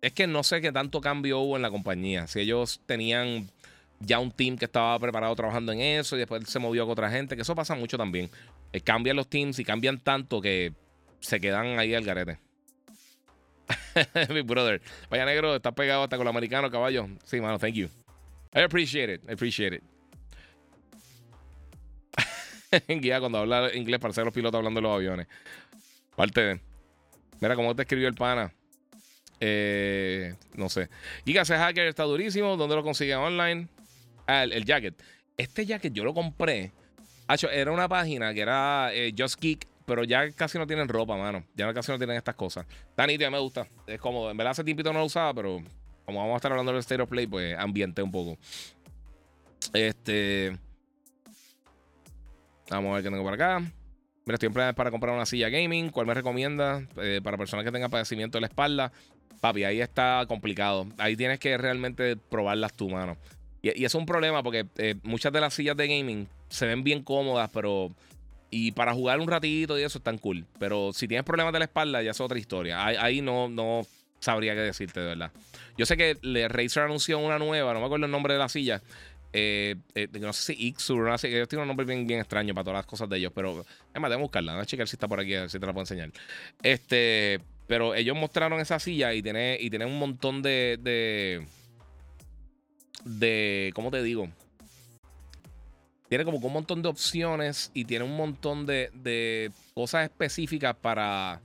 es 0.03 0.12
que 0.12 0.26
no 0.26 0.43
sé 0.43 0.61
qué 0.61 0.72
tanto 0.72 1.01
cambio 1.01 1.41
hubo 1.41 1.57
en 1.57 1.62
la 1.62 1.70
compañía. 1.70 2.26
Si 2.26 2.41
ellos 2.41 2.82
tenían 2.86 3.51
ya 4.01 4.18
un 4.18 4.30
team 4.30 4.57
que 4.57 4.66
estaba 4.66 4.99
preparado 4.99 5.34
trabajando 5.34 5.72
en 5.72 5.80
eso 5.80 6.16
y 6.16 6.20
después 6.20 6.49
se 6.49 6.59
movió 6.59 6.84
con 6.84 6.93
otra 6.93 7.11
gente, 7.11 7.34
que 7.34 7.43
eso 7.43 7.55
pasa 7.55 7.74
mucho 7.74 7.97
también. 7.97 8.30
Eh, 8.72 8.80
cambian 8.80 9.16
los 9.16 9.28
teams 9.28 9.59
y 9.59 9.64
cambian 9.64 10.01
tanto 10.01 10.41
que 10.41 10.74
se 11.20 11.41
quedan 11.41 11.78
ahí 11.78 11.95
al 11.95 12.05
garete. 12.05 12.38
Mi 14.30 14.42
brother. 14.42 14.80
Vaya 15.08 15.24
negro, 15.24 15.56
está 15.56 15.72
pegado 15.72 16.02
hasta 16.02 16.16
con 16.16 16.24
los 16.24 16.32
americanos, 16.32 16.70
caballo. 16.70 17.08
Sí, 17.24 17.40
mano, 17.40 17.58
thank 17.58 17.74
you. 17.74 17.88
I 18.54 18.60
appreciate 18.60 19.12
it. 19.12 19.22
I 19.28 19.32
appreciate 19.32 19.76
it. 19.76 19.82
Guía 23.00 23.20
cuando 23.20 23.38
habla 23.38 23.74
inglés 23.74 24.00
para 24.00 24.14
ser 24.14 24.24
los 24.24 24.34
pilotos 24.34 24.58
hablando 24.58 24.78
de 24.80 24.82
los 24.82 24.94
aviones. 24.94 25.26
Parte 26.16 26.40
de. 26.40 26.60
Mira 27.40 27.54
cómo 27.56 27.74
te 27.74 27.82
escribió 27.82 28.08
el 28.08 28.14
pana. 28.14 28.52
Eh, 29.40 30.34
no 30.54 30.68
sé. 30.68 30.88
Giga, 31.24 31.42
ese 31.42 31.56
hacker 31.56 31.86
está 31.86 32.04
durísimo. 32.04 32.56
¿Dónde 32.56 32.76
lo 32.76 32.82
consigue 32.82 33.14
online? 33.14 33.68
Ah, 34.26 34.44
el, 34.44 34.64
jacket. 34.64 34.94
Este 35.36 35.64
jacket 35.64 35.92
yo 35.92 36.04
lo 36.04 36.12
compré. 36.12 36.72
era 37.52 37.72
una 37.72 37.88
página 37.88 38.34
que 38.34 38.40
era 38.40 38.90
eh, 38.92 39.14
Just 39.16 39.40
Geek, 39.40 39.66
pero 39.91 40.05
ya 40.05 40.30
casi 40.30 40.57
no 40.57 40.68
tienen 40.68 40.86
ropa, 40.86 41.16
mano. 41.16 41.43
Ya 41.57 41.74
casi 41.74 41.91
no 41.91 41.99
tienen 41.99 42.16
estas 42.16 42.36
cosas. 42.36 42.64
Tan 42.95 43.09
nítida, 43.09 43.28
me 43.28 43.41
gusta. 43.41 43.66
Es 43.88 43.99
como, 43.99 44.30
en 44.30 44.36
verdad 44.36 44.53
hace 44.53 44.62
tiempito 44.62 44.93
no 44.93 45.01
lo 45.01 45.07
usaba, 45.07 45.34
pero 45.34 45.61
como 46.05 46.20
vamos 46.20 46.34
a 46.34 46.36
estar 46.36 46.53
hablando 46.53 46.70
del 46.70 46.78
State 46.78 47.03
of 47.03 47.09
Play, 47.09 47.26
pues 47.26 47.59
ambiente 47.59 48.01
un 48.01 48.12
poco. 48.12 48.38
Este. 49.74 50.57
Vamos 52.70 52.93
a 52.93 52.95
ver 52.95 53.03
qué 53.03 53.11
tengo 53.11 53.24
por 53.24 53.34
acá. 53.34 53.59
Mira, 53.59 54.34
estoy 54.34 54.47
en 54.47 54.53
planes 54.53 54.74
para 54.76 54.93
comprar 54.93 55.12
una 55.12 55.26
silla 55.26 55.49
gaming. 55.49 55.91
¿Cuál 55.91 56.07
me 56.07 56.14
recomienda? 56.14 56.86
Eh, 56.99 57.20
para 57.20 57.36
personas 57.36 57.64
que 57.64 57.72
tengan 57.72 57.91
padecimiento 57.91 58.38
de 58.38 58.43
la 58.43 58.47
espalda. 58.47 58.93
Papi, 59.41 59.64
ahí 59.64 59.80
está 59.80 60.24
complicado. 60.28 60.86
Ahí 60.99 61.16
tienes 61.16 61.41
que 61.41 61.59
realmente 61.59 62.16
probarlas 62.16 62.74
tu 62.74 62.88
mano. 62.88 63.16
Y, 63.61 63.84
es 63.84 63.97
un 63.97 64.07
problema 64.07 64.45
porque 64.45 64.66
eh, 64.78 64.95
muchas 65.03 65.32
de 65.32 65.41
las 65.41 65.53
sillas 65.53 65.76
de 65.76 65.88
gaming 65.88 66.28
se 66.49 66.66
ven 66.66 66.84
bien 66.84 67.03
cómodas, 67.03 67.51
pero. 67.53 67.91
Y 68.51 68.72
para 68.72 68.92
jugar 68.92 69.20
un 69.20 69.28
ratito 69.28 69.78
y 69.78 69.82
eso 69.82 69.98
están 69.98 70.18
cool. 70.18 70.44
Pero 70.59 70.92
si 70.92 71.07
tienes 71.07 71.24
problemas 71.24 71.53
de 71.53 71.61
la 71.61 71.64
espalda, 71.66 72.03
ya 72.03 72.11
es 72.11 72.20
otra 72.20 72.38
historia. 72.38 72.84
Ahí, 72.84 73.20
no, 73.20 73.48
no 73.48 73.86
sabría 74.18 74.55
qué 74.55 74.61
decirte, 74.61 75.01
de 75.01 75.07
verdad. 75.07 75.30
Yo 75.76 75.86
sé 75.86 75.96
que 75.96 76.18
Razer 76.48 76.82
anunció 76.82 77.18
una 77.18 77.38
nueva, 77.38 77.72
no 77.72 77.80
me 77.80 77.86
acuerdo 77.86 78.07
el 78.07 78.12
nombre 78.12 78.34
de 78.34 78.38
la 78.40 78.48
silla, 78.48 78.82
eh, 79.32 79.76
eh, 79.94 80.09
no 80.18 80.32
sé 80.32 80.55
si 80.55 80.66
Ixur, 80.66 81.09
no 81.09 81.16
sé, 81.16 81.28
ellos 81.28 81.48
tienen 81.48 81.62
un 81.62 81.68
nombre 81.68 81.86
bien, 81.86 82.07
bien 82.07 82.18
extraño 82.18 82.53
para 82.53 82.64
todas 82.64 82.78
las 82.78 82.86
cosas 82.86 83.09
de 83.09 83.18
ellos, 83.18 83.32
pero 83.34 83.64
es 83.94 84.01
más, 84.01 84.18
buscarla, 84.18 84.59
a 84.59 84.66
checar 84.66 84.88
si 84.88 84.96
está 84.96 85.07
por 85.07 85.20
aquí, 85.20 85.34
a 85.34 85.42
ver 85.42 85.51
si 85.51 85.61
te 85.61 85.66
la 85.66 85.72
puedo 85.72 85.82
enseñar. 85.82 86.11
Este, 86.62 87.40
pero 87.68 87.94
ellos 87.94 88.16
mostraron 88.16 88.61
esa 88.61 88.80
silla 88.80 89.14
y 89.14 89.22
tiene, 89.22 89.57
y 89.61 89.70
tiene 89.70 89.86
un 89.86 89.98
montón 89.98 90.42
de, 90.42 90.78
de, 90.82 91.46
de, 93.05 93.70
¿cómo 93.74 93.90
te 93.92 94.03
digo? 94.03 94.28
Tiene 96.11 96.24
como 96.24 96.38
un 96.38 96.52
montón 96.52 96.82
de 96.82 96.88
opciones 96.88 97.70
y 97.72 97.84
tiene 97.84 98.04
un 98.04 98.16
montón 98.16 98.66
de, 98.66 98.90
de 98.94 99.52
cosas 99.74 100.02
específicas 100.02 100.74
para 100.74 101.40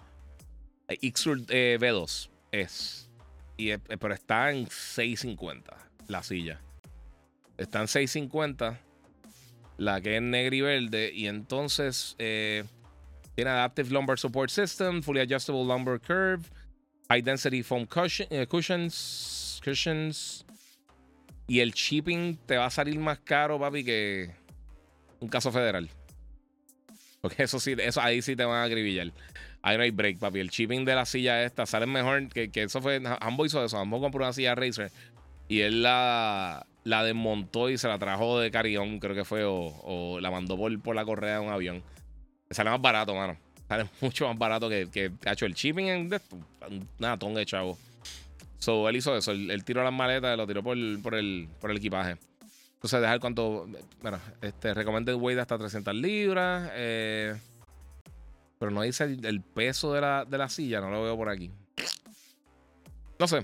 Ixur 0.89 1.39
eh, 1.49 1.77
V2. 1.79 2.29
Es, 2.51 3.11
y, 3.57 3.77
pero 3.77 4.15
está 4.15 4.49
en 4.49 4.67
650 4.67 5.77
la 6.07 6.23
silla. 6.23 6.59
Están 7.59 7.87
650. 7.87 8.81
La 9.77 10.01
que 10.01 10.15
es 10.15 10.21
negra 10.23 10.55
y 10.55 10.61
verde. 10.61 11.11
Y 11.13 11.27
entonces 11.27 12.15
eh, 12.17 12.63
tiene 13.35 13.51
Adaptive 13.51 13.91
Lumbar 13.91 14.17
Support 14.17 14.49
System, 14.49 15.03
Fully 15.03 15.19
Adjustable 15.19 15.63
Lumbar 15.63 16.01
Curve, 16.01 16.43
High 17.09 17.21
Density 17.21 17.61
Foam 17.61 17.87
eh, 18.31 18.47
cushions, 18.47 19.61
cushions. 19.63 20.43
Y 21.47 21.59
el 21.59 21.71
shipping 21.71 22.37
te 22.47 22.57
va 22.57 22.65
a 22.65 22.71
salir 22.71 22.97
más 22.97 23.19
caro, 23.19 23.59
papi, 23.59 23.83
que 23.83 24.44
un 25.19 25.29
caso 25.29 25.51
federal. 25.51 25.89
Porque 27.21 27.43
eso 27.43 27.59
sí, 27.59 27.75
eso 27.77 28.01
ahí 28.01 28.21
sí 28.21 28.35
te 28.35 28.45
van 28.45 28.57
a 28.57 28.63
agribillar. 28.63 29.11
Ahí 29.61 29.77
no 29.77 29.83
hay 29.83 29.91
break, 29.91 30.19
papi. 30.19 30.39
El 30.39 30.49
shipping 30.49 30.85
de 30.85 30.93
la 30.93 31.05
silla 31.05 31.43
esta 31.43 31.65
sale 31.65 31.87
mejor 31.87 32.29
que, 32.29 32.51
que 32.51 32.63
eso 32.63 32.81
fue. 32.81 33.01
Ambos 33.19 33.47
hizo 33.47 33.65
eso. 33.65 33.79
Ambos 33.79 33.99
compró 33.99 34.23
una 34.23 34.33
silla 34.33 34.53
Razer. 34.53 34.91
Y 35.47 35.61
él 35.61 35.81
la, 35.81 36.67
la 36.83 37.03
desmontó 37.03 37.69
y 37.69 37.77
se 37.77 37.87
la 37.87 37.99
trajo 37.99 38.39
de 38.39 38.51
Carión, 38.51 38.99
creo 38.99 39.15
que 39.15 39.25
fue, 39.25 39.43
o, 39.43 40.19
la 40.21 40.31
mandó 40.31 40.57
por, 40.57 40.79
por, 40.81 40.95
la 40.95 41.03
correa 41.03 41.39
de 41.39 41.39
un 41.39 41.51
avión. 41.51 41.83
Sale 42.49 42.69
más 42.69 42.81
barato, 42.81 43.13
mano. 43.15 43.37
Sale 43.67 43.89
mucho 44.01 44.27
más 44.27 44.37
barato 44.37 44.69
que, 44.69 44.87
que 44.91 45.11
ha 45.25 45.33
hecho 45.33 45.45
el 45.45 45.53
shipping 45.53 45.85
en 45.85 46.21
una 46.99 47.17
tonga 47.17 47.43
chavo. 47.43 47.77
So, 48.59 48.87
él 48.87 48.95
hizo 48.95 49.15
eso. 49.17 49.31
Él, 49.31 49.63
tiró 49.65 49.83
las 49.83 49.93
maletas 49.93 50.37
lo 50.37 50.47
tiró 50.47 50.63
por, 50.63 50.77
por, 51.01 51.15
el, 51.15 51.49
por 51.59 51.71
el 51.71 51.77
equipaje. 51.77 52.17
Entonces, 52.85 53.01
dejar 53.01 53.19
cuánto. 53.19 53.67
Bueno, 54.03 54.19
este, 54.41 54.71
recommended 54.75 55.15
weight 55.15 55.39
hasta 55.39 55.57
300 55.57 55.95
libras. 55.95 56.69
Eh, 56.75 57.35
pero 58.59 58.69
no 58.69 58.83
dice 58.83 59.05
el, 59.05 59.41
peso 59.41 59.91
de 59.91 60.01
la, 60.01 60.23
de 60.23 60.37
la, 60.37 60.47
silla, 60.49 60.81
no 60.81 60.91
lo 60.91 61.01
veo 61.01 61.17
por 61.17 61.27
aquí. 61.27 61.51
No 63.17 63.27
sé. 63.27 63.43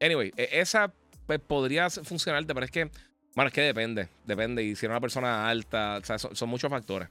Anyway, 0.00 0.32
e, 0.38 0.48
esa 0.52 0.90
pues, 1.26 1.38
podría 1.38 1.90
funcionarte, 1.90 2.54
pero 2.54 2.64
es 2.64 2.70
que, 2.70 2.90
bueno, 3.34 3.48
es 3.48 3.52
que 3.52 3.60
depende. 3.60 4.08
Depende. 4.24 4.62
Y 4.62 4.74
si 4.74 4.86
eres 4.86 4.94
una 4.94 5.00
persona 5.02 5.46
alta, 5.46 5.98
o 6.00 6.04
sea, 6.06 6.18
son, 6.18 6.48
muchos 6.48 6.70
factores. 6.70 7.10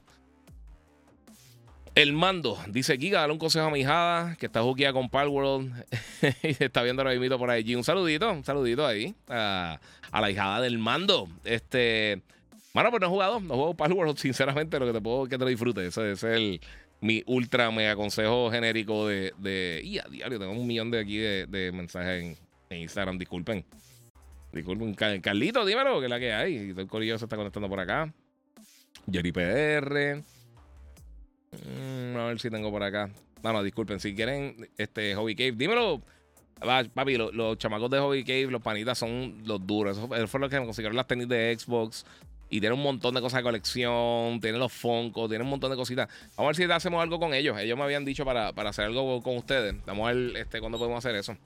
El 1.94 2.14
mando, 2.14 2.58
dice 2.68 2.96
Giga, 2.96 3.20
dale 3.20 3.34
un 3.34 3.38
consejo 3.38 3.66
a 3.66 3.70
mi 3.70 3.80
hijada 3.80 4.34
que 4.36 4.46
está 4.46 4.62
juqueada 4.62 4.94
con 4.94 5.10
Palworld 5.10 5.74
y 6.42 6.64
está 6.64 6.82
viendo 6.82 7.02
el 7.02 7.14
invito 7.14 7.38
por 7.38 7.50
ahí. 7.50 7.74
Un 7.74 7.84
saludito, 7.84 8.32
un 8.32 8.44
saludito 8.44 8.86
ahí 8.86 9.14
a, 9.28 9.78
la 10.10 10.30
hijada 10.30 10.62
del 10.62 10.78
mando. 10.78 11.28
Este. 11.44 12.22
Bueno, 12.72 12.88
pues 12.88 13.02
no 13.02 13.08
he 13.08 13.10
jugado, 13.10 13.40
no 13.40 13.54
juego 13.54 13.74
Palworld, 13.74 14.16
sinceramente, 14.18 14.78
lo 14.78 14.86
que 14.86 14.94
te 14.94 15.02
puedo 15.02 15.26
que 15.26 15.36
te 15.36 15.44
lo 15.44 15.50
disfrutes. 15.50 15.86
Ese, 15.86 16.12
es 16.12 16.22
el, 16.22 16.62
mi 17.02 17.22
ultra 17.26 17.70
mega 17.70 17.94
consejo 17.94 18.50
genérico 18.50 19.06
de. 19.06 19.82
y 19.84 19.98
a 19.98 20.04
diario, 20.04 20.38
tengo 20.38 20.52
un 20.52 20.66
millón 20.66 20.90
de 20.90 20.98
aquí 20.98 21.18
de, 21.18 21.72
mensajes 21.74 22.38
en, 22.70 22.78
Instagram, 22.78 23.18
disculpen. 23.18 23.66
Disculpen, 24.50 24.94
Carlito, 24.94 25.62
dímelo, 25.66 25.98
que 26.00 26.06
es 26.06 26.10
la 26.10 26.18
que 26.18 26.32
hay. 26.32 26.56
El 26.74 26.86
corillo 26.86 27.18
se 27.18 27.26
está 27.26 27.36
conectando 27.36 27.68
por 27.68 27.80
acá. 27.80 28.10
Jerry 29.10 29.32
PR. 29.32 30.22
Mm, 31.52 32.16
a 32.16 32.26
ver 32.26 32.40
si 32.40 32.50
tengo 32.50 32.70
por 32.70 32.82
acá. 32.82 33.10
No, 33.42 33.52
no, 33.52 33.62
disculpen. 33.62 34.00
Si 34.00 34.14
quieren, 34.14 34.68
este 34.78 35.14
Hobby 35.14 35.34
Cave, 35.34 35.52
dímelo. 35.52 36.02
papi, 36.94 37.16
los, 37.16 37.58
chamacos 37.58 37.90
de 37.90 37.98
Hobby 37.98 38.24
Cave, 38.24 38.46
los 38.46 38.62
panitas 38.62 38.98
son 38.98 39.42
los 39.44 39.66
duros. 39.66 39.98
Eso, 39.98 40.28
fue 40.28 40.40
lo 40.40 40.48
que 40.48 40.58
me 40.60 40.64
consiguieron 40.64 40.96
las 40.96 41.06
tenis 41.06 41.28
de 41.28 41.56
Xbox. 41.58 42.06
Y 42.48 42.60
tiene 42.60 42.74
un 42.74 42.82
montón 42.82 43.14
de 43.14 43.20
cosas 43.20 43.38
de 43.38 43.44
colección. 43.44 44.40
Tiene 44.40 44.58
los 44.58 44.72
Funko, 44.72 45.28
tiene 45.28 45.42
un 45.42 45.50
montón 45.50 45.70
de 45.70 45.76
cositas. 45.76 46.08
Vamos 46.36 46.38
a 46.38 46.46
ver 46.48 46.56
si 46.56 46.64
hacemos 46.64 47.02
algo 47.02 47.18
con 47.18 47.32
ellos. 47.34 47.58
Ellos 47.58 47.78
me 47.78 47.84
habían 47.84 48.04
dicho 48.04 48.24
para, 48.24 48.48
hacer 48.48 48.84
algo 48.84 49.22
con 49.22 49.36
ustedes. 49.36 49.74
Vamos 49.86 50.08
a 50.08 50.12
ver 50.12 50.36
este, 50.36 50.60
cuándo 50.60 50.78
podemos 50.78 51.04
hacer 51.04 51.16
eso. 51.16 51.36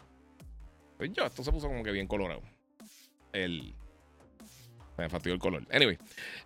Pues 0.97 1.13
yo, 1.13 1.25
esto 1.25 1.45
se 1.45 1.53
puso 1.53 1.69
como 1.69 1.83
que 1.83 1.93
bien 1.93 2.07
colorado. 2.07 2.43
El. 3.33 3.75
Me 4.99 5.09
fastidió 5.09 5.35
el 5.35 5.41
color. 5.41 5.63
Anyway. 5.71 5.99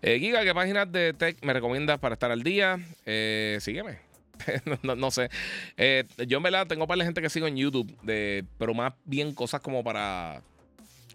Eh, 0.02 0.18
Giga, 0.18 0.42
¿qué 0.42 0.54
páginas 0.54 0.90
de 0.90 1.12
tech 1.12 1.42
me 1.42 1.52
recomiendas 1.52 1.98
para 1.98 2.14
estar 2.14 2.30
al 2.30 2.42
día? 2.42 2.78
Eh, 3.06 3.58
sígueme. 3.60 3.98
no, 4.82 5.10
sé. 5.10 5.28
Eh, 5.76 6.04
yo 6.26 6.38
en 6.38 6.42
verdad 6.42 6.66
tengo 6.66 6.86
para 6.86 6.98
la 6.98 7.04
gente 7.04 7.20
que 7.20 7.30
sigo 7.30 7.46
en 7.46 7.56
YouTube, 7.56 7.94
de, 8.02 8.44
pero 8.58 8.74
más 8.74 8.94
bien 9.04 9.34
cosas 9.34 9.60
como 9.60 9.84
para 9.84 10.42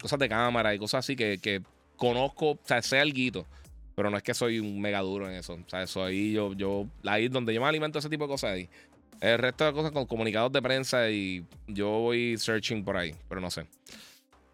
cosas 0.00 0.18
de 0.18 0.28
cámara 0.28 0.74
y 0.74 0.78
cosas 0.78 1.04
así 1.04 1.16
que, 1.16 1.38
que 1.38 1.62
conozco, 1.96 2.52
o 2.52 2.60
sea, 2.64 2.82
sé 2.82 3.00
algo, 3.00 3.46
pero 3.94 4.10
no 4.10 4.16
es 4.16 4.22
que 4.22 4.34
soy 4.34 4.60
un 4.60 4.80
mega 4.80 5.00
duro 5.00 5.28
en 5.28 5.36
eso. 5.36 5.54
O 5.54 5.68
sea, 5.68 5.82
eso 5.82 6.04
ahí 6.04 6.32
yo, 6.32 6.52
yo, 6.52 6.86
ahí 7.04 7.28
donde 7.28 7.54
yo 7.54 7.60
me 7.60 7.66
alimento 7.66 7.98
ese 7.98 8.08
tipo 8.08 8.24
de 8.24 8.28
cosas 8.28 8.52
ahí. 8.52 8.68
El 9.20 9.38
resto 9.38 9.64
de 9.64 9.72
cosas 9.72 9.92
con 9.92 10.06
comunicados 10.06 10.52
de 10.52 10.60
prensa 10.60 11.08
y 11.10 11.44
yo 11.66 11.88
voy 11.88 12.36
searching 12.36 12.84
por 12.84 12.98
ahí, 12.98 13.14
pero 13.28 13.40
no 13.40 13.50
sé. 13.50 13.66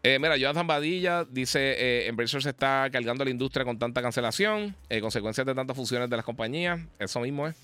Eh, 0.05 0.18
mira, 0.18 0.36
Jonathan 0.36 0.66
Badilla 0.66 1.24
dice: 1.24 1.61
eh, 1.78 2.09
Embracer 2.09 2.42
se 2.42 2.50
está 2.50 2.88
cargando 2.90 3.24
la 3.24 3.30
industria 3.30 3.64
con 3.64 3.78
tanta 3.78 4.03
cancelación, 4.03 4.74
eh, 4.88 5.00
consecuencias 5.00 5.46
de 5.46 5.55
tantas 5.55 5.76
fusiones 5.76 6.11
de 6.11 6.16
las 6.16 6.24
compañías. 6.24 6.80
Eso 6.98 7.20
mismo 7.20 7.46
es. 7.46 7.55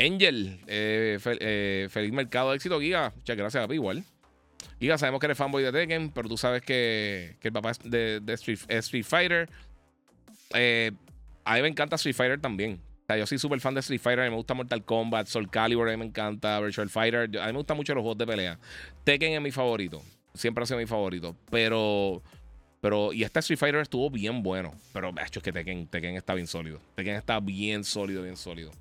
Angel, 0.00 0.58
eh, 0.66 1.88
feliz 1.90 2.12
mercado 2.12 2.50
de 2.50 2.56
éxito, 2.56 2.80
Giga. 2.80 3.12
Muchas 3.14 3.36
gracias, 3.36 3.68
a 3.68 3.74
igual. 3.74 4.04
Giga, 4.80 4.98
sabemos 4.98 5.20
que 5.20 5.26
eres 5.26 5.38
fanboy 5.38 5.62
de 5.62 5.70
Tekken, 5.70 6.10
pero 6.10 6.28
tú 6.28 6.36
sabes 6.36 6.62
que, 6.62 7.36
que 7.38 7.48
el 7.48 7.54
papá 7.54 7.70
es 7.70 7.78
de, 7.84 8.20
Street, 8.26 9.04
Fighter. 9.04 9.48
a 10.52 11.54
mí 11.54 11.62
me 11.62 11.68
encanta 11.68 11.94
Street 11.94 12.16
Fighter 12.16 12.40
también. 12.40 12.80
O 13.02 13.06
sea, 13.06 13.16
yo 13.16 13.26
soy 13.26 13.38
súper 13.38 13.60
fan 13.60 13.74
de 13.74 13.80
Street 13.80 14.00
Fighter. 14.00 14.20
A 14.20 14.24
mí 14.24 14.30
me 14.30 14.36
gusta 14.36 14.54
Mortal 14.54 14.84
Kombat, 14.84 15.28
Soul 15.28 15.48
Calibur, 15.48 15.88
a 15.88 15.92
mí 15.92 15.98
me 15.98 16.06
encanta 16.06 16.58
Virtual 16.58 16.88
Fighter. 16.88 17.38
A 17.38 17.46
mí 17.46 17.52
me 17.52 17.58
gustan 17.58 17.76
mucho 17.76 17.94
los 17.94 18.02
juegos 18.02 18.18
de 18.18 18.26
pelea. 18.26 18.58
Tekken 19.04 19.34
es 19.34 19.40
mi 19.40 19.52
favorito 19.52 20.02
siempre 20.34 20.64
ha 20.64 20.66
sido 20.66 20.78
mi 20.78 20.86
favorito. 20.86 21.36
Pero. 21.50 22.22
Pero, 22.80 23.12
y 23.12 23.22
este 23.22 23.38
Street 23.38 23.58
Fighter 23.58 23.80
estuvo 23.80 24.10
bien 24.10 24.42
bueno. 24.42 24.74
Pero, 24.92 25.10
hecho 25.24 25.38
es 25.38 25.42
que 25.44 25.52
Tekken, 25.52 25.86
Tekken 25.86 26.16
está 26.16 26.34
bien 26.34 26.48
sólido. 26.48 26.80
Tekken 26.96 27.14
está 27.14 27.38
bien 27.38 27.84
sólido, 27.84 28.22
bien 28.22 28.36
sólido. 28.36 28.72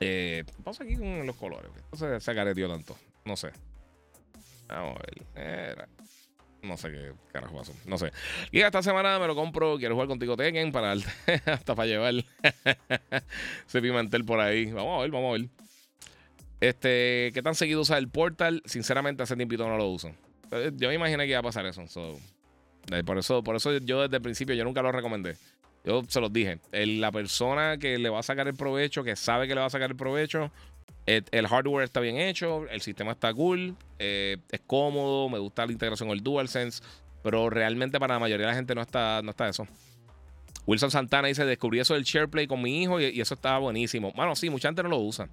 Eh, 0.00 0.44
¿Qué 0.46 0.62
pasa 0.62 0.84
aquí 0.84 0.96
con 0.96 1.26
los 1.26 1.36
colores? 1.36 1.70
Se, 1.94 2.20
se 2.20 2.34
careteó 2.34 2.68
tanto. 2.68 2.94
No 3.24 3.36
sé. 3.36 3.52
Vamos 4.68 4.98
a 4.98 5.36
ver. 5.36 5.88
no 6.62 6.76
sé 6.76 6.90
qué 6.90 7.12
carajo 7.32 7.56
pasó. 7.56 7.72
No 7.86 7.96
sé. 7.96 8.12
Y 8.50 8.60
esta 8.60 8.82
semana 8.82 9.18
me 9.18 9.26
lo 9.28 9.34
compro. 9.34 9.78
Quiero 9.78 9.94
jugar 9.94 10.08
contigo 10.08 10.36
Tekken 10.36 10.70
para 10.70 10.92
hasta 11.46 11.74
para 11.74 11.86
llevar 11.86 12.14
ese 13.66 13.80
pimentel 13.80 14.26
por 14.26 14.40
ahí. 14.40 14.70
Vamos 14.72 14.98
a 14.98 15.02
ver, 15.02 15.10
vamos 15.10 15.30
a 15.30 15.40
ver. 15.40 15.48
Este, 16.68 17.30
¿qué 17.34 17.42
tan 17.42 17.54
seguido 17.54 17.82
usa 17.82 17.98
el 17.98 18.08
portal? 18.08 18.62
Sinceramente, 18.64 19.22
hace 19.22 19.36
tiempo 19.36 19.54
no 19.58 19.76
lo 19.76 19.88
uso. 19.88 20.08
Eh, 20.50 20.72
yo 20.74 20.88
me 20.88 20.94
imaginé 20.94 21.24
que 21.24 21.30
iba 21.32 21.40
a 21.40 21.42
pasar 21.42 21.66
eso. 21.66 21.82
Eh, 22.90 23.04
por 23.04 23.18
eso. 23.18 23.44
Por 23.44 23.54
eso 23.54 23.76
yo 23.78 24.00
desde 24.00 24.16
el 24.16 24.22
principio 24.22 24.54
yo 24.54 24.64
nunca 24.64 24.80
lo 24.80 24.90
recomendé. 24.90 25.36
Yo 25.84 26.02
se 26.08 26.22
los 26.22 26.32
dije. 26.32 26.60
la 26.72 27.12
persona 27.12 27.76
que 27.76 27.98
le 27.98 28.08
va 28.08 28.20
a 28.20 28.22
sacar 28.22 28.48
el 28.48 28.54
provecho, 28.54 29.04
que 29.04 29.14
sabe 29.14 29.46
que 29.46 29.54
le 29.54 29.60
va 29.60 29.66
a 29.66 29.70
sacar 29.70 29.90
el 29.90 29.96
provecho, 29.96 30.50
el, 31.04 31.46
hardware 31.46 31.84
está 31.84 32.00
bien 32.00 32.16
hecho, 32.16 32.66
el 32.70 32.80
sistema 32.80 33.12
está 33.12 33.34
cool, 33.34 33.76
eh, 33.98 34.38
es 34.50 34.60
cómodo, 34.66 35.28
me 35.28 35.38
gusta 35.38 35.66
la 35.66 35.72
integración 35.72 36.08
con 36.08 36.16
el 36.16 36.24
DualSense, 36.24 36.82
pero 37.22 37.50
realmente 37.50 38.00
para 38.00 38.14
la 38.14 38.20
mayoría 38.20 38.46
de 38.46 38.52
la 38.52 38.56
gente 38.56 38.74
no 38.74 38.80
está, 38.80 39.20
no 39.20 39.32
está 39.32 39.50
eso. 39.50 39.68
Wilson 40.66 40.90
Santana 40.90 41.28
dice, 41.28 41.44
descubrí 41.44 41.80
eso 41.80 41.92
del 41.92 42.04
SharePlay 42.04 42.46
con 42.46 42.62
mi 42.62 42.82
hijo 42.82 42.98
y, 42.98 43.08
y 43.08 43.20
eso 43.20 43.34
estaba 43.34 43.58
buenísimo. 43.58 44.12
Bueno, 44.16 44.34
sí, 44.34 44.48
mucha 44.48 44.68
gente 44.68 44.82
no 44.82 44.88
lo 44.88 45.00
usa. 45.00 45.28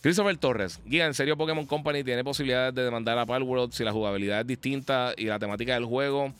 Christopher 0.00 0.36
Torres, 0.36 0.80
guía, 0.84 1.06
¿en 1.06 1.14
serio 1.14 1.36
Pokémon 1.36 1.66
Company 1.66 2.04
tiene 2.04 2.22
posibilidades 2.22 2.74
de 2.74 2.84
demandar 2.84 3.18
a 3.18 3.26
Palworld 3.26 3.72
si 3.72 3.82
la 3.82 3.92
jugabilidad 3.92 4.40
es 4.40 4.46
distinta 4.46 5.12
y 5.16 5.24
la 5.24 5.38
temática 5.38 5.74
del 5.74 5.86
juego? 5.86 6.32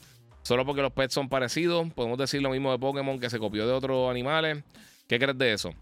Solo 0.43 0.65
porque 0.65 0.81
los 0.81 0.93
pets 0.93 1.13
son 1.13 1.27
parecidos. 1.27 1.91
Podemos 1.93 2.17
decir 2.17 2.41
lo 2.41 2.49
mismo 2.49 2.71
de 2.71 2.79
Pokémon 2.79 3.19
que 3.19 3.29
se 3.29 3.37
copió 3.37 3.67
de 3.67 3.73
otros 3.73 4.09
animales. 4.09 4.63
¿Qué 5.07 5.19
crees 5.19 5.37
de 5.37 5.53
eso? 5.53 5.73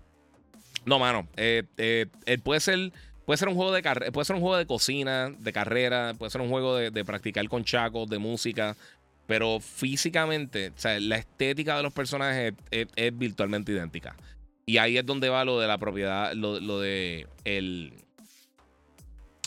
No, 0.86 1.00
mano. 1.00 1.28
Eh, 1.38 1.64
eh, 1.78 2.08
eh, 2.26 2.38
puede 2.40 2.60
ser. 2.60 2.92
Puede 3.26 3.38
ser 3.38 3.50
un 3.50 3.56
juego 3.56 3.74
de 3.74 3.82
puede 4.12 4.26
ser 4.26 4.38
un 4.38 4.42
juego 4.42 4.56
de 4.56 4.66
cocina, 4.66 5.30
de 5.38 5.52
carrera, 5.52 6.14
puede 6.18 6.30
ser 6.30 6.40
un 6.40 6.50
juego 6.50 6.78
de, 6.78 7.04
practicar 7.04 7.46
con 7.50 7.66
chacos, 7.66 8.10
de 8.10 8.20
música. 8.20 8.78
Pero 9.26 9.60
físicamente, 9.60 10.70
o 10.70 10.80
sea, 10.80 10.98
la 11.02 11.18
estética 11.18 11.76
de 11.76 11.84
los 11.84 11.92
personajes 11.92 12.54
es 12.72 13.18
virtualmente 13.18 13.74
idéntica. 13.74 14.16
Y 14.70 14.80
ahí 14.80 14.98
es 14.98 15.06
donde 15.06 15.30
va 15.30 15.46
lo 15.46 15.60
de 15.62 15.68
la 15.68 15.78
propiedad, 15.78 16.34
lo, 16.34 16.80
de 16.82 17.26
el. 17.46 17.94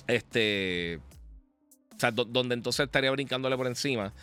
Este. 0.06 0.98
O 1.94 2.00
sea, 2.00 2.10
donde 2.10 2.54
entonces 2.54 2.86
estaría 2.86 3.10
brincándole 3.10 3.54
por 3.58 3.66
encima 3.66 4.14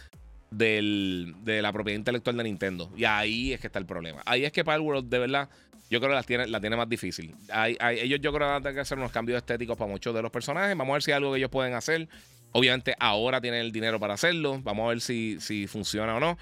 del, 0.50 1.36
de 1.44 1.62
la 1.62 1.72
propiedad 1.72 2.00
intelectual 2.00 2.36
de 2.38 2.44
Nintendo. 2.46 2.92
Y 2.98 3.06
ahí 3.06 3.54
es 3.54 3.60
que 3.62 3.68
está 3.68 3.78
el 3.78 3.86
problema. 3.86 4.24
Ahí 4.26 4.44
es 4.44 4.52
que 4.52 4.66
Palworld, 4.66 5.08
de 5.08 5.20
verdad, 5.20 5.50
yo 5.92 6.00
creo 6.00 6.10
que 6.10 6.16
la 6.16 6.24
tiene, 6.24 6.48
la 6.48 6.60
tiene 6.60 6.76
más 6.76 6.90
difícil. 6.90 7.36
ellos 7.80 8.20
yo 8.20 8.34
creo 8.34 8.48
que 8.48 8.52
van 8.52 8.56
a 8.56 8.62
tener 8.62 8.74
que 8.74 8.82
hacer 8.82 8.98
unos 8.98 9.12
cambios 9.12 9.38
estéticos 9.38 9.78
para 9.78 9.92
muchos 9.92 10.16
de 10.16 10.24
los 10.24 10.32
personajes. 10.32 10.76
Vamos 10.76 10.94
a 10.94 10.94
ver 10.94 11.04
si 11.04 11.12
hay 11.12 11.18
algo 11.18 11.32
que 11.32 11.38
ellos 11.38 11.52
pueden 11.52 11.76
hacer. 11.76 12.10
Obviamente 12.52 12.96
ahora 13.00 13.42
tienen 13.42 13.62
el 13.62 13.72
dinero 13.72 14.00
para 14.00 14.16
hacerlo. 14.16 14.60
Vamos 14.64 14.86
a 14.86 14.90
ver 14.90 15.02
si, 15.02 15.40
si 15.40 15.68
funciona 15.68 16.16
o 16.16 16.20
no. 16.20 16.38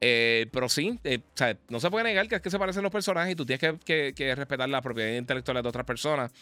Eh, 0.00 0.46
pero 0.52 0.68
sí, 0.68 0.98
eh, 1.04 1.20
no 1.68 1.80
se 1.80 1.90
puede 1.90 2.04
negar 2.04 2.28
que 2.28 2.36
es 2.36 2.40
que 2.40 2.50
se 2.50 2.58
parecen 2.58 2.82
los 2.82 2.92
personajes 2.92 3.32
y 3.32 3.36
tú 3.36 3.44
tienes 3.44 3.78
que, 3.84 4.34
respetar 4.36 4.68
la 4.68 4.80
propiedad 4.80 5.16
intelectual 5.16 5.62
de 5.62 5.68
otras 5.68 5.84
personas. 5.84 6.32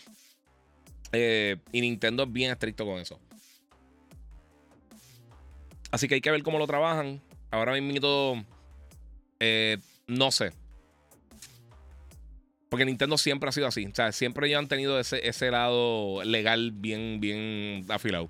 Eh, 1.13 1.57
y 1.73 1.81
Nintendo 1.81 2.25
es 2.25 2.33
bien 2.33 2.53
estricto 2.53 2.85
con 2.85 2.99
eso. 2.99 3.19
Así 5.91 6.09
que 6.09 6.17
hay 6.17 6.21
que 6.21 6.31
ver 6.31 6.43
cómo 6.43 6.59
lo 6.59 6.67
trabajan. 6.67 7.21
Ahora 7.51 7.73
mismo, 7.73 8.45
no 10.09 10.31
sé. 10.31 10.53
Porque 12.69 12.85
Nintendo 12.85 13.17
siempre 13.17 13.49
ha 13.49 13.53
sido 13.53 13.69
así. 13.69 13.87
O 13.87 13.95
sea, 13.95 14.13
siempre 14.13 14.51
ya 14.51 14.59
han 14.59 14.69
tenido 14.69 14.99
ese, 14.99 15.27
ese 15.27 15.51
lado 15.51 16.23
legal 16.25 16.73
bien, 16.73 17.21
bien 17.21 17.87
afilado. 17.89 18.29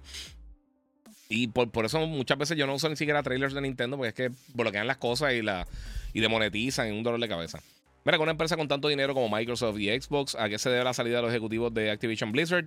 Y 1.28 1.48
por, 1.48 1.84
eso 1.84 2.06
muchas 2.06 2.38
veces 2.38 2.56
yo 2.56 2.66
no 2.66 2.74
uso 2.74 2.88
ni 2.88 2.96
siquiera 2.96 3.22
trailers 3.22 3.52
de 3.52 3.60
Nintendo 3.60 3.96
porque 3.96 4.08
es 4.08 4.14
que 4.14 4.30
bloquean 4.54 4.86
las 4.86 4.96
cosas 4.96 5.32
y, 5.32 5.42
la, 5.42 5.66
y 6.12 6.20
demonetizan 6.20 6.86
en 6.88 6.94
un 6.94 7.02
dolor 7.02 7.20
de 7.20 7.28
cabeza. 7.28 7.60
Mira, 8.04 8.18
con 8.18 8.24
una 8.24 8.32
empresa 8.32 8.56
con 8.56 8.68
tanto 8.68 8.86
dinero 8.86 9.14
como 9.14 9.34
Microsoft 9.34 9.78
y 9.80 9.88
Xbox, 9.88 10.36
¿a 10.36 10.48
qué 10.48 10.58
se 10.58 10.70
debe 10.70 10.84
la 10.84 10.94
salida 10.94 11.16
de 11.16 11.22
los 11.22 11.30
ejecutivos 11.32 11.74
de 11.74 11.90
Activision 11.90 12.30
Blizzard? 12.30 12.66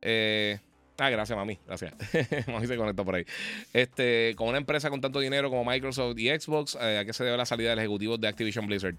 Eh, 0.00 0.58
ah, 0.96 1.10
gracias, 1.10 1.36
mami. 1.36 1.58
Gracias. 1.66 1.92
mami 2.48 2.66
se 2.66 2.76
conectó 2.78 3.04
por 3.04 3.16
ahí. 3.16 3.26
Este, 3.74 4.32
con 4.36 4.48
una 4.48 4.56
empresa 4.56 4.88
con 4.88 5.02
tanto 5.02 5.20
dinero 5.20 5.50
como 5.50 5.70
Microsoft 5.70 6.18
y 6.18 6.28
Xbox, 6.28 6.78
eh, 6.80 6.98
¿a 6.98 7.04
qué 7.04 7.12
se 7.12 7.24
debe 7.24 7.36
la 7.36 7.44
salida 7.44 7.70
de 7.70 7.76
los 7.76 7.82
ejecutivos 7.82 8.18
de 8.18 8.28
Activision 8.28 8.66
Blizzard? 8.66 8.94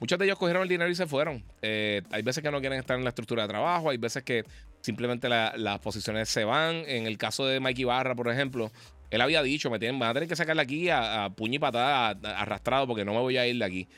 Muchos 0.00 0.18
de 0.18 0.24
ellos 0.26 0.38
cogieron 0.38 0.62
el 0.62 0.68
dinero 0.68 0.90
y 0.90 0.94
se 0.94 1.06
fueron. 1.06 1.44
Eh, 1.60 2.00
hay 2.10 2.22
veces 2.22 2.42
que 2.42 2.50
no 2.50 2.60
quieren 2.60 2.78
estar 2.78 2.96
en 2.96 3.04
la 3.04 3.10
estructura 3.10 3.42
de 3.42 3.48
trabajo, 3.48 3.90
hay 3.90 3.98
veces 3.98 4.22
que 4.22 4.44
simplemente 4.86 5.28
las 5.28 5.78
posiciones 5.80 6.28
se 6.28 6.44
van. 6.44 6.84
En 6.86 7.06
el 7.06 7.18
caso 7.18 7.44
de 7.44 7.58
Mikey 7.58 7.84
Barra, 7.84 8.14
por 8.14 8.30
ejemplo, 8.30 8.70
él 9.10 9.20
había 9.20 9.42
dicho, 9.42 9.68
me 9.68 9.80
tienen, 9.80 9.98
van 9.98 10.10
a 10.10 10.14
tener 10.14 10.28
que 10.28 10.36
sacarle 10.36 10.62
aquí 10.62 10.88
a, 10.90 11.28
puño 11.36 11.56
y 11.56 11.58
patada 11.58 12.10
arrastrado 12.40 12.86
porque 12.86 13.04
no 13.04 13.12
me 13.12 13.18
voy 13.18 13.36
a 13.36 13.46
ir 13.48 13.58
de 13.58 13.64
aquí. 13.64 13.88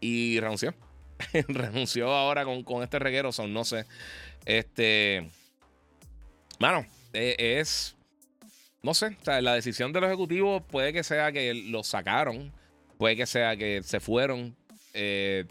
Y 0.00 0.38
renunció. 0.38 0.74
renunció 1.48 2.12
ahora 2.12 2.44
con, 2.44 2.62
con 2.62 2.84
este 2.84 3.00
reguero, 3.00 3.32
son, 3.32 3.52
no 3.52 3.64
sé. 3.64 3.84
Este. 4.46 5.28
Mano, 6.60 6.86
e, 7.12 7.58
es. 7.58 7.96
No 8.80 8.94
sé, 8.94 9.06
o 9.20 9.24
sea, 9.24 9.40
la 9.40 9.54
decisión 9.54 9.92
de 9.92 10.00
los 10.00 10.08
ejecutivos 10.08 10.62
puede 10.62 10.92
que 10.92 11.02
sea 11.02 11.32
que 11.32 11.52
los 11.52 11.88
sacaron, 11.88 12.52
puede 12.96 13.16
que 13.16 13.26
sea 13.26 13.56
que 13.56 13.82
se 13.82 13.98
fueron. 13.98 14.54
Eh, 14.94 15.46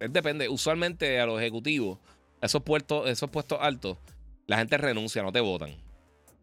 depende. 0.00 0.48
Usualmente 0.48 1.20
a 1.20 1.26
los 1.26 1.38
ejecutivos, 1.38 1.98
esos 2.40 2.62
puestos, 2.62 3.08
esos 3.08 3.30
puestos 3.30 3.58
altos, 3.60 3.98
la 4.46 4.58
gente 4.58 4.76
renuncia, 4.78 5.22
no 5.22 5.32
te 5.32 5.40
votan. 5.40 5.74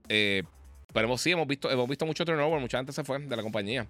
Eh, 0.09 0.43
pero 0.93 1.17
sí 1.17 1.31
hemos 1.31 1.47
visto, 1.47 1.69
hemos 1.71 1.89
visto 1.89 2.05
mucho 2.05 2.23
turnover, 2.23 2.59
mucha 2.59 2.77
gente 2.77 2.93
se 2.93 3.03
fue 3.03 3.19
de 3.19 3.35
la 3.35 3.41
compañía. 3.41 3.87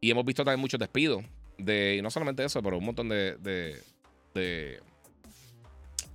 Y 0.00 0.10
hemos 0.10 0.24
visto 0.24 0.44
también 0.44 0.60
muchos 0.60 0.80
despidos. 0.80 1.22
De, 1.58 1.96
y 1.96 2.02
no 2.02 2.10
solamente 2.10 2.44
eso, 2.44 2.62
pero 2.62 2.78
un 2.78 2.84
montón 2.84 3.08
de. 3.08 3.36
de, 3.36 3.82
de, 4.34 4.80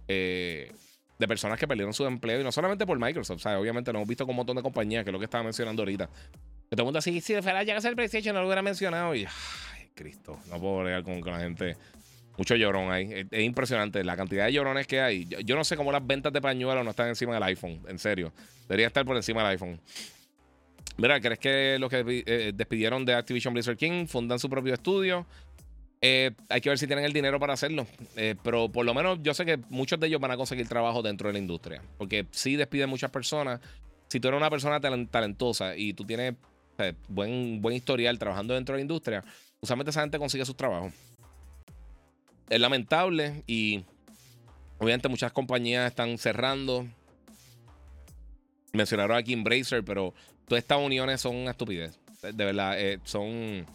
eh, 0.07 0.71
personas 1.27 1.57
que 1.57 1.67
perdieron 1.67 1.93
su 1.93 2.05
empleo. 2.05 2.41
Y 2.41 2.43
no 2.43 2.51
solamente 2.51 2.85
por 2.85 2.99
Microsoft. 2.99 3.41
Sea, 3.41 3.59
obviamente 3.59 3.91
lo 3.93 3.99
hemos 3.99 4.09
visto 4.09 4.25
con 4.25 4.31
un 4.31 4.37
montón 4.37 4.55
de 4.55 4.61
compañías, 4.61 5.03
que 5.03 5.09
es 5.09 5.13
lo 5.13 5.19
que 5.19 5.25
estaba 5.25 5.43
mencionando 5.43 5.83
ahorita. 5.83 6.07
Que 6.07 6.75
todo 6.75 6.81
el 6.81 6.85
mundo 6.85 6.99
así, 6.99 7.21
si 7.21 7.39
fuera 7.41 7.63
llegar 7.63 7.85
a 7.85 7.91
PlayStation, 7.91 8.33
no 8.33 8.41
lo 8.41 8.47
hubiera 8.47 8.61
mencionado. 8.61 9.13
Y. 9.13 9.25
Ay, 9.25 9.89
Cristo. 9.93 10.39
No 10.49 10.59
puedo 10.59 10.79
bregar 10.79 11.03
con, 11.03 11.21
con 11.21 11.33
la 11.33 11.39
gente. 11.39 11.77
Mucho 12.37 12.55
llorón 12.55 12.91
ahí. 12.91 13.27
Es, 13.29 13.43
impresionante 13.43 14.03
la 14.03 14.15
cantidad 14.15 14.45
de 14.45 14.53
llorones 14.53 14.87
que 14.87 15.01
hay. 15.01 15.25
Yo, 15.45 15.55
no 15.55 15.63
sé 15.63 15.77
cómo 15.77 15.91
las 15.91 16.05
ventas 16.05 16.33
de 16.33 16.41
pañuelos 16.41 16.83
no 16.83 16.91
están 16.91 17.09
encima 17.09 17.33
del 17.33 17.43
iPhone. 17.43 17.79
En 17.87 17.99
serio. 17.99 18.31
Debería 18.67 18.87
estar 18.87 19.05
por 19.05 19.15
encima 19.15 19.41
del 19.41 19.51
iPhone. 19.51 19.79
Mira, 20.97 21.19
¿crees 21.19 21.39
que 21.39 21.77
los 21.79 21.89
que 21.89 22.23
eh, 22.25 22.51
despidieron 22.53 23.05
de 23.05 23.13
Activision 23.13 23.53
Blizzard 23.53 23.77
King 23.77 24.07
fundan 24.07 24.39
su 24.39 24.49
propio 24.49 24.73
estudio? 24.73 25.25
Eh, 26.01 26.31
hay 26.49 26.59
que 26.59 26.69
ver 26.69 26.77
si 26.77 26.85
tienen 26.85 27.05
el 27.05 27.13
dinero 27.13 27.39
para 27.39 27.53
hacerlo. 27.53 27.87
Eh, 28.15 28.35
pero 28.43 28.69
por 28.69 28.85
lo 28.85 28.93
menos 28.93 29.19
yo 29.21 29.33
sé 29.33 29.45
que 29.45 29.57
muchos 29.69 29.99
de 29.99 30.07
ellos 30.07 30.19
van 30.19 30.31
a 30.31 30.37
conseguir 30.37 30.67
trabajo 30.67 31.01
dentro 31.01 31.27
de 31.27 31.33
la 31.33 31.39
industria. 31.39 31.81
Porque 31.97 32.25
sí 32.31 32.55
despiden 32.55 32.89
muchas 32.89 33.11
personas. 33.11 33.59
Si 34.07 34.19
tú 34.19 34.27
eres 34.27 34.39
una 34.39 34.49
persona 34.49 34.79
talentosa 34.79 35.75
y 35.75 35.93
tú 35.93 36.03
tienes 36.03 36.35
buen, 37.07 37.61
buen 37.61 37.75
historial 37.75 38.17
trabajando 38.19 38.53
dentro 38.53 38.73
de 38.73 38.79
la 38.79 38.81
industria, 38.81 39.23
usualmente 39.59 39.91
esa 39.91 40.01
gente 40.01 40.19
consigue 40.19 40.45
sus 40.45 40.57
trabajos. 40.57 40.93
Es 42.49 42.59
lamentable 42.59 43.43
y 43.47 43.83
obviamente 44.79 45.07
muchas 45.07 45.31
compañías 45.31 45.89
están 45.89 46.17
cerrando. 46.17 46.87
Mencionaron 48.73 49.17
aquí 49.17 49.33
Embracer, 49.33 49.83
pero 49.83 50.13
todas 50.47 50.63
estas 50.63 50.79
uniones 50.79 51.21
son 51.21 51.35
una 51.35 51.51
estupidez. 51.51 51.99
De 52.21 52.45
verdad, 52.45 52.79
eh, 52.79 52.99
son. 53.03 53.65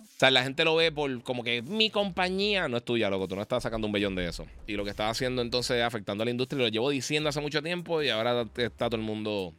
O 0.00 0.18
sea, 0.18 0.30
la 0.30 0.42
gente 0.42 0.64
lo 0.64 0.74
ve 0.76 0.90
por 0.90 1.22
como 1.22 1.44
que 1.44 1.60
mi 1.60 1.90
compañía 1.90 2.68
no 2.68 2.78
es 2.78 2.84
tuya, 2.84 3.10
loco. 3.10 3.28
Tú 3.28 3.36
no 3.36 3.42
estás 3.42 3.62
sacando 3.62 3.86
un 3.86 3.92
bellón 3.92 4.14
de 4.14 4.26
eso. 4.26 4.46
Y 4.66 4.74
lo 4.74 4.84
que 4.84 4.90
estás 4.90 5.10
haciendo 5.10 5.42
entonces 5.42 5.76
es 5.76 5.82
afectando 5.82 6.22
a 6.22 6.24
la 6.24 6.30
industria. 6.30 6.62
Lo 6.62 6.68
llevo 6.68 6.90
diciendo 6.90 7.28
hace 7.28 7.40
mucho 7.40 7.62
tiempo 7.62 8.02
y 8.02 8.08
ahora 8.08 8.46
está 8.56 8.86
todo 8.86 8.96
el 8.96 9.02
mundo 9.02 9.52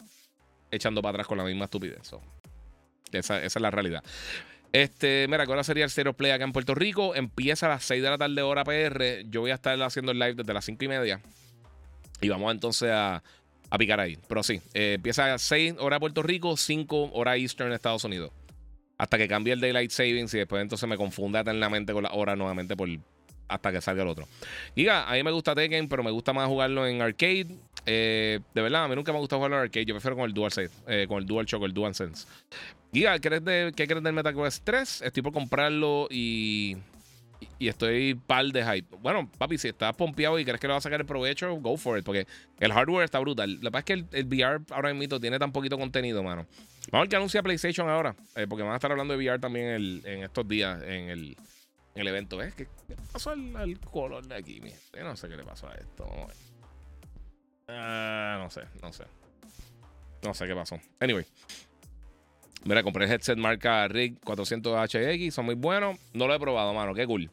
echando 0.72 1.02
para 1.02 1.12
atrás 1.12 1.28
con 1.28 1.38
la 1.38 1.44
misma 1.44 1.66
estupidez. 1.66 2.12
esa, 3.12 3.44
es 3.44 3.60
la 3.60 3.72
realidad. 3.72 4.04
Este, 4.74 5.28
mira, 5.30 5.44
ahora 5.44 5.64
sería 5.64 5.86
el 5.86 5.92
Zero 5.92 6.14
Play 6.14 6.32
acá 6.32 6.44
en 6.44 6.52
Puerto 6.52 6.76
Rico. 6.76 7.16
Empieza 7.16 7.68
a 7.68 7.70
las 7.70 7.84
6 7.86 8.04
de 8.04 8.10
la 8.10 8.18
tarde, 8.18 8.42
hora 8.42 8.64
PR. 8.64 9.24
Yo 9.30 9.42
voy 9.42 9.52
a 9.52 9.56
estar 9.56 9.82
haciendo 9.82 10.12
el 10.12 10.20
live 10.20 10.36
desde 10.36 10.54
las 10.54 10.66
5 10.66 10.84
y 10.86 10.88
media. 10.88 11.22
Y 12.22 12.30
vamos 12.30 12.52
entonces 12.52 12.90
a, 12.92 13.24
picar 13.78 14.00
ahí. 14.00 14.18
Pero 14.28 14.44
sí, 14.44 14.62
eh, 14.74 14.94
empieza 14.96 15.34
a 15.34 15.38
6 15.38 15.76
hora 15.80 16.00
Puerto 16.00 16.24
Rico, 16.24 16.58
5 16.58 17.12
hora 17.14 17.38
Eastern 17.38 17.72
Estados 17.74 18.04
Unidos. 18.04 18.32
Hasta 18.98 19.18
que 19.18 19.28
cambie 19.28 19.54
el 19.54 19.62
Daylight 19.62 19.92
Savings 19.92 20.34
y 20.34 20.40
después 20.40 20.62
entonces 20.62 20.90
me 20.90 20.98
confunda 20.98 21.42
eternamente 21.42 21.94
con 21.94 22.04
la 22.04 22.12
hora 22.14 22.36
nuevamente 22.36 22.76
por, 22.76 22.90
hasta 23.48 23.72
que 23.72 23.82
salga 23.82 24.04
el 24.04 24.10
otro. 24.10 24.28
Diga, 24.76 25.10
a 25.10 25.14
mí 25.14 25.24
me 25.24 25.32
gusta 25.32 25.56
Tekken, 25.56 25.88
pero 25.88 26.04
me 26.04 26.12
gusta 26.12 26.34
más 26.34 26.48
jugarlo 26.48 26.86
en 26.88 27.02
arcade. 27.02 27.48
Eh, 27.86 28.40
de 28.54 28.62
verdad, 28.62 28.86
a 28.86 28.88
mí 28.88 28.96
nunca 28.96 29.14
me 29.14 29.20
gusta 29.20 29.36
jugarlo 29.36 29.58
en 29.58 29.64
arcade. 29.64 29.86
Yo 29.86 29.94
prefiero 29.94 30.16
con 30.16 30.26
el 30.26 30.34
DualSense, 30.34 30.76
eh, 30.88 31.06
con 31.08 31.20
el 31.20 31.26
DualShock, 31.26 31.64
el 31.64 31.74
DualSense. 31.74 32.28
Giga, 32.94 33.14
¿qué 33.20 33.30
crees, 33.30 33.46
de, 33.46 33.74
¿qué 33.76 33.88
crees 33.88 34.04
del 34.04 34.14
MetaQuest 34.14 34.64
3? 34.64 35.02
Estoy 35.02 35.24
por 35.24 35.34
comprarlo 35.34 36.08
y 36.10 36.78
y 37.60 37.68
estoy 37.68 38.16
par 38.16 38.46
de 38.46 38.64
hype. 38.64 38.96
Bueno, 38.98 39.30
papi, 39.38 39.58
si 39.58 39.70
estás 39.70 39.96
pompeado 39.96 40.40
y 40.40 40.46
crees 40.46 40.60
que 40.60 40.68
le 40.68 40.74
vas 40.74 40.82
a 40.82 40.88
sacar 40.88 41.02
el 41.02 41.06
provecho, 41.06 41.54
go 41.56 41.78
for 41.78 41.98
it, 41.98 42.06
porque 42.06 42.28
el 42.60 42.72
hardware 42.72 43.06
está 43.06 43.20
brutal. 43.20 43.60
Lo 43.62 43.72
que 43.72 43.78
es 43.78 43.84
que 43.84 43.94
el, 43.94 44.26
VR 44.26 44.62
ahora 44.72 44.94
mismo 44.94 45.20
tiene 45.20 45.40
tan 45.40 45.52
poquito 45.52 45.78
contenido, 45.78 46.24
mano. 46.24 46.46
Vamos 46.92 46.94
a 46.94 47.00
ver 47.00 47.10
qué 47.10 47.16
anuncia 47.16 47.44
PlayStation 47.44 47.90
ahora, 47.90 48.16
eh, 48.36 48.46
porque 48.48 48.64
van 48.64 48.74
a 48.74 48.76
estar 48.76 48.92
hablando 48.92 49.18
de 49.18 49.26
VR 49.26 49.40
también 49.40 50.02
en 50.06 50.24
estos 50.24 50.48
días 50.48 50.82
en 50.84 51.10
el, 51.10 51.38
evento. 52.06 52.36
¿Ves? 52.36 52.54
¿Qué, 52.54 52.68
pasó 53.14 53.32
al, 53.32 53.80
color 53.80 54.28
de 54.28 54.36
aquí? 54.36 54.62
Yo 54.94 55.04
no 55.04 55.16
sé 55.16 55.30
qué 55.30 55.38
le 55.38 55.44
pasó 55.44 55.70
a 55.70 55.76
esto. 55.76 56.06
Ah, 57.70 58.38
no 58.40 58.50
sé, 58.50 58.62
no 58.82 58.92
sé. 58.92 59.06
No 60.24 60.34
sé 60.34 60.46
qué 60.46 60.54
pasó. 60.54 60.80
Anyway. 61.00 61.26
Mira, 62.66 62.84
compré 62.84 63.06
el 63.06 63.12
headset 63.12 63.38
marca 63.38 63.88
RIG 63.88 64.20
400HX, 64.22 65.32
son 65.32 65.46
muy 65.46 65.56
buenos. 65.56 65.98
No 66.14 66.28
lo 66.28 66.34
he 66.34 66.40
probado, 66.40 66.74
mano, 66.74 66.94
qué 66.94 67.08
cool. 67.08 67.30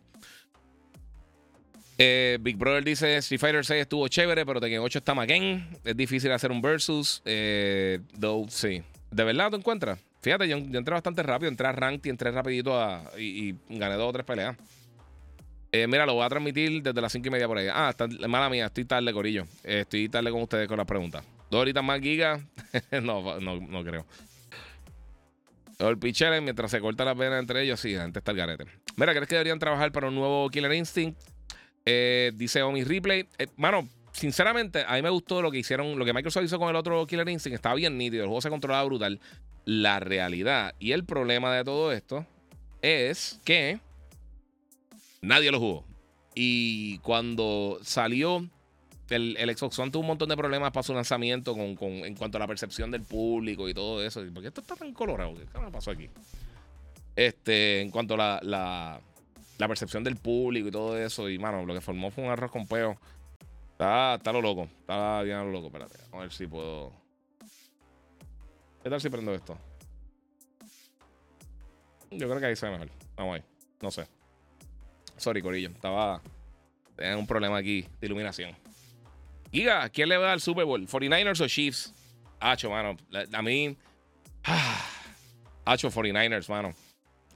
Eh, 1.99 2.39
Big 2.41 2.57
Brother 2.57 2.85
dice: 2.85 3.17
Street 3.17 3.41
Fighter 3.41 3.65
6 3.65 3.83
estuvo 3.83 4.07
chévere, 4.09 4.45
pero 4.45 4.61
Tekken 4.61 4.81
8 4.81 4.99
está 4.99 5.15
Macken. 5.15 5.69
Es 5.85 5.97
difícil 5.97 6.31
hacer 6.33 6.51
un 6.51 6.61
versus. 6.61 7.23
Eh, 7.25 8.01
sí. 8.49 8.83
¿De 9.11 9.25
verdad 9.25 9.51
tú 9.51 9.57
encuentras? 9.57 9.99
Fíjate, 10.25 10.49
yo, 10.49 10.57
entré 10.57 10.95
bastante 10.95 11.23
rápido. 11.23 11.51
Entré 11.51 11.67
a 11.67 11.73
Ranked 11.73 12.07
y 12.07 12.09
entré 12.09 12.31
rapidito 12.31 12.73
y, 13.19 13.55
gané 13.69 13.97
dos 13.97 14.09
o 14.09 14.13
tres 14.15 14.25
peleas. 14.25 14.57
Eh, 15.71 15.87
mira, 15.87 16.07
lo 16.07 16.15
voy 16.15 16.25
a 16.25 16.31
transmitir 16.31 16.83
desde 16.83 16.99
las 16.99 17.13
5 17.13 17.29
y 17.29 17.31
media 17.31 17.47
por 17.47 17.59
ahí. 17.59 17.67
Ah, 17.71 17.91
está, 17.91 18.09
mala 18.27 18.49
mía, 18.49 18.65
estoy 18.65 18.87
tarde, 18.87 19.13
Corillo. 19.13 19.45
estoy 19.63 20.09
tarde 20.09 20.31
con 20.31 20.41
ustedes 20.41 20.67
con 20.67 20.79
las 20.79 20.87
preguntas. 20.87 21.23
Dos 21.51 21.61
horitas 21.61 21.85
más 21.85 22.01
gigas. 22.01 22.41
no, 23.03 23.39
no, 23.39 23.61
no 23.61 23.85
creo. 23.85 24.07
El 25.79 25.99
pitcher, 25.99 26.41
mientras 26.41 26.71
se 26.71 26.81
corta 26.81 27.05
la 27.05 27.15
pena 27.15 27.39
entre 27.39 27.63
ellos, 27.63 27.79
sí, 27.79 27.95
antes 27.95 28.23
está 28.23 28.31
el 28.31 28.39
garete. 28.39 28.65
Mira, 28.97 29.13
¿crees 29.13 29.29
que 29.29 29.35
deberían 29.35 29.59
trabajar 29.59 29.93
para 29.93 30.09
un 30.09 30.15
nuevo 30.15 30.49
Killer 30.49 30.73
Instinct? 30.73 31.21
Eh, 31.85 32.33
dice 32.35 32.63
Omi 32.63 32.83
Replay. 32.83 33.29
Eh, 33.37 33.49
mano, 33.57 33.87
sinceramente, 34.15 34.85
a 34.87 34.95
mí 34.95 35.03
me 35.03 35.11
gustó 35.11 35.43
lo 35.43 35.51
que 35.51 35.59
hicieron, 35.59 35.99
lo 35.99 36.05
que 36.05 36.13
Microsoft 36.13 36.45
hizo 36.45 36.59
con 36.59 36.71
el 36.71 36.77
otro 36.77 37.07
Killer 37.07 37.29
Instinct. 37.29 37.57
Estaba 37.57 37.75
bien 37.75 37.99
nítido, 37.99 38.23
el 38.23 38.29
juego 38.29 38.41
se 38.41 38.51
controlaba 38.51 38.85
brutal. 38.85 39.21
La 39.67 39.99
realidad 39.99 40.75
y 40.79 40.93
el 40.93 41.05
problema 41.05 41.55
de 41.55 41.65
todo 41.65 41.91
esto 41.91 42.27
es 42.83 43.41
que 43.45 43.81
nadie 45.21 45.51
lo 45.51 45.59
jugó. 45.59 45.85
Y 46.35 46.99
cuando 46.99 47.79
salió 47.83 48.49
el, 49.11 49.37
el, 49.39 49.57
Xbox 49.57 49.79
One 49.79 49.91
tuvo 49.91 50.01
un 50.01 50.09
montón 50.09 50.29
de 50.29 50.37
problemas 50.37 50.73
para 50.73 50.83
su 50.83 50.95
lanzamiento 50.95 51.55
con, 51.55 51.77
en 51.81 52.15
cuanto 52.15 52.39
a 52.39 52.41
la 52.41 52.47
percepción 52.47 52.91
del 52.91 53.03
público 53.03 53.69
y 53.69 53.75
todo 53.75 54.03
eso. 54.03 54.23
¿Por 54.33 54.43
qué 54.43 54.49
esto 54.49 54.61
está 54.61 54.77
tan 54.77 54.93
colorado? 54.93 55.35
¿Qué 55.35 55.47
pasó 55.73 55.91
aquí? 55.91 56.09
Este, 57.17 57.81
en 57.81 57.91
cuanto 57.91 58.15
a 58.15 58.41
la, 58.43 59.01
la, 59.59 59.69
percepción 59.69 60.03
del 60.05 60.17
público 60.17 60.69
y 60.69 60.71
todo 60.71 60.99
eso. 60.99 61.29
Y, 61.29 61.39
mano, 61.39 61.65
lo 61.65 61.75
que 61.75 61.81
formó 61.81 62.11
fue 62.11 62.25
un 62.25 62.31
arroz 62.31 62.51
con 62.51 62.67
peo. 62.67 62.99
Está, 63.75 64.15
está 64.15 64.33
lo 64.33 64.41
loco. 64.41 64.69
Está 64.81 65.23
bien 65.23 65.37
lo 65.39 65.51
loco. 65.51 65.67
Espérate. 65.67 65.99
A 66.13 66.19
ver 66.21 66.33
si 66.33 66.47
puedo. 66.47 66.93
¿Qué 68.83 68.89
tal 68.89 69.01
si 69.01 69.11
prendo 69.11 69.35
esto? 69.35 69.59
Yo 72.13 72.29
creo 72.29 72.39
que 72.39 72.47
ahí 72.47 72.57
se 72.57 72.67
ve 72.67 72.73
mejor. 72.73 72.91
Vamos 73.17 73.35
ahí. 73.35 73.43
No 73.81 73.91
sé. 73.91 74.07
Sorry, 75.17 75.43
Corillo. 75.43 75.71
Estaba. 75.71 76.23
Tenía 76.95 77.17
un 77.17 77.27
problema 77.27 77.59
aquí 77.59 77.83
de 78.01 78.07
iluminación. 78.07 78.57
Giga, 79.51 79.89
¿quién 79.89 80.09
le 80.09 80.19
va 80.19 80.33
al 80.33 80.41
Super 80.41 80.65
Bowl? 80.65 80.87
¿49ers 80.87 81.41
o 81.41 81.49
Chiefs? 81.49 81.93
Hacho, 82.39 82.71
mano. 82.71 82.97
A 83.33 83.43
mí. 83.43 83.77
Hacho, 85.65 85.91
49ers, 85.91 86.49
mano. 86.49 86.75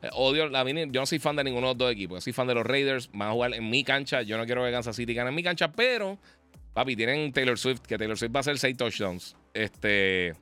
Eh, 0.02 0.10
odio, 0.12 0.56
a 0.56 0.64
mí, 0.64 0.72
yo 0.90 1.00
no 1.00 1.06
soy 1.06 1.18
fan 1.18 1.36
de 1.36 1.44
ninguno 1.44 1.68
de 1.68 1.72
los 1.72 1.78
dos 1.78 1.92
equipos. 1.92 2.18
Yo 2.18 2.20
soy 2.22 2.32
fan 2.32 2.46
de 2.46 2.54
los 2.54 2.66
Raiders. 2.66 3.10
Van 3.12 3.28
a 3.28 3.32
jugar 3.32 3.54
en 3.54 3.68
mi 3.68 3.84
cancha. 3.84 4.22
Yo 4.22 4.38
no 4.38 4.46
quiero 4.46 4.64
que 4.64 4.70
Kansas 4.70 4.96
City 4.96 5.14
gane 5.14 5.30
en 5.30 5.34
mi 5.34 5.42
cancha, 5.42 5.72
pero, 5.72 6.18
papi, 6.74 6.96
tienen 6.96 7.32
Taylor 7.32 7.58
Swift, 7.58 7.80
que 7.80 7.98
Taylor 7.98 8.18
Swift 8.18 8.34
va 8.34 8.38
a 8.38 8.40
hacer 8.40 8.58
6 8.58 8.76
touchdowns. 8.76 9.36
Este. 9.54 10.34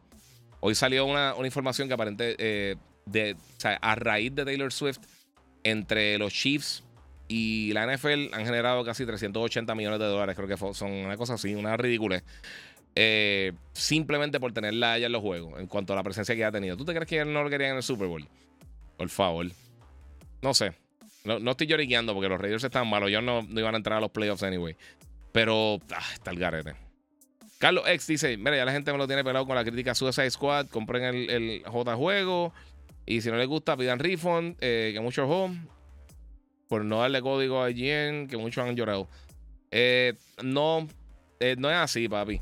Hoy 0.60 0.74
salió 0.74 1.06
una, 1.06 1.34
información 1.44 1.88
que 1.88 1.94
aparente. 1.94 2.36
Eh, 2.38 2.76
de, 3.06 3.34
o 3.34 3.60
sea, 3.60 3.78
a 3.80 3.94
raíz 3.94 4.34
de 4.34 4.44
Taylor 4.44 4.72
Swift, 4.72 4.98
entre 5.62 6.18
los 6.18 6.32
Chiefs 6.32 6.82
y 7.28 7.72
la 7.72 7.86
NFL 7.86 8.32
han 8.32 8.44
generado 8.44 8.84
casi 8.84 9.04
380 9.04 9.74
millones 9.74 9.98
de 9.98 10.06
dólares. 10.06 10.36
Creo 10.36 10.48
que 10.48 10.74
son 10.74 10.92
una 10.92 11.16
cosa 11.16 11.34
así, 11.34 11.54
una 11.54 11.76
ridícula. 11.76 12.22
Eh, 12.94 13.52
simplemente 13.72 14.40
por 14.40 14.52
tenerla 14.52 14.94
allá 14.94 15.06
en 15.06 15.12
los 15.12 15.22
juegos, 15.22 15.60
en 15.60 15.66
cuanto 15.66 15.92
a 15.92 15.96
la 15.96 16.02
presencia 16.02 16.34
que 16.34 16.44
ha 16.44 16.52
tenido. 16.52 16.76
¿Tú 16.76 16.84
te 16.84 16.94
crees 16.94 17.08
que 17.08 17.24
no 17.24 17.42
lo 17.42 17.50
querían 17.50 17.72
en 17.72 17.76
el 17.78 17.82
Super 17.82 18.06
Bowl? 18.06 18.26
Por 18.96 19.08
favor. 19.08 19.46
No 20.42 20.54
sé. 20.54 20.72
No, 21.24 21.50
estoy 21.50 21.66
lloriqueando 21.66 22.14
porque 22.14 22.28
los 22.28 22.40
Raiders 22.40 22.62
están 22.62 22.88
malos. 22.88 23.10
Yo 23.10 23.20
no, 23.20 23.46
iban 23.50 23.74
a 23.74 23.78
entrar 23.78 23.98
a 23.98 24.00
los 24.00 24.10
playoffs 24.10 24.44
anyway. 24.44 24.76
Pero 25.32 25.80
ah, 25.92 26.04
está 26.12 26.30
el 26.30 26.38
garete. 26.38 26.74
Carlos 27.58 27.84
X 27.88 28.06
dice: 28.06 28.36
Mira, 28.36 28.56
ya 28.56 28.64
la 28.64 28.72
gente 28.72 28.92
me 28.92 28.98
lo 28.98 29.06
tiene 29.06 29.24
pelado 29.24 29.46
con 29.46 29.56
la 29.56 29.64
crítica 29.64 29.94
Suicide 29.94 30.30
Squad. 30.30 30.68
Compren 30.68 31.02
el, 31.02 31.30
el 31.30 31.62
J 31.66 31.96
juego. 31.96 32.52
Y 33.06 33.20
si 33.20 33.30
no 33.30 33.36
les 33.36 33.48
gusta, 33.48 33.76
pidan 33.76 33.98
refund. 33.98 34.56
Eh, 34.60 34.92
que 34.94 35.00
muchos 35.00 35.28
home. 35.28 35.60
Por 36.68 36.84
no 36.84 37.00
darle 37.00 37.20
código 37.22 37.62
a 37.62 37.70
IGN. 37.70 38.28
Que 38.28 38.36
muchos 38.36 38.64
han 38.64 38.76
llorado. 38.76 39.08
Eh, 39.72 40.14
no, 40.42 40.86
eh, 41.40 41.56
no 41.58 41.70
es 41.70 41.76
así, 41.76 42.08
papi. 42.08 42.40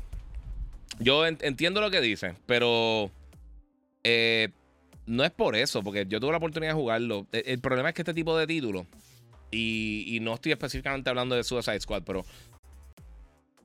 Yo 0.99 1.25
entiendo 1.25 1.81
lo 1.81 1.91
que 1.91 2.01
dice, 2.01 2.35
pero 2.45 3.11
no 5.05 5.23
es 5.23 5.31
por 5.31 5.55
eso, 5.55 5.83
porque 5.83 6.05
yo 6.07 6.19
tuve 6.19 6.31
la 6.31 6.37
oportunidad 6.37 6.71
de 6.71 6.79
jugarlo. 6.79 7.27
E, 7.31 7.43
el, 7.47 7.59
problema 7.59 7.89
es 7.89 7.95
que 7.95 8.01
este 8.01 8.13
tipo 8.13 8.37
de 8.37 8.47
títulos, 8.47 8.85
y, 9.51 10.19
no 10.21 10.33
estoy 10.33 10.51
específicamente 10.51 11.09
hablando 11.09 11.35
de 11.35 11.43
Suicide 11.43 11.79
Squad, 11.79 12.03
pero 12.03 12.25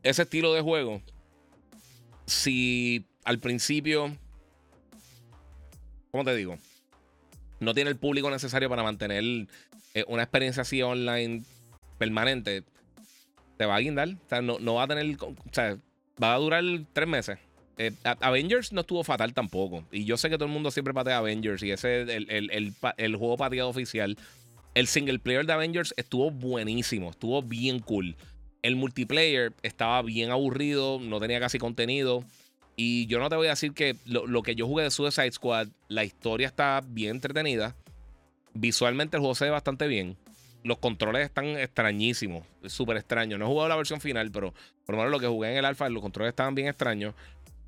ese 0.02 0.22
estilo 0.22 0.52
de 0.54 0.60
juego, 0.60 1.02
si 2.26 3.06
al 3.24 3.38
principio, 3.38 4.16
¿cómo 6.10 6.24
te 6.24 6.34
digo? 6.34 6.58
No 7.58 7.74
tiene 7.74 7.90
el 7.90 7.96
público 7.96 8.30
necesario 8.30 8.68
para 8.68 8.82
mantener 8.82 9.22
eh, 9.94 10.04
una 10.08 10.22
experiencia 10.22 10.62
así 10.62 10.80
online 10.82 11.42
permanente, 11.98 12.64
te 13.58 13.66
va 13.66 13.76
a 13.76 13.80
guindar. 13.80 14.08
O 14.08 14.28
sea, 14.28 14.40
no, 14.40 14.58
no 14.58 14.74
va 14.74 14.84
a 14.84 14.88
tener. 14.88 15.16
O 15.20 15.34
sea, 15.52 15.76
va 16.22 16.34
a 16.34 16.38
durar 16.38 16.64
tres 16.94 17.08
meses. 17.08 17.38
Eh, 17.82 17.92
Avengers 18.20 18.74
no 18.74 18.82
estuvo 18.82 19.02
fatal 19.04 19.32
tampoco. 19.32 19.84
Y 19.90 20.04
yo 20.04 20.18
sé 20.18 20.28
que 20.28 20.36
todo 20.36 20.44
el 20.44 20.52
mundo 20.52 20.70
siempre 20.70 20.92
patea 20.92 21.16
Avengers 21.16 21.62
y 21.62 21.70
ese 21.70 22.02
es 22.02 22.08
el, 22.28 23.16
juego 23.16 23.38
pateado 23.38 23.70
oficial. 23.70 24.18
El 24.74 24.86
single 24.86 25.18
player 25.18 25.46
de 25.46 25.54
Avengers 25.54 25.94
estuvo 25.96 26.30
buenísimo, 26.30 27.08
estuvo 27.08 27.40
bien 27.40 27.78
cool. 27.78 28.16
El 28.60 28.76
multiplayer 28.76 29.54
estaba 29.62 30.02
bien 30.02 30.30
aburrido, 30.30 30.98
no 31.00 31.20
tenía 31.20 31.40
casi 31.40 31.58
contenido. 31.58 32.22
Y 32.76 33.06
yo 33.06 33.18
no 33.18 33.30
te 33.30 33.36
voy 33.36 33.46
a 33.46 33.50
decir 33.50 33.72
que 33.72 33.96
lo, 34.04 34.42
que 34.42 34.54
yo 34.54 34.66
jugué 34.66 34.84
de 34.84 34.90
Suicide 34.90 35.32
Squad, 35.32 35.68
la 35.88 36.04
historia 36.04 36.48
está 36.48 36.82
bien 36.86 37.12
entretenida. 37.12 37.74
Visualmente 38.52 39.16
el 39.16 39.22
juego 39.22 39.34
se 39.34 39.46
ve 39.46 39.52
bastante 39.52 39.86
bien. 39.86 40.18
Los 40.64 40.76
controles 40.76 41.24
están 41.24 41.46
extrañísimos, 41.46 42.44
súper 42.66 42.98
extraños. 42.98 43.38
No 43.38 43.46
he 43.46 43.48
jugado 43.48 43.70
la 43.70 43.76
versión 43.76 44.02
final, 44.02 44.30
pero 44.30 44.52
por 44.84 44.96
lo 44.96 44.98
menos 44.98 45.12
lo 45.12 45.18
que 45.18 45.28
jugué 45.28 45.52
en 45.52 45.56
el 45.56 45.64
alfa, 45.64 45.88
los 45.88 46.02
controles 46.02 46.32
estaban 46.32 46.54
bien 46.54 46.68
extraños. 46.68 47.14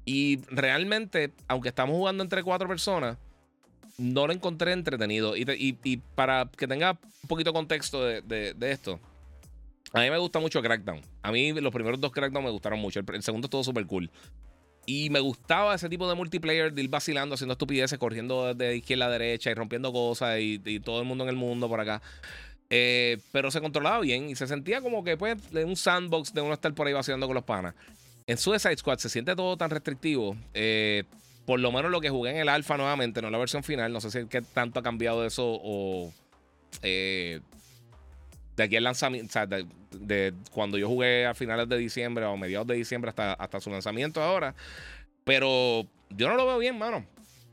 Y 0.05 0.41
realmente, 0.49 1.33
aunque 1.49 1.69
estamos 1.69 1.97
jugando 1.97 2.23
entre 2.23 2.43
cuatro 2.43 2.69
personas, 2.69 3.19
no 3.99 4.27
lo 4.27 4.33
encontré 4.33 4.73
entretenido. 4.73 5.37
Y, 5.37 6.03
para 6.15 6.51
que 6.57 6.66
tenga 6.66 6.99
un 7.23 7.29
poquito 7.29 7.53
contexto 7.53 8.05
de, 8.05 8.55
esto, 8.62 8.99
a 9.93 10.01
mí 10.01 10.11
me 10.11 10.19
gusta 10.19 10.39
mucho 10.41 10.62
Crackdown. 10.62 11.01
A 11.23 11.31
mí 11.31 11.53
los 11.53 11.73
primeros 11.73 12.01
dos 12.01 12.11
Crackdown 12.12 12.45
me 12.45 12.51
gustaron 12.51 12.81
mucho. 12.81 13.01
El, 13.01 13.23
segundo 13.23 13.47
estuvo 13.47 13.62
súper 13.62 13.87
cool. 13.87 14.11
Y 14.85 15.11
me 15.11 15.20
gustaba 15.20 15.77
ese 15.77 15.89
tipo 15.89 16.09
de 16.09 16.16
multiplayer 16.16 16.73
de 16.73 16.83
ir 16.83 16.91
vacilando, 16.91 17.37
haciendo 17.37 17.53
estupideces, 17.53 17.99
corriendo 17.99 18.53
de 18.55 18.77
izquierda 18.77 19.07
a 19.07 19.11
derecha 19.11 19.51
y 19.51 19.55
rompiendo 19.55 19.93
cosas 19.93 20.41
y, 20.41 20.81
todo 20.81 21.01
el 21.01 21.07
mundo 21.07 21.23
en 21.24 21.31
el 21.31 21.37
mundo 21.37 21.69
por 21.69 21.79
acá. 21.81 22.03
Eh, 22.74 23.19
pero 23.31 23.51
se 23.51 23.61
controlaba 23.61 24.01
bien 24.01 24.31
y 24.31 24.35
se 24.35 24.47
sentía 24.47 24.81
como 24.81 25.05
que 25.05 25.19
pues 25.19 25.37
en 25.53 25.69
un 25.69 25.77
sandbox 25.77 26.33
de 26.33 26.41
uno 26.41 26.55
estar 26.55 26.73
por 26.73 26.87
ahí 26.87 26.95
vacilando 26.95 27.27
con 27.27 27.35
los 27.35 27.45
panas. 27.45 27.74
En 28.27 28.39
Suicide 28.39 28.77
Squad 28.77 28.99
se 28.99 29.09
siente 29.09 29.35
todo 29.35 29.57
tan 29.57 29.70
restrictivo. 29.70 30.36
Eh, 30.55 31.05
por 31.44 31.59
lo 31.61 31.73
menos 31.73 31.90
lo 31.90 32.01
que 32.01 32.11
jugué 32.11 32.31
en 32.31 32.36
el 32.36 32.49
alfa 32.49 32.77
nuevamente, 32.77 33.20
no 33.20 33.31
la 33.31 33.39
versión 33.39 33.62
final. 33.65 33.93
No 33.93 34.01
sé 34.01 34.11
si 34.11 34.27
qué 34.28 34.43
tanto 34.43 34.81
ha 34.81 34.82
cambiado 34.82 35.27
eso 35.27 35.44
o. 35.47 36.12
Eh, 36.82 37.40
de 38.57 38.62
aquí 38.62 38.77
al 38.77 38.85
lanzamiento. 38.85 39.28
O 39.28 39.32
sea, 39.32 39.47
de, 39.47 40.35
cuando 40.53 40.78
yo 40.78 40.89
jugué 40.89 41.27
a 41.27 41.35
finales 41.35 41.69
de 41.69 41.77
diciembre 41.77 42.24
o 42.24 42.36
mediados 42.36 42.66
de 42.66 42.74
diciembre 42.74 43.09
hasta, 43.11 43.32
hasta 43.32 43.61
su 43.61 43.70
lanzamiento 43.70 44.23
ahora. 44.23 44.55
Pero 45.24 45.86
yo 46.11 46.28
no 46.28 46.36
lo 46.36 46.47
veo 46.47 46.59
bien, 46.59 46.78
mano. 46.78 47.05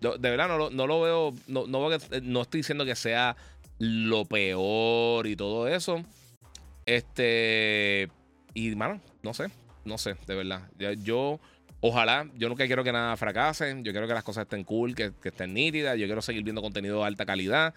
De, 0.02 0.18
verdad, 0.18 0.48
no, 0.48 0.70
no, 0.70 0.88
lo 0.88 1.02
veo. 1.02 1.34
No, 1.48 1.68
no, 1.68 1.90
no 2.22 2.42
estoy 2.42 2.60
diciendo 2.60 2.86
que 2.86 2.96
sea 2.96 3.36
lo 3.80 4.26
peor 4.26 5.26
y 5.26 5.36
todo 5.36 5.68
eso. 5.68 6.04
Este. 6.86 8.10
Y, 8.54 8.76
mano, 8.76 9.02
no 9.24 9.34
sé 9.34 9.50
no 9.90 9.98
sé, 9.98 10.16
de 10.26 10.36
verdad. 10.36 10.70
Yo, 11.00 11.40
ojalá, 11.82 12.30
yo 12.36 12.48
nunca 12.48 12.66
quiero 12.68 12.84
que 12.84 12.92
nada 12.92 13.18
fracase. 13.18 13.76
Yo 13.82 13.92
quiero 13.92 14.08
que 14.08 14.14
las 14.14 14.24
cosas 14.24 14.44
estén 14.44 14.64
cool, 14.64 14.96
que, 14.96 15.12
estén 15.24 15.54
nítidas. 15.54 15.98
Yo 15.98 16.06
quiero 16.06 16.22
seguir 16.22 16.44
viendo 16.44 16.62
contenido 16.62 17.00
de 17.00 17.06
alta 17.06 17.26
calidad. 17.26 17.74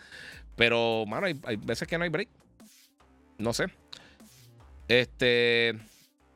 Pero, 0.55 1.05
mano, 1.07 1.27
hay, 1.27 1.57
veces 1.57 1.89
que 1.89 1.99
no 1.99 2.05
hay 2.05 2.11
break. 2.11 2.29
No 3.39 3.53
sé. 3.53 3.67
Este. 4.87 5.75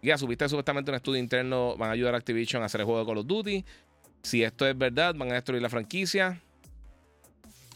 Ya, 0.03 0.19
subiste 0.19 0.49
supuestamente 0.49 0.91
un 0.91 0.97
estudio 0.97 1.21
interno. 1.21 1.77
Van 1.77 1.91
a 1.91 1.93
ayudar 1.93 2.15
a 2.15 2.19
Activision 2.19 2.63
a 2.63 2.67
hacer 2.67 2.81
el 2.81 2.87
juego 2.87 3.01
de 3.01 3.07
Call 3.07 3.19
of 3.19 3.27
Duty. 3.27 3.65
Si 4.23 4.43
esto 4.43 4.67
es 4.67 4.77
verdad, 4.77 5.15
van 5.15 5.31
a 5.31 5.35
destruir 5.35 5.63
la 5.63 5.69
franquicia. 5.69 6.41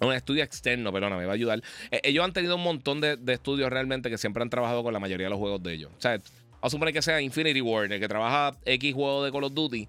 Un 0.01 0.15
estudio 0.15 0.43
externo, 0.43 0.93
perdóname, 0.93 1.27
va 1.27 1.33
a 1.33 1.35
ayudar. 1.35 1.63
E, 1.91 2.01
ellos 2.05 2.25
han 2.25 2.33
tenido 2.33 2.57
un 2.57 2.63
montón 2.63 3.03
de, 3.03 3.17
de, 3.17 3.35
estudios 3.35 3.69
realmente 3.69 4.09
que 4.09 4.17
siempre 4.17 4.43
han 4.43 4.49
trabajado 4.49 4.83
con 4.83 4.95
la 4.95 4.99
mayoría 4.99 5.27
de 5.27 5.31
los 5.31 5.39
juegos 5.39 5.63
de 5.63 5.75
ellos. 5.75 5.93
O 5.97 6.01
sea, 6.01 6.19
a 6.61 6.71
suponer 6.71 6.95
que 6.95 7.03
sea 7.03 7.21
Infinity 7.21 7.61
Ward, 7.61 7.93
el 7.93 8.01
que 8.01 8.09
trabaja 8.09 8.57
X 8.65 8.95
juego 8.95 9.25
de 9.25 9.33
Call 9.33 9.45
of 9.45 9.55
Duty. 9.55 9.89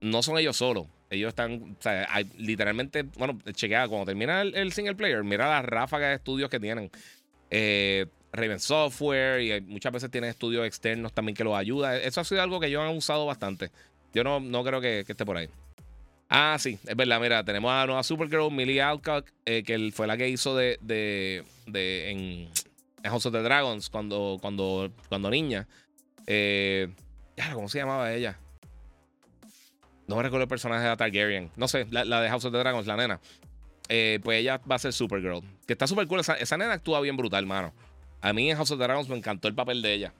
No 0.00 0.22
son 0.22 0.38
ellos 0.38 0.56
solos. 0.56 0.86
Ellos 1.08 1.28
están, 1.28 1.76
literalmente, 2.36 3.02
bueno, 3.16 3.38
chequea, 3.52 3.86
cuando 3.86 4.06
termina 4.06 4.42
el, 4.42 4.72
single 4.72 4.96
player, 4.96 5.22
mira 5.22 5.48
las 5.48 5.64
ráfagas 5.64 6.10
de 6.10 6.14
estudios 6.16 6.50
que 6.50 6.58
tienen. 6.58 6.90
Eh, 7.50 8.06
Raven 8.32 8.60
Software 8.60 9.40
y 9.40 9.60
muchas 9.62 9.92
veces 9.92 10.10
tienen 10.10 10.30
estudios 10.30 10.66
externos 10.66 11.12
también 11.12 11.34
que 11.34 11.44
los 11.44 11.56
ayuda. 11.56 11.96
Eso 11.96 12.20
ha 12.20 12.24
sido 12.24 12.42
algo 12.42 12.60
que 12.60 12.66
ellos 12.66 12.82
han 12.82 12.96
usado 12.96 13.24
bastante. 13.24 13.70
Yo 14.12 14.24
no, 14.24 14.40
no 14.40 14.64
creo 14.64 14.80
que, 14.80 15.00
esté 15.00 15.24
por 15.24 15.36
ahí. 15.36 15.48
Ah, 16.28 16.56
sí, 16.58 16.78
es 16.86 16.96
verdad. 16.96 17.20
Mira, 17.20 17.44
tenemos 17.44 17.70
a 17.70 17.76
la 17.76 17.86
nueva 17.86 18.02
Supergirl, 18.02 18.50
Millie 18.50 18.82
Alcock, 18.82 19.30
eh, 19.44 19.62
que 19.62 19.90
fue 19.92 20.06
la 20.06 20.16
que 20.16 20.28
hizo 20.28 20.56
de, 20.56 20.78
de, 20.82 21.44
de 21.66 22.10
en, 22.10 22.48
House 23.04 23.26
of 23.26 23.32
the 23.32 23.42
Dragons 23.42 23.88
cuando, 23.88 24.38
cuando, 24.40 24.90
cuando 25.08 25.30
niña. 25.30 25.68
Eh, 26.26 26.94
¿Cómo 27.52 27.68
se 27.68 27.78
llamaba 27.78 28.12
ella? 28.12 28.38
No 30.06 30.16
me 30.16 30.22
recuerdo 30.22 30.44
el 30.44 30.48
personaje 30.48 30.86
de 30.86 30.96
Targaryen. 30.96 31.50
No 31.56 31.68
sé, 31.68 31.86
la, 31.90 32.20
de 32.20 32.28
House 32.28 32.44
of 32.44 32.52
the 32.52 32.58
Dragons, 32.58 32.86
la 32.86 32.96
nena. 32.96 33.20
Eh, 33.88 34.20
pues 34.22 34.40
ella 34.40 34.60
va 34.70 34.76
a 34.76 34.78
ser 34.78 34.92
Supergirl. 34.92 35.42
Que 35.66 35.72
está 35.72 35.86
súper 35.86 36.06
cool. 36.06 36.20
Esa, 36.20 36.56
nena 36.56 36.74
actúa 36.74 37.00
bien 37.00 37.16
brutal, 37.16 37.46
mano. 37.46 37.72
A 38.20 38.32
mí 38.32 38.50
en 38.50 38.56
House 38.56 38.70
of 38.70 38.78
the 38.78 38.84
Dragons 38.84 39.08
me 39.08 39.16
encantó 39.16 39.48
el 39.48 39.54
papel 39.54 39.82
de 39.82 39.94
ella. 39.94 40.14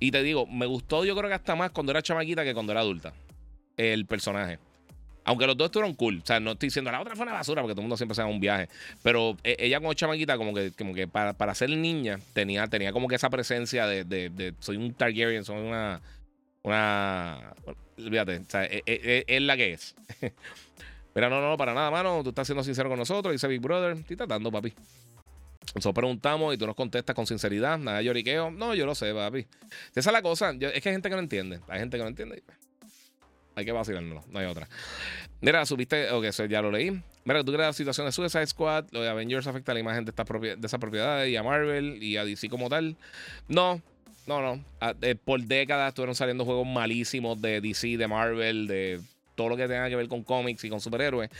Y 0.00 0.10
te 0.10 0.22
digo, 0.22 0.46
me 0.46 0.66
gustó 0.66 1.04
yo 1.04 1.16
creo 1.16 1.28
que 1.28 1.34
hasta 1.34 1.56
más 1.56 1.70
cuando 1.70 1.90
era 1.92 2.02
chamaquita 2.02 2.44
que 2.44 2.54
cuando 2.54 2.72
era 2.72 2.80
adulta. 2.80 3.12
El 3.76 4.06
personaje. 4.06 4.58
Aunque 5.28 5.46
los 5.46 5.58
dos 5.58 5.66
estuvieron 5.66 5.94
cool. 5.94 6.20
O 6.22 6.26
sea, 6.26 6.40
no 6.40 6.52
estoy 6.52 6.68
diciendo 6.68 6.90
la 6.90 7.02
otra 7.02 7.14
fue 7.14 7.24
una 7.24 7.34
basura 7.34 7.60
porque 7.60 7.74
todo 7.74 7.82
el 7.82 7.84
mundo 7.84 7.98
siempre 7.98 8.14
se 8.14 8.22
da 8.22 8.26
un 8.26 8.40
viaje. 8.40 8.70
Pero 9.02 9.36
eh, 9.44 9.56
ella 9.58 9.78
como 9.78 9.92
chamaquita, 9.92 10.38
como 10.38 10.54
que, 10.54 10.72
como 10.72 10.94
que 10.94 11.06
para, 11.06 11.34
para 11.34 11.54
ser 11.54 11.68
niña, 11.68 12.18
tenía, 12.32 12.66
tenía 12.66 12.92
como 12.92 13.08
que 13.08 13.16
esa 13.16 13.28
presencia 13.28 13.86
de, 13.86 14.04
de, 14.04 14.54
soy 14.58 14.78
un 14.78 14.94
Targaryen, 14.94 15.44
soy 15.44 15.58
una. 15.58 16.00
Una. 16.62 17.52
olvídate, 17.98 18.38
o 18.38 18.44
sea, 18.48 18.64
es, 18.64 18.82
e, 18.86 19.00
e, 19.04 19.24
es, 19.26 19.42
la 19.42 19.58
que 19.58 19.74
es. 19.74 19.94
Pero 21.12 21.28
no, 21.28 21.42
no, 21.42 21.58
para 21.58 21.74
nada, 21.74 21.90
mano. 21.90 22.22
Tú 22.22 22.30
estás 22.30 22.46
siendo 22.46 22.64
sincero 22.64 22.88
con 22.88 22.98
nosotros, 22.98 23.30
dice 23.30 23.46
Big 23.48 23.60
Brother. 23.60 23.98
Estoy 23.98 24.16
tratando, 24.16 24.50
papi. 24.50 24.72
Nosotros 25.74 25.94
preguntamos 25.94 26.54
y 26.54 26.56
tú 26.56 26.66
nos 26.66 26.74
contestas 26.74 27.14
con 27.14 27.26
sinceridad, 27.26 27.76
nada 27.76 27.98
de 27.98 28.04
lloriqueo. 28.04 28.50
No, 28.50 28.74
yo 28.74 28.86
lo 28.86 28.94
sé, 28.94 29.12
papi. 29.12 29.46
Esa 29.94 30.08
es 30.08 30.12
la 30.12 30.22
cosa. 30.22 30.52
es 30.52 30.58
que 30.58 30.88
hay 30.88 30.94
gente 30.94 31.10
que 31.10 31.16
no 31.16 31.20
entiende. 31.20 31.60
Hay 31.68 31.80
gente 31.80 31.98
que 31.98 32.02
no 32.02 32.08
entiende. 32.08 32.42
Hay 33.58 33.64
que 33.64 33.72
vacilárnoslo, 33.72 34.22
no 34.30 34.38
hay 34.38 34.46
otra. 34.46 34.68
Mira, 35.40 35.66
subiste, 35.66 36.12
ok, 36.12 36.24
eso 36.26 36.44
ya 36.44 36.62
lo 36.62 36.70
leí. 36.70 37.02
Mira, 37.24 37.42
tú 37.42 37.52
crees 37.52 37.66
la 37.66 37.72
situación 37.72 38.06
de 38.06 38.12
Suicide 38.12 38.46
Squad, 38.46 38.84
lo 38.92 39.02
de 39.02 39.08
Avengers 39.08 39.48
afecta 39.48 39.72
a 39.72 39.74
la 39.74 39.80
imagen 39.80 40.04
de, 40.04 40.10
estas 40.10 40.26
de 40.28 40.58
esas 40.64 40.78
propiedades 40.78 41.28
y 41.28 41.36
a 41.36 41.42
Marvel 41.42 42.00
y 42.00 42.16
a 42.16 42.24
DC 42.24 42.48
como 42.48 42.68
tal. 42.68 42.96
No, 43.48 43.82
no, 44.28 44.40
no. 44.40 44.64
Eh, 45.02 45.16
por 45.16 45.42
décadas 45.42 45.88
estuvieron 45.88 46.14
saliendo 46.14 46.44
juegos 46.44 46.68
malísimos 46.68 47.42
de 47.42 47.60
DC, 47.60 47.96
de 47.96 48.06
Marvel, 48.06 48.68
de 48.68 49.00
todo 49.34 49.48
lo 49.48 49.56
que 49.56 49.66
tenga 49.66 49.88
que 49.88 49.96
ver 49.96 50.06
con 50.06 50.22
cómics 50.22 50.62
y 50.62 50.70
con 50.70 50.80
superhéroes 50.80 51.30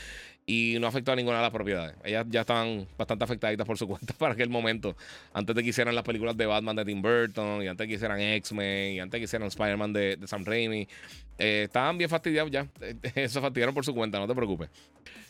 y 0.48 0.78
no 0.80 0.86
afectó 0.86 1.12
a 1.12 1.16
ninguna 1.16 1.36
de 1.36 1.42
las 1.42 1.52
propiedades. 1.52 1.94
Ellas 2.02 2.24
ya 2.30 2.40
estaban 2.40 2.88
bastante 2.96 3.22
afectaditas 3.22 3.66
por 3.66 3.76
su 3.76 3.86
cuenta 3.86 4.14
para 4.18 4.32
aquel 4.32 4.48
momento. 4.48 4.96
Antes 5.34 5.54
de 5.54 5.62
que 5.62 5.68
hicieran 5.68 5.94
las 5.94 6.04
películas 6.04 6.38
de 6.38 6.46
Batman 6.46 6.74
de 6.74 6.86
Tim 6.86 7.02
Burton, 7.02 7.62
y 7.62 7.68
antes 7.68 7.84
de 7.84 7.88
que 7.88 7.94
hicieran 7.96 8.18
X-Men, 8.18 8.94
y 8.94 9.00
antes 9.00 9.12
de 9.12 9.18
que 9.18 9.24
hicieran 9.24 9.48
Spider-Man 9.48 9.92
de, 9.92 10.18
Sam 10.24 10.46
Raimi. 10.46 10.88
Eh, 11.36 11.64
estaban 11.66 11.98
bien 11.98 12.08
fastidiados 12.08 12.50
ya. 12.50 12.66
Eso 13.14 13.42
fastidiaron 13.42 13.74
por 13.74 13.84
su 13.84 13.94
cuenta, 13.94 14.18
no 14.18 14.26
te 14.26 14.34
preocupes. 14.34 14.70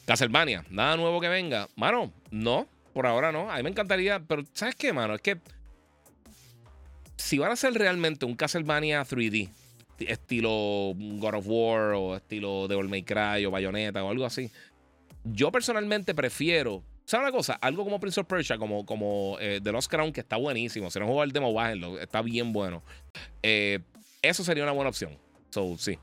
Castlevania, 0.06 0.64
nada 0.70 0.96
nuevo 0.96 1.20
que 1.20 1.28
venga. 1.28 1.68
Mano, 1.74 2.12
no, 2.30 2.68
por 2.92 3.04
ahora 3.04 3.32
no. 3.32 3.50
A 3.50 3.56
mí 3.56 3.64
me 3.64 3.70
encantaría, 3.70 4.20
pero 4.20 4.44
¿sabes 4.52 4.76
qué, 4.76 4.92
mano? 4.92 5.16
Es 5.16 5.20
que 5.20 5.38
si 7.16 7.38
van 7.38 7.50
a 7.50 7.54
hacer 7.54 7.74
realmente 7.74 8.24
un 8.24 8.36
Castlevania 8.36 9.02
3D, 9.02 9.50
estilo 9.98 10.94
God 10.94 11.34
of 11.34 11.44
War 11.48 11.92
o 11.94 12.16
estilo 12.16 12.68
Devil 12.68 12.88
May 12.88 13.02
Cry 13.02 13.44
o 13.44 13.50
Bayonetta 13.50 14.04
o 14.04 14.10
algo 14.10 14.24
así 14.24 14.48
yo 15.32 15.52
personalmente 15.52 16.14
prefiero. 16.14 16.82
¿Sabes 17.04 17.28
una 17.28 17.36
cosa? 17.36 17.54
Algo 17.54 17.84
como 17.84 17.98
Prince 18.00 18.20
of 18.20 18.26
Persia, 18.26 18.58
como, 18.58 18.84
como 18.84 19.38
eh, 19.40 19.60
The 19.62 19.72
Lost 19.72 19.90
Crown, 19.90 20.12
que 20.12 20.20
está 20.20 20.36
buenísimo. 20.36 20.90
Si 20.90 20.98
no 20.98 21.06
juega 21.06 21.24
el 21.24 21.32
demo, 21.32 21.52
bájenlo. 21.54 21.98
Está 21.98 22.20
bien 22.22 22.52
bueno. 22.52 22.82
Eh, 23.42 23.80
eso 24.20 24.44
sería 24.44 24.62
una 24.62 24.72
buena 24.72 24.90
opción. 24.90 25.16
So, 25.50 25.76
sí. 25.78 25.98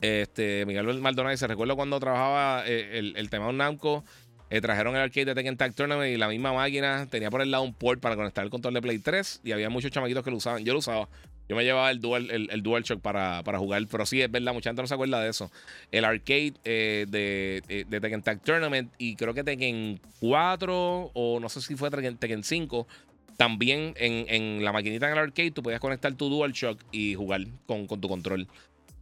Este, 0.00 0.64
Miguel 0.66 1.00
Maldonado 1.00 1.36
se 1.36 1.46
recuerdo 1.46 1.76
cuando 1.76 2.00
trabajaba 2.00 2.64
eh, 2.66 2.98
el, 2.98 3.16
el 3.16 3.30
tema 3.30 3.46
de 3.48 3.52
Namco. 3.52 4.04
Eh, 4.52 4.60
trajeron 4.60 4.94
el 4.94 5.00
arcade 5.00 5.24
de 5.24 5.34
Tekken 5.34 5.56
Tag 5.56 5.72
Tournament 5.72 6.12
y 6.12 6.18
la 6.18 6.28
misma 6.28 6.52
máquina 6.52 7.06
tenía 7.06 7.30
por 7.30 7.40
el 7.40 7.50
lado 7.50 7.62
un 7.62 7.72
port 7.72 8.02
para 8.02 8.16
conectar 8.16 8.44
el 8.44 8.50
control 8.50 8.74
de 8.74 8.82
Play 8.82 8.98
3 8.98 9.40
y 9.44 9.52
había 9.52 9.70
muchos 9.70 9.90
chamaquitos 9.90 10.22
que 10.22 10.30
lo 10.30 10.36
usaban. 10.36 10.62
Yo 10.62 10.74
lo 10.74 10.80
usaba. 10.80 11.08
Yo 11.52 11.56
me 11.56 11.64
llevaba 11.64 11.90
el 11.90 12.00
Dual, 12.00 12.30
el, 12.30 12.48
el 12.50 12.62
DualShock 12.62 13.02
para, 13.02 13.42
para 13.44 13.58
jugar, 13.58 13.86
pero 13.90 14.06
sí, 14.06 14.22
es 14.22 14.30
verdad, 14.30 14.54
mucha 14.54 14.70
gente 14.70 14.80
no 14.80 14.88
se 14.88 14.94
acuerda 14.94 15.20
de 15.20 15.28
eso. 15.28 15.50
El 15.90 16.06
arcade 16.06 16.54
eh, 16.64 17.04
de, 17.06 17.62
eh, 17.68 17.84
de, 17.86 18.00
Tekken 18.00 18.22
Tag 18.22 18.40
Tournament 18.40 18.90
y 18.96 19.16
creo 19.16 19.34
que 19.34 19.44
Tekken 19.44 20.00
4 20.20 21.10
o 21.12 21.40
no 21.40 21.50
sé 21.50 21.60
si 21.60 21.76
fue 21.76 21.90
Tekken, 21.90 22.16
Tekken 22.16 22.42
5, 22.42 22.86
también 23.36 23.92
en, 23.98 24.24
en, 24.30 24.64
la 24.64 24.72
maquinita 24.72 25.04
en 25.08 25.12
el 25.12 25.18
arcade 25.18 25.50
tú 25.50 25.62
podías 25.62 25.78
conectar 25.78 26.14
tu 26.14 26.30
DualShock 26.30 26.80
y 26.90 27.16
jugar 27.16 27.42
con, 27.66 27.86
con 27.86 28.00
tu 28.00 28.08
control. 28.08 28.48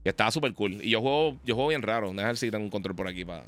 Estaba 0.02 0.32
súper 0.32 0.52
cool. 0.54 0.84
Y 0.84 0.90
yo 0.90 1.00
juego, 1.00 1.36
yo 1.44 1.54
juego 1.54 1.68
bien 1.68 1.82
raro. 1.82 2.08
Déjame 2.08 2.24
ver 2.24 2.36
si 2.36 2.50
tengo 2.50 2.64
un 2.64 2.70
control 2.70 2.96
por 2.96 3.06
aquí 3.06 3.24
para... 3.24 3.44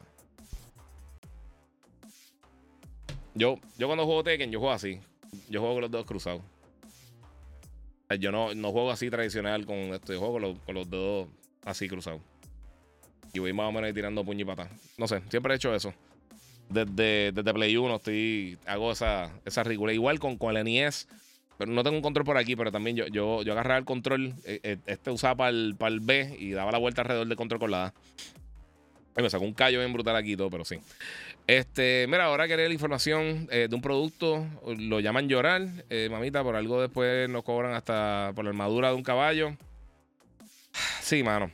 Yo, 3.34 3.58
yo 3.78 3.88
cuando 3.88 4.04
juego 4.04 4.22
Tekken, 4.22 4.52
yo 4.52 4.60
juego 4.60 4.72
así. 4.72 5.00
Yo 5.48 5.58
juego 5.58 5.74
con 5.74 5.80
los 5.80 5.90
dedos 5.90 6.06
cruzados. 6.06 6.42
Yo 8.18 8.32
no, 8.32 8.54
no 8.54 8.72
juego 8.72 8.90
así 8.90 9.10
tradicional 9.10 9.66
con 9.66 9.76
esto. 9.76 10.12
Yo 10.12 10.18
juego 10.18 10.34
con 10.34 10.42
los, 10.42 10.58
con 10.60 10.74
los 10.74 10.90
dedos 10.90 11.28
así 11.64 11.88
cruzados. 11.88 12.20
Y 13.32 13.38
voy 13.38 13.52
más 13.52 13.68
o 13.68 13.72
menos 13.72 13.92
tirando 13.94 14.24
puño 14.24 14.42
y 14.42 14.44
pata. 14.44 14.68
No 14.98 15.08
sé, 15.08 15.22
siempre 15.30 15.54
he 15.54 15.56
hecho 15.56 15.74
eso. 15.74 15.94
Desde, 16.68 17.32
desde 17.32 17.54
Play 17.54 17.76
1 17.76 17.96
estoy, 17.96 18.58
hago 18.66 18.92
esa, 18.92 19.30
esa 19.44 19.62
ridícula. 19.62 19.92
Igual 19.92 20.18
con, 20.18 20.36
con 20.36 20.56
el 20.56 20.64
NES. 20.64 21.08
Pero 21.58 21.70
no 21.70 21.82
tengo 21.84 21.96
un 21.96 22.02
control 22.02 22.24
por 22.24 22.36
aquí, 22.38 22.56
pero 22.56 22.72
también 22.72 22.96
yo, 22.96 23.06
yo, 23.06 23.42
yo 23.42 23.52
agarraba 23.52 23.78
el 23.78 23.84
control. 23.84 24.34
Eh, 24.44 24.60
eh, 24.62 24.78
este 24.86 25.10
usaba 25.10 25.36
para 25.36 25.50
el, 25.50 25.76
para 25.78 25.94
el 25.94 26.00
B 26.00 26.36
y 26.38 26.50
daba 26.52 26.72
la 26.72 26.78
vuelta 26.78 27.02
alrededor 27.02 27.26
del 27.26 27.36
control 27.36 27.60
con 27.60 27.70
la 27.70 27.86
A. 27.86 27.94
Me 29.20 29.28
sacó 29.28 29.44
un 29.44 29.52
callo 29.52 29.78
bien 29.78 29.92
brutal 29.92 30.16
aquí 30.16 30.36
todo, 30.36 30.50
pero 30.50 30.64
sí. 30.64 30.76
Este, 31.46 32.06
mira, 32.08 32.24
ahora 32.24 32.46
quería 32.46 32.66
la 32.68 32.74
información 32.74 33.48
eh, 33.50 33.66
de 33.68 33.74
un 33.74 33.82
producto. 33.82 34.46
Lo 34.78 35.00
llaman 35.00 35.28
llorar, 35.28 35.66
eh, 35.90 36.08
mamita, 36.10 36.42
por 36.42 36.56
algo 36.56 36.80
después 36.80 37.28
nos 37.28 37.42
cobran 37.42 37.74
hasta 37.74 38.32
por 38.34 38.44
la 38.44 38.50
armadura 38.50 38.90
de 38.90 38.94
un 38.94 39.02
caballo. 39.02 39.56
Sí, 41.00 41.22
mano. 41.22 41.50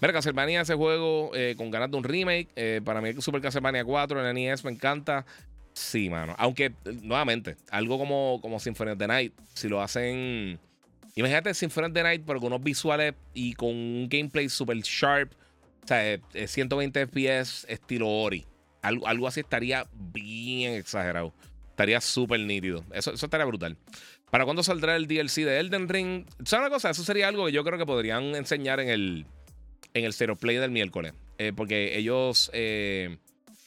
Mira, 0.00 0.14
Castlevania, 0.14 0.62
ese 0.62 0.74
juego 0.74 1.30
eh, 1.34 1.54
con 1.58 1.70
ganas 1.70 1.90
de 1.90 1.98
un 1.98 2.04
remake. 2.04 2.82
para 2.82 3.02
mí, 3.02 3.12
Super 3.20 3.42
Castlevania 3.42 3.84
4 3.84 4.26
en 4.26 4.34
NES 4.34 4.64
me 4.64 4.70
encanta. 4.70 5.26
Sí, 5.74 6.08
mano. 6.08 6.34
Aunque, 6.38 6.72
nuevamente, 7.02 7.56
algo 7.70 7.98
como, 7.98 8.40
como 8.40 8.58
Symphony 8.58 8.92
of 8.92 8.98
the 8.98 9.06
Night, 9.06 9.34
si 9.54 9.68
lo 9.68 9.82
hacen. 9.82 10.58
Imagínate 11.14 11.52
Symphony 11.52 11.88
of 11.88 11.92
the 11.92 12.02
Night, 12.02 12.22
pero 12.26 12.40
con 12.40 12.48
unos 12.48 12.62
visuales 12.62 13.14
y 13.34 13.52
con 13.52 13.68
un 13.68 14.08
gameplay 14.08 14.48
super 14.48 14.78
sharp. 14.78 15.32
O 15.84 15.86
sea, 15.86 16.18
120 16.46 17.06
FPS 17.06 17.66
estilo 17.68 18.08
Ori. 18.08 18.46
Algo, 18.82 19.06
algo 19.06 19.28
así 19.28 19.40
estaría 19.40 19.86
bien 19.92 20.74
exagerado. 20.74 21.32
Estaría 21.70 22.00
súper 22.00 22.40
nítido. 22.40 22.84
Eso, 22.92 23.12
eso 23.12 23.26
estaría 23.26 23.46
brutal. 23.46 23.76
¿Para 24.30 24.44
cuándo 24.44 24.62
saldrá 24.62 24.96
el 24.96 25.06
DLC 25.06 25.44
de 25.44 25.58
Elden 25.58 25.88
Ring? 25.88 26.24
¿Sabes 26.44 26.66
una 26.66 26.70
cosa? 26.70 26.90
Eso 26.90 27.02
sería 27.02 27.28
algo 27.28 27.46
que 27.46 27.52
yo 27.52 27.64
creo 27.64 27.78
que 27.78 27.86
podrían 27.86 28.36
enseñar 28.36 28.78
en 28.80 28.88
el, 28.88 29.26
en 29.92 30.04
el 30.04 30.12
Zero 30.12 30.36
Play 30.36 30.56
del 30.56 30.70
miércoles. 30.70 31.14
Eh, 31.38 31.52
porque 31.54 31.98
ellos, 31.98 32.50
eh, 32.52 33.16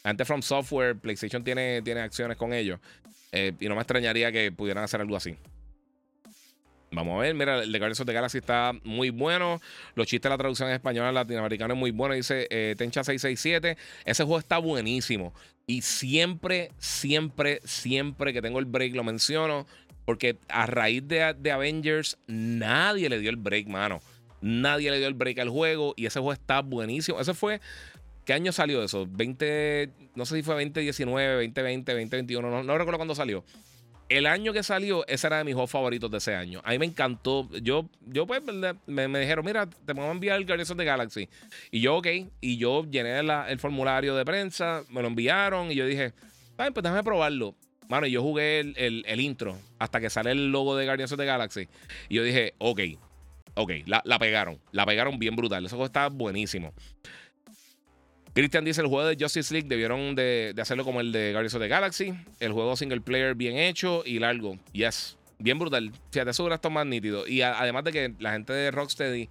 antes 0.04 0.26
From 0.26 0.42
Software, 0.42 0.96
PlayStation 0.96 1.44
tiene, 1.44 1.82
tiene 1.82 2.02
acciones 2.02 2.38
con 2.38 2.54
ellos. 2.54 2.80
Eh, 3.32 3.54
y 3.60 3.68
no 3.68 3.76
me 3.76 3.82
extrañaría 3.82 4.32
que 4.32 4.52
pudieran 4.52 4.84
hacer 4.84 5.02
algo 5.02 5.18
así. 5.18 5.36
Vamos 6.94 7.18
a 7.18 7.22
ver, 7.22 7.34
mira, 7.34 7.64
el 7.64 7.72
de 7.72 7.80
Guardians 7.80 8.00
of 8.02 8.06
the 8.06 8.14
Galaxy 8.14 8.38
está 8.38 8.72
muy 8.84 9.10
bueno. 9.10 9.60
Los 9.96 10.06
chistes 10.06 10.30
de 10.30 10.30
la 10.30 10.38
traducción 10.38 10.70
en 10.70 10.76
español 10.76 11.12
latinoamericano 11.14 11.74
es 11.74 11.80
muy 11.80 11.90
bueno. 11.90 12.14
Dice 12.14 12.48
eh, 12.52 12.76
Tencha 12.78 13.04
667. 13.04 13.78
Ese 14.06 14.24
juego 14.24 14.38
está 14.38 14.60
buenísimo. 14.60 15.34
Y 15.66 15.82
siempre, 15.82 16.72
siempre, 16.78 17.62
siempre 17.64 18.32
que 18.32 18.42
tengo 18.42 18.60
el 18.60 18.66
break 18.66 18.94
lo 18.94 19.04
menciono. 19.04 19.66
Porque 20.06 20.38
a 20.50 20.68
raíz 20.68 21.08
de, 21.08 21.34
de 21.34 21.52
Avengers, 21.52 22.18
nadie 22.28 23.10
le 23.10 23.18
dio 23.20 23.32
el 23.32 23.38
break, 23.38 23.68
mano. 23.68 24.00
Nadie 24.42 24.92
le 24.92 25.00
dio 25.00 25.08
el 25.08 25.14
break 25.16 25.40
al 25.40 25.50
juego. 25.50 25.96
Y 25.98 26.06
ese 26.06 26.20
juego 26.20 26.34
está 26.34 26.62
buenísimo. 26.62 27.20
Ese 27.20 27.34
fue. 27.34 27.60
¿Qué 28.24 28.34
año 28.34 28.52
salió 28.52 28.84
eso? 28.84 29.08
20. 29.10 29.90
No 30.16 30.26
sé 30.26 30.36
si 30.36 30.44
fue 30.44 30.54
2019, 30.54 31.48
2020, 31.48 31.92
2021. 31.92 32.50
No, 32.52 32.62
no 32.62 32.78
recuerdo 32.78 33.00
cuándo 33.00 33.16
salió 33.16 33.44
el 34.18 34.28
año 34.28 34.54
que 34.54 34.64
salió, 34.64 35.06
ese 35.08 35.28
era 35.28 35.40
de 35.40 35.44
mis 35.44 35.54
juegos 35.54 35.72
favoritos 35.72 36.10
de 36.12 36.18
ese 36.18 36.36
año. 36.36 36.62
A 36.64 36.72
mí 36.72 36.80
me 36.80 36.86
encantó. 36.86 37.50
Yo, 37.62 37.90
yo 38.06 38.28
pues, 38.28 38.42
me, 38.86 39.20
dijeron, 39.20 39.44
mira, 39.44 39.68
te 39.68 39.94
vamos 39.94 40.10
a 40.10 40.12
enviar 40.12 40.38
el 40.38 40.46
Guardians 40.46 40.70
of 40.72 40.78
the 40.78 40.86
Galaxy. 40.86 41.30
Y 41.72 41.82
yo, 41.82 41.98
ok. 41.98 42.08
Y 42.42 42.58
yo 42.58 42.86
llené 42.90 43.20
el 43.20 43.60
formulario 43.60 44.16
de 44.16 44.24
prensa, 44.26 44.84
me 44.90 45.02
lo 45.02 45.08
enviaron 45.08 45.72
y 45.72 45.76
yo 45.76 45.86
dije, 45.86 46.14
ay, 46.58 46.72
pues 46.72 46.84
déjame 46.84 47.04
probarlo. 47.04 47.56
Mano, 47.90 48.08
yo 48.08 48.22
jugué 48.22 48.60
el, 48.60 49.04
el, 49.06 49.20
intro 49.20 49.58
hasta 49.78 50.00
que 50.00 50.10
sale 50.10 50.32
el 50.32 50.52
logo 50.52 50.76
de 50.76 50.86
Guardians 50.86 51.12
of 51.12 51.18
the 51.18 51.26
Galaxy. 51.26 51.68
Y 52.08 52.16
yo 52.16 52.24
dije, 52.24 52.54
ok, 52.60 52.80
ok, 53.56 53.72
la, 53.86 54.02
la 54.06 54.20
pegaron. 54.20 54.60
La 54.72 54.86
pegaron 54.86 55.20
bien 55.20 55.36
brutal. 55.36 55.68
Juego 55.68 55.86
está 55.86 56.08
buenísimo. 56.08 56.74
Christian 58.34 58.66
dice: 58.66 58.82
el 58.82 58.88
juego 58.88 59.08
de 59.08 59.16
Justice 59.20 59.54
League 59.54 59.68
debieron 59.70 60.16
de, 60.16 60.54
hacerlo 60.60 60.84
como 60.84 61.02
el 61.02 61.12
de 61.12 61.32
Guardians 61.32 61.54
of 61.54 61.62
the 61.62 61.68
Galaxy. 61.68 62.14
El 62.40 62.52
juego 62.52 62.76
single 62.76 63.02
player 63.02 63.36
bien 63.36 63.58
hecho 63.58 64.04
y 64.06 64.20
largo. 64.20 64.58
Yes, 64.72 65.18
bien 65.38 65.60
brutal. 65.60 65.92
Fíjate, 66.12 66.32
eso 66.32 66.44
hubiera 66.44 66.56
estado 66.56 66.72
más 66.72 66.86
nítido. 66.86 67.28
Y 67.28 67.42
además 67.42 67.84
de 67.84 67.92
que 67.92 68.14
la 68.20 68.34
gente 68.34 68.54
de 68.54 68.72
Rocksteady. 68.72 69.30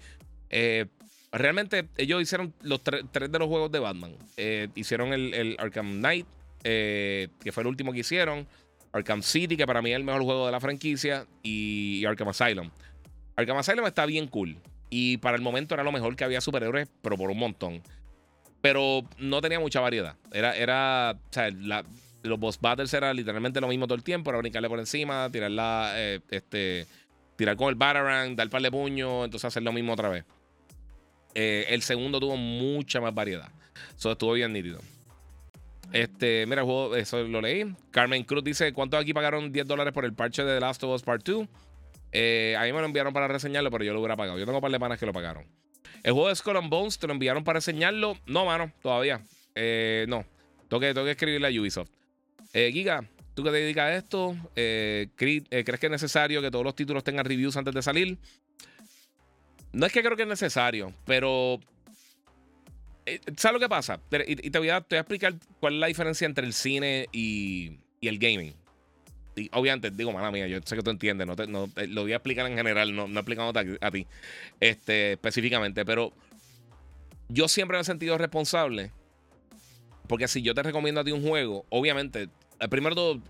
Eh, 0.51 0.87
realmente 1.33 1.89
ellos 1.97 2.21
hicieron 2.23 2.53
los 2.63 2.83
tres 2.83 3.33
de 3.33 3.39
los 3.39 3.49
juegos 3.49 3.73
de 3.73 3.81
Batman. 3.81 4.15
Eh, 4.37 4.69
hicieron 4.75 5.13
el, 5.13 5.57
Arkham 5.59 5.99
Knight, 5.99 6.27
eh, 6.63 7.29
que 7.43 7.51
fue 7.51 7.63
el 7.63 7.67
último 7.67 7.93
que 7.93 8.01
hicieron. 8.01 8.47
Arkham 8.93 9.23
City, 9.23 9.57
que 9.57 9.67
para 9.67 9.81
mí 9.81 9.91
es 9.91 9.97
el 9.97 10.05
mejor 10.05 10.23
juego 10.23 10.47
de 10.47 10.53
la 10.53 10.61
franquicia. 10.61 11.27
Y, 11.43 12.05
Arkham 12.05 12.29
Asylum. 12.29 12.71
Arkham 13.35 13.57
Asylum 13.57 13.87
está 13.87 14.07
bien 14.07 14.29
cool. 14.29 14.59
Y 14.91 15.17
para 15.17 15.37
el 15.37 15.43
momento 15.43 15.75
era 15.75 15.83
lo 15.83 15.91
mejor 15.91 16.15
que 16.15 16.23
había 16.23 16.41
superhéroes, 16.41 16.87
pero 17.01 17.17
por 17.17 17.31
un 17.31 17.39
montón 17.39 17.83
pero 18.63 19.03
no 19.19 19.41
tenía 19.43 19.61
mucha 19.61 19.81
variedad. 19.81 20.17
Era, 20.33 20.57
era, 20.57 21.19
o 21.19 21.33
sea, 21.33 21.51
los 22.23 22.39
boss 22.39 22.59
battles 22.61 22.95
era 22.95 23.13
literalmente 23.13 23.61
lo 23.61 23.69
mismo 23.69 23.87
todo 23.87 23.97
el 23.97 24.05
tiempo, 24.05 24.31
era 24.31 24.39
brincarle 24.39 24.69
por 24.69 24.79
encima, 24.79 25.29
tirar 25.31 25.51
la, 25.51 25.93
eh, 25.97 26.21
este, 26.31 26.87
tirar 27.37 27.57
con 27.57 27.69
el 27.69 27.75
Batarang, 27.75 28.37
dar 28.37 28.49
par 28.49 28.63
de 28.63 28.71
puños, 28.71 29.25
entonces 29.25 29.45
hacer 29.45 29.63
lo 29.63 29.73
mismo 29.73 29.93
otra 29.93 30.09
vez. 30.09 30.25
Eh, 31.35 31.67
el 31.71 31.83
segundo 31.83 32.21
tuvo 32.21 32.37
mucha 32.37 33.01
más 33.01 33.13
variedad. 33.15 33.51
Eso 33.97 34.13
estuvo 34.13 34.33
bien 34.33 34.53
nítido. 34.53 34.81
Este, 35.93 36.47
mira, 36.47 36.61
el 36.63 36.67
juego, 36.67 36.97
eso 36.97 37.23
lo 37.25 37.41
leí. 37.41 37.75
Carmen 37.91 38.23
Cruz 38.25 38.45
dice: 38.45 38.73
¿Cuántos 38.73 39.01
aquí 39.01 39.13
pagaron 39.13 39.53
10 39.53 39.67
dólares 39.67 39.93
por 39.93 40.05
el 40.05 40.15
parche 40.15 40.45
de 40.45 40.55
The 40.55 40.61
Last 40.61 40.83
of 40.85 40.95
Us 40.95 41.03
Part 41.03 41.27
2? 41.27 41.47
Eh, 42.13 42.55
a 42.59 42.63
mí 42.65 42.73
me 42.73 42.81
lo 42.81 42.87
enviaron 42.87 43.13
para 43.13 43.29
reseñarlo, 43.29 43.71
pero 43.71 43.85
yo 43.85 43.93
lo 43.93 44.01
hubiera 44.01 44.17
pagado. 44.17 44.39
Yo 44.39 44.45
tengo 44.45 44.59
un 44.59 44.63
par 44.63 44.71
de 44.71 44.79
panas 44.79 44.99
que 44.99 45.07
lo 45.07 45.13
pagaron. 45.13 45.45
El 46.03 46.13
juego 46.13 46.29
de 46.29 46.37
Skull 46.37 46.57
and 46.57 46.69
Bones 46.69 46.99
te 46.99 47.07
lo 47.07 47.13
enviaron 47.13 47.45
para 47.45 47.59
enseñarlo. 47.59 48.17
No, 48.27 48.45
mano, 48.45 48.73
todavía. 48.83 49.21
Eh, 49.55 50.07
no. 50.09 50.25
Tengo 50.69 50.81
que, 50.81 50.95
tengo 50.95 51.05
que 51.05 51.13
escribirle 51.13 51.49
a 51.49 51.61
Ubisoft. 51.61 51.91
Eh, 52.53 52.71
Giga, 52.73 53.05
tú 53.35 53.45
que 53.45 53.51
te 53.51 53.57
dedicas 53.57 53.85
a 53.85 53.95
esto, 53.95 54.37
eh, 54.57 55.09
¿crees 55.17 55.45
que 55.49 55.87
es 55.87 55.91
necesario 55.91 56.43
que 56.43 56.51
todos 56.51 56.65
los 56.65 56.75
títulos 56.75 57.05
tengan 57.05 57.25
reviews 57.25 57.57
antes 57.57 57.75
de 57.75 57.83
salir? 57.83 58.19
No 59.73 59.87
es 59.87 59.93
que 59.93 60.03
creo 60.03 60.17
que 60.17 60.23
es 60.23 60.29
necesario, 60.29 60.93
pero. 61.07 61.59
¿Sabes 63.37 63.55
lo 63.55 63.59
que 63.59 63.69
pasa? 63.69 64.01
Y, 64.27 64.51
te, 64.51 64.59
voy 64.59 64.69
a, 64.69 64.77
explicar 64.77 65.35
cuál 65.59 65.75
es 65.75 65.81
la 65.81 65.87
diferencia 65.89 66.25
entre 66.25 66.47
el 66.47 66.53
cine 66.53 67.09
y, 67.11 67.79
el 68.01 68.19
gaming. 68.19 68.55
Obviamente, 69.53 69.91
digo, 69.91 70.13
mala 70.13 70.31
mía, 70.31 70.47
yo 70.47 70.59
sé 70.65 70.77
que 70.77 70.83
tú 70.83 70.91
entiendes, 70.91 71.27
no, 71.27 71.35
no 71.47 71.71
lo 71.89 72.03
voy 72.03 72.13
a 72.13 72.17
explicar 72.17 72.47
en 72.47 72.57
general, 72.57 72.95
no, 72.95 73.09
no 73.09 73.21
explicando 73.21 73.59
a, 73.81 73.91
ti 73.91 74.07
este, 74.61 75.13
específicamente, 75.13 75.85
pero 75.85 76.13
yo 77.29 77.49
siempre 77.49 77.77
me 77.77 77.83
he 77.83 77.85
sentido 77.85 78.19
responsable. 78.19 78.91
Porque 80.07 80.29
si 80.29 80.43
yo 80.43 80.55
te 80.55 80.63
recomiendo 80.63 81.01
a 81.01 81.05
ti 81.05 81.13
un 81.13 81.27
juego, 81.27 81.65
obviamente, 81.71 82.29
eh, 82.61 82.69
primero 82.69 82.95
todo, 82.95 83.21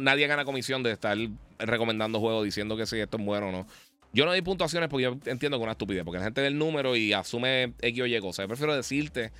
nadie 0.00 0.26
gana 0.26 0.44
comisión 0.44 0.82
de 0.82 0.92
estar 0.92 1.16
recomendando 1.58 2.18
juegos 2.18 2.44
diciendo 2.44 2.76
que 2.76 2.86
si 2.86 2.98
esto 2.98 3.18
es 3.18 3.24
bueno 3.24 3.48
o 3.48 3.52
no. 3.52 3.66
Yo 4.12 4.24
no 4.24 4.30
doy 4.30 4.42
puntuaciones 4.42 4.88
porque 4.88 5.04
yo 5.04 5.10
entiendo 5.26 5.58
que 5.58 5.62
es 5.62 5.64
una 5.64 5.72
estupidez, 5.72 6.02
porque 6.02 6.18
la 6.18 6.24
gente 6.24 6.40
ve 6.40 6.48
el 6.48 6.58
número 6.58 6.96
y 6.96 7.12
asume 7.12 7.74
X 7.80 8.00
o 8.00 8.06
Y 8.06 8.18
cosas. 8.20 8.44
Yo 8.44 8.48
prefiero 8.48 8.74
decirte 8.74 9.32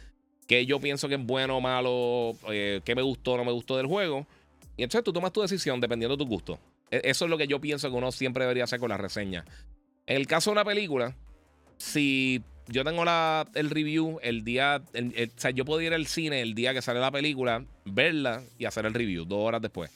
que 0.46 0.66
yo 0.66 0.78
pienso 0.78 1.08
que 1.08 1.14
es 1.14 1.24
bueno 1.24 1.56
o 1.56 1.60
malo, 1.60 2.36
eh, 2.50 2.80
que 2.84 2.94
me 2.94 3.02
gustó 3.02 3.32
o 3.32 3.36
no 3.38 3.44
me 3.44 3.52
gustó 3.52 3.76
del 3.76 3.86
juego. 3.86 4.26
Y 4.78 4.84
entonces 4.84 5.04
tú 5.04 5.12
tomas 5.12 5.32
tu 5.32 5.42
decisión 5.42 5.80
dependiendo 5.80 6.16
de 6.16 6.24
tu 6.24 6.30
gusto. 6.30 6.58
E, 6.90 7.02
eso 7.04 7.24
es 7.24 7.30
lo 7.30 7.36
que 7.36 7.48
yo 7.48 7.60
pienso 7.60 7.90
que 7.90 7.96
uno 7.96 8.12
siempre 8.12 8.44
debería 8.44 8.64
hacer 8.64 8.78
con 8.78 8.88
la 8.88 8.96
reseña. 8.96 9.44
En 10.06 10.16
el 10.16 10.26
caso 10.26 10.50
de 10.50 10.52
una 10.52 10.64
película, 10.64 11.14
si 11.76 12.42
yo 12.68 12.84
tengo 12.84 13.04
la, 13.04 13.46
el 13.54 13.70
review 13.70 14.20
el 14.22 14.44
día, 14.44 14.80
o 14.94 15.30
sea, 15.36 15.50
yo 15.50 15.64
puedo 15.64 15.80
ir 15.80 15.92
al 15.92 16.06
cine 16.06 16.40
el 16.40 16.54
día 16.54 16.72
que 16.72 16.80
sale 16.80 17.00
la 17.00 17.10
película, 17.10 17.64
verla 17.84 18.44
y 18.56 18.66
hacer 18.66 18.86
el 18.86 18.94
review 18.94 19.24
dos 19.24 19.40
horas 19.40 19.60
después. 19.60 19.90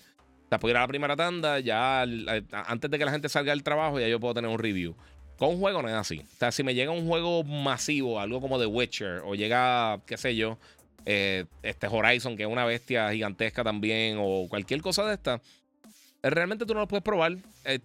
O 0.47 0.49
sea, 0.49 0.59
puedo 0.59 0.73
ir 0.73 0.77
a 0.77 0.81
la 0.81 0.89
primera 0.89 1.17
tanda, 1.17 1.61
ya 1.61 2.03
antes 2.03 2.91
de 2.91 2.99
que 2.99 3.05
la 3.05 3.13
gente 3.13 3.29
salga 3.29 3.53
del 3.53 3.63
trabajo, 3.63 4.01
ya 4.01 4.09
yo 4.09 4.19
puedo 4.19 4.35
tener 4.35 4.51
un 4.51 4.59
review. 4.59 4.97
Con 5.39 5.51
un 5.51 5.59
juego 5.59 5.81
no 5.81 5.89
es 5.89 5.95
así. 5.95 6.19
O 6.19 6.39
sea, 6.39 6.51
si 6.51 6.65
me 6.65 6.75
llega 6.75 6.91
un 6.91 7.07
juego 7.07 7.45
masivo, 7.45 8.19
algo 8.19 8.41
como 8.41 8.59
The 8.59 8.67
Witcher, 8.67 9.23
o 9.25 9.37
llega, 9.37 10.01
qué 10.07 10.17
sé 10.17 10.35
yo, 10.35 10.59
eh, 11.07 11.45
este 11.63 11.87
Horizon, 11.87 12.37
que 12.37 12.45
es 12.45 12.49
una 12.49 12.65
bestia 12.65 13.11
gigantesca 13.13 13.65
también, 13.65 14.17
o 14.21 14.47
cualquier 14.49 14.81
cosa 14.81 15.05
de 15.05 15.15
esta, 15.15 15.41
eh, 16.23 16.31
realmente 16.31 16.67
tú 16.67 16.75
no 16.75 16.81
lo 16.81 16.89
puedes 16.89 17.05
probar 17.05 17.37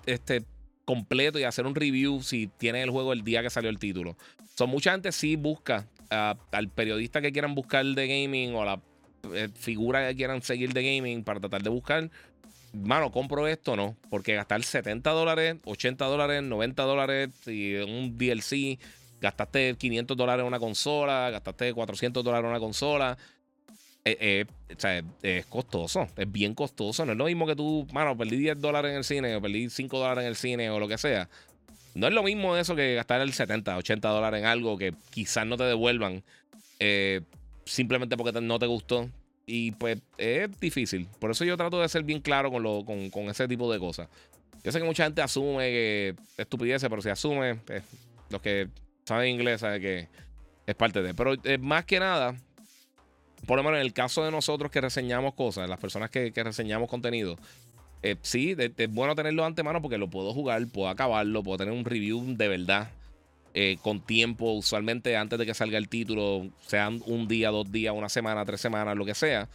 este, 0.05 0.43
completo 0.85 1.39
y 1.39 1.43
hacer 1.43 1.65
un 1.65 1.75
review 1.75 2.21
si 2.21 2.47
tienes 2.47 2.83
el 2.83 2.91
juego 2.91 3.13
el 3.13 3.23
día 3.23 3.41
que 3.41 3.49
salió 3.49 3.69
el 3.69 3.79
título. 3.79 4.15
So, 4.55 4.67
mucha 4.67 4.91
gente 4.91 5.11
sí 5.11 5.35
busca 5.35 5.87
al 6.09 6.69
periodista 6.69 7.21
que 7.21 7.31
quieran 7.31 7.53
buscar 7.53 7.85
de 7.85 8.07
gaming 8.07 8.55
o 8.55 8.61
a 8.61 8.65
la 8.65 8.81
eh, 9.33 9.49
figura 9.53 10.07
que 10.07 10.15
quieran 10.15 10.41
seguir 10.41 10.73
de 10.73 10.83
gaming 10.83 11.23
para 11.23 11.39
tratar 11.39 11.63
de 11.63 11.69
buscar. 11.69 12.09
Mano, 12.73 13.11
compro 13.11 13.47
esto 13.47 13.75
no, 13.75 13.95
porque 14.09 14.35
gastar 14.35 14.63
70 14.63 15.09
dólares, 15.11 15.55
80 15.65 16.05
dólares, 16.05 16.43
90 16.43 16.83
dólares 16.83 17.29
y 17.47 17.75
un 17.75 18.17
DLC, 18.17 18.77
gastaste 19.21 19.75
500 19.75 20.15
dólares 20.15 20.41
en 20.41 20.47
una 20.47 20.59
consola, 20.59 21.29
gastaste 21.29 21.73
400 21.73 22.23
dólares 22.23 22.45
en 22.45 22.49
una 22.49 22.59
consola. 22.59 23.17
Eh, 24.05 24.17
eh, 24.21 24.45
o 24.73 24.79
sea, 24.79 25.03
es 25.21 25.45
costoso, 25.47 26.07
es 26.15 26.31
bien 26.31 26.53
costoso. 26.53 27.05
No 27.05 27.11
es 27.11 27.17
lo 27.17 27.25
mismo 27.25 27.45
que 27.45 27.55
tú, 27.55 27.85
mano, 27.91 28.17
perdí 28.17 28.37
10 28.37 28.61
dólares 28.61 28.91
en 28.91 28.97
el 28.97 29.03
cine 29.03 29.35
o 29.35 29.41
perdí 29.41 29.69
5 29.69 29.99
dólares 29.99 30.21
en 30.21 30.27
el 30.29 30.35
cine 30.35 30.69
o 30.69 30.79
lo 30.79 30.87
que 30.87 30.97
sea. 30.97 31.29
No 31.93 32.07
es 32.07 32.13
lo 32.13 32.23
mismo 32.23 32.55
eso 32.55 32.75
que 32.75 32.95
gastar 32.95 33.21
el 33.21 33.33
70, 33.33 33.75
80 33.75 34.07
dólares 34.07 34.39
en 34.39 34.45
algo 34.45 34.77
que 34.77 34.93
quizás 35.09 35.45
no 35.45 35.57
te 35.57 35.63
devuelvan 35.63 36.23
eh, 36.79 37.21
simplemente 37.65 38.15
porque 38.15 38.39
no 38.39 38.59
te 38.59 38.67
gustó. 38.67 39.09
Y 39.45 39.71
pues 39.71 39.99
es 40.17 40.59
difícil. 40.59 41.07
Por 41.19 41.31
eso 41.31 41.43
yo 41.43 41.57
trato 41.57 41.81
de 41.81 41.89
ser 41.89 42.03
bien 42.03 42.21
claro 42.21 42.51
con, 42.51 42.63
lo, 42.63 42.85
con, 42.85 43.29
ese 43.29 43.47
tipo 43.47 43.71
de 43.71 43.79
cosas. 43.79 44.09
Yo 44.63 44.71
sé 44.71 44.79
que 44.79 44.85
mucha 44.85 45.05
gente 45.05 45.21
asume 45.21 45.69
que 45.69 46.15
estupidez, 46.37 46.81
pero 46.83 47.01
si 47.01 47.09
asume, 47.09 47.55
pues, 47.55 47.83
los 48.29 48.41
que 48.41 48.69
saben 49.07 49.33
inglés 49.33 49.61
saben 49.61 49.81
que 49.81 50.09
es 50.65 50.75
parte 50.75 51.01
de. 51.01 51.13
Pero 51.13 51.35
eh, 51.43 51.57
más 51.57 51.85
que 51.85 51.99
nada, 51.99 52.35
por 53.45 53.57
lo 53.57 53.63
menos 53.63 53.79
en 53.79 53.85
el 53.85 53.93
caso 53.93 54.23
de 54.23 54.31
nosotros 54.31 54.69
que 54.69 54.81
reseñamos 54.81 55.33
cosas, 55.33 55.69
las 55.69 55.79
personas 55.79 56.09
que, 56.09 56.31
que 56.33 56.43
reseñamos 56.43 56.89
contenido, 56.89 57.37
eh, 58.03 58.15
sí, 58.21 58.55
es 58.57 58.91
bueno 58.91 59.15
tenerlo 59.15 59.43
de 59.43 59.47
antemano 59.47 59.81
porque 59.81 59.97
lo 59.97 60.09
puedo 60.09 60.33
jugar, 60.33 60.65
puedo 60.67 60.89
acabarlo, 60.89 61.43
puedo 61.43 61.57
tener 61.57 61.73
un 61.73 61.85
review 61.85 62.35
de 62.35 62.47
verdad 62.47 62.91
eh, 63.53 63.77
con 63.81 64.01
tiempo, 64.01 64.51
usualmente 64.51 65.17
antes 65.17 65.39
de 65.39 65.45
que 65.45 65.53
salga 65.53 65.77
el 65.77 65.89
título, 65.89 66.47
sean 66.67 67.01
un 67.07 67.27
día, 67.27 67.49
dos 67.49 67.71
días, 67.71 67.93
una 67.95 68.09
semana, 68.09 68.45
tres 68.45 68.61
semanas, 68.61 68.95
lo 68.95 69.05
que 69.05 69.15
sea. 69.15 69.49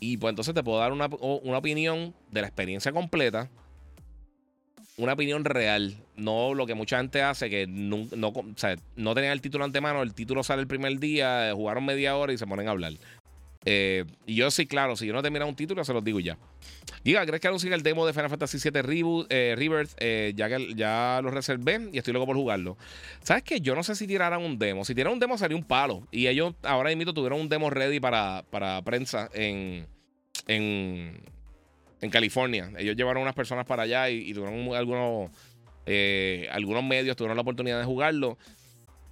Y 0.00 0.16
pues 0.16 0.30
entonces 0.30 0.54
te 0.54 0.62
puedo 0.62 0.78
dar 0.78 0.92
una, 0.92 1.06
opinión 1.06 2.14
de 2.30 2.40
la 2.40 2.46
experiencia 2.46 2.92
completa, 2.92 3.50
una 4.96 5.14
opinión 5.14 5.44
real, 5.44 5.96
no 6.16 6.54
lo 6.54 6.66
que 6.66 6.74
mucha 6.74 6.98
gente 6.98 7.22
hace, 7.22 7.50
que 7.50 7.66
no, 7.66 8.06
no, 8.16 9.14
tenían 9.14 9.32
el 9.32 9.40
título 9.40 9.64
antemano, 9.64 10.02
el 10.02 10.14
título 10.14 10.42
sale 10.42 10.62
el 10.62 10.68
primer 10.68 10.98
día, 10.98 11.52
jugaron 11.54 11.84
media 11.84 12.16
hora 12.16 12.32
y 12.32 12.38
se 12.38 12.46
ponen 12.46 12.68
a 12.68 12.72
hablar. 12.72 12.92
Eh, 13.66 14.04
y 14.26 14.34
yo 14.34 14.50
sí, 14.50 14.66
claro, 14.66 14.94
si 14.94 15.06
yo 15.06 15.14
no 15.14 15.22
termino 15.22 15.46
un 15.46 15.56
título, 15.56 15.84
se 15.84 15.92
los 15.92 16.04
digo 16.04 16.20
ya. 16.20 16.36
Diga, 17.02 17.24
¿crees 17.26 17.40
que 17.40 17.48
anuncien 17.48 17.72
el 17.72 17.82
demo 17.82 18.06
de 18.06 18.12
Final 18.12 18.30
Fantasy 18.30 18.58
VII 18.58 19.26
eh, 19.28 19.54
Rebirth? 19.56 19.92
Eh, 19.98 20.32
ya 20.36 20.48
que 20.48 20.74
ya 20.74 21.20
lo 21.22 21.30
reservé 21.30 21.88
y 21.92 21.98
estoy 21.98 22.12
loco 22.12 22.26
por 22.26 22.36
jugarlo. 22.36 22.76
¿Sabes 23.22 23.42
qué? 23.42 23.60
Yo 23.60 23.74
no 23.74 23.82
sé 23.82 23.94
si 23.94 24.06
tiraran 24.06 24.42
un 24.42 24.58
demo. 24.58 24.84
Si 24.84 24.94
tiraran 24.94 25.14
un 25.14 25.20
demo 25.20 25.36
sería 25.38 25.56
un 25.56 25.64
palo. 25.64 26.06
Y 26.10 26.26
ellos 26.26 26.54
ahora 26.62 26.94
mismo 26.94 27.14
tuvieron 27.14 27.40
un 27.40 27.48
demo 27.48 27.70
ready 27.70 28.00
para, 28.00 28.44
para 28.50 28.82
prensa 28.82 29.30
en, 29.34 29.86
en, 30.46 31.20
en 32.04 32.10
California. 32.10 32.70
Ellos 32.78 32.96
llevaron 32.96 33.22
unas 33.22 33.34
personas 33.34 33.66
para 33.66 33.84
allá 33.84 34.10
y, 34.10 34.32
tuvieron 34.32 34.74
algunos, 34.74 35.30
algunos 36.50 36.84
medios, 36.84 37.16
tuvieron 37.16 37.36
la 37.36 37.42
oportunidad 37.42 37.78
de 37.78 37.84
jugarlo. 37.84 38.38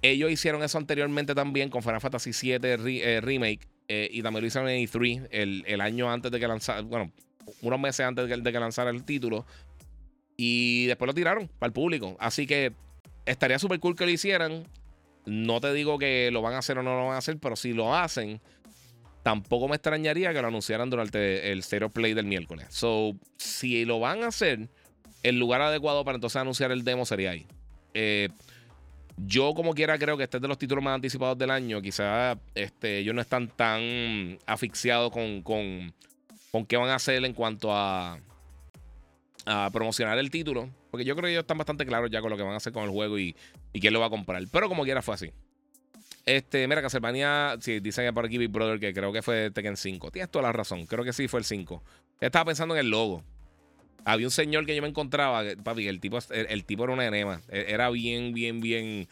Ellos 0.01 0.31
hicieron 0.31 0.61
eso 0.63 0.77
anteriormente 0.77 1.33
también 1.33 1.69
con 1.69 1.81
Final 1.81 2.01
Fantasy 2.01 2.31
VII 2.31 3.19
Remake. 3.21 3.67
Eh, 3.87 4.09
y 4.11 4.21
también 4.21 4.41
lo 4.41 4.47
hicieron 4.47 4.69
en 4.69 4.85
E3 4.85 5.27
el, 5.31 5.81
año 5.81 6.11
antes 6.11 6.31
de 6.31 6.39
que 6.39 6.47
lanzara, 6.47 6.81
bueno, 6.81 7.11
unos 7.61 7.79
meses 7.79 8.05
antes 8.05 8.29
de 8.29 8.51
que, 8.51 8.59
lanzara 8.59 8.89
el 8.89 9.03
título. 9.03 9.45
Y 10.37 10.85
después 10.87 11.07
lo 11.07 11.13
tiraron 11.13 11.47
para 11.59 11.67
el 11.67 11.73
público. 11.73 12.15
Así 12.19 12.47
que 12.47 12.73
estaría 13.25 13.59
súper 13.59 13.79
cool 13.79 13.95
que 13.95 14.05
lo 14.05 14.11
hicieran. 14.11 14.65
No 15.25 15.61
te 15.61 15.71
digo 15.73 15.97
que 15.97 16.31
lo 16.31 16.41
van 16.41 16.53
a 16.53 16.59
hacer 16.59 16.77
o 16.77 16.83
no 16.83 16.97
lo 16.97 17.05
van 17.05 17.15
a 17.15 17.19
hacer, 17.19 17.37
pero 17.37 17.55
si 17.55 17.73
lo 17.73 17.95
hacen, 17.95 18.41
tampoco 19.23 19.67
me 19.69 19.75
extrañaría 19.75 20.33
que 20.33 20.41
lo 20.41 20.49
anunciaran 20.49 20.89
durante 20.89 21.51
el 21.51 21.63
Stereo 21.63 21.89
Play 21.89 22.13
del 22.13 22.25
miércoles. 22.25 22.67
So, 22.69 23.15
si 23.37 23.85
lo 23.85 23.99
van 23.99 24.23
a 24.23 24.27
hacer, 24.27 24.67
el 25.23 25.39
lugar 25.39 25.61
adecuado 25.61 26.03
para 26.03 26.15
entonces 26.15 26.35
anunciar 26.35 26.71
el 26.71 26.83
demo 26.83 27.05
sería 27.05 27.31
ahí. 27.31 27.47
Eh, 27.93 28.29
yo, 29.17 29.53
como 29.53 29.73
quiera, 29.73 29.97
creo 29.97 30.17
que 30.17 30.23
este 30.23 30.37
es 30.37 30.41
de 30.41 30.47
los 30.47 30.57
títulos 30.57 30.83
más 30.83 30.95
anticipados 30.95 31.37
del 31.37 31.51
año. 31.51 31.81
Quizás 31.81 32.37
este, 32.53 32.99
ellos 32.99 33.15
no 33.15 33.21
están 33.21 33.47
tan 33.47 34.37
asfixiados 34.45 35.11
con, 35.11 35.41
con, 35.41 35.93
con 36.51 36.65
qué 36.65 36.75
van 36.77 36.89
a 36.89 36.95
hacer 36.95 37.23
en 37.23 37.33
cuanto 37.33 37.73
a, 37.73 38.19
a 39.45 39.69
promocionar 39.71 40.17
el 40.17 40.29
título. 40.29 40.69
Porque 40.91 41.05
yo 41.05 41.15
creo 41.15 41.27
que 41.27 41.31
ellos 41.31 41.43
están 41.43 41.57
bastante 41.57 41.85
claros 41.85 42.09
ya 42.11 42.21
con 42.21 42.29
lo 42.29 42.37
que 42.37 42.43
van 42.43 42.53
a 42.53 42.57
hacer 42.57 42.73
con 42.73 42.83
el 42.83 42.89
juego 42.89 43.17
y, 43.17 43.35
y 43.71 43.79
quién 43.79 43.93
lo 43.93 43.99
va 43.99 44.07
a 44.07 44.09
comprar. 44.09 44.43
Pero 44.51 44.67
como 44.67 44.83
quiera 44.83 45.01
fue 45.01 45.15
así. 45.15 45.31
Este, 46.25 46.67
mira, 46.67 46.81
Castlevania, 46.81 47.57
sí, 47.59 47.79
dicen 47.81 48.13
por 48.13 48.25
aquí 48.25 48.37
Big 48.37 48.49
Brother 48.49 48.79
que 48.79 48.93
creo 48.93 49.11
que 49.11 49.21
fue 49.21 49.51
Tekken 49.51 49.75
5. 49.75 50.11
Tienes 50.11 50.31
toda 50.31 50.43
la 50.43 50.51
razón, 50.53 50.85
creo 50.85 51.03
que 51.03 51.11
sí 51.11 51.27
fue 51.27 51.39
el 51.39 51.45
5. 51.45 51.83
Estaba 52.21 52.45
pensando 52.45 52.75
en 52.75 52.79
el 52.81 52.89
logo. 52.89 53.23
Había 54.05 54.27
un 54.27 54.31
señor 54.31 54.65
que 54.65 54.75
yo 54.75 54.81
me 54.81 54.87
encontraba, 54.87 55.43
papi, 55.63 55.87
el 55.87 55.99
tipo, 55.99 56.19
el, 56.29 56.65
tipo 56.65 56.83
era 56.83 56.93
una 56.93 57.05
enema. 57.05 57.41
E, 57.49 57.65
era 57.69 57.89
bien, 57.89 58.33
bien, 58.33 58.61
bien. 58.61 59.07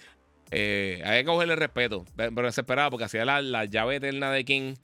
Eh, 0.51 1.01
había 1.05 1.19
que 1.19 1.25
cogerle 1.25 1.55
respeto, 1.55 2.05
pero 2.15 2.43
desesperado 2.43 2.91
porque 2.91 3.05
hacía 3.05 3.23
la, 3.23 3.65
llave 3.65 3.97
eterna 3.97 4.31
de 4.31 4.43
King 4.43 4.75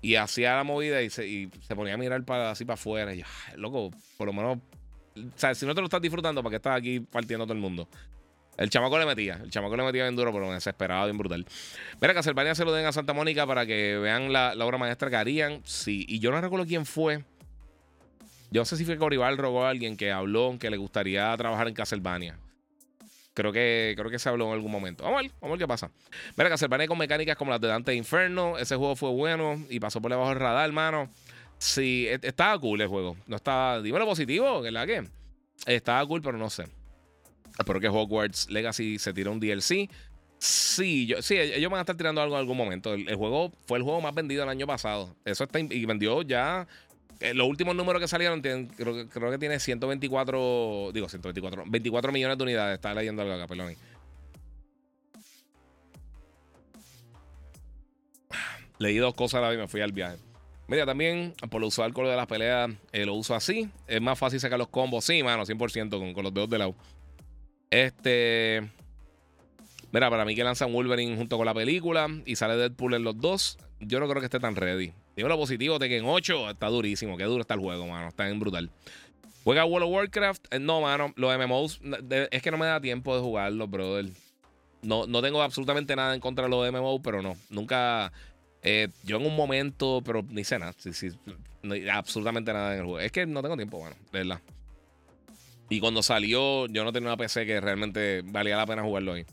y 0.00 0.14
hacía 0.16 0.56
la 0.56 0.64
movida 0.64 1.02
y 1.02 1.10
se, 1.10 1.50
ponía 1.74 1.94
a 1.94 1.98
mirar 1.98 2.24
para, 2.24 2.50
así 2.50 2.64
para 2.64 2.74
afuera. 2.74 3.14
Y 3.14 3.18
yo, 3.18 3.24
loco, 3.56 3.90
por 4.16 4.26
lo 4.26 4.32
menos, 4.32 4.58
o 5.16 5.20
sea, 5.36 5.54
si 5.54 5.66
no 5.66 5.74
te 5.74 5.80
lo 5.80 5.86
estás 5.86 6.00
disfrutando, 6.00 6.42
¿para 6.42 6.50
qué 6.50 6.56
estás 6.56 6.76
aquí 6.76 7.00
partiendo 7.00 7.44
todo 7.44 7.54
el 7.54 7.60
mundo? 7.60 7.88
El 8.56 8.68
chamaco 8.68 8.98
le 8.98 9.06
metía, 9.06 9.40
el 9.42 9.50
chamaco 9.50 9.76
le 9.76 9.82
metía 9.82 10.04
bien 10.04 10.14
duro, 10.14 10.32
pero 10.32 10.52
desesperado, 10.52 11.06
bien 11.06 11.16
brutal. 11.16 11.46
Mira, 12.00 12.14
Castlevania 12.14 12.54
se 12.54 12.64
lo 12.64 12.72
den 12.72 12.86
a 12.86 12.92
Santa 12.92 13.12
Mónica 13.12 13.46
para 13.46 13.64
que 13.64 13.96
vean 13.96 14.32
la, 14.32 14.54
la 14.54 14.66
obra 14.66 14.78
maestra 14.78 15.08
que 15.08 15.16
harían. 15.16 15.62
Sí, 15.64 16.04
y 16.06 16.18
yo 16.18 16.30
no 16.30 16.40
recuerdo 16.40 16.66
quién 16.66 16.84
fue. 16.84 17.24
Yo 18.50 18.60
no 18.60 18.64
sé 18.66 18.76
si 18.76 18.84
fue 18.84 18.98
Coribal 18.98 19.38
rogó 19.38 19.64
a 19.64 19.70
alguien 19.70 19.96
que 19.96 20.12
habló 20.12 20.56
que 20.60 20.68
le 20.68 20.76
gustaría 20.76 21.34
trabajar 21.38 21.68
en 21.68 21.74
Castlevania. 21.74 22.38
Creo 23.34 23.50
que, 23.50 23.94
creo 23.96 24.10
que 24.10 24.18
se 24.18 24.28
habló 24.28 24.48
en 24.48 24.52
algún 24.52 24.70
momento. 24.70 25.04
Vamos 25.04 25.20
a 25.20 25.22
ver, 25.22 25.30
vamos 25.40 25.48
a 25.48 25.52
ver 25.52 25.58
qué 25.60 25.68
pasa. 25.68 25.90
Mira, 26.36 26.50
Castlevania 26.50 26.86
con 26.86 26.98
mecánicas 26.98 27.36
como 27.36 27.50
las 27.50 27.60
de 27.62 27.68
Dante 27.68 27.94
Inferno. 27.94 28.58
Ese 28.58 28.76
juego 28.76 28.94
fue 28.94 29.08
bueno 29.08 29.64
y 29.70 29.80
pasó 29.80 30.02
por 30.02 30.10
debajo 30.10 30.28
del 30.28 30.38
radar, 30.38 30.66
hermano. 30.66 31.08
Sí, 31.56 32.06
e, 32.08 32.18
estaba 32.22 32.58
cool 32.58 32.82
el 32.82 32.88
juego. 32.88 33.16
No 33.26 33.36
estaba. 33.36 33.80
Dímelo 33.80 34.04
positivo, 34.04 34.60
¿verdad 34.60 34.86
que? 34.86 35.08
Estaba 35.64 36.06
cool, 36.06 36.20
pero 36.20 36.36
no 36.36 36.50
sé. 36.50 36.66
Espero 37.58 37.80
que 37.80 37.88
Hogwarts 37.88 38.50
Legacy 38.50 38.98
se 38.98 39.12
tire 39.12 39.28
un 39.28 39.40
DLC. 39.40 39.88
Sí, 40.38 41.14
sí, 41.20 41.36
ellos 41.36 41.70
van 41.70 41.78
a 41.78 41.82
estar 41.82 41.96
tirando 41.96 42.20
algo 42.20 42.34
en 42.34 42.40
algún 42.40 42.56
momento. 42.56 42.94
El, 42.94 43.08
el, 43.08 43.16
juego 43.16 43.52
fue 43.66 43.78
el 43.78 43.84
juego 43.84 44.00
más 44.00 44.14
vendido 44.14 44.42
el 44.42 44.48
año 44.48 44.66
pasado. 44.66 45.14
Eso 45.24 45.44
está 45.44 45.60
y 45.60 45.84
vendió 45.84 46.22
ya 46.22 46.66
eh, 47.22 47.34
los 47.34 47.46
últimos 47.46 47.76
números 47.76 48.02
que 48.02 48.08
salieron, 48.08 48.40
creo, 48.40 49.30
que 49.30 49.38
tiene 49.38 49.60
124, 49.60 50.90
digo 50.92 51.08
124, 51.08 51.64
24 51.68 52.12
millones 52.12 52.36
de 52.36 52.42
unidades. 52.42 52.74
Estaba 52.74 52.96
leyendo 52.96 53.22
algo 53.22 53.34
acá, 53.34 53.46
perdón. 53.46 53.76
Leí 58.78 58.96
dos 58.96 59.14
cosas 59.14 59.38
a 59.38 59.42
la 59.42 59.48
vez 59.50 59.58
y 59.58 59.60
me 59.60 59.68
fui 59.68 59.80
al 59.80 59.92
viaje. 59.92 60.16
Mira, 60.66 60.84
también 60.84 61.34
por 61.48 61.62
usual 61.62 61.92
con 61.92 62.04
lo 62.04 62.10
de 62.10 62.16
las 62.16 62.26
peleas, 62.26 62.72
eh, 62.90 63.06
lo 63.06 63.14
uso 63.14 63.36
así. 63.36 63.70
Es 63.86 64.00
más 64.00 64.18
fácil 64.18 64.40
sacar 64.40 64.58
los 64.58 64.68
combos. 64.68 65.04
Sí, 65.04 65.22
mano, 65.22 65.44
100% 65.44 65.90
con, 65.90 66.14
con 66.14 66.24
los 66.24 66.34
dedos 66.34 66.50
de 66.50 66.58
lado. 66.58 66.74
Este. 67.72 68.62
Mira, 69.92 70.10
para 70.10 70.24
mí 70.24 70.34
que 70.34 70.44
lanzan 70.44 70.72
Wolverine 70.72 71.16
junto 71.16 71.36
con 71.36 71.46
la 71.46 71.54
película 71.54 72.06
y 72.24 72.36
sale 72.36 72.56
Deadpool 72.56 72.94
en 72.94 73.04
los 73.04 73.18
dos, 73.18 73.58
yo 73.80 73.98
no 73.98 74.08
creo 74.08 74.20
que 74.20 74.26
esté 74.26 74.38
tan 74.38 74.56
ready. 74.56 74.92
Digo 75.16 75.28
lo 75.28 75.36
positivo, 75.36 75.78
de 75.78 75.88
que 75.88 75.96
en 75.96 76.04
8 76.04 76.50
está 76.50 76.68
durísimo. 76.68 77.16
Qué 77.16 77.24
duro 77.24 77.40
está 77.40 77.54
el 77.54 77.60
juego, 77.60 77.86
mano. 77.86 78.08
Está 78.08 78.26
bien 78.26 78.38
brutal. 78.38 78.70
¿Juega 79.44 79.64
World 79.64 79.88
of 79.88 79.92
Warcraft? 79.94 80.54
Eh, 80.54 80.58
no, 80.58 80.82
mano. 80.82 81.12
Los 81.16 81.36
MMOs, 81.36 81.80
es 82.30 82.42
que 82.42 82.50
no 82.50 82.58
me 82.58 82.66
da 82.66 82.80
tiempo 82.80 83.14
de 83.16 83.22
jugarlos, 83.22 83.70
brother. 83.70 84.10
No, 84.82 85.06
no 85.06 85.22
tengo 85.22 85.42
absolutamente 85.42 85.96
nada 85.96 86.14
en 86.14 86.20
contra 86.20 86.44
de 86.44 86.50
los 86.50 86.70
MMOs, 86.70 87.00
pero 87.02 87.22
no. 87.22 87.36
Nunca. 87.50 88.12
Eh, 88.62 88.88
yo 89.02 89.16
en 89.16 89.26
un 89.26 89.34
momento, 89.34 90.02
pero 90.04 90.22
ni 90.28 90.44
sé 90.44 90.58
nada. 90.58 90.74
Sí, 90.76 90.92
sí, 90.92 91.10
absolutamente 91.90 92.52
nada 92.52 92.74
en 92.74 92.80
el 92.80 92.84
juego. 92.84 93.00
Es 93.00 93.12
que 93.12 93.26
no 93.26 93.42
tengo 93.42 93.56
tiempo, 93.56 93.82
mano. 93.82 93.96
De 94.12 94.18
verdad. 94.18 94.40
Y 95.72 95.80
cuando 95.80 96.02
salió, 96.02 96.66
yo 96.66 96.84
no 96.84 96.92
tenía 96.92 97.08
una 97.08 97.16
PC 97.16 97.46
que 97.46 97.58
realmente 97.58 98.20
valía 98.26 98.58
la 98.58 98.66
pena 98.66 98.82
jugarlo 98.82 99.14
ahí. 99.14 99.24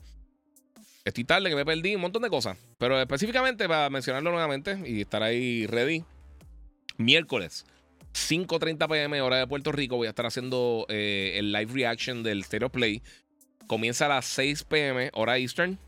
Estoy 1.04 1.24
tarde, 1.24 1.50
que 1.50 1.54
me 1.54 1.66
perdí 1.66 1.94
un 1.94 2.00
montón 2.00 2.22
de 2.22 2.30
cosas. 2.30 2.56
Pero 2.78 2.98
específicamente 2.98 3.68
para 3.68 3.90
mencionarlo 3.90 4.30
nuevamente 4.30 4.78
y 4.86 5.02
estar 5.02 5.22
ahí 5.22 5.66
ready. 5.66 6.02
Miércoles, 6.96 7.66
5.30 8.14 8.88
pm, 8.88 9.20
hora 9.20 9.36
de 9.36 9.46
Puerto 9.46 9.70
Rico, 9.70 9.96
voy 9.96 10.06
a 10.06 10.10
estar 10.10 10.24
haciendo 10.24 10.86
eh, 10.88 11.34
el 11.36 11.52
live 11.52 11.74
reaction 11.74 12.22
del 12.22 12.42
Stereo 12.42 12.70
Play. 12.70 13.02
comienza 13.66 14.06
a 14.06 14.08
las 14.08 14.24
6 14.24 14.64
pm, 14.64 15.10
hora 15.12 15.36
Eastern. 15.36 15.78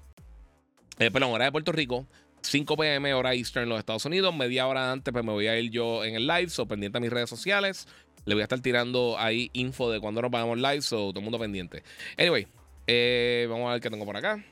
Eh, 0.98 1.10
perdón, 1.10 1.30
hora 1.30 1.46
de 1.46 1.52
Puerto 1.52 1.72
Rico. 1.72 2.06
5 2.42 2.76
pm, 2.76 3.14
hora 3.14 3.34
Eastern 3.34 3.70
los 3.70 3.78
Estados 3.78 4.04
Unidos. 4.04 4.36
Media 4.36 4.66
hora 4.66 4.92
antes, 4.92 5.12
pues 5.12 5.24
me 5.24 5.32
voy 5.32 5.46
a 5.46 5.58
ir 5.58 5.70
yo 5.70 6.04
en 6.04 6.14
el 6.14 6.26
live. 6.26 6.50
So, 6.50 6.66
pendiente 6.66 6.98
a 6.98 7.00
mis 7.00 7.10
redes 7.10 7.30
sociales. 7.30 7.88
Le 8.24 8.34
voy 8.34 8.42
a 8.42 8.44
estar 8.44 8.60
tirando 8.60 9.16
ahí 9.18 9.50
info 9.52 9.90
de 9.90 10.00
cuando 10.00 10.22
nos 10.22 10.30
vamos 10.30 10.58
live. 10.58 10.82
So, 10.82 11.10
todo 11.10 11.18
el 11.18 11.24
mundo 11.24 11.38
pendiente. 11.38 11.82
Anyway, 12.16 12.46
eh, 12.86 13.46
vamos 13.50 13.68
a 13.68 13.72
ver 13.72 13.80
qué 13.80 13.90
tengo 13.90 14.04
por 14.04 14.16
acá. 14.16 14.44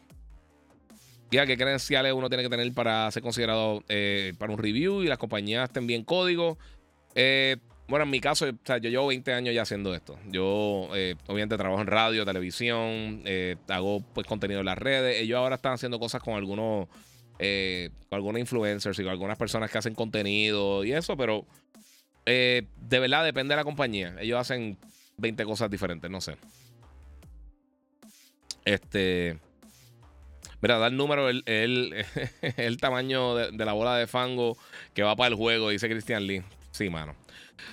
Ya 1.30 1.46
qué 1.46 1.56
credenciales 1.56 2.12
uno 2.12 2.28
tiene 2.28 2.42
que 2.42 2.48
tener 2.48 2.72
para 2.72 3.08
ser 3.12 3.22
considerado 3.22 3.84
eh, 3.88 4.32
para 4.38 4.52
un 4.52 4.58
review 4.58 5.02
y 5.02 5.06
las 5.06 5.18
compañías 5.18 5.72
te 5.72 5.78
envíen 5.78 6.02
código. 6.02 6.58
Eh, 7.14 7.56
bueno, 7.86 8.04
en 8.04 8.10
mi 8.10 8.20
caso, 8.20 8.46
o 8.46 8.58
sea, 8.64 8.78
yo 8.78 8.90
llevo 8.90 9.08
20 9.08 9.32
años 9.32 9.54
ya 9.54 9.62
haciendo 9.62 9.94
esto. 9.94 10.18
Yo, 10.28 10.88
obviamente, 11.26 11.56
trabajo 11.56 11.80
en 11.80 11.88
radio, 11.88 12.24
televisión, 12.24 13.22
hago 13.68 14.00
pues 14.12 14.26
contenido 14.26 14.60
en 14.60 14.66
las 14.66 14.78
redes. 14.78 15.20
Ellos 15.20 15.38
ahora 15.38 15.56
están 15.56 15.72
haciendo 15.72 15.98
cosas 15.98 16.22
con 16.22 16.34
algunos, 16.34 16.86
con 17.36 18.16
algunos 18.16 18.40
influencers 18.40 18.96
y 18.98 19.02
con 19.02 19.10
algunas 19.10 19.38
personas 19.38 19.72
que 19.72 19.78
hacen 19.78 19.94
contenido 19.94 20.84
y 20.84 20.92
eso, 20.92 21.16
pero 21.16 21.46
de 22.30 22.98
verdad 22.98 23.24
depende 23.24 23.52
de 23.52 23.56
la 23.56 23.64
compañía. 23.64 24.14
Ellos 24.20 24.38
hacen 24.38 24.78
20 25.16 25.44
cosas 25.44 25.70
diferentes, 25.70 26.10
no 26.10 26.20
sé. 26.20 26.36
Este. 28.64 29.38
Mira, 30.60 30.78
da 30.78 30.88
el 30.88 30.96
número, 30.96 31.30
el, 31.30 31.42
el, 31.46 32.76
tamaño 32.80 33.34
de, 33.34 33.64
la 33.64 33.72
bola 33.72 33.96
de 33.96 34.06
fango 34.06 34.58
que 34.92 35.02
va 35.02 35.16
para 35.16 35.28
el 35.28 35.34
juego, 35.34 35.70
dice 35.70 35.88
Christian 35.88 36.26
Lee. 36.26 36.42
Sí, 36.70 36.90
mano. 36.90 37.14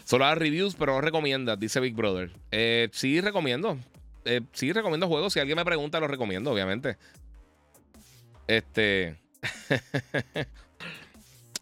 Solo 0.06 0.26
da 0.26 0.36
reviews, 0.36 0.76
pero 0.76 0.94
no 0.94 1.02
recomienda, 1.02 1.56
dice 1.58 1.80
Big 1.80 1.96
Brother. 1.96 2.32
Eh, 2.52 2.90
sí, 2.94 3.20
recomiendo. 3.20 3.78
Eh, 4.24 4.42
sí, 4.54 4.72
recomiendo 4.72 5.08
juegos. 5.08 5.34
Si 5.34 5.40
alguien 5.40 5.58
me 5.58 5.66
pregunta, 5.66 6.00
lo 6.00 6.08
recomiendo, 6.08 6.52
obviamente. 6.52 6.98
Este. 8.48 9.18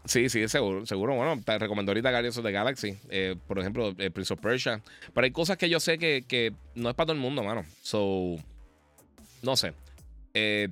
sí, 0.06 0.28
sí, 0.28 0.48
seguro. 0.48 0.86
Seguro, 0.86 1.14
bueno, 1.14 1.40
te 1.44 1.58
recomiendo 1.58 1.90
ahorita 1.90 2.10
Guardians 2.10 2.38
of 2.38 2.44
the 2.44 2.52
Galaxy. 2.52 2.98
Eh, 3.10 3.36
por 3.46 3.58
ejemplo, 3.58 3.94
Prince 3.94 4.32
of 4.32 4.40
Persia. 4.40 4.82
Pero 5.14 5.24
hay 5.24 5.30
cosas 5.30 5.56
que 5.56 5.68
yo 5.68 5.80
sé 5.80 5.98
que, 5.98 6.24
que, 6.26 6.52
no 6.74 6.88
es 6.88 6.94
para 6.94 7.06
todo 7.06 7.14
el 7.14 7.20
mundo, 7.20 7.42
mano. 7.42 7.64
So. 7.82 8.36
No 9.42 9.56
sé. 9.56 9.74
es, 10.34 10.70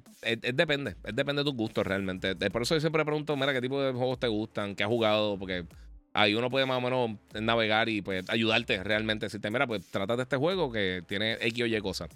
depende. 0.55 0.97
Es 1.05 1.15
depende 1.15 1.43
de 1.43 1.44
tus 1.44 1.56
gustos 1.56 1.86
realmente. 1.86 2.35
Por 2.51 2.62
eso 2.62 2.74
yo 2.74 2.81
siempre 2.81 3.05
pregunto, 3.05 3.36
mira, 3.36 3.52
qué 3.52 3.61
tipo 3.61 3.82
de 3.82 3.93
juegos 3.93 4.19
te 4.19 4.28
gustan, 4.28 4.74
qué 4.74 4.85
has 4.85 4.89
jugado, 4.89 5.39
porque 5.39 5.65
ahí 6.14 6.34
uno 6.34 6.48
puede 6.48 6.64
más 6.64 6.78
o 6.78 6.80
menos 6.80 7.10
navegar 7.34 7.88
y 7.88 8.00
pues 8.00 8.24
ayudarte 8.30 8.82
realmente. 8.82 9.28
Si 9.28 9.38
te 9.38 9.50
mira, 9.50 9.66
pues 9.66 9.84
trata 9.90 10.16
de 10.16 10.22
este 10.22 10.36
juego 10.36 10.72
que 10.72 11.02
tiene 11.06 11.34
X 11.40 11.64
o 11.64 11.66
Y 11.66 11.80
cosas. 11.80 12.08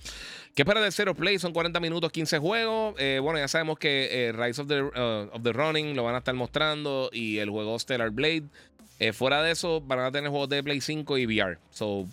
¿Qué 0.55 0.63
espera 0.63 0.81
de 0.81 0.91
Zero 0.91 1.15
Play? 1.15 1.39
Son 1.39 1.53
40 1.53 1.79
minutos, 1.81 2.11
15 2.11 2.39
juegos. 2.39 2.95
Eh, 2.99 3.19
bueno, 3.21 3.39
ya 3.39 3.49
sabemos 3.49 3.79
que 3.79 4.29
eh, 4.29 4.33
Rise 4.33 4.63
of 4.63 4.69
the, 4.69 4.83
uh, 4.83 5.29
of 5.33 5.43
the 5.43 5.53
Running 5.53 5.95
lo 5.95 6.05
van 6.05 6.15
a 6.15 6.19
estar 6.19 6.35
mostrando 6.35 7.11
y 7.13 7.39
el 7.39 7.51
juego 7.51 7.79
Stellar 7.79 8.11
Blade. 8.11 8.45
Eh, 9.01 9.13
fuera 9.13 9.43
de 9.43 9.53
eso, 9.53 9.81
van 9.81 10.01
a 10.01 10.11
tener 10.11 10.31
juegos 10.31 10.49
de 10.49 10.63
Play 10.63 10.81
5 10.81 11.19
y 11.19 11.27
VR. 11.27 11.59
So, 11.71 12.07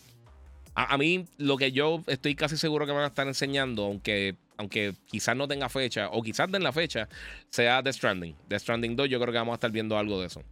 a, 0.75 0.97
mí, 0.97 1.25
lo 1.37 1.57
que 1.57 1.71
yo 1.71 2.03
estoy 2.07 2.35
casi 2.35 2.57
seguro 2.57 2.85
que 2.85 2.91
van 2.91 3.03
a 3.03 3.07
estar 3.07 3.27
enseñando, 3.27 3.85
aunque, 3.85 4.35
aunque 4.57 4.93
quizás 5.05 5.35
no 5.35 5.47
tenga 5.47 5.69
fecha, 5.69 6.09
o 6.09 6.21
quizás 6.21 6.51
den 6.51 6.63
la 6.63 6.73
fecha, 6.73 7.07
sea 7.49 7.81
The 7.81 7.93
Stranding. 7.93 8.35
The 8.49 8.59
Stranding 8.59 8.95
2, 8.95 9.09
yo 9.09 9.19
creo 9.19 9.31
que 9.31 9.37
vamos 9.37 9.53
a 9.53 9.55
estar 9.55 9.71
viendo 9.71 9.97
algo 9.97 10.19
de 10.19 10.27
eso. 10.27 10.43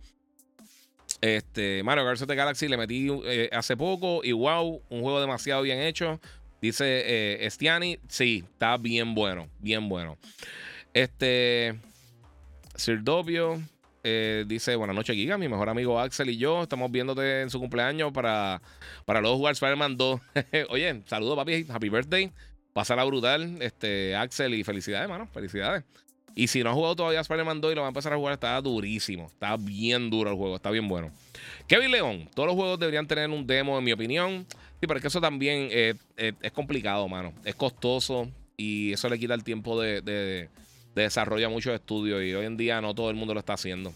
Este, 1.24 1.84
Mario 1.84 2.04
Kart 2.04 2.20
de 2.20 2.36
Galaxy 2.36 2.68
le 2.68 2.76
metí 2.76 3.08
eh, 3.24 3.50
hace 3.54 3.78
poco 3.78 4.20
y 4.26 4.34
wow, 4.34 4.82
un 4.90 5.02
juego 5.02 5.22
demasiado 5.22 5.62
bien 5.62 5.80
hecho. 5.80 6.20
Dice 6.62 6.84
eh, 6.86 7.46
Estiani, 7.46 7.98
sí, 8.10 8.44
está 8.52 8.76
bien 8.76 9.16
bueno, 9.16 9.48
bien 9.60 9.88
bueno. 9.88 10.18
Este, 10.94 11.76
Sir 12.76 13.02
eh, 14.04 14.44
dice, 14.46 14.76
buenas 14.76 14.98
noches 14.98 15.16
Giga, 15.16 15.38
mi 15.38 15.48
mejor 15.48 15.70
amigo 15.70 15.98
Axel 15.98 16.30
y 16.30 16.36
yo 16.36 16.64
estamos 16.64 16.92
viéndote 16.92 17.44
en 17.44 17.50
su 17.50 17.58
cumpleaños 17.58 18.12
para, 18.12 18.62
para 19.06 19.22
luego 19.22 19.38
jugar 19.38 19.54
Spider-Man 19.54 19.96
2. 19.96 20.22
Oye, 20.72 21.04
saludos 21.06 21.38
papi, 21.38 21.66
happy 21.70 21.88
birthday. 21.88 22.34
Pásala 22.74 23.06
brutal, 23.06 23.62
este, 23.62 24.14
Axel, 24.18 24.56
y 24.56 24.66
felicidades, 24.66 25.08
mano, 25.08 25.30
felicidades. 25.32 25.86
Y 26.36 26.48
si 26.48 26.64
no 26.64 26.72
ha 26.72 26.74
jugado 26.74 26.96
todavía 26.96 27.20
Spider-Man 27.20 27.62
2 27.62 27.72
y 27.72 27.76
lo 27.76 27.82
va 27.82 27.88
a 27.88 27.90
empezar 27.90 28.14
a 28.14 28.18
jugar, 28.18 28.34
está 28.34 28.60
durísimo. 28.60 29.28
Está 29.28 29.56
bien 29.58 30.10
duro 30.10 30.32
el 30.32 30.36
juego, 30.36 30.56
está 30.56 30.72
bien 30.72 30.88
bueno. 30.88 31.12
Kevin 31.68 31.92
León, 31.92 32.30
todos 32.34 32.48
los 32.48 32.56
juegos 32.56 32.80
deberían 32.80 33.08
tener 33.08 33.30
un 33.30 33.46
demo, 33.46 33.78
en 33.78 33.84
mi 33.84 33.92
opinión. 33.92 34.46
Sí, 34.80 34.88
pero 34.88 34.96
es 34.98 35.02
que 35.02 35.08
eso 35.08 35.22
también 35.22 35.70
eh, 35.72 35.94
eh, 36.18 36.34
es 36.42 36.52
complicado, 36.52 37.08
mano. 37.08 37.34
Es 37.46 37.56
costoso 37.56 38.30
y 38.58 38.94
eso 38.94 39.10
le 39.10 39.20
quita 39.20 39.34
el 39.34 39.44
tiempo 39.44 39.80
de, 39.80 40.50
desarrollo 40.96 41.48
a 41.48 41.50
muchos 41.50 41.74
estudios. 41.74 42.24
Y 42.24 42.34
hoy 42.34 42.46
en 42.46 42.58
día 42.58 42.82
no 42.82 42.96
todo 42.96 43.10
el 43.10 43.16
mundo 43.16 43.34
lo 43.34 43.40
está 43.40 43.54
haciendo. 43.54 43.94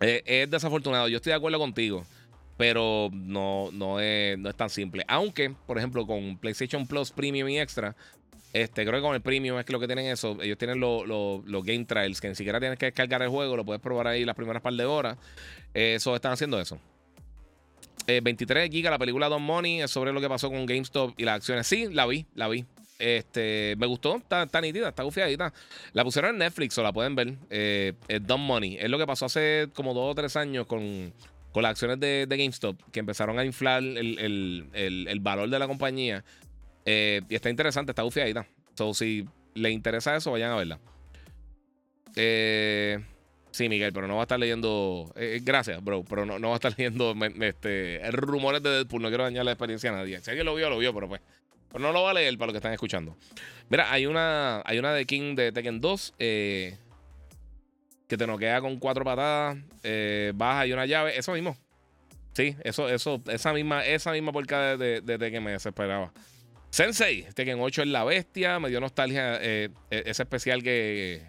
Eh, 0.00 0.22
es 0.26 0.50
desafortunado. 0.50 1.08
Yo 1.08 1.16
estoy 1.16 1.30
de 1.30 1.36
acuerdo 1.36 1.58
contigo. 1.58 2.04
Pero 2.56 3.10
no, 3.12 3.70
no, 3.72 3.98
es, 3.98 4.38
no 4.38 4.48
es 4.48 4.56
tan 4.56 4.70
simple. 4.70 5.04
Aunque, 5.08 5.52
por 5.66 5.76
ejemplo, 5.76 6.06
con 6.06 6.38
PlayStation 6.38 6.86
Plus 6.86 7.10
Premium 7.10 7.48
y 7.48 7.58
Extra, 7.58 7.96
este, 8.54 8.86
creo 8.86 9.00
que 9.00 9.02
con 9.02 9.16
el 9.16 9.20
Premium 9.20 9.58
es 9.58 9.64
que 9.64 9.72
lo 9.72 9.80
que 9.80 9.86
tienen 9.88 10.06
eso. 10.06 10.38
Ellos 10.40 10.56
tienen 10.56 10.78
los 10.78 11.64
Game 11.64 11.84
Trials, 11.84 12.20
que 12.20 12.28
ni 12.28 12.36
siquiera 12.36 12.60
tienes 12.60 12.78
que 12.78 12.86
descargar 12.86 13.20
el 13.20 13.28
juego, 13.28 13.56
lo 13.56 13.64
puedes 13.64 13.82
probar 13.82 14.06
ahí 14.06 14.24
las 14.24 14.36
primeras 14.36 14.62
par 14.62 14.72
de 14.74 14.84
horas. 14.84 15.18
Eso 15.74 16.14
están 16.14 16.32
haciendo 16.32 16.60
eso. 16.60 16.78
23 18.06 18.66
eh, 18.66 18.70
gigas, 18.70 18.92
la 18.92 18.98
película 18.98 19.28
Don 19.28 19.42
Money 19.42 19.82
es 19.82 19.90
sobre 19.90 20.12
lo 20.12 20.20
que 20.20 20.28
pasó 20.28 20.50
con 20.50 20.66
GameStop 20.66 21.18
y 21.18 21.24
las 21.24 21.36
acciones. 21.36 21.66
Sí, 21.66 21.88
la 21.90 22.06
vi, 22.06 22.26
la 22.36 22.46
vi. 22.46 22.64
Este, 23.00 23.74
me 23.76 23.86
gustó, 23.86 24.18
está, 24.18 24.44
está 24.44 24.60
nítida, 24.60 24.90
está 24.90 25.02
gufiadita. 25.02 25.52
La 25.92 26.04
pusieron 26.04 26.30
en 26.30 26.38
Netflix 26.38 26.78
o 26.78 26.84
la 26.84 26.92
pueden 26.92 27.16
ver. 27.16 27.34
Eh, 27.50 27.94
Don 28.22 28.40
Money. 28.40 28.76
Es 28.78 28.88
lo 28.88 28.98
que 28.98 29.06
pasó 29.06 29.26
hace 29.26 29.68
como 29.74 29.94
dos 29.94 30.12
o 30.12 30.14
tres 30.14 30.36
años 30.36 30.68
con, 30.68 31.12
con 31.50 31.64
las 31.64 31.70
acciones 31.70 31.98
de, 31.98 32.26
GameStop, 32.30 32.80
que 32.92 33.00
empezaron 33.00 33.36
a 33.40 33.44
inflar 33.44 33.82
el, 33.82 34.68
el 34.72 35.20
valor 35.20 35.50
de 35.50 35.58
la 35.58 35.66
compañía. 35.66 36.22
Eh, 36.84 37.22
y 37.28 37.34
está 37.34 37.50
interesante, 37.50 37.92
está 37.92 38.02
bufiadita. 38.02 38.46
So, 38.74 38.94
si 38.94 39.26
le 39.54 39.70
interesa 39.70 40.16
eso, 40.16 40.32
vayan 40.32 40.52
a 40.52 40.56
verla. 40.56 40.78
Eh, 42.16 43.02
sí, 43.50 43.68
Miguel, 43.68 43.92
pero 43.92 44.06
no 44.06 44.16
va 44.16 44.22
a 44.22 44.24
estar 44.24 44.38
leyendo. 44.38 45.12
Eh, 45.16 45.40
gracias, 45.42 45.82
bro, 45.82 46.04
pero 46.04 46.26
no, 46.26 46.38
no 46.38 46.48
va 46.48 46.54
a 46.54 46.56
estar 46.56 46.74
leyendo 46.76 47.14
este, 47.40 48.00
rumores 48.10 48.62
de 48.62 48.70
Deadpool. 48.70 49.02
No 49.02 49.08
quiero 49.08 49.24
dañar 49.24 49.44
la 49.44 49.52
experiencia 49.52 49.90
a 49.90 49.94
nadie. 49.94 50.20
Si 50.20 50.30
alguien 50.30 50.46
lo 50.46 50.54
vio, 50.54 50.68
lo 50.70 50.78
vio, 50.78 50.92
pero 50.94 51.08
pues. 51.08 51.20
Pero 51.72 51.82
no 51.82 51.92
lo 51.92 52.02
va 52.02 52.10
a 52.10 52.14
leer 52.14 52.36
para 52.38 52.46
los 52.46 52.52
que 52.52 52.58
están 52.58 52.72
escuchando. 52.72 53.16
Mira, 53.68 53.90
hay 53.90 54.06
una, 54.06 54.62
hay 54.64 54.78
una 54.78 54.92
de 54.92 55.06
King 55.06 55.34
de 55.34 55.50
Tekken 55.50 55.80
2 55.80 56.14
que 56.18 56.76
te 58.06 58.26
noquea 58.28 58.60
con 58.60 58.78
cuatro 58.78 59.04
patadas, 59.04 59.58
baja 60.34 60.66
y 60.68 60.72
una 60.72 60.86
llave. 60.86 61.18
Eso 61.18 61.32
mismo. 61.32 61.56
Sí, 62.34 62.54
eso, 62.62 62.88
eso, 62.88 63.20
esa 63.26 63.52
misma, 63.52 63.84
esa 63.84 64.12
misma 64.12 64.30
porca 64.30 64.76
de, 64.76 65.00
de 65.00 65.18
Tekken 65.18 65.42
me 65.42 65.50
desesperaba. 65.50 66.12
Sensei, 66.74 67.24
Tekken 67.34 67.60
8 67.60 67.82
es 67.82 67.88
la 67.88 68.02
bestia. 68.02 68.58
Me 68.58 68.68
dio 68.68 68.80
nostalgia 68.80 69.38
eh, 69.40 69.70
e-, 69.92 70.02
ese 70.06 70.24
especial 70.24 70.60
que. 70.60 71.22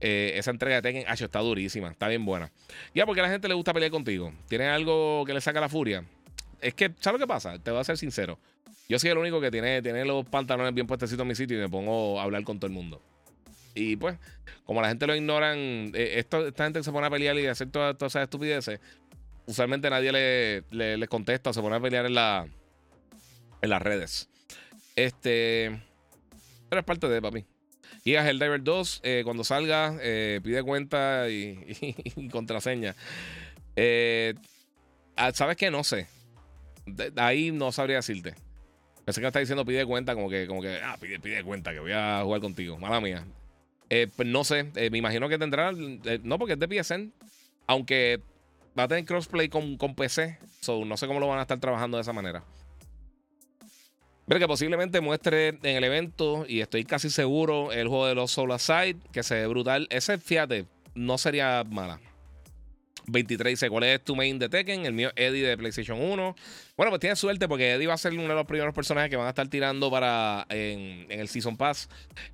Eh, 0.00 0.32
esa 0.36 0.50
entrega 0.50 0.76
de 0.76 0.82
Tekken 0.82 1.04
H 1.06 1.22
está 1.22 1.40
durísima, 1.40 1.90
está 1.90 2.08
bien 2.08 2.24
buena. 2.24 2.50
Ya, 2.94 3.04
porque 3.04 3.20
a 3.20 3.24
la 3.24 3.28
gente 3.28 3.46
le 3.46 3.52
gusta 3.52 3.74
pelear 3.74 3.90
contigo. 3.90 4.32
¿Tiene 4.48 4.68
algo 4.68 5.22
que 5.26 5.34
le 5.34 5.42
saca 5.42 5.60
la 5.60 5.68
furia? 5.68 6.02
Es 6.62 6.72
que, 6.72 6.92
¿sabes 6.98 7.20
lo 7.20 7.26
que 7.26 7.28
pasa? 7.28 7.58
Te 7.58 7.70
voy 7.70 7.80
a 7.80 7.84
ser 7.84 7.98
sincero. 7.98 8.38
Yo 8.88 8.98
soy 8.98 9.10
el 9.10 9.18
único 9.18 9.38
que 9.38 9.50
tiene, 9.50 9.82
tiene 9.82 10.06
los 10.06 10.24
pantalones 10.24 10.72
bien 10.72 10.86
puestecitos 10.86 11.20
en 11.20 11.28
mi 11.28 11.34
sitio 11.34 11.58
y 11.58 11.60
me 11.60 11.68
pongo 11.68 12.18
a 12.18 12.22
hablar 12.22 12.42
con 12.44 12.58
todo 12.58 12.68
el 12.68 12.72
mundo. 12.72 13.02
Y 13.74 13.96
pues, 13.96 14.16
como 14.64 14.80
la 14.80 14.88
gente 14.88 15.06
lo 15.06 15.14
ignoran, 15.14 15.58
eh, 15.94 16.14
esta 16.16 16.64
gente 16.64 16.82
se 16.82 16.90
pone 16.90 17.06
a 17.06 17.10
pelear 17.10 17.38
y 17.38 17.46
hacer 17.46 17.70
todas, 17.70 17.96
esas 17.96 18.22
estupideces, 18.22 18.80
usualmente 19.44 19.90
nadie 19.90 20.10
le, 20.70 20.96
le, 20.96 21.06
contesta 21.06 21.50
o 21.50 21.52
se 21.52 21.60
pone 21.60 21.76
a 21.76 21.80
pelear 21.80 22.06
en, 22.06 22.14
la, 22.14 22.48
en 23.60 23.68
las 23.68 23.82
redes. 23.82 24.30
Este. 24.96 25.80
Pero 26.68 26.80
es 26.80 26.86
parte 26.86 27.08
de 27.08 27.20
papi. 27.22 27.44
Y 28.04 28.14
a 28.14 28.28
Helldiver 28.28 28.62
2, 28.62 29.00
eh, 29.02 29.22
cuando 29.24 29.44
salga, 29.44 29.96
eh, 30.00 30.40
pide 30.42 30.62
cuenta 30.62 31.28
y, 31.30 32.28
contraseña. 32.30 32.96
Eh, 33.76 34.34
ah, 35.16 35.32
¿Sabes 35.32 35.56
qué? 35.56 35.70
No 35.70 35.84
sé. 35.84 36.06
ahí 37.16 37.50
no 37.50 37.72
sabría 37.72 37.96
decirte. 37.96 38.34
Pensé 39.04 39.20
que 39.20 39.26
está 39.26 39.40
diciendo 39.40 39.64
pide 39.64 39.84
cuenta, 39.86 40.14
como 40.14 40.30
que, 40.30 40.46
como 40.46 40.62
que, 40.62 40.80
ah, 40.82 40.96
pide, 41.00 41.18
pide 41.20 41.42
cuenta, 41.42 41.72
que 41.72 41.80
voy 41.80 41.92
a 41.92 42.20
jugar 42.22 42.40
contigo. 42.40 42.78
Mala 42.78 43.00
mía. 43.00 43.26
pues 43.88 44.28
no 44.28 44.44
sé. 44.44 44.64
me 44.90 44.98
imagino 44.98 45.28
que 45.28 45.38
tendrá. 45.38 45.72
no, 45.72 46.38
porque 46.38 46.54
es 46.54 46.58
de 46.58 46.82
PSN. 46.82 47.12
Aunque 47.66 48.20
va 48.78 48.84
a 48.84 48.88
tener 48.88 49.04
crossplay 49.04 49.48
con, 49.48 49.76
con 49.76 49.94
PC. 49.94 50.38
So, 50.60 50.84
no 50.84 50.96
sé 50.96 51.06
cómo 51.06 51.20
lo 51.20 51.28
van 51.28 51.38
a 51.38 51.42
estar 51.42 51.58
trabajando 51.58 51.96
de 51.96 52.02
esa 52.02 52.12
manera. 52.12 52.44
Pero 54.30 54.38
que 54.38 54.46
posiblemente 54.46 55.00
muestre 55.00 55.48
en 55.48 55.76
el 55.76 55.82
evento, 55.82 56.44
y 56.46 56.60
estoy 56.60 56.84
casi 56.84 57.10
seguro, 57.10 57.72
el 57.72 57.88
juego 57.88 58.06
de 58.06 58.14
los 58.14 58.30
Soul 58.30 58.52
Aside, 58.52 58.98
que 59.12 59.24
se 59.24 59.34
ve 59.34 59.48
brutal. 59.48 59.88
Ese, 59.90 60.18
fíjate, 60.18 60.66
no 60.94 61.18
sería 61.18 61.64
mala. 61.68 61.98
23 63.08 63.50
dice, 63.50 63.68
¿cuál 63.68 63.82
es 63.82 64.04
tu 64.04 64.14
main 64.14 64.38
de 64.38 64.48
Tekken? 64.48 64.86
El 64.86 64.92
mío 64.92 65.10
Eddie 65.16 65.42
de 65.42 65.58
PlayStation 65.58 66.00
1. 66.00 66.36
Bueno, 66.76 66.90
pues 66.92 67.00
tienes 67.00 67.18
suerte 67.18 67.48
porque 67.48 67.72
Eddie 67.72 67.88
va 67.88 67.94
a 67.94 67.98
ser 67.98 68.12
uno 68.12 68.22
de 68.22 68.34
los 68.36 68.46
primeros 68.46 68.72
personajes 68.72 69.10
que 69.10 69.16
van 69.16 69.26
a 69.26 69.30
estar 69.30 69.48
tirando 69.48 69.90
para 69.90 70.46
en, 70.48 71.06
el 71.08 71.26
Season 71.26 71.56
Pass. 71.56 71.88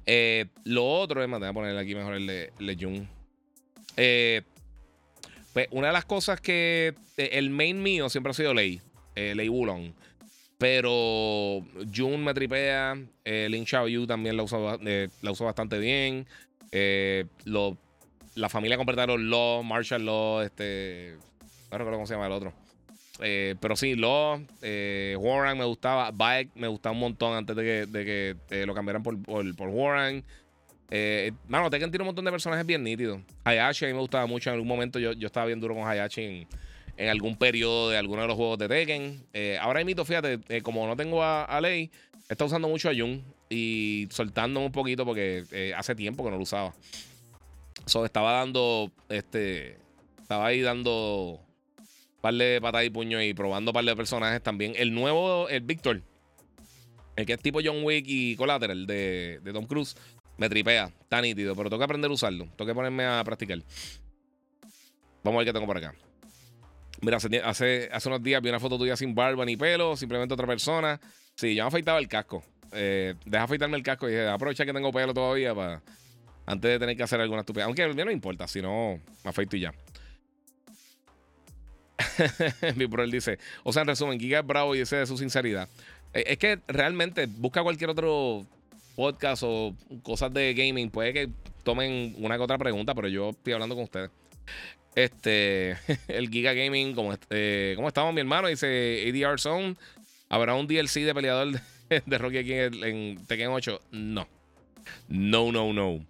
Eh, 0.04 0.48
lo 0.64 0.84
otro, 0.86 1.22
es 1.22 1.28
más, 1.30 1.40
voy 1.40 1.48
a 1.48 1.52
poner 1.54 1.78
aquí 1.78 1.94
mejor 1.94 2.12
el 2.12 2.26
de, 2.26 2.52
el 2.58 2.98
Eh, 3.96 4.42
pues 5.54 5.66
una 5.70 5.86
de 5.86 5.92
las 5.94 6.04
cosas 6.04 6.42
que 6.42 6.92
eh, 7.16 7.30
el 7.32 7.48
main 7.48 7.82
mío 7.82 8.10
siempre 8.10 8.32
ha 8.32 8.34
sido 8.34 8.52
Lei, 8.52 8.82
Lei 9.14 9.48
Wulong. 9.48 9.94
Pero 10.58 11.62
Jun 11.94 12.24
me 12.24 12.32
tripea, 12.32 12.96
eh, 13.24 13.46
Lin 13.50 13.66
Xiaoyu 13.66 14.06
también 14.06 14.36
la 14.36 14.42
usa, 14.42 14.58
la 14.58 15.30
usa 15.30 15.46
bastante 15.46 15.78
bien. 15.78 16.26
Lo, 17.44 17.76
la 18.36 18.48
familia 18.48 18.76
completa 18.76 19.06
de 19.06 19.18
Law, 19.18 19.62
Marshall 19.64 20.04
Law, 20.04 20.42
este. 20.42 21.16
No 21.70 21.78
recuerdo 21.78 21.98
cómo 21.98 22.06
se 22.06 22.14
llama 22.14 22.26
el 22.26 22.32
otro. 22.32 22.52
Eh, 23.20 23.54
pero 23.60 23.76
sí, 23.76 23.94
Law, 23.94 24.40
eh, 24.62 25.16
Warren 25.18 25.58
me 25.58 25.64
gustaba, 25.64 26.10
Bike 26.10 26.50
me 26.54 26.68
gustaba 26.68 26.92
un 26.92 27.00
montón 27.00 27.34
antes 27.34 27.56
de 27.56 27.62
que, 27.62 27.86
de 27.86 28.04
que 28.04 28.36
eh, 28.50 28.66
lo 28.66 28.74
cambiaran 28.74 29.02
por, 29.02 29.20
por, 29.22 29.68
Warren. 29.68 30.22
mano, 31.48 31.70
Tekken 31.70 31.90
tiene 31.90 32.02
un 32.02 32.08
montón 32.08 32.26
de 32.26 32.30
personajes 32.30 32.66
bien 32.66 32.84
nítidos. 32.84 33.20
Hayashi 33.44 33.86
a 33.86 33.88
mí 33.88 33.94
me 33.94 34.00
gustaba 34.00 34.26
mucho. 34.26 34.50
En 34.50 34.54
algún 34.54 34.68
momento 34.68 34.98
yo, 34.98 35.12
yo 35.12 35.26
estaba 35.26 35.46
bien 35.46 35.60
duro 35.60 35.74
con 35.74 35.88
Hayashi 35.88 36.22
en, 36.22 36.46
en 36.96 37.08
algún 37.08 37.36
periodo 37.36 37.90
de 37.90 37.98
alguno 37.98 38.22
de 38.22 38.28
los 38.28 38.36
juegos 38.36 38.58
de 38.58 38.68
Tekken. 38.68 39.26
ahora 39.60 39.84
mito, 39.84 40.04
fíjate, 40.04 40.62
como 40.62 40.86
no 40.86 40.96
tengo 40.96 41.22
a, 41.22 41.44
a 41.44 41.60
Lei, 41.60 41.90
está 42.28 42.44
usando 42.44 42.68
mucho 42.68 42.88
a 42.88 42.94
Jun 42.94 43.22
y 43.48 44.08
soltándome 44.10 44.66
un 44.66 44.72
poquito 44.72 45.04
porque 45.04 45.44
hace 45.76 45.94
tiempo 45.94 46.24
que 46.24 46.30
no 46.30 46.36
lo 46.36 46.42
usaba. 46.42 46.74
So, 47.86 48.04
estaba 48.04 48.32
dando, 48.32 48.90
este, 49.08 49.78
estaba 50.20 50.46
ahí 50.46 50.60
dando 50.60 51.40
par 52.20 52.34
de 52.34 52.60
patas 52.60 52.84
y 52.84 52.90
puño 52.90 53.22
y 53.22 53.32
probando 53.32 53.72
par 53.72 53.84
de 53.84 53.94
personajes 53.94 54.42
también. 54.42 54.72
El 54.76 54.92
nuevo, 54.92 55.48
el 55.48 55.60
Victor, 55.60 56.02
el 57.14 57.26
que 57.26 57.34
es 57.34 57.40
tipo 57.40 57.60
John 57.64 57.84
Wick 57.84 58.04
y 58.08 58.34
Collateral 58.34 58.86
de, 58.86 59.40
de 59.42 59.52
Tom 59.52 59.66
Cruise, 59.66 59.96
me 60.36 60.48
tripea, 60.48 60.90
está 61.00 61.20
nítido, 61.20 61.54
pero 61.54 61.70
tengo 61.70 61.78
que 61.78 61.84
aprender 61.84 62.10
a 62.10 62.14
usarlo, 62.14 62.46
tengo 62.56 62.66
que 62.66 62.74
ponerme 62.74 63.04
a 63.04 63.22
practicar. 63.22 63.62
Vamos 65.22 65.36
a 65.36 65.38
ver 65.38 65.46
qué 65.46 65.52
tengo 65.52 65.66
por 65.66 65.76
acá. 65.76 65.94
Mira, 67.02 67.18
hace, 67.18 67.90
hace, 67.92 68.08
unos 68.08 68.22
días 68.22 68.40
vi 68.42 68.48
una 68.48 68.60
foto 68.60 68.78
tuya 68.78 68.96
sin 68.96 69.14
barba 69.14 69.44
ni 69.44 69.56
pelo, 69.56 69.96
simplemente 69.96 70.34
otra 70.34 70.46
persona. 70.46 71.00
Sí, 71.34 71.54
ya 71.54 71.64
me 71.64 71.68
afeitaba 71.68 71.98
el 71.98 72.08
casco. 72.08 72.42
Eh, 72.72 73.14
deja 73.24 73.44
afeitarme 73.44 73.76
el 73.76 73.82
casco 73.82 74.08
y 74.08 74.12
dije, 74.12 74.26
aprovecha 74.26 74.64
que 74.64 74.72
tengo 74.72 74.90
pelo 74.92 75.14
todavía 75.14 75.54
para 75.54 75.82
antes 76.46 76.70
de 76.70 76.78
tener 76.78 76.96
que 76.96 77.02
hacer 77.02 77.20
alguna 77.20 77.40
estupidez. 77.40 77.66
Aunque 77.66 77.82
a 77.82 77.88
mí 77.88 77.94
no 77.94 78.10
importa, 78.10 78.48
si 78.48 78.62
no, 78.62 79.00
me 79.24 79.30
afeito 79.30 79.56
y 79.56 79.60
ya. 79.60 79.74
Mi 82.76 82.86
brother 82.86 83.10
dice, 83.10 83.38
o 83.64 83.72
sea, 83.72 83.82
en 83.82 83.88
resumen, 83.88 84.18
Giga 84.18 84.40
es 84.40 84.46
bravo 84.46 84.74
y 84.74 84.80
ese 84.80 84.96
de 84.96 85.06
su 85.06 85.18
sinceridad. 85.18 85.68
Eh, 86.14 86.24
es 86.28 86.38
que 86.38 86.60
realmente 86.68 87.26
busca 87.26 87.62
cualquier 87.62 87.90
otro 87.90 88.46
podcast 88.94 89.42
o 89.44 89.74
cosas 90.02 90.32
de 90.32 90.54
gaming. 90.54 90.90
Puede 90.90 91.12
que 91.12 91.28
tomen 91.62 92.14
una 92.18 92.36
que 92.36 92.42
otra 92.42 92.58
pregunta, 92.58 92.94
pero 92.94 93.08
yo 93.08 93.30
estoy 93.30 93.52
hablando 93.52 93.74
con 93.74 93.84
ustedes. 93.84 94.10
Este, 94.96 95.76
el 96.08 96.30
Giga 96.30 96.54
Gaming, 96.54 96.94
como 96.94 97.14
eh, 97.30 97.74
¿cómo 97.76 97.86
estamos, 97.86 98.12
mi 98.12 98.20
hermano? 98.20 98.48
Dice 98.48 99.04
ADR 99.08 99.38
Zone. 99.38 99.76
¿Habrá 100.28 100.54
un 100.54 100.66
DLC 100.66 101.04
de 101.04 101.14
peleador 101.14 101.60
de, 102.06 102.18
Rocky 102.18 102.38
aquí 102.38 102.52
en, 102.54 102.82
en 102.82 103.26
Tekken 103.26 103.50
8? 103.50 103.80
No. 103.92 104.26
No, 105.08 105.52
no, 105.52 105.72
no. 105.72 106.04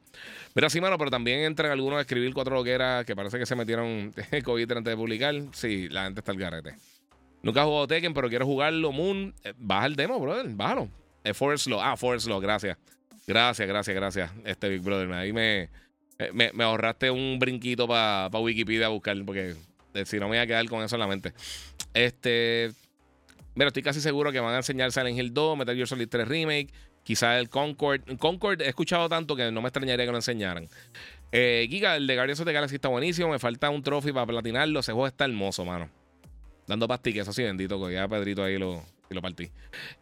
Pero 0.55 0.71
sí, 0.71 0.81
mano, 0.81 0.97
pero 0.97 1.11
también 1.11 1.41
entran 1.41 1.71
algunos 1.71 1.99
a 1.99 2.01
escribir 2.03 2.33
cuatro 2.33 2.55
loqueras 2.55 3.05
que 3.05 3.15
parece 3.15 3.39
que 3.39 3.45
se 3.45 3.55
metieron 3.57 4.15
COVID 4.45 4.73
antes 4.73 4.93
de 4.93 4.97
publicar. 4.97 5.35
Sí, 5.53 5.89
la 5.91 6.05
gente 6.05 6.21
está 6.21 6.33
al 6.33 6.39
garete. 6.39 6.75
Nunca 7.43 7.61
he 7.61 7.65
jugado 7.65 7.87
Tekken, 7.87 8.15
pero 8.15 8.29
quiero 8.29 8.47
jugarlo. 8.47 8.93
Moon, 8.93 9.35
eh, 9.45 9.53
baja 9.59 9.87
el 9.87 9.97
demo, 9.97 10.19
brother. 10.19 10.47
Bájalo. 10.49 10.89
Eh, 11.25 11.35
Forest 11.35 11.67
Law. 11.67 11.81
Ah, 11.83 11.97
Forest 11.97 12.29
Law, 12.29 12.41
gracias. 12.41 12.79
Gracias, 13.27 13.67
gracias, 13.67 13.97
gracias. 13.97 14.31
Este 14.45 14.69
Big 14.69 14.81
Brother. 14.81 15.13
Ahí 15.13 15.33
me, 15.33 15.69
eh, 16.19 16.31
me, 16.33 16.65
ahorraste 16.65 17.11
un 17.11 17.39
brinquito 17.39 17.87
para 17.87 18.29
Wikipedia 18.39 18.87
a 18.87 18.91
buscar, 18.91 19.17
porque 19.25 19.55
si 20.05 20.17
no 20.19 20.27
me 20.27 20.37
voy 20.37 20.39
a 20.39 20.47
quedar 20.47 20.67
con 20.67 20.83
eso 20.83 20.97
en 20.97 21.01
la 21.01 21.07
mente. 21.07 21.33
Este. 21.95 22.73
Mira, 23.55 23.69
estoy 23.69 23.83
casi 23.83 24.01
seguro 24.01 24.33
que 24.33 24.41
van 24.41 24.55
a 24.55 24.59
enseñar 24.59 24.93
Silent 24.93 25.19
Hill 25.19 25.33
2, 25.33 25.57
Metal 25.57 25.75
Gear 25.75 25.89
Solid 25.89 26.09
3 26.09 26.29
Remake. 26.29 26.69
Quizá 27.03 27.39
el 27.39 27.49
Concord. 27.49 28.03
Concord 28.19 28.61
he 28.61 28.69
escuchado 28.69 29.09
tanto 29.09 29.37
que 29.37 29.51
no 29.51 29.63
me 29.63 29.69
extrañaría 29.69 30.05
que 30.05 30.11
lo 30.11 30.19
enseñaran. 30.19 30.69
Eh, 31.33 31.67
Giga, 31.71 31.97
el 31.97 32.07
de 32.07 32.15
Guardians 32.15 32.41
of 32.41 32.47
the 32.47 32.75
está 32.75 32.89
buenísimo. 32.89 33.31
Me 33.31 33.39
falta 33.39 33.71
un 33.71 33.83
trophy 33.83 34.13
para 34.13 34.27
platinarlo. 34.27 34.81
Ese 34.81 34.93
juego 34.93 35.07
está 35.07 35.25
hermoso, 35.25 35.65
mano. 35.65 35.89
Dando 36.67 36.89
pastillas, 36.89 37.23
eso 37.23 37.33
sí, 37.33 37.45
bendito, 37.45 37.85
que 37.87 37.95
ya 37.95 38.09
Pedrito 38.09 38.43
ahí 38.43 38.59
lo, 38.59 38.83
lo 39.09 39.23
partí. 39.23 39.51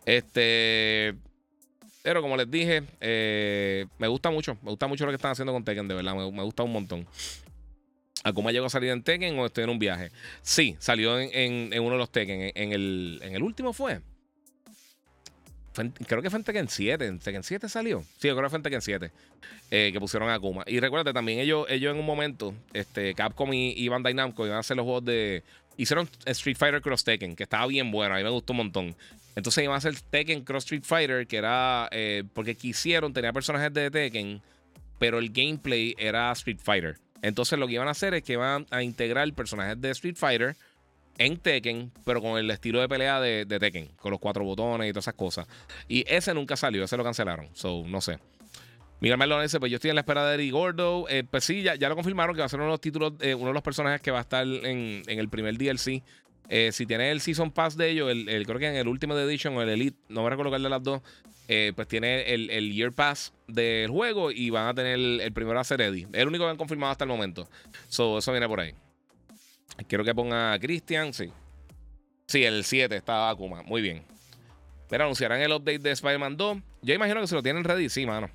Este. 0.06 1.14
Pero 2.04 2.20
como 2.20 2.36
les 2.36 2.50
dije, 2.50 2.82
eh, 3.00 3.86
me 3.96 4.08
gusta 4.08 4.30
mucho. 4.30 4.58
Me 4.60 4.68
gusta 4.68 4.86
mucho 4.86 5.06
lo 5.06 5.10
que 5.10 5.16
están 5.16 5.32
haciendo 5.32 5.54
con 5.54 5.64
Tekken, 5.64 5.88
de 5.88 5.94
verdad. 5.94 6.14
Me, 6.14 6.42
gusta 6.42 6.62
un 6.62 6.70
montón. 6.70 7.06
¿A 8.22 8.30
llegó 8.52 8.66
a 8.66 8.68
salir 8.68 8.90
en 8.90 9.02
Tekken 9.02 9.38
o 9.38 9.46
estoy 9.46 9.64
en 9.64 9.70
un 9.70 9.78
viaje? 9.78 10.10
Sí, 10.42 10.76
salió 10.78 11.18
en, 11.18 11.72
uno 11.80 11.92
de 11.92 11.96
los 11.96 12.10
Tekken. 12.10 12.52
En, 12.54 12.72
el, 12.74 13.42
último 13.42 13.72
fue 13.72 14.02
creo 16.06 16.20
que 16.20 16.28
fue 16.28 16.40
en 16.40 16.44
Tekken 16.44 16.68
7. 16.68 17.06
¿En 17.06 17.18
Tekken 17.20 17.42
7 17.42 17.70
salió? 17.70 18.02
Sí, 18.18 18.28
creo 18.28 18.42
que 18.42 18.50
fue 18.50 18.58
en 18.58 18.62
Tekken 18.62 18.82
7. 18.82 19.10
Eh, 19.70 19.90
que 19.90 19.98
pusieron 19.98 20.28
a 20.28 20.34
Akuma. 20.34 20.62
Y 20.66 20.80
recuérdate 20.80 21.14
también, 21.14 21.38
ellos, 21.38 21.66
ellos 21.70 21.94
en 21.94 21.98
un 21.98 22.04
momento, 22.06 22.54
este, 22.74 23.14
Capcom 23.14 23.50
y, 23.54 23.88
Bandai 23.88 24.12
Namco 24.12 24.44
iban 24.44 24.58
a 24.58 24.60
hacer 24.60 24.76
los 24.76 24.84
juegos 24.84 25.06
de. 25.06 25.42
Hicieron 25.78 26.08
Street 26.26 26.56
Fighter 26.58 26.82
Cross 26.82 27.02
Tekken, 27.02 27.34
que 27.34 27.44
estaba 27.44 27.66
bien 27.66 27.90
bueno, 27.90 28.14
a 28.14 28.18
mí 28.18 28.24
me 28.24 28.30
gustó 28.30 28.52
un 28.52 28.58
montón. 28.58 28.94
Entonces 29.36 29.64
iban 29.64 29.74
a 29.74 29.78
hacer 29.78 29.94
Tekken 29.98 30.44
Cross 30.44 30.64
Street 30.64 30.84
Fighter, 30.84 31.26
que 31.26 31.36
era. 31.36 31.88
Eh, 31.90 32.24
porque 32.32 32.56
quisieron, 32.56 33.12
tenía 33.12 33.32
personajes 33.32 33.72
de 33.72 33.90
Tekken, 33.90 34.40
pero 34.98 35.18
el 35.18 35.30
gameplay 35.30 35.94
era 35.98 36.30
Street 36.32 36.60
Fighter. 36.62 36.98
Entonces 37.22 37.58
lo 37.58 37.66
que 37.66 37.74
iban 37.74 37.88
a 37.88 37.92
hacer 37.92 38.14
es 38.14 38.22
que 38.22 38.34
iban 38.34 38.66
a 38.70 38.82
integrar 38.82 39.32
personajes 39.32 39.80
de 39.80 39.90
Street 39.90 40.16
Fighter 40.16 40.56
en 41.18 41.38
Tekken, 41.38 41.92
pero 42.04 42.20
con 42.20 42.38
el 42.38 42.50
estilo 42.50 42.80
de 42.80 42.88
pelea 42.88 43.20
de, 43.20 43.46
Tekken, 43.46 43.88
con 43.96 44.10
los 44.10 44.20
cuatro 44.20 44.44
botones 44.44 44.88
y 44.88 44.92
todas 44.92 45.04
esas 45.04 45.14
cosas. 45.14 45.46
Y 45.88 46.04
ese 46.06 46.34
nunca 46.34 46.56
salió, 46.56 46.84
ese 46.84 46.96
lo 46.96 47.04
cancelaron. 47.04 47.48
So, 47.54 47.82
no 47.86 48.00
sé. 48.00 48.18
Miguel 49.00 49.18
Merlón 49.18 49.42
dice: 49.42 49.60
Pues 49.60 49.70
yo 49.70 49.76
estoy 49.76 49.90
en 49.90 49.96
la 49.96 50.00
espera 50.00 50.26
de 50.26 50.36
Eddie 50.36 50.50
Gordo. 50.50 51.06
Eh, 51.08 51.24
pues 51.28 51.44
sí, 51.44 51.62
ya, 51.62 51.76
lo 51.76 51.94
confirmaron 51.94 52.34
que 52.34 52.40
va 52.40 52.46
a 52.46 52.48
ser 52.48 52.58
uno 52.58 52.68
de 52.68 52.72
los 52.72 52.80
títulos, 52.80 53.12
eh, 53.20 53.34
uno 53.34 53.48
de 53.48 53.52
los 53.52 53.62
personajes 53.62 54.00
que 54.00 54.10
va 54.10 54.18
a 54.18 54.22
estar 54.22 54.46
en, 54.46 55.02
el 55.06 55.28
primer 55.28 55.56
DLC. 55.58 56.02
Eh, 56.48 56.72
si 56.72 56.86
tiene 56.86 57.10
el 57.10 57.20
Season 57.20 57.50
Pass 57.50 57.76
de 57.76 57.90
ellos, 57.90 58.10
el, 58.10 58.46
creo 58.46 58.58
que 58.58 58.68
en 58.68 58.76
el 58.76 58.88
último 58.88 59.16
Edition 59.16 59.56
o 59.56 59.62
el 59.62 59.68
Elite, 59.68 59.96
no 60.08 60.22
me 60.22 60.30
recuerdo 60.30 60.50
cuál 60.50 60.62
de 60.62 60.68
las 60.68 60.82
dos, 60.82 61.00
pues 61.46 61.88
tiene 61.88 62.34
el, 62.34 62.50
el, 62.50 62.72
Year 62.72 62.92
Pass 62.92 63.32
del 63.46 63.90
juego 63.90 64.30
y 64.30 64.50
van 64.50 64.68
a 64.68 64.74
tener 64.74 64.98
el, 64.98 65.32
primero 65.32 65.58
a 65.58 65.64
ser 65.64 65.80
Eddie. 65.80 66.06
El 66.12 66.28
único 66.28 66.44
que 66.44 66.50
han 66.50 66.56
confirmado 66.56 66.92
hasta 66.92 67.04
el 67.04 67.10
momento. 67.10 67.48
So, 67.88 68.18
eso 68.18 68.30
viene 68.32 68.48
por 68.48 68.60
ahí. 68.60 68.74
Quiero 69.88 70.04
que 70.04 70.14
ponga 70.14 70.52
a 70.52 70.58
Christian, 70.58 71.12
sí. 71.12 71.30
Sí, 72.26 72.44
el 72.44 72.64
7 72.64 72.96
está 72.96 73.28
Akuma. 73.28 73.62
Muy 73.62 73.82
bien. 73.82 74.02
Mira, 74.90 75.04
anunciarán 75.04 75.40
el 75.40 75.52
update 75.52 75.78
de 75.78 75.90
Spider-Man 75.90 76.36
2. 76.36 76.58
Yo 76.82 76.94
imagino 76.94 77.20
que 77.20 77.26
se 77.26 77.34
lo 77.34 77.42
tienen 77.42 77.64
ready, 77.64 77.88
sí, 77.88 78.06
mano. 78.06 78.30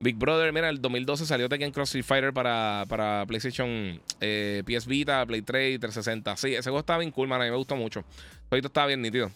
Big 0.00 0.14
Brother, 0.14 0.52
mira, 0.52 0.68
el 0.68 0.80
2012 0.80 1.26
salió 1.26 1.48
Tekken 1.48 1.72
Cross 1.72 1.96
Fighter 2.04 2.32
para, 2.32 2.84
para 2.88 3.26
PlayStation 3.26 4.00
eh, 4.20 4.62
PS 4.64 4.86
Vita, 4.86 5.26
Play 5.26 5.42
3 5.42 5.80
360. 5.80 6.36
Sí, 6.36 6.54
ese 6.54 6.62
juego 6.62 6.78
estaba 6.78 7.00
bien 7.00 7.10
cool, 7.10 7.26
mano. 7.26 7.42
A 7.42 7.46
mí 7.46 7.50
me 7.50 7.56
gustó 7.56 7.74
mucho. 7.74 8.04
El 8.50 8.64
estaba 8.64 8.86
bien 8.86 9.02
nítido. 9.02 9.28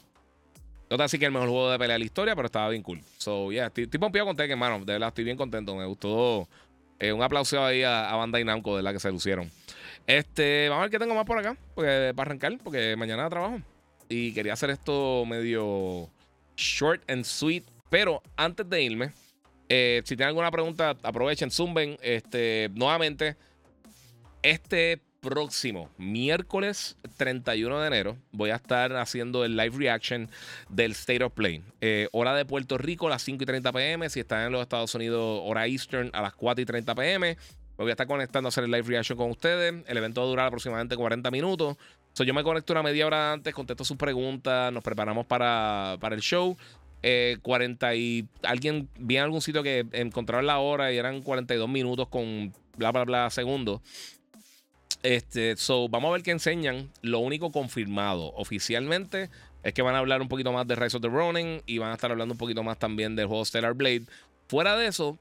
No 0.89 0.97
te 0.97 1.03
así 1.03 1.19
que 1.19 1.27
el 1.27 1.33
mejor 1.33 1.49
juego 1.49 1.71
de 1.71 1.79
pelea 1.79 1.95
de 1.95 1.99
la 1.99 2.05
historia, 2.05 2.37
pero 2.37 2.47
estaba 2.47 2.69
bien 2.69 2.83
cool. 2.83 3.01
So, 3.19 3.51
yeah, 3.51 3.67
estoy, 3.67 3.85
estoy 3.85 3.99
pompeado 3.99 4.29
con 4.29 4.37
Tekken, 4.37 4.57
mano. 4.57 4.79
De 4.85 4.93
verdad, 4.93 5.09
estoy 5.09 5.25
bien 5.25 5.37
contento. 5.37 5.75
Me 5.75 5.85
gustó. 5.85 6.49
Eh, 7.01 7.13
un 7.13 7.23
aplauso 7.25 7.65
ahí 7.65 7.83
a, 7.83 8.09
a 8.09 8.15
Bandai 8.15 8.45
Namco, 8.45 8.77
de 8.77 8.85
la 8.85 8.93
que 8.93 9.01
se 9.01 9.11
lucieron. 9.11 9.51
Este, 10.07 10.69
vamos 10.69 10.83
a 10.83 10.85
ver 10.85 10.91
qué 10.93 10.99
tengo 11.01 11.17
más 11.17 11.25
por 11.25 11.39
acá, 11.39 11.57
porque, 11.75 12.13
para 12.15 12.29
arrancar, 12.29 12.57
porque 12.63 12.95
mañana 12.97 13.29
trabajo. 13.29 13.61
Y 14.09 14.33
quería 14.33 14.53
hacer 14.53 14.71
esto 14.71 15.25
medio 15.27 16.09
short 16.57 17.03
and 17.11 17.25
sweet. 17.25 17.65
Pero 17.91 18.23
antes 18.37 18.69
de 18.71 18.83
irme, 18.83 19.13
eh, 19.75 20.03
si 20.05 20.17
tienen 20.17 20.29
alguna 20.29 20.51
pregunta, 20.51 20.99
aprovechen, 21.03 21.51
zumben. 21.51 21.97
Este, 22.03 22.71
nuevamente, 22.75 23.37
este 24.43 25.01
próximo 25.23 25.89
miércoles 25.97 26.99
31 27.17 27.81
de 27.81 27.87
enero 27.87 28.19
voy 28.33 28.51
a 28.51 28.57
estar 28.57 28.95
haciendo 28.97 29.47
el 29.47 29.57
live 29.57 29.75
reaction 29.79 30.29
del 30.69 30.93
State 30.93 31.25
of 31.25 31.33
Play. 31.33 31.63
Eh, 31.81 32.11
hora 32.13 32.35
de 32.35 32.45
Puerto 32.45 32.77
Rico 32.77 33.07
a 33.07 33.11
las 33.11 33.23
5 33.23 33.45
y 33.45 33.47
30 33.47 33.73
pm. 33.73 34.11
Si 34.11 34.21
están 34.21 34.45
en 34.45 34.53
los 34.53 34.61
Estados 34.61 34.95
Unidos, 34.95 35.41
hora 35.43 35.67
Eastern 35.67 36.11
a 36.13 36.21
las 36.21 36.35
4 36.35 36.61
y 36.61 36.67
30 36.67 36.95
pm 36.95 37.39
voy 37.83 37.91
a 37.91 37.93
estar 37.93 38.07
conectando 38.07 38.49
a 38.49 38.51
hacer 38.51 38.65
el 38.65 38.71
live 38.71 38.89
reaction 38.89 39.17
con 39.17 39.31
ustedes. 39.31 39.75
El 39.87 39.97
evento 39.97 40.21
va 40.21 40.27
a 40.27 40.31
durar 40.31 40.47
aproximadamente 40.47 40.97
40 40.97 41.31
minutos. 41.31 41.77
So, 42.13 42.25
yo 42.25 42.35
me 42.35 42.43
conecto 42.43 42.73
una 42.73 42.83
media 42.83 43.07
hora 43.07 43.33
antes, 43.33 43.55
contesto 43.55 43.85
sus 43.85 43.97
preguntas, 43.97 44.73
nos 44.73 44.85
preparamos 44.85 45.27
para, 45.27 45.99
el 46.11 46.21
show. 46.21 46.57
40 47.43 47.93
eh, 47.93 47.97
y 47.97 48.29
alguien 48.43 48.89
vi 48.99 49.17
en 49.17 49.25
algún 49.25 49.41
sitio 49.41 49.63
que 49.63 49.87
encontraron 49.93 50.47
la 50.47 50.59
hora 50.59 50.93
y 50.93 50.99
eran 50.99 51.23
42 51.23 51.69
minutos 51.69 52.09
con 52.09 52.53
bla 52.77 52.93
bla 52.93 53.05
bla 53.05 53.31
segundos. 53.31 53.81
Este, 55.03 55.57
so, 55.57 55.89
vamos 55.89 56.11
a 56.11 56.13
ver 56.13 56.23
qué 56.23 56.31
enseñan. 56.31 56.91
Lo 57.03 57.19
único 57.19 57.51
confirmado 57.51 58.33
oficialmente 58.35 59.31
es 59.65 59.75
que 59.75 59.83
van 59.83 59.97
a 59.97 59.99
hablar 59.99 60.23
un 60.23 60.29
poquito 60.29 60.53
más 60.53 60.67
de 60.67 60.77
Rise 60.77 60.97
of 60.97 61.03
the 61.03 61.09
Ronin 61.09 61.61
y 61.67 61.79
van 61.79 61.91
a 61.91 61.95
estar 61.95 62.11
hablando 62.11 62.35
un 62.35 62.39
poquito 62.39 62.63
más 62.63 62.79
también 62.79 63.17
del 63.17 63.27
juego 63.27 63.45
Stellar 63.45 63.75
Blade. 63.75 64.03
Fuera 64.49 64.77
de 64.77 64.87
eso, 64.87 65.19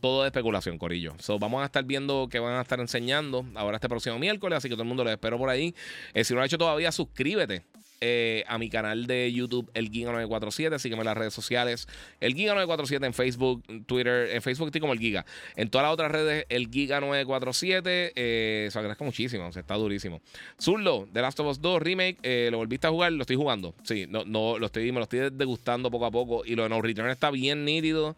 todo 0.00 0.22
de 0.22 0.28
especulación, 0.28 0.78
Corillo. 0.78 1.14
So, 1.20 1.38
vamos 1.38 1.62
a 1.62 1.66
estar 1.66 1.84
viendo 1.84 2.28
qué 2.28 2.40
van 2.40 2.54
a 2.54 2.60
estar 2.60 2.80
enseñando 2.80 3.46
ahora 3.54 3.76
este 3.76 3.88
próximo 3.88 4.18
miércoles, 4.18 4.56
así 4.56 4.68
que 4.68 4.74
todo 4.74 4.82
el 4.82 4.88
mundo 4.88 5.04
lo 5.04 5.10
espero 5.10 5.38
por 5.38 5.48
ahí. 5.48 5.76
Eh, 6.12 6.24
si 6.24 6.34
no 6.34 6.38
lo 6.38 6.42
has 6.42 6.48
hecho 6.48 6.58
todavía, 6.58 6.90
suscríbete 6.90 7.64
eh, 8.00 8.44
a 8.48 8.58
mi 8.58 8.70
canal 8.70 9.06
de 9.06 9.32
YouTube, 9.32 9.70
El 9.74 9.90
Giga 9.90 10.12
947. 10.12 10.78
Sígueme 10.78 11.02
en 11.02 11.06
las 11.06 11.16
redes 11.16 11.34
sociales, 11.34 11.88
El 12.20 12.34
Giga 12.34 12.54
947 12.54 13.06
en 13.06 13.14
Facebook, 13.14 13.62
Twitter. 13.86 14.30
En 14.30 14.42
Facebook 14.42 14.68
estoy 14.68 14.80
como 14.80 14.92
El 14.92 14.98
Giga. 14.98 15.26
En 15.56 15.70
todas 15.70 15.84
las 15.84 15.92
otras 15.92 16.10
redes, 16.10 16.46
El 16.48 16.68
Giga 16.70 17.00
947. 17.00 18.12
Eh, 18.14 18.68
se 18.70 18.78
agradezco 18.78 19.04
muchísimo, 19.04 19.46
o 19.46 19.52
sea, 19.52 19.60
está 19.60 19.74
durísimo. 19.74 20.20
Zurlo, 20.60 21.08
The 21.12 21.22
Last 21.22 21.40
of 21.40 21.48
Us 21.48 21.60
2 21.60 21.82
Remake, 21.82 22.18
eh, 22.22 22.48
¿lo 22.50 22.58
volviste 22.58 22.86
a 22.86 22.90
jugar? 22.90 23.12
Lo 23.12 23.22
estoy 23.22 23.36
jugando. 23.36 23.74
Sí, 23.82 24.06
no, 24.08 24.24
no, 24.24 24.58
lo 24.58 24.66
estoy, 24.66 24.90
me 24.92 24.98
lo 24.98 25.04
estoy 25.04 25.30
degustando 25.30 25.90
poco 25.90 26.06
a 26.06 26.10
poco. 26.10 26.44
Y 26.44 26.54
lo 26.54 26.68
de 26.68 27.10
está 27.10 27.30
bien 27.30 27.64
nítido. 27.64 28.16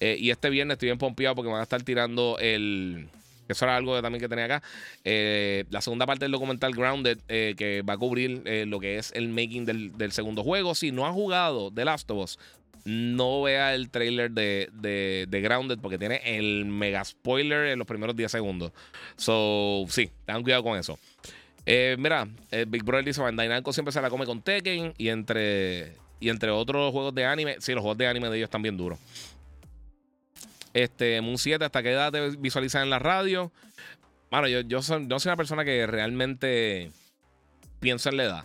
Eh, 0.00 0.16
y 0.18 0.30
este 0.30 0.50
viernes 0.50 0.74
estoy 0.74 0.88
bien 0.88 0.98
pompeado 0.98 1.34
porque 1.34 1.50
van 1.50 1.60
a 1.60 1.64
estar 1.64 1.82
tirando 1.82 2.38
el. 2.40 3.08
Eso 3.52 3.64
era 3.64 3.76
algo 3.76 4.00
también 4.00 4.20
que 4.20 4.28
tenía 4.28 4.44
acá. 4.44 4.62
Eh, 5.04 5.64
la 5.70 5.80
segunda 5.80 6.06
parte 6.06 6.24
del 6.24 6.32
documental 6.32 6.72
Grounded, 6.72 7.18
eh, 7.28 7.54
que 7.56 7.82
va 7.82 7.94
a 7.94 7.98
cubrir 7.98 8.42
eh, 8.44 8.64
lo 8.66 8.80
que 8.80 8.98
es 8.98 9.12
el 9.14 9.28
making 9.28 9.64
del, 9.64 10.12
segundo 10.12 10.42
juego. 10.42 10.74
Si 10.74 10.92
no 10.92 11.06
ha 11.06 11.12
jugado 11.12 11.70
The 11.70 11.84
Last 11.84 12.10
of 12.10 12.18
Us, 12.18 12.38
no 12.84 13.42
vea 13.42 13.74
el 13.74 13.90
trailer 13.90 14.30
de, 14.30 14.68
de, 14.72 15.40
Grounded 15.40 15.78
porque 15.80 15.98
tiene 15.98 16.20
el 16.24 16.64
mega 16.64 17.04
spoiler 17.04 17.66
en 17.66 17.78
los 17.78 17.86
primeros 17.86 18.16
10 18.16 18.30
segundos. 18.30 18.72
So, 19.16 19.84
sí, 19.88 20.10
tengan 20.24 20.42
cuidado 20.42 20.62
con 20.62 20.78
eso. 20.78 20.98
mira, 21.66 22.26
Big 22.68 22.82
Brother 22.82 23.04
dice: 23.04 23.20
Bandai 23.20 23.48
Namco 23.48 23.72
siempre 23.72 23.92
se 23.92 24.00
la 24.00 24.08
come 24.08 24.24
con 24.24 24.40
Tekken 24.42 24.94
y 24.96 25.08
entre, 25.08 25.96
y 26.20 26.30
entre 26.30 26.50
otros 26.50 26.90
juegos 26.92 27.14
de 27.14 27.26
anime. 27.26 27.56
Sí, 27.60 27.72
los 27.72 27.82
juegos 27.82 27.98
de 27.98 28.06
anime 28.06 28.30
de 28.30 28.38
ellos 28.38 28.46
están 28.46 28.62
bien 28.62 28.76
duros. 28.76 28.98
Este, 30.72 31.20
Moon 31.20 31.38
7, 31.38 31.64
¿hasta 31.64 31.82
qué 31.82 31.92
edad 31.92 32.12
te 32.12 32.30
visualizan 32.36 32.82
en 32.82 32.90
la 32.90 32.98
radio? 32.98 33.52
Bueno, 34.30 34.46
yo, 34.46 34.60
yo, 34.60 34.82
soy, 34.82 35.06
una 35.06 35.36
persona 35.36 35.64
que 35.64 35.86
realmente 35.86 36.92
piensa 37.80 38.10
en 38.10 38.16
la 38.16 38.24
edad. 38.24 38.44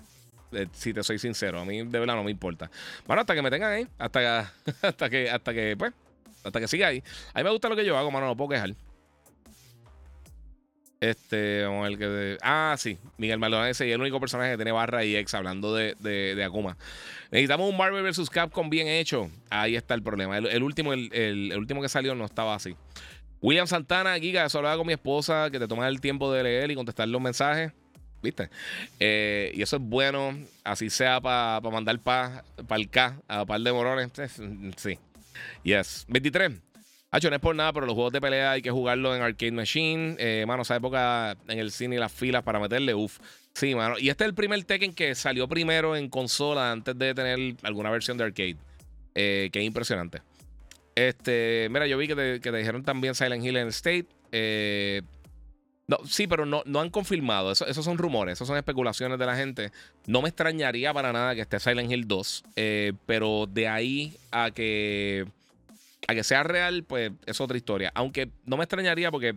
Eh, 0.51 0.67
si 0.71 0.93
te 0.93 1.03
soy 1.03 1.19
sincero, 1.19 1.59
a 1.59 1.65
mí 1.65 1.77
de 1.77 1.99
verdad 1.99 2.15
no 2.15 2.23
me 2.23 2.31
importa. 2.31 2.71
Bueno, 3.05 3.21
hasta 3.21 3.35
que 3.35 3.41
me 3.41 3.51
tengan 3.51 3.71
ahí, 3.71 3.87
hasta, 3.99 4.51
hasta 4.81 5.09
que, 5.09 5.29
hasta 5.29 5.53
que, 5.53 5.75
pues, 5.77 5.93
hasta 6.43 6.59
que 6.59 6.67
siga 6.67 6.87
ahí. 6.87 7.03
A 7.33 7.39
mí 7.39 7.43
me 7.43 7.51
gusta 7.51 7.69
lo 7.69 7.75
que 7.75 7.85
yo 7.85 7.97
hago, 7.97 8.09
mano, 8.09 8.27
no 8.27 8.35
puedo 8.37 8.49
quejar. 8.49 8.73
Este, 11.09 11.63
vamos 11.63 11.85
a 11.85 11.89
ver 11.89 11.99
que. 11.99 12.37
ah, 12.41 12.75
sí. 12.79 12.97
Miguel 13.17 13.37
Maldonado 13.37 13.69
es 13.69 13.79
el 13.79 14.01
único 14.01 14.19
personaje 14.19 14.51
que 14.51 14.57
tiene 14.57 14.71
barra 14.71 15.05
y 15.05 15.15
ex 15.15 15.35
hablando 15.35 15.75
de, 15.75 15.93
de, 15.99 16.43
Akuma. 16.43 16.77
Necesitamos 17.29 17.69
un 17.69 17.77
Marvel 17.77 18.03
vs. 18.03 18.27
Capcom 18.31 18.71
bien 18.71 18.87
hecho. 18.87 19.29
Ahí 19.51 19.75
está 19.75 19.93
el 19.93 20.01
problema. 20.01 20.39
El, 20.39 20.63
último, 20.63 20.93
el, 20.93 21.53
último 21.55 21.81
que 21.83 21.89
salió 21.89 22.15
no 22.15 22.25
estaba 22.25 22.55
así. 22.55 22.75
William 23.39 23.67
Santana, 23.67 24.17
Giga, 24.17 24.45
eso 24.45 24.57
hablaba 24.57 24.77
con 24.77 24.87
mi 24.87 24.93
esposa, 24.93 25.49
que 25.51 25.59
te 25.59 25.67
toma 25.67 25.87
el 25.87 26.01
tiempo 26.01 26.33
de 26.33 26.41
leer 26.41 26.71
y 26.71 26.75
contestar 26.75 27.07
los 27.07 27.21
mensajes. 27.21 27.71
¿Viste? 28.23 28.49
Eh, 28.99 29.51
y 29.53 29.61
eso 29.61 29.75
es 29.75 29.83
bueno, 29.83 30.35
así 30.63 30.89
sea 30.89 31.21
para 31.21 31.61
mandar 31.61 31.99
para 31.99 32.43
el 32.71 32.89
K 32.89 33.21
a 33.27 33.45
par 33.45 33.61
de 33.61 33.71
morones. 33.71 34.11
Sí. 34.77 34.97
Yes. 35.61 36.05
23. 36.07 36.53
Hacho, 37.15 37.29
no 37.29 37.37
es 37.37 37.41
por 37.41 37.55
nada, 37.55 37.71
pero 37.71 37.85
los 37.85 37.95
juegos 37.95 38.11
de 38.11 38.19
pelea 38.19 38.51
hay 38.51 38.61
que 38.61 38.71
jugarlo 38.71 39.15
en 39.15 39.21
Arcade 39.21 39.53
Machine. 39.53 40.17
Eh, 40.19 40.43
mano, 40.45 40.63
esa 40.63 40.75
época 40.75 41.37
en 41.47 41.59
el 41.59 41.71
cine 41.71 41.95
y 41.95 41.97
las 41.97 42.11
filas 42.11 42.43
para 42.43 42.59
meterle, 42.59 42.93
uff. 42.93 43.19
Sí, 43.53 43.73
mano. 43.73 43.97
Y 43.97 44.09
este 44.09 44.25
es 44.25 44.27
el 44.27 44.35
primer 44.35 44.61
Tekken 44.65 44.93
que 44.93 45.15
salió 45.15 45.47
primero 45.47 45.95
en 45.95 46.09
consola 46.09 46.73
antes 46.73 46.99
de 46.99 47.15
tener 47.15 47.55
alguna 47.63 47.89
versión 47.89 48.17
de 48.17 48.25
arcade. 48.25 48.57
Eh, 49.15 49.49
que 49.53 49.61
es 49.61 49.65
impresionante. 49.65 50.23
Este, 50.93 51.69
mira, 51.71 51.87
yo 51.87 51.97
vi 51.97 52.09
que 52.09 52.15
te, 52.15 52.51
dijeron 52.51 52.83
también 52.83 53.15
Silent 53.15 53.45
Hill 53.45 53.55
en 53.55 53.69
State. 53.69 54.07
Eh, 54.33 55.01
sí, 56.09 56.27
pero 56.27 56.45
no, 56.45 56.63
no 56.65 56.81
han 56.81 56.89
confirmado. 56.89 57.53
Eso, 57.53 57.65
esos 57.65 57.85
son 57.85 57.97
rumores, 57.97 58.33
esos 58.33 58.45
son 58.45 58.57
especulaciones 58.57 59.17
de 59.17 59.25
la 59.25 59.37
gente. 59.37 59.71
No 60.05 60.21
me 60.21 60.27
extrañaría 60.27 60.93
para 60.93 61.13
nada 61.13 61.33
que 61.33 61.39
esté 61.39 61.61
Silent 61.61 61.89
Hill 61.89 62.09
2. 62.09 62.43
Eh, 62.57 62.91
pero 63.05 63.47
de 63.49 63.69
ahí 63.69 64.17
a 64.31 64.51
que 64.51 65.25
a 66.07 66.13
que 66.13 66.23
sea 66.23 66.43
real, 66.43 66.83
pues 66.83 67.11
es 67.25 67.41
otra 67.41 67.57
historia. 67.57 67.91
Aunque 67.95 68.29
no 68.45 68.57
me 68.57 68.63
extrañaría 68.63 69.11
porque 69.11 69.35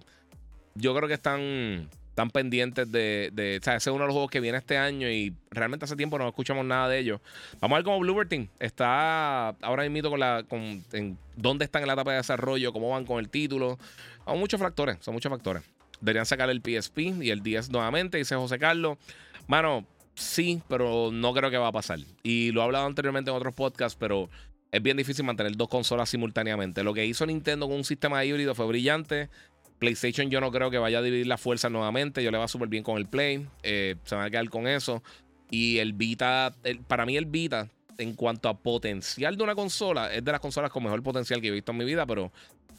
yo 0.75 0.95
creo 0.95 1.09
que 1.09 1.15
están, 1.15 1.89
tan 2.19 2.31
pendientes 2.31 2.91
de, 2.91 3.31
de. 3.33 3.59
O 3.61 3.65
sea, 3.65 3.77
ese 3.77 3.91
es 3.91 3.95
uno 3.95 4.03
de 4.03 4.09
los 4.09 4.15
juegos 4.15 4.29
que 4.33 4.41
viene 4.41 4.59
este 4.59 4.77
año 4.77 5.09
y 5.09 5.33
realmente 5.53 5.85
hace 5.85 5.95
tiempo 5.95 6.19
no 6.19 6.27
escuchamos 6.27 6.65
nada 6.65 6.89
de 6.89 6.99
ellos. 6.99 7.21
Vamos 7.61 7.77
a 7.77 7.79
ver 7.79 7.85
cómo 7.85 8.01
Bluebird 8.01 8.27
Team 8.27 8.49
está 8.59 9.51
ahora 9.51 9.89
mismo 9.89 10.11
con 10.11 10.19
la. 10.19 10.43
Con, 10.49 10.83
en 10.93 11.17
dónde 11.37 11.65
están 11.65 11.83
en 11.83 11.87
la 11.87 11.93
etapa 11.93 12.11
de 12.11 12.17
desarrollo, 12.17 12.73
cómo 12.73 12.91
van 12.91 13.05
con 13.05 13.21
el 13.21 13.29
título. 13.29 13.79
Son 14.25 14.37
muchos 14.37 14.59
factores, 14.59 14.97
son 14.99 15.15
muchos 15.15 15.31
factores. 15.31 15.63
Deberían 16.01 16.27
sacar 16.27 16.51
el 16.51 16.61
PSP 16.61 16.99
y 17.23 17.31
el 17.31 17.41
10 17.41 17.71
nuevamente, 17.71 18.19
dice 18.19 18.35
José 18.35 18.59
Carlos. 18.59 18.99
Mano, 19.47 19.87
sí, 20.17 20.61
pero 20.67 21.11
no 21.13 21.33
creo 21.33 21.53
que 21.53 21.59
va 21.59 21.69
a 21.69 21.73
pasar. 21.73 22.01
Y 22.25 22.51
lo 22.51 22.63
he 22.63 22.65
hablado 22.65 22.87
anteriormente 22.87 23.31
en 23.31 23.37
otros 23.37 23.55
podcasts, 23.55 23.97
pero 23.97 24.29
es 24.71 24.83
bien 24.83 24.97
difícil 24.97 25.25
mantener 25.25 25.57
dos 25.57 25.69
consolas 25.69 26.11
simultáneamente. 26.11 26.83
Lo 26.83 26.93
que 26.93 27.07
hizo 27.07 27.25
Nintendo 27.25 27.67
con 27.67 27.77
un 27.77 27.85
sistema 27.85 28.25
híbrido 28.25 28.55
fue 28.55 28.67
brillante. 28.67 29.31
PlayStation 29.79 30.29
yo 30.31 30.41
no 30.41 30.51
creo 30.51 30.71
que 30.71 30.79
vaya 30.79 30.99
a 30.99 31.03
dividir 31.03 31.27
la 31.27 31.39
fuerza 31.39 31.71
nuevamente. 31.71 32.23
Yo 32.23 32.31
le 32.31 32.39
va 32.39 32.49
súper 32.49 32.69
bien 32.69 32.83
con 32.83 32.99
el 32.99 33.07
Play. 33.07 33.47
Eh, 33.63 33.97
se 34.05 34.17
va 34.17 34.25
a 34.25 34.31
quedar 34.31 34.49
con 34.51 34.67
eso. 34.67 35.03
Y 35.51 35.79
el 35.79 35.95
Vita, 35.95 36.55
para 36.87 37.07
mí 37.07 37.17
el 37.17 37.27
Vita, 37.27 37.69
en 37.97 38.15
cuanto 38.15 38.49
a 38.49 38.59
potencial 38.59 39.37
de 39.37 39.45
una 39.45 39.55
consola, 39.55 40.13
es 40.13 40.23
de 40.25 40.33
las 40.33 40.41
consolas 40.41 40.71
con 40.71 40.83
mejor 40.83 41.03
potencial 41.03 41.41
que 41.41 41.49
he 41.49 41.51
visto 41.51 41.73
en 41.73 41.79
mi 41.79 41.85
vida, 41.85 42.05
pero 42.07 42.31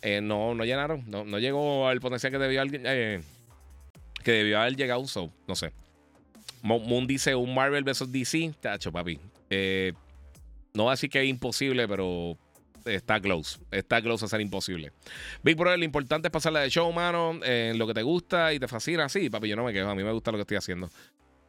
eh, 0.02 0.22
no, 0.22 0.54
no 0.54 0.64
llenaron. 0.66 1.04
No, 1.08 1.40
llegó 1.40 1.88
al 1.88 2.00
potencial 2.00 2.32
que 2.32 2.38
debió, 2.38 2.64
eh, 2.66 3.22
que 4.24 4.32
debió 4.32 4.60
haber 4.60 4.76
llegado. 4.76 5.06
So, 5.08 5.32
no 5.48 5.56
sé. 5.56 5.72
Moon 6.62 7.08
dice 7.08 7.36
un 7.36 7.54
Marvel 7.54 7.84
vs 7.84 8.12
DC. 8.12 8.54
Tacho, 8.60 8.92
papi. 8.92 9.20
Eh, 9.50 9.94
no 10.74 10.86
va 10.86 10.92
a 10.92 10.94
decir 10.94 11.10
que 11.10 11.22
es 11.22 11.30
imposible, 11.30 11.88
pero 11.88 12.38
está 12.86 13.20
close. 13.20 13.60
Está 13.72 14.02
close 14.02 14.26
a 14.26 14.28
ser 14.28 14.42
imposible. 14.42 14.92
Big 15.44 15.56
Brother, 15.56 15.80
lo 15.80 15.86
importante 15.86 16.28
es 16.28 16.32
pasarla 16.32 16.62
de 16.62 16.70
show, 16.70 16.92
mano, 16.92 17.40
en 17.44 17.78
lo 17.78 17.88
que 17.88 17.94
te 17.94 18.04
gusta 18.04 18.54
y 18.54 18.60
te 18.60 18.68
fascina. 18.68 19.10
Sí, 19.10 19.30
papi, 19.30 19.48
yo 19.48 19.56
no 19.56 19.64
me 19.64 19.74
quejo. 19.74 19.90
A 19.90 19.96
mí 19.96 20.04
me 20.04 20.12
gusta 20.12 20.32
lo 20.32 20.38
que 20.38 20.42
estoy 20.42 20.58
haciendo. 20.58 20.90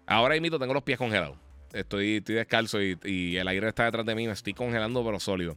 Ahora 0.07 0.39
mismo 0.41 0.59
tengo 0.59 0.75
los 0.75 0.83
pies 0.83 0.99
congelados. 0.99 1.37
Estoy, 1.73 2.19
descalzo 2.21 2.83
y, 2.83 3.37
el 3.37 3.47
aire 3.47 3.69
está 3.69 3.85
detrás 3.85 4.05
de 4.05 4.15
mí. 4.15 4.27
Me 4.27 4.33
estoy 4.33 4.55
congelando, 4.55 5.05
pero 5.05 5.21
sólido. 5.21 5.57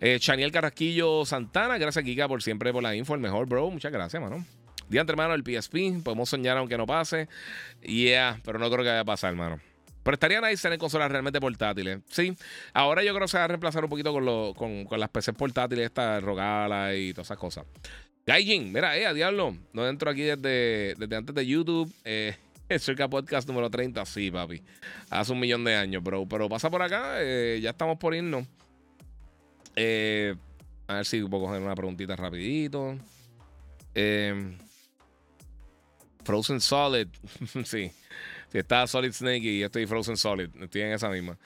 Eh, 0.00 0.18
Chaniel 0.20 0.52
Carrasquillo 0.52 1.24
Santana, 1.24 1.78
gracias, 1.78 2.04
Kika, 2.04 2.28
por 2.28 2.42
siempre 2.42 2.72
por 2.72 2.82
la 2.82 2.94
info. 2.94 3.14
El 3.14 3.20
mejor, 3.20 3.46
bro. 3.46 3.70
Muchas 3.70 3.92
gracias, 3.92 4.22
mano. 4.22 4.44
Día 4.88 5.04
hermano, 5.06 5.34
el 5.34 5.42
PSP. 5.42 6.02
Podemos 6.04 6.28
soñar 6.28 6.56
aunque 6.58 6.76
no 6.76 6.86
pase. 6.86 7.28
Yeah, 7.82 8.40
pero 8.44 8.58
no 8.58 8.70
creo 8.70 8.84
que 8.84 8.90
vaya 8.90 9.00
a 9.00 9.04
pasar, 9.04 9.30
hermano. 9.30 9.60
Pero 10.02 10.14
estaría 10.14 10.40
nice 10.40 10.62
tener 10.62 10.78
consolas 10.78 11.10
realmente 11.10 11.40
portátiles. 11.40 12.00
Sí, 12.08 12.36
ahora 12.72 13.02
yo 13.02 13.12
creo 13.14 13.26
que 13.26 13.30
se 13.30 13.38
va 13.38 13.44
a 13.44 13.48
reemplazar 13.48 13.84
un 13.84 13.90
poquito 13.90 14.12
con, 14.12 14.84
con, 14.84 15.00
las 15.00 15.08
PCs 15.08 15.34
portátiles, 15.36 15.86
esta 15.86 16.20
Rogala 16.20 16.94
y 16.94 17.12
todas 17.12 17.28
esas 17.28 17.38
cosas. 17.38 17.64
Gaijin, 18.26 18.72
mira, 18.72 18.96
eh, 18.96 19.06
a 19.06 19.12
diablo. 19.12 19.56
No 19.72 19.88
entro 19.88 20.10
aquí 20.10 20.22
desde, 20.22 20.94
desde 20.96 21.16
antes 21.16 21.34
de 21.34 21.46
YouTube. 21.46 21.92
Eh, 22.04 22.36
Cerca 22.78 23.08
Podcast 23.08 23.48
número 23.48 23.70
30, 23.70 24.04
sí, 24.06 24.30
papi. 24.30 24.62
Hace 25.10 25.32
un 25.32 25.40
millón 25.40 25.64
de 25.64 25.74
años, 25.74 26.02
bro. 26.02 26.26
Pero 26.26 26.48
pasa 26.48 26.70
por 26.70 26.82
acá, 26.82 27.16
eh, 27.18 27.60
ya 27.62 27.70
estamos 27.70 27.98
por 27.98 28.14
irnos. 28.14 28.46
Eh, 29.76 30.34
a 30.86 30.94
ver 30.94 31.06
si 31.06 31.22
puedo 31.22 31.44
coger 31.44 31.62
una 31.62 31.74
preguntita 31.74 32.16
rapidito. 32.16 32.96
Eh, 33.94 34.56
Frozen 36.24 36.60
Solid, 36.60 37.08
sí. 37.64 37.90
Si 38.52 38.58
está 38.58 38.86
Solid 38.86 39.12
Snake 39.12 39.44
y 39.44 39.62
estoy 39.62 39.86
Frozen 39.86 40.18
Solid, 40.18 40.50
estoy 40.60 40.82
en 40.82 40.92
esa 40.92 41.08
misma. 41.08 41.38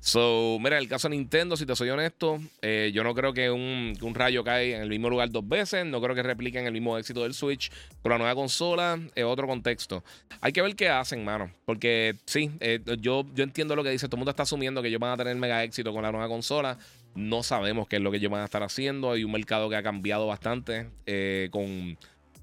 So, 0.00 0.58
mira, 0.60 0.76
el 0.78 0.88
caso 0.88 1.08
de 1.08 1.14
Nintendo, 1.14 1.56
si 1.56 1.64
te 1.64 1.76
soy 1.76 1.88
honesto, 1.88 2.40
eh, 2.62 2.90
yo 2.92 3.04
no 3.04 3.14
creo 3.14 3.32
que 3.32 3.48
un, 3.48 3.94
rayo 4.12 4.42
caiga 4.42 4.78
en 4.78 4.82
el 4.82 4.88
mismo 4.88 5.08
lugar 5.08 5.30
dos 5.30 5.48
veces. 5.48 5.86
No 5.86 6.00
creo 6.02 6.16
que 6.16 6.22
repliquen 6.24 6.66
el 6.66 6.72
mismo 6.72 6.98
éxito 6.98 7.22
del 7.22 7.32
Switch 7.32 7.70
con 8.02 8.10
la 8.10 8.18
nueva 8.18 8.34
consola. 8.34 8.98
Es 9.14 9.22
otro 9.22 9.46
contexto. 9.46 10.02
Hay 10.40 10.50
que 10.50 10.60
ver 10.60 10.74
qué 10.74 10.88
hacen, 10.88 11.24
mano. 11.24 11.48
Porque 11.64 12.16
sí, 12.26 12.50
eh, 12.58 12.80
yo, 12.98 13.24
yo 13.36 13.44
entiendo 13.44 13.76
lo 13.76 13.84
que 13.84 13.90
dice. 13.90 14.08
Todo 14.08 14.16
el 14.16 14.22
mundo 14.22 14.30
está 14.30 14.42
asumiendo 14.42 14.82
que 14.82 14.88
ellos 14.88 15.00
van 15.00 15.12
a 15.12 15.16
tener 15.16 15.36
mega 15.36 15.62
éxito 15.62 15.92
con 15.92 16.02
la 16.02 16.10
nueva 16.10 16.26
consola. 16.26 16.76
No 17.14 17.44
sabemos 17.44 17.86
qué 17.86 17.96
es 17.96 18.02
lo 18.02 18.10
que 18.10 18.16
ellos 18.16 18.32
van 18.32 18.42
a 18.42 18.46
estar 18.46 18.64
haciendo. 18.64 19.12
Hay 19.12 19.22
un 19.22 19.30
mercado 19.30 19.70
que 19.70 19.76
ha 19.76 19.84
cambiado 19.84 20.26
bastante 20.26 20.90
eh, 21.06 21.50
con 21.52 21.96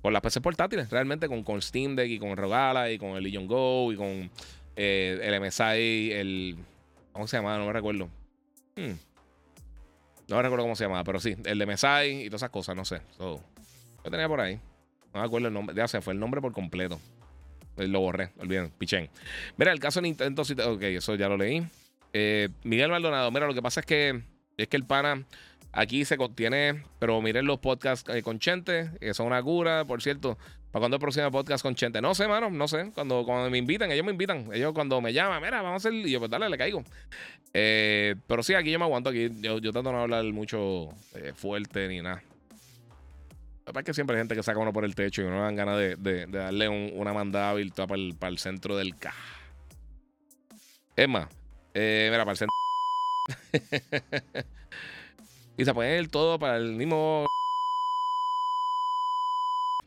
con 0.06 0.14
las 0.14 0.22
PC 0.22 0.40
portátiles, 0.40 0.88
realmente 0.91 1.27
con, 1.27 1.44
con 1.44 1.60
Steam 1.64 1.95
Deck 1.95 2.07
y 2.07 2.19
con 2.19 2.38
Rogala 2.38 2.91
y 2.91 2.99
con 2.99 3.18
el 3.18 3.23
Legion 3.23 3.48
Go 3.48 3.91
y 3.91 3.95
con 3.95 4.30
eh, 4.76 5.19
el 5.19 5.41
MSI, 5.41 6.11
el. 6.11 6.57
¿Cómo 7.11 7.26
se 7.26 7.38
llama? 7.38 7.57
No 7.57 7.65
me 7.65 7.73
recuerdo. 7.73 8.07
Hmm. 8.76 8.94
No 10.27 10.36
me 10.36 10.44
recuerdo 10.44 10.64
cómo 10.64 10.76
se 10.76 10.84
llamaba, 10.84 11.03
pero 11.03 11.19
sí, 11.19 11.36
el 11.44 11.57
de 11.57 11.65
MSI 11.65 12.22
y 12.22 12.26
todas 12.27 12.44
esas 12.44 12.52
cosas, 12.52 12.76
no 12.76 12.86
sé. 12.86 13.02
So, 13.18 13.41
yo 14.03 14.11
tenía 14.11 14.27
por 14.27 14.41
ahí. 14.41 14.60
No 15.11 15.22
me 15.22 15.26
acuerdo 15.26 15.48
el 15.48 15.56
nombre. 15.56 15.76
Ya 15.76 15.88
se 15.88 15.99
fue 16.02 16.14
el 16.14 16.19
nombre 16.19 16.40
por 16.40 16.53
completo. 16.53 17.02
Lo 17.76 17.99
borré, 17.99 18.30
olviden, 18.38 18.69
pichen. 18.77 19.10
Mira, 19.57 19.72
el 19.72 19.80
caso 19.80 20.02
de 20.02 20.03
Nintendo. 20.03 20.44
Ok, 20.44 20.84
eso 20.84 21.15
ya 21.15 21.30
lo 21.30 21.36
leí. 21.36 21.65
Eh, 22.14 22.49
Miguel 22.64 22.91
Maldonado, 22.91 23.32
mira, 23.32 23.48
lo 23.48 23.56
que 23.56 23.64
pasa 23.64 23.80
es 23.80 23.88
que 23.88 24.22
es 24.56 24.68
que 24.68 24.77
el 24.77 24.86
pana 24.86 25.26
aquí 25.76 26.06
se 26.06 26.18
contiene, 26.18 26.84
pero 27.00 27.22
miren 27.22 27.46
los 27.46 27.60
podcasts 27.60 28.10
eh, 28.14 28.24
con 28.24 28.40
Chente, 28.40 28.90
que 29.00 29.14
son 29.14 29.28
una 29.28 29.44
cura, 29.44 29.86
por 29.86 30.02
cierto. 30.02 30.38
¿Para 30.72 30.82
cuándo 30.82 30.96
el 30.96 31.02
próximo 31.02 31.30
podcast 31.32 31.62
con 31.62 31.76
Chente? 31.76 32.02
No 32.02 32.16
sé, 32.16 32.28
mano, 32.28 32.50
no 32.50 32.68
sé. 32.68 32.92
Cuando, 32.94 33.24
me 33.50 33.58
invitan, 33.58 33.92
ellos 33.92 34.06
me 34.06 34.12
invitan. 34.12 34.50
Ellos 34.54 34.74
cuando 34.74 35.00
me 35.00 35.14
llaman, 35.14 35.42
mira, 35.42 35.62
vamos 35.62 35.86
a 35.86 35.88
hacer. 35.88 35.94
Y 35.94 36.12
yo, 36.12 36.20
pues 36.20 36.32
dale, 36.32 36.50
le 36.50 36.58
caigo. 36.58 36.84
Eh, 37.54 38.16
pero 38.28 38.44
sí, 38.44 38.56
aquí 38.56 38.72
yo 38.72 38.80
me 38.80 38.86
aguanto. 38.86 39.10
Aquí 39.10 39.30
yo, 39.40 39.60
yo 39.60 39.72
trato 39.72 39.90
de 39.90 39.96
no 39.96 40.02
hablar 40.02 40.26
mucho 40.26 40.90
eh, 41.14 41.32
fuerte 41.34 41.88
ni 41.88 42.02
nada. 42.02 42.24
Es 43.66 43.84
que 43.84 43.94
siempre 43.94 44.16
hay 44.16 44.22
gente 44.22 44.36
que 44.36 44.44
saca 44.44 44.60
uno 44.60 44.74
por 44.74 44.86
el 44.86 44.96
techo 44.96 45.22
y 45.22 45.26
uno 45.26 45.42
dan 45.42 45.56
ganas 45.56 45.78
de, 45.78 46.28
darle 46.28 46.68
una 46.68 47.14
mandada 47.14 47.54
virtual 47.54 47.88
para 47.88 48.02
el, 48.02 48.16
para 48.16 48.32
el 48.32 48.38
centro 48.38 48.78
del 48.78 48.96
K. 48.98 49.14
Es 50.96 51.08
mira, 51.08 51.30
para 51.74 52.32
el 52.32 52.38
centro. 52.38 52.56
y 55.57 55.65
se 55.65 55.73
pone 55.73 55.98
el 55.98 56.10
todo 56.10 56.38
para 56.40 56.57
el 56.57 56.73
mismo 56.73 57.26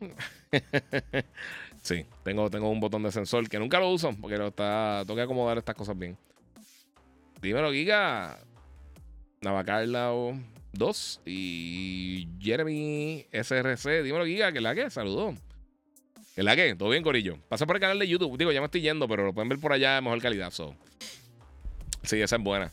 sí, 1.82 2.06
tengo, 2.22 2.50
tengo 2.50 2.70
un 2.70 2.80
botón 2.80 3.02
de 3.02 3.12
sensor 3.12 3.48
que 3.48 3.58
nunca 3.58 3.80
lo 3.80 3.90
uso 3.90 4.14
porque 4.20 4.36
lo 4.36 4.48
está, 4.48 5.02
tengo 5.02 5.16
que 5.16 5.22
acomodar 5.22 5.58
estas 5.58 5.74
cosas 5.74 5.98
bien. 5.98 6.16
Dímelo, 7.40 7.72
Giga. 7.72 8.38
Navacarla 9.40 10.12
2 10.72 11.20
y 11.26 12.26
Jeremy 12.40 13.26
SRC. 13.32 14.02
Dímelo, 14.02 14.26
Giga, 14.26 14.52
que 14.52 14.60
la 14.60 14.74
que, 14.74 14.90
saludó. 14.90 15.34
Que 16.34 16.42
la 16.42 16.56
que, 16.56 16.74
todo 16.74 16.90
bien, 16.90 17.02
Corillo. 17.02 17.38
Pasa 17.48 17.66
por 17.66 17.76
el 17.76 17.80
canal 17.80 17.98
de 17.98 18.08
YouTube. 18.08 18.36
Digo, 18.36 18.52
ya 18.52 18.60
me 18.60 18.66
estoy 18.66 18.80
yendo, 18.80 19.06
pero 19.08 19.24
lo 19.24 19.32
pueden 19.32 19.48
ver 19.48 19.58
por 19.58 19.72
allá 19.72 19.96
de 19.96 20.00
mejor 20.00 20.20
calidad. 20.20 20.50
So. 20.50 20.74
Sí, 22.02 22.20
esa 22.20 22.36
es 22.36 22.42
buena. 22.42 22.70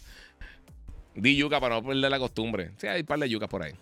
Di 1.15 1.35
yuca 1.35 1.59
para 1.59 1.75
no 1.75 1.83
perder 1.83 2.11
la 2.11 2.19
costumbre. 2.19 2.71
Sí, 2.77 2.87
hay 2.87 3.01
un 3.01 3.07
par 3.07 3.19
de 3.19 3.29
yucas 3.29 3.49
por 3.49 3.63
ahí. 3.63 3.73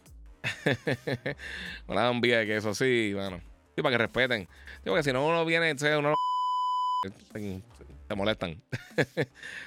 Una 1.88 2.08
bombilla 2.10 2.40
de 2.40 2.48
queso, 2.48 2.74
sí, 2.74 3.14
bueno. 3.14 3.42
Sí, 3.76 3.82
para 3.82 3.94
que 3.94 3.98
respeten. 3.98 4.48
Digo 4.84 4.96
que 4.96 5.04
si 5.04 5.12
no 5.12 5.26
uno 5.26 5.44
viene, 5.46 5.74
uno 5.98 6.14
se 8.08 8.16
molestan. 8.16 8.62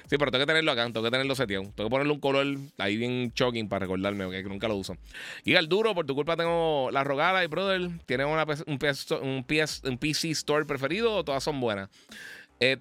sí, 0.07 0.17
pero 0.17 0.31
tengo 0.31 0.43
que 0.43 0.45
tenerlo 0.45 0.71
acá, 0.71 0.85
tengo 0.85 1.03
que 1.03 1.11
tenerlo 1.11 1.35
seteado. 1.35 1.63
Tengo 1.75 1.89
que 1.89 1.91
ponerle 1.91 2.13
un 2.13 2.19
color 2.21 2.45
ahí 2.77 2.95
bien 2.95 3.33
shocking 3.35 3.67
para 3.67 3.79
recordarme, 3.85 4.29
que 4.29 4.43
nunca 4.43 4.69
lo 4.69 4.75
uso. 4.75 4.95
Y 5.43 5.55
el 5.55 5.67
duro, 5.67 5.93
por 5.93 6.05
tu 6.05 6.15
culpa 6.15 6.37
tengo 6.37 6.89
la 6.91 7.03
rogada 7.03 7.43
y 7.43 7.47
brother. 7.47 7.89
¿Tienes 8.05 8.27
una, 8.27 8.45
un, 8.65 8.79
un, 9.21 9.45
un 9.83 9.97
PC 9.97 10.29
Store 10.31 10.65
preferido 10.65 11.13
o 11.13 11.25
todas 11.25 11.43
son 11.43 11.59
buenas? 11.59 11.89
Eh, 12.59 12.77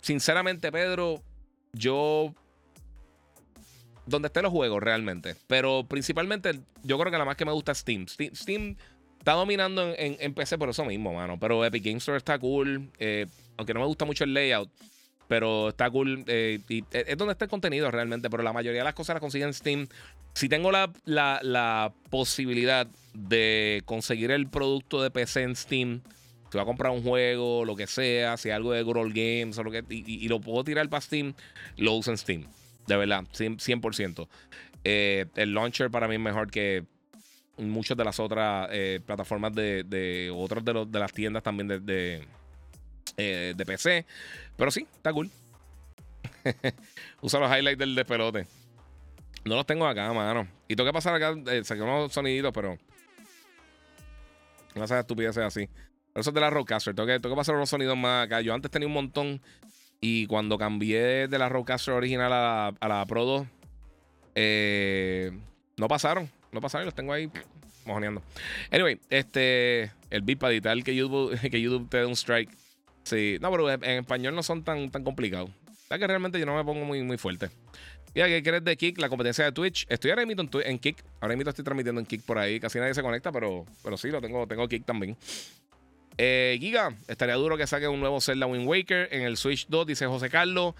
sinceramente, 0.00 0.72
Pedro, 0.72 1.22
yo 1.72 2.34
donde 4.06 4.26
estén 4.26 4.42
los 4.42 4.52
juegos 4.52 4.82
realmente. 4.82 5.36
Pero 5.46 5.84
principalmente, 5.88 6.60
yo 6.82 6.98
creo 6.98 7.10
que 7.10 7.18
la 7.18 7.24
más 7.24 7.36
que 7.36 7.44
me 7.44 7.52
gusta 7.52 7.72
es 7.72 7.78
Steam. 7.78 8.06
Steam, 8.08 8.76
está 9.18 9.32
dominando 9.32 9.94
en, 9.96 10.34
PC 10.34 10.58
por 10.58 10.68
eso 10.68 10.84
mismo, 10.84 11.14
mano. 11.14 11.38
Pero 11.38 11.64
Epic 11.64 11.84
Games 11.84 12.02
Store 12.02 12.18
está 12.18 12.38
cool. 12.38 12.90
Eh, 12.98 13.26
aunque 13.56 13.74
no 13.74 13.80
me 13.80 13.86
gusta 13.86 14.04
mucho 14.04 14.24
el 14.24 14.34
layout. 14.34 14.70
Pero 15.28 15.70
está 15.70 15.90
cool. 15.90 16.24
Eh, 16.26 16.60
y 16.68 16.84
es 16.92 17.16
donde 17.16 17.32
está 17.32 17.46
el 17.46 17.50
contenido 17.50 17.90
realmente. 17.90 18.28
Pero 18.28 18.42
la 18.42 18.52
mayoría 18.52 18.80
de 18.80 18.84
las 18.84 18.94
cosas 18.94 19.14
las 19.14 19.20
consiguen 19.20 19.48
en 19.48 19.54
Steam. 19.54 19.88
Si 20.34 20.48
tengo 20.48 20.70
la, 20.70 20.90
la, 21.04 21.92
posibilidad 22.10 22.86
de 23.14 23.82
conseguir 23.86 24.30
el 24.30 24.48
producto 24.48 25.02
de 25.02 25.10
PC 25.10 25.42
en 25.42 25.56
Steam. 25.56 26.02
Si 26.50 26.58
voy 26.58 26.62
a 26.62 26.66
comprar 26.66 26.92
un 26.92 27.02
juego, 27.02 27.64
lo 27.64 27.74
que 27.74 27.86
sea, 27.86 28.36
si 28.36 28.50
algo 28.50 28.72
de 28.72 28.84
Growl 28.84 29.12
Games 29.12 29.58
o 29.58 29.64
que, 29.64 29.84
y, 29.88 30.24
y 30.24 30.28
lo 30.28 30.40
puedo 30.40 30.62
tirar 30.62 30.88
para 30.88 31.00
Steam, 31.00 31.34
lo 31.76 31.94
uso 31.94 32.12
en 32.12 32.18
Steam. 32.18 32.44
De 32.86 32.96
verdad, 32.96 33.24
100%. 33.32 34.28
Eh, 34.84 35.26
el 35.36 35.54
launcher 35.54 35.90
para 35.90 36.06
mí 36.08 36.14
es 36.14 36.20
mejor 36.20 36.50
que 36.50 36.84
muchas 37.56 37.96
de 37.96 38.04
las 38.04 38.20
otras 38.20 38.68
eh, 38.72 39.00
plataformas 39.04 39.54
de, 39.54 39.84
de 39.84 40.30
otras 40.34 40.64
de, 40.64 40.84
de, 40.86 40.98
las 40.98 41.12
tiendas 41.12 41.42
también 41.42 41.68
de, 41.68 41.80
de, 41.80 42.26
eh, 43.16 43.54
PC. 43.64 44.04
Pero 44.56 44.70
sí, 44.70 44.86
está 44.94 45.12
cool. 45.12 45.30
Usa 47.22 47.40
los 47.40 47.50
highlights 47.50 47.78
del 47.78 47.94
despelote. 47.94 48.46
No 49.44 49.56
los 49.56 49.66
tengo 49.66 49.86
acá, 49.86 50.12
mano. 50.12 50.46
Y 50.68 50.76
tengo 50.76 50.88
que 50.88 50.94
pasar 50.94 51.14
acá, 51.14 51.34
saqué 51.64 51.82
unos 51.82 52.12
soniditos, 52.12 52.52
pero. 52.52 52.78
No 54.74 54.86
sé 54.86 54.98
estupideces 54.98 55.44
así. 55.44 55.68
Pero 56.12 56.20
eso 56.20 56.30
es 56.30 56.34
de 56.34 56.40
la 56.40 56.50
Roadcaster. 56.50 56.94
Tengo 56.94 57.06
que, 57.06 57.20
tengo 57.20 57.34
que 57.34 57.38
pasar 57.38 57.54
unos 57.54 57.70
sonidos 57.70 57.96
más 57.96 58.26
acá. 58.26 58.40
Yo 58.40 58.54
antes 58.54 58.70
tenía 58.70 58.88
un 58.88 58.94
montón 58.94 59.40
y 60.00 60.26
cuando 60.26 60.58
cambié 60.58 61.28
de 61.28 61.38
la 61.38 61.48
Rodecaster 61.48 61.94
original 61.94 62.32
a 62.32 62.88
la, 62.88 63.06
Pro 63.06 63.24
2, 63.24 63.46
eh, 64.34 65.32
no 65.76 65.88
pasaron. 65.88 66.30
No 66.52 66.60
pasaron 66.60 66.84
y 66.84 66.86
los 66.86 66.94
tengo 66.94 67.12
ahí 67.12 67.30
mojoneando. 67.84 68.22
Anyway, 68.70 69.00
este. 69.10 69.90
El 70.10 70.22
beat 70.22 70.38
para 70.38 70.52
editar 70.52 70.80
que 70.82 70.94
YouTube, 70.94 71.38
que 71.50 71.60
YouTube 71.60 71.88
te 71.88 71.98
dé 71.98 72.06
un 72.06 72.12
strike. 72.12 72.50
Sí, 73.02 73.38
no, 73.40 73.50
pero 73.50 73.70
en 73.70 73.84
español 73.84 74.34
no 74.34 74.42
son 74.42 74.62
tan, 74.62 74.90
tan 74.90 75.04
complicados. 75.04 75.50
Ya 75.90 75.98
que 75.98 76.06
realmente 76.06 76.38
yo 76.38 76.46
no 76.46 76.56
me 76.56 76.64
pongo 76.64 76.84
muy, 76.84 77.02
muy 77.02 77.18
fuerte. 77.18 77.50
Ya 78.14 78.28
que 78.28 78.42
quieres 78.42 78.62
de 78.62 78.76
Kick, 78.76 78.98
la 78.98 79.08
competencia 79.08 79.44
de 79.44 79.52
Twitch. 79.52 79.86
Estoy 79.88 80.10
ahora 80.10 80.24
mismo 80.24 80.42
en, 80.42 80.50
en 80.64 80.78
Kick. 80.78 81.04
Ahora 81.20 81.34
mismo 81.34 81.50
estoy 81.50 81.64
transmitiendo 81.64 82.00
en 82.00 82.06
Kick 82.06 82.22
por 82.22 82.38
ahí. 82.38 82.60
Casi 82.60 82.78
nadie 82.78 82.94
se 82.94 83.02
conecta, 83.02 83.32
pero, 83.32 83.66
pero 83.82 83.96
sí, 83.96 84.08
lo 84.10 84.20
tengo, 84.20 84.46
tengo 84.46 84.68
Kick 84.68 84.84
también. 84.84 85.16
Eh, 86.16 86.56
Giga, 86.60 86.94
estaría 87.08 87.34
duro 87.34 87.56
que 87.56 87.66
saque 87.66 87.88
un 87.88 88.00
nuevo 88.00 88.20
Zelda 88.20 88.46
Wind 88.46 88.66
Waker 88.66 89.08
en 89.12 89.22
el 89.22 89.36
Switch 89.36 89.66
2, 89.68 89.86
dice 89.86 90.06
José 90.06 90.30
Carlos. 90.30 90.74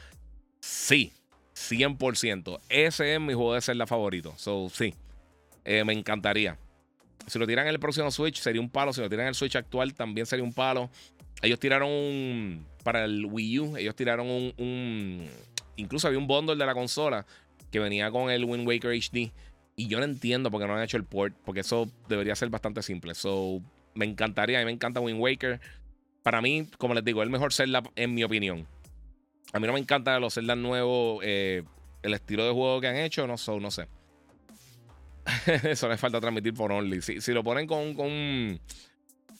Sí, 0.60 1.12
100%. 1.54 2.60
Ese 2.68 3.14
es 3.14 3.20
mi 3.20 3.34
juego 3.34 3.54
de 3.54 3.60
Zelda 3.60 3.86
favorito. 3.86 4.34
So, 4.36 4.68
sí, 4.70 4.94
eh, 5.64 5.84
me 5.84 5.92
encantaría. 5.92 6.58
Si 7.26 7.38
lo 7.38 7.46
tiran 7.46 7.66
en 7.66 7.74
el 7.74 7.80
próximo 7.80 8.10
Switch, 8.10 8.38
sería 8.40 8.60
un 8.60 8.70
palo. 8.70 8.92
Si 8.92 9.00
lo 9.00 9.08
tiran 9.08 9.24
en 9.24 9.28
el 9.28 9.34
Switch 9.34 9.56
actual, 9.56 9.94
también 9.94 10.26
sería 10.26 10.44
un 10.44 10.52
palo. 10.52 10.90
Ellos 11.42 11.58
tiraron 11.58 11.88
un. 11.90 12.66
Para 12.82 13.04
el 13.04 13.24
Wii 13.24 13.58
U, 13.60 13.76
ellos 13.76 13.96
tiraron 13.96 14.26
un. 14.28 15.26
incluso 15.76 16.06
había 16.06 16.18
un 16.18 16.26
bundle 16.26 16.56
de 16.56 16.66
la 16.66 16.74
consola 16.74 17.24
que 17.70 17.78
venía 17.78 18.10
con 18.10 18.30
el 18.30 18.44
Wind 18.44 18.66
Waker 18.68 18.92
HD. 18.92 19.32
Y 19.76 19.88
yo 19.88 19.98
no 19.98 20.04
entiendo 20.04 20.50
por 20.50 20.60
qué 20.60 20.68
no 20.68 20.76
han 20.76 20.82
hecho 20.82 20.96
el 20.96 21.04
port, 21.04 21.34
porque 21.44 21.60
eso 21.60 21.90
debería 22.08 22.36
ser 22.36 22.48
bastante 22.50 22.82
simple. 22.82 23.14
So, 23.14 23.60
me 23.94 24.04
encantaría, 24.04 24.58
a 24.58 24.60
mí 24.60 24.66
me 24.66 24.72
encanta 24.72 25.00
Wind 25.00 25.20
Waker. 25.20 25.60
Para 26.22 26.40
mí, 26.40 26.68
como 26.78 26.94
les 26.94 27.04
digo, 27.04 27.22
es 27.22 27.26
el 27.26 27.30
mejor 27.30 27.52
Zelda 27.52 27.82
en 27.96 28.14
mi 28.14 28.24
opinión. 28.24 28.66
A 29.52 29.60
mí 29.60 29.66
no 29.66 29.72
me 29.72 29.80
encanta 29.80 30.18
los 30.18 30.34
Zelda 30.34 30.56
nuevos, 30.56 31.20
eh, 31.22 31.62
el 32.02 32.14
estilo 32.14 32.44
de 32.44 32.52
juego 32.52 32.80
que 32.80 32.88
han 32.88 32.96
hecho, 32.96 33.26
no, 33.26 33.36
so, 33.38 33.60
no 33.60 33.70
sé. 33.70 33.86
Eso 35.64 35.88
le 35.88 35.96
falta 35.96 36.20
transmitir 36.20 36.54
por 36.54 36.72
Only. 36.72 37.02
Si, 37.02 37.20
si 37.20 37.32
lo 37.32 37.44
ponen 37.44 37.66
con, 37.66 37.94
con, 37.94 38.60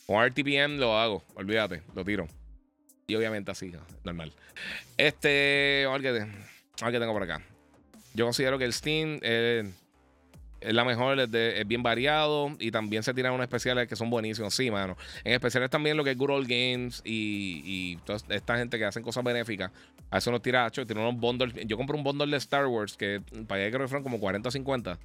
con 0.07 0.27
RTPM, 0.27 0.79
lo 0.79 0.99
hago. 0.99 1.25
Olvídate, 1.35 1.83
lo 1.95 2.05
tiro. 2.05 2.27
Y 3.07 3.15
obviamente 3.17 3.51
así, 3.51 3.73
normal. 4.03 4.33
Este, 4.97 5.85
a 5.87 5.93
ver 5.93 6.03
qué, 6.03 6.99
tengo 6.99 7.13
por 7.13 7.23
acá. 7.23 7.43
Yo 8.15 8.25
considero 8.25 8.59
que 8.59 8.65
el 8.65 8.73
Steam. 8.73 9.19
Eh, 9.23 9.71
es 10.65 10.75
la 10.75 10.85
mejor, 10.85 11.19
es, 11.19 11.67
bien 11.67 11.83
variado 11.83 12.51
y 12.59 12.71
también 12.71 13.03
se 13.03 13.13
tiran 13.15 13.33
unos 13.33 13.45
especiales 13.45 13.87
que 13.89 13.97
son 13.97 14.11
buenísimos. 14.11 14.55
Sí, 14.55 14.71
mano. 14.71 14.97
En 15.23 15.33
especiales 15.33 15.71
también 15.71 15.97
lo 15.97 16.05
que 16.05 16.13
es 16.13 16.17
Good 16.17 16.31
Old 16.31 16.49
Games 16.49 17.03
y, 17.05 17.63
y 17.65 17.97
toda 18.05 18.19
esta 18.31 18.57
gente 18.57 18.79
que 18.79 18.85
hacen 18.85 19.03
cosas 19.03 19.25
benéficas. 19.25 19.71
A 20.11 20.19
eso 20.19 20.31
nos 20.31 20.43
tira, 20.43 20.71
tiene 20.71 21.01
unos 21.01 21.17
bundles. 21.17 21.55
Yo 21.67 21.77
compré 21.77 21.97
un 21.97 22.05
bundle 22.05 22.31
de 22.31 22.37
Star 22.39 22.67
Wars 22.67 22.97
que 22.97 23.21
allá 23.49 23.71
creo 23.71 23.81
que 23.81 23.89
fueron 23.89 24.03
como 24.03 24.19
40 24.19 24.49
o 24.49 24.53
50 24.53 24.99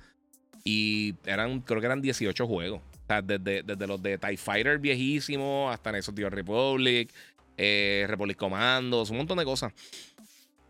y 0.63 1.15
eran, 1.25 1.61
creo 1.61 1.79
que 1.79 1.85
eran 1.85 2.01
18 2.01 2.47
juegos. 2.47 2.81
O 2.81 3.07
sea, 3.07 3.21
desde, 3.21 3.63
los 3.87 4.01
de 4.01 4.17
TIE 4.17 4.37
Fighter 4.37 4.77
viejísimos 4.77 5.73
hasta 5.73 5.89
en 5.89 5.95
esos 5.97 6.13
tío 6.13 6.29
Republic, 6.29 7.11
eh, 7.57 8.05
Republic 8.07 8.37
Commandos, 8.37 9.09
un 9.09 9.17
montón 9.17 9.37
de 9.37 9.45
cosas. 9.45 9.73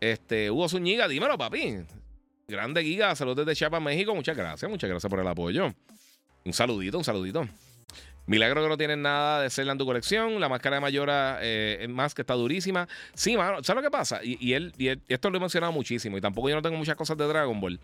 Este, 0.00 0.50
Hugo 0.50 0.68
Zúñiga, 0.68 1.06
dímelo, 1.06 1.36
papi. 1.36 1.78
Grande 2.50 2.82
Giga, 2.82 3.14
saludos 3.14 3.46
desde 3.46 3.56
Chiapas, 3.56 3.80
México. 3.80 4.14
Muchas 4.14 4.36
gracias, 4.36 4.70
muchas 4.70 4.90
gracias 4.90 5.08
por 5.08 5.20
el 5.20 5.26
apoyo. 5.26 5.72
Un 6.44 6.52
saludito, 6.52 6.98
un 6.98 7.04
saludito. 7.04 7.48
Milagro 8.26 8.62
que 8.62 8.68
no 8.68 8.76
tienen 8.76 9.02
nada 9.02 9.42
de 9.42 9.50
Zelda 9.50 9.72
en 9.72 9.78
tu 9.78 9.86
colección. 9.86 10.40
La 10.40 10.48
máscara 10.48 10.76
de 10.76 10.80
Mayora 10.80 11.38
eh, 11.40 11.78
es 11.80 11.88
más 11.88 12.14
que 12.14 12.22
está 12.22 12.34
durísima. 12.34 12.88
Sí, 13.14 13.36
mano, 13.36 13.62
¿sabes 13.62 13.82
lo 13.82 13.88
que 13.88 13.90
pasa? 13.90 14.20
Y, 14.22 14.52
él, 14.52 14.72
y, 14.78 14.88
esto 15.08 15.30
lo 15.30 15.38
he 15.38 15.40
mencionado 15.40 15.72
muchísimo. 15.72 16.18
Y 16.18 16.20
tampoco 16.20 16.48
yo 16.48 16.56
no 16.56 16.62
tengo 16.62 16.76
muchas 16.76 16.96
cosas 16.96 17.16
de 17.16 17.26
Dragon 17.26 17.60
Ball. 17.60 17.80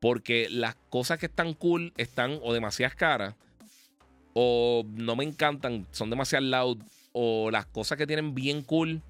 Porque 0.00 0.48
las 0.50 0.74
cosas 0.88 1.18
que 1.18 1.26
están 1.26 1.54
cool 1.54 1.92
están 1.96 2.38
o 2.42 2.52
demasiadas 2.52 2.94
caras. 2.94 3.34
O 4.34 4.84
no 4.94 5.16
me 5.16 5.24
encantan, 5.24 5.86
son 5.90 6.10
demasiado 6.10 6.44
loud. 6.44 6.78
O 7.12 7.50
las 7.50 7.66
cosas 7.66 7.98
que 7.98 8.06
tienen 8.06 8.34
bien 8.34 8.62
cool 8.62 9.02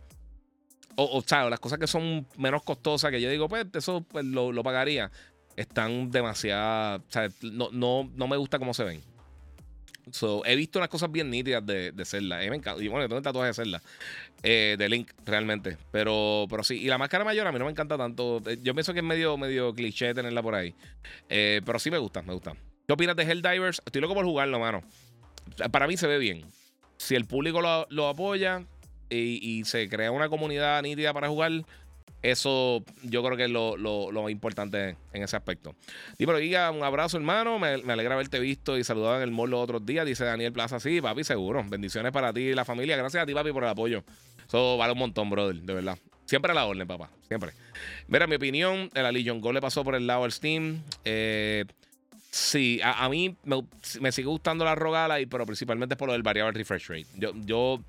o, 0.96 1.22
sea, 1.26 1.48
las 1.48 1.60
cosas 1.60 1.78
que 1.78 1.86
son 1.86 2.26
menos 2.36 2.62
costosas, 2.62 3.10
que 3.10 3.20
yo 3.20 3.30
digo, 3.30 3.48
pues 3.48 3.66
eso 3.74 4.02
pues, 4.02 4.24
lo, 4.24 4.62
pagaría, 4.62 5.10
están 5.56 6.10
demasiado, 6.10 6.98
o 6.98 7.10
sea, 7.10 7.28
no, 7.42 7.68
no, 7.72 8.10
no 8.14 8.28
me 8.28 8.36
gusta 8.36 8.58
cómo 8.58 8.74
se 8.74 8.84
ven. 8.84 9.02
So, 10.10 10.44
he 10.44 10.56
visto 10.56 10.78
unas 10.78 10.88
cosas 10.88 11.12
bien 11.12 11.30
nítidas 11.30 11.64
de, 11.64 11.92
de 11.92 12.04
Zelda. 12.04 12.42
Eh, 12.42 12.50
me 12.50 12.56
encanta. 12.56 12.82
Y 12.82 12.88
bueno, 12.88 13.08
tengo 13.08 13.22
tatuajes 13.22 13.56
de 13.56 13.62
Zelda. 13.62 13.82
Eh, 14.42 14.74
de 14.76 14.88
Link, 14.88 15.12
realmente. 15.24 15.76
Pero, 15.92 16.46
pero 16.50 16.64
sí. 16.64 16.74
Y 16.80 16.88
la 16.88 16.98
máscara 16.98 17.24
mayor 17.24 17.46
a 17.46 17.52
mí 17.52 17.58
no 17.58 17.66
me 17.66 17.70
encanta 17.70 17.96
tanto. 17.96 18.42
Eh, 18.46 18.58
yo 18.62 18.74
pienso 18.74 18.92
que 18.92 18.98
es 18.98 19.04
medio, 19.04 19.36
medio 19.36 19.72
cliché 19.72 20.12
tenerla 20.12 20.42
por 20.42 20.54
ahí. 20.54 20.74
pero 21.28 21.78
sí 21.78 21.90
me 21.90 21.98
gusta, 21.98 22.22
me 22.22 22.32
gusta. 22.32 22.54
¿Qué 22.86 22.92
opinas 22.92 23.14
de 23.14 23.22
Helldivers? 23.22 23.80
Estoy 23.86 24.02
loco 24.02 24.14
por 24.14 24.24
jugarlo, 24.24 24.58
mano. 24.58 24.82
Para 25.70 25.86
mí 25.86 25.96
se 25.96 26.08
ve 26.08 26.18
bien. 26.18 26.44
Si 26.96 27.14
el 27.14 27.24
público 27.24 27.60
lo, 27.60 28.08
apoya 28.08 28.66
y, 29.14 29.64
se 29.64 29.88
crea 29.88 30.10
una 30.10 30.28
comunidad 30.28 30.82
nítida 30.82 31.12
para 31.12 31.28
jugar 31.28 31.52
eso 32.22 32.84
yo 33.02 33.22
creo 33.24 33.36
que 33.36 33.44
es 33.44 33.50
lo, 33.50 33.76
lo, 33.76 34.28
importante 34.28 34.96
en 35.12 35.22
ese 35.22 35.36
aspecto. 35.36 35.74
Dímelo, 36.18 36.38
diga 36.38 36.70
un 36.70 36.84
abrazo, 36.84 37.16
hermano. 37.16 37.58
Me, 37.58 37.68
alegra 37.92 38.14
haberte 38.14 38.38
visto 38.38 38.78
y 38.78 38.84
saludado 38.84 39.16
en 39.16 39.22
el 39.22 39.32
mall 39.32 39.50
los 39.50 39.60
otros 39.60 39.84
días. 39.84 40.06
Dice 40.06 40.24
Daniel 40.24 40.52
Plaza. 40.52 40.78
Sí, 40.78 41.00
papi, 41.00 41.24
seguro. 41.24 41.64
Bendiciones 41.68 42.12
para 42.12 42.32
ti 42.32 42.42
y 42.42 42.54
la 42.54 42.64
familia. 42.64 42.96
Gracias 42.96 43.24
a 43.24 43.26
ti, 43.26 43.34
papi, 43.34 43.50
por 43.50 43.64
el 43.64 43.70
apoyo. 43.70 44.04
Eso 44.46 44.76
vale 44.76 44.92
un 44.92 45.00
montón, 45.00 45.30
brother, 45.30 45.56
de 45.56 45.74
verdad. 45.74 45.98
Siempre 46.24 46.52
a 46.52 46.54
la 46.54 46.64
orden, 46.64 46.86
papá. 46.86 47.10
Siempre. 47.26 47.52
Mira, 48.06 48.26
mi 48.26 48.36
opinión, 48.36 48.88
el 48.94 49.12
Legion 49.12 49.40
Go 49.40 49.52
le 49.52 49.60
pasó 49.60 49.82
por 49.82 49.96
el 49.96 50.06
lado 50.06 50.22
del 50.22 50.32
Steam. 50.32 50.80
Eh, 51.04 51.64
sí, 52.30 52.80
a, 52.84 53.08
mí 53.08 53.36
me, 54.00 54.12
sigue 54.12 54.28
gustando 54.28 54.64
la 54.64 54.76
Rogala, 54.76 55.18
pero 55.28 55.44
principalmente 55.44 55.96
por 55.96 56.06
lo 56.06 56.12
del 56.12 56.22
variable 56.22 56.56
refresh 56.56 56.86
rate. 56.88 57.06
Yo, 57.16 57.32
yo 57.44 57.80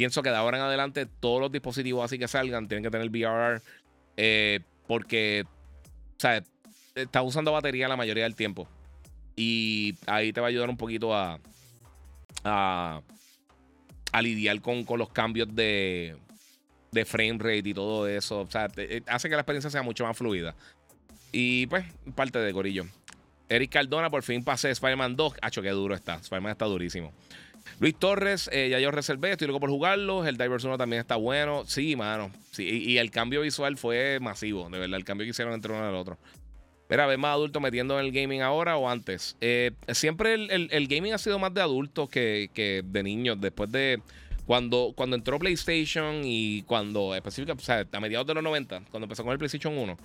pienso 0.00 0.22
que 0.22 0.30
de 0.30 0.36
ahora 0.36 0.56
en 0.56 0.64
adelante 0.64 1.04
todos 1.04 1.42
los 1.42 1.52
dispositivos 1.52 2.02
así 2.02 2.18
que 2.18 2.26
salgan 2.26 2.68
tienen 2.68 2.82
que 2.82 2.90
tener 2.90 3.10
VRR 3.10 3.60
eh, 4.16 4.60
porque, 4.86 5.44
o 5.46 6.16
sea, 6.16 6.42
está 6.94 7.20
usando 7.20 7.52
batería 7.52 7.86
la 7.86 7.98
mayoría 7.98 8.24
del 8.24 8.34
tiempo. 8.34 8.66
Y 9.36 9.94
ahí 10.06 10.32
te 10.32 10.40
va 10.40 10.46
a 10.46 10.48
ayudar 10.48 10.70
un 10.70 10.78
poquito 10.78 11.14
a, 11.14 11.38
a, 12.42 13.02
lidiar 14.22 14.62
con, 14.62 14.86
los 14.96 15.10
cambios 15.10 15.54
de, 15.54 16.16
de 16.92 17.04
frame 17.04 17.36
rate 17.38 17.68
y 17.68 17.74
todo 17.74 18.08
eso. 18.08 18.40
O 18.40 18.50
sea, 18.50 18.68
eh, 18.78 19.02
hace 19.06 19.28
que 19.28 19.34
la 19.34 19.42
experiencia 19.42 19.68
sea 19.68 19.82
mucho 19.82 20.06
más 20.06 20.16
fluida. 20.16 20.54
Y 21.30 21.66
pues, 21.66 21.84
parte 22.14 22.38
de 22.38 22.54
Corillo. 22.54 22.86
Eric 23.50 23.70
Cardona, 23.70 24.08
por 24.08 24.22
fin 24.22 24.42
pasé 24.42 24.70
Spider-Man 24.70 25.14
2. 25.14 25.34
Hacho, 25.42 25.60
qué 25.60 25.70
duro 25.70 25.94
está. 25.94 26.14
Spider-Man 26.14 26.52
está 26.52 26.64
durísimo. 26.64 27.12
Luis 27.78 27.94
Torres, 27.96 28.50
eh, 28.52 28.68
ya 28.70 28.78
yo 28.78 28.90
reservé, 28.90 29.32
estoy 29.32 29.46
loco 29.46 29.60
por 29.60 29.70
jugarlo. 29.70 30.26
El 30.26 30.36
Divers 30.36 30.64
1 30.64 30.76
también 30.76 31.00
está 31.00 31.16
bueno. 31.16 31.64
Sí, 31.66 31.96
mano. 31.96 32.30
Sí, 32.50 32.64
y, 32.64 32.98
el 32.98 33.10
cambio 33.10 33.40
visual 33.40 33.76
fue 33.76 34.18
masivo, 34.20 34.68
de 34.68 34.78
verdad. 34.78 34.96
El 34.96 35.04
cambio 35.04 35.24
que 35.24 35.30
hicieron 35.30 35.54
entre 35.54 35.72
uno 35.72 35.88
el 35.88 35.94
otro. 35.94 36.18
Mira, 36.88 37.06
¿ves 37.06 37.18
más 37.18 37.32
adultos 37.34 37.62
metiendo 37.62 37.98
en 38.00 38.06
el 38.06 38.12
gaming 38.12 38.42
ahora 38.42 38.76
o 38.76 38.88
antes? 38.88 39.36
Eh, 39.40 39.70
siempre 39.92 40.34
el, 40.34 40.88
gaming 40.88 41.12
ha 41.12 41.18
sido 41.18 41.38
más 41.38 41.54
de 41.54 41.60
adultos 41.60 42.10
que, 42.10 42.82
de 42.84 43.02
niños. 43.02 43.40
Después 43.40 43.70
de 43.70 44.02
cuando, 44.44 44.92
cuando 44.96 45.14
entró 45.14 45.38
PlayStation 45.38 46.22
y 46.24 46.62
cuando, 46.62 47.14
específicamente, 47.14 47.62
o 47.62 47.64
sea, 47.64 47.86
a 47.92 48.00
mediados 48.00 48.26
de 48.26 48.34
los 48.34 48.42
90, 48.42 48.82
cuando 48.90 49.04
empezó 49.04 49.22
con 49.22 49.32
el 49.32 49.38
PlayStation 49.38 49.78
1, 49.78 49.96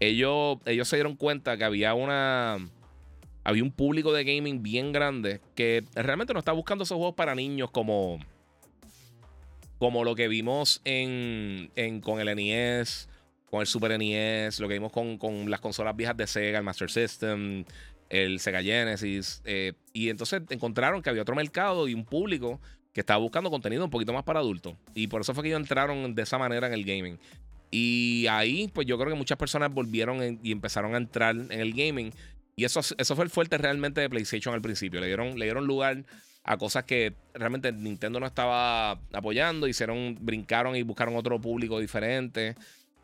ellos, 0.00 0.58
ellos 0.66 0.88
se 0.88 0.96
dieron 0.96 1.14
cuenta 1.14 1.56
que 1.56 1.64
había 1.64 1.94
una 1.94 2.58
había 3.46 3.62
un 3.62 3.70
público 3.70 4.12
de 4.12 4.24
gaming 4.24 4.60
bien 4.60 4.90
grande 4.90 5.40
que 5.54 5.84
realmente 5.94 6.32
no 6.32 6.40
está 6.40 6.50
buscando 6.50 6.82
esos 6.82 6.96
juegos 6.96 7.14
para 7.14 7.36
niños 7.36 7.70
como, 7.70 8.18
como 9.78 10.02
lo 10.02 10.16
que 10.16 10.26
vimos 10.26 10.80
en, 10.84 11.70
con 12.02 12.18
el 12.18 12.34
NES, 12.34 13.08
con 13.48 13.60
el 13.60 13.68
Super 13.68 13.96
NES, 13.96 14.58
lo 14.58 14.66
que 14.66 14.74
vimos 14.74 14.90
con, 14.90 15.48
las 15.48 15.60
consolas 15.60 15.94
viejas 15.94 16.16
de 16.16 16.26
Sega, 16.26 16.58
el 16.58 16.64
Master 16.64 16.90
System, 16.90 17.64
el 18.08 18.40
Sega 18.40 18.60
Genesis. 18.64 19.42
Eh, 19.44 19.74
y 19.92 20.08
entonces 20.08 20.42
encontraron 20.50 21.00
que 21.00 21.10
había 21.10 21.22
otro 21.22 21.36
mercado 21.36 21.86
y 21.86 21.94
un 21.94 22.04
público 22.04 22.60
que 22.92 23.02
estaba 23.02 23.20
buscando 23.20 23.48
contenido 23.48 23.84
un 23.84 23.90
poquito 23.90 24.12
más 24.12 24.24
para 24.24 24.40
adultos. 24.40 24.74
Y 24.92 25.06
por 25.06 25.20
eso 25.20 25.34
fue 25.34 25.44
que 25.44 25.50
ellos 25.50 25.60
entraron 25.60 26.16
de 26.16 26.22
esa 26.22 26.36
manera 26.36 26.66
en 26.66 26.72
el 26.72 26.84
gaming. 26.84 27.16
Y 27.70 28.26
ahí, 28.28 28.68
pues 28.74 28.88
yo 28.88 28.98
creo 28.98 29.10
que 29.10 29.18
muchas 29.18 29.38
personas 29.38 29.72
volvieron 29.72 30.40
y 30.42 30.50
empezaron 30.50 30.94
a 30.94 30.98
entrar 30.98 31.36
en 31.36 31.52
el 31.52 31.74
gaming. 31.74 32.12
Y 32.58 32.64
eso, 32.64 32.80
eso 32.80 33.14
fue 33.14 33.24
el 33.24 33.30
fuerte 33.30 33.58
realmente 33.58 34.00
de 34.00 34.08
PlayStation 34.08 34.54
al 34.54 34.62
principio. 34.62 34.98
Le 34.98 35.08
dieron, 35.08 35.38
le 35.38 35.44
dieron 35.44 35.66
lugar 35.66 36.04
a 36.42 36.56
cosas 36.56 36.84
que 36.84 37.12
realmente 37.34 37.70
Nintendo 37.70 38.18
no 38.18 38.24
estaba 38.24 38.92
apoyando. 39.12 39.68
Hicieron, 39.68 40.16
brincaron 40.20 40.74
y 40.74 40.82
buscaron 40.82 41.16
otro 41.16 41.38
público 41.38 41.78
diferente. 41.78 42.54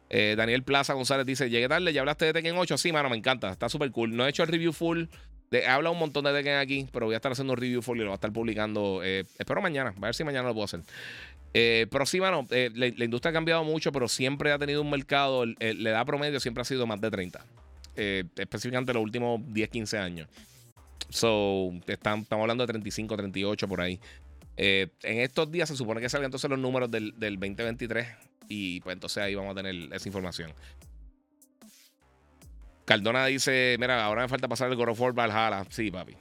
Eh, 0.08 0.34
Daniel 0.38 0.62
Plaza 0.62 0.94
González 0.94 1.26
dice: 1.26 1.50
Llegué 1.50 1.68
tarde, 1.68 1.92
ya 1.92 2.00
hablaste 2.00 2.24
de 2.24 2.32
Tekken 2.32 2.56
8. 2.56 2.78
Sí, 2.78 2.92
mano, 2.92 3.10
me 3.10 3.16
encanta. 3.16 3.50
Está 3.50 3.68
súper 3.68 3.90
cool. 3.90 4.16
No 4.16 4.24
he 4.24 4.30
hecho 4.30 4.42
el 4.42 4.48
review 4.48 4.72
full. 4.72 5.04
he 5.50 5.66
hablado 5.66 5.92
un 5.92 5.98
montón 5.98 6.24
de 6.24 6.32
Tekken 6.32 6.56
aquí, 6.56 6.88
pero 6.90 7.04
voy 7.04 7.14
a 7.14 7.16
estar 7.16 7.32
haciendo 7.32 7.52
un 7.52 7.58
review 7.58 7.82
full 7.82 7.98
y 7.98 8.00
lo 8.00 8.06
voy 8.06 8.12
a 8.12 8.14
estar 8.14 8.32
publicando. 8.32 9.02
Eh, 9.04 9.24
espero 9.38 9.60
mañana. 9.60 9.92
A 9.94 10.00
ver 10.00 10.14
si 10.14 10.24
mañana 10.24 10.48
lo 10.48 10.54
puedo 10.54 10.64
hacer. 10.64 10.80
Eh, 11.52 11.88
pero 11.90 12.06
sí, 12.06 12.20
mano, 12.20 12.46
la, 12.50 12.86
industria 12.86 13.28
ha 13.28 13.34
cambiado 13.34 13.64
mucho, 13.64 13.92
pero 13.92 14.08
siempre 14.08 14.50
ha 14.50 14.58
tenido 14.58 14.80
un 14.80 14.88
mercado. 14.88 15.44
la 15.44 15.90
edad 15.90 16.06
promedio 16.06 16.40
siempre 16.40 16.62
ha 16.62 16.64
sido 16.64 16.86
más 16.86 17.02
de 17.02 17.10
30 17.10 17.44
eh, 17.96 18.24
específicamente 18.36 18.92
los 18.92 19.02
últimos 19.02 19.40
10, 19.52 19.68
15 19.68 19.98
años. 19.98 20.28
So, 21.08 21.70
estamos 21.86 22.26
hablando 22.30 22.62
de 22.66 22.72
35, 22.72 23.16
38 23.16 23.68
por 23.68 23.80
ahí. 23.80 24.00
Eh, 24.56 24.88
en 25.02 25.20
estos 25.20 25.50
días 25.50 25.68
se 25.68 25.76
supone 25.76 26.00
que 26.00 26.08
salgan 26.08 26.26
entonces 26.26 26.48
los 26.48 26.58
números 26.58 26.90
del, 26.90 27.14
2023 27.18 28.06
y 28.48 28.80
pues 28.80 28.94
entonces 28.94 29.22
ahí 29.22 29.34
vamos 29.34 29.52
a 29.52 29.62
tener 29.62 29.92
esa 29.92 30.08
información. 30.08 30.52
Cardona 32.84 33.26
dice, 33.26 33.76
mira, 33.78 34.04
ahora 34.04 34.22
me 34.22 34.28
falta 34.28 34.48
pasar 34.48 34.70
el 34.70 34.76
God 34.76 34.90
of 34.90 35.00
War 35.00 35.12
Valhalla. 35.12 35.64
Sí, 35.70 35.90
papi. 35.90 36.14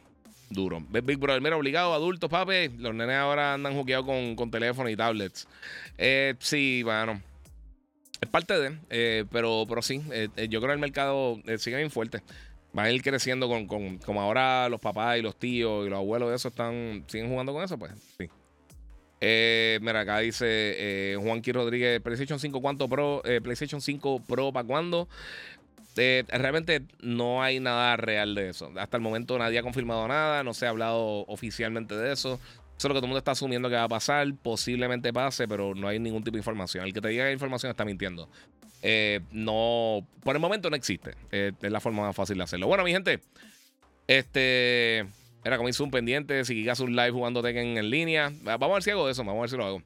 Duro. 0.49 0.81
Big 0.81 1.17
Brother, 1.17 1.41
mira, 1.41 1.55
obligado, 1.57 1.93
adultos, 1.93 2.29
papi. 2.29 2.69
Los 2.77 2.93
nenes 2.93 3.15
ahora 3.15 3.53
andan 3.53 3.73
jugueados 3.73 4.05
con, 4.05 4.35
con 4.35 4.51
teléfono 4.51 4.89
y 4.89 4.95
tablets. 4.95 5.47
Eh, 5.97 6.35
sí, 6.39 6.83
bueno. 6.83 7.21
Es 8.21 8.29
parte 8.29 8.57
de, 8.59 8.77
eh, 8.91 9.25
pero, 9.31 9.65
pero 9.67 9.81
sí, 9.81 9.99
eh, 10.11 10.29
eh, 10.37 10.47
yo 10.47 10.59
creo 10.59 10.69
que 10.69 10.75
el 10.75 10.79
mercado 10.79 11.39
sigue 11.57 11.77
bien 11.77 11.89
fuerte. 11.89 12.21
Va 12.77 12.83
a 12.83 12.91
ir 12.91 13.01
creciendo 13.01 13.49
con, 13.49 13.65
con, 13.65 13.97
como 13.97 14.21
ahora 14.21 14.69
los 14.69 14.79
papás 14.79 15.17
y 15.17 15.23
los 15.23 15.35
tíos 15.35 15.87
y 15.87 15.89
los 15.89 15.97
abuelos 15.97 16.29
de 16.29 16.35
eso 16.35 16.49
están, 16.49 17.03
siguen 17.07 17.29
jugando 17.29 17.51
con 17.51 17.63
eso, 17.63 17.79
pues 17.79 17.91
sí. 18.19 18.29
mira, 19.19 20.01
acá 20.01 20.19
dice 20.19 21.17
Juanqui 21.19 21.51
Rodríguez, 21.51 21.99
PlayStation 21.99 22.39
5, 22.39 22.61
¿cuánto 22.61 22.87
Pro? 22.87 23.23
PlayStation 23.23 23.81
5 23.81 24.23
Pro, 24.27 24.53
¿para 24.53 24.67
cuándo? 24.67 25.09
realmente 25.95 26.83
no 27.01 27.43
hay 27.43 27.59
nada 27.59 27.97
real 27.97 28.35
de 28.35 28.49
eso. 28.49 28.71
Hasta 28.77 28.97
el 28.97 29.03
momento 29.03 29.37
nadie 29.37 29.59
ha 29.59 29.63
confirmado 29.63 30.07
nada, 30.07 30.43
no 30.43 30.53
se 30.53 30.67
ha 30.67 30.69
hablado 30.69 31.25
oficialmente 31.27 31.95
de 31.95 32.13
eso. 32.13 32.39
Eso 32.81 32.87
es 32.87 32.89
lo 32.89 32.95
que 32.95 33.01
todo 33.01 33.05
el 33.05 33.09
mundo 33.09 33.19
está 33.19 33.33
asumiendo 33.33 33.69
que 33.69 33.75
va 33.75 33.83
a 33.83 33.87
pasar. 33.87 34.27
Posiblemente 34.41 35.13
pase, 35.13 35.47
pero 35.47 35.75
no 35.75 35.87
hay 35.87 35.99
ningún 35.99 36.23
tipo 36.23 36.33
de 36.33 36.39
información. 36.39 36.83
El 36.83 36.91
que 36.91 36.99
te 36.99 37.09
diga 37.09 37.25
que 37.25 37.31
información 37.31 37.69
está 37.69 37.85
mintiendo. 37.85 38.27
Eh, 38.81 39.19
no, 39.31 40.03
por 40.23 40.35
el 40.35 40.39
momento 40.39 40.67
no 40.67 40.75
existe. 40.75 41.13
Eh, 41.31 41.51
es 41.61 41.71
la 41.71 41.79
forma 41.79 42.01
más 42.07 42.15
fácil 42.15 42.39
de 42.39 42.43
hacerlo. 42.43 42.65
Bueno, 42.65 42.83
mi 42.83 42.91
gente, 42.91 43.19
este 44.07 45.05
era 45.43 45.57
como 45.57 45.69
hizo 45.69 45.83
un 45.83 45.91
pendiente. 45.91 46.43
Si 46.43 46.55
quieres 46.55 46.79
un 46.79 46.95
live 46.95 47.11
jugando 47.11 47.43
Tekken 47.43 47.77
en 47.77 47.87
línea, 47.91 48.31
vamos 48.41 48.71
a 48.71 48.73
ver 48.73 48.81
si 48.81 48.89
hago 48.89 49.07
eso. 49.11 49.23
Vamos 49.23 49.37
a 49.37 49.41
ver 49.41 49.49
si 49.51 49.57
lo 49.57 49.65
hago. 49.67 49.83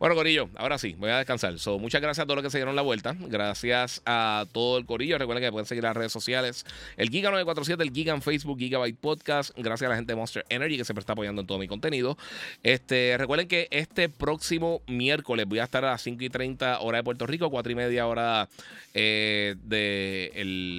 Bueno, 0.00 0.14
Corillo, 0.14 0.48
ahora 0.56 0.78
sí, 0.78 0.96
voy 0.96 1.10
a 1.10 1.18
descansar. 1.18 1.58
So, 1.58 1.78
muchas 1.78 2.00
gracias 2.00 2.24
a 2.24 2.26
todos 2.26 2.36
los 2.36 2.42
que 2.42 2.48
se 2.48 2.56
dieron 2.56 2.74
la 2.74 2.80
vuelta. 2.80 3.14
Gracias 3.20 4.00
a 4.06 4.46
todo 4.50 4.78
el 4.78 4.86
Corillo. 4.86 5.18
Recuerden 5.18 5.44
que 5.44 5.52
pueden 5.52 5.66
seguir 5.66 5.84
las 5.84 5.94
redes 5.94 6.10
sociales. 6.10 6.64
El 6.96 7.10
Giga947, 7.10 7.82
el 7.82 7.92
Giga 7.92 8.14
en 8.14 8.22
Facebook, 8.22 8.58
Gigabyte 8.58 8.96
Podcast. 8.98 9.50
Gracias 9.58 9.88
a 9.88 9.90
la 9.90 9.96
gente 9.96 10.12
de 10.12 10.16
Monster 10.16 10.46
Energy 10.48 10.78
que 10.78 10.86
siempre 10.86 11.00
está 11.00 11.12
apoyando 11.12 11.42
en 11.42 11.46
todo 11.46 11.58
mi 11.58 11.68
contenido. 11.68 12.16
Este, 12.62 13.14
recuerden 13.18 13.46
que 13.46 13.68
este 13.70 14.08
próximo 14.08 14.80
miércoles 14.86 15.44
voy 15.46 15.58
a 15.58 15.64
estar 15.64 15.84
a 15.84 15.90
las 15.90 16.00
5 16.00 16.24
y 16.24 16.30
30 16.30 16.80
hora 16.80 16.96
de 16.96 17.04
Puerto 17.04 17.26
Rico, 17.26 17.50
4 17.50 17.70
y 17.70 17.74
media 17.74 18.06
hora 18.06 18.48
eh, 18.94 19.54
de 19.64 20.32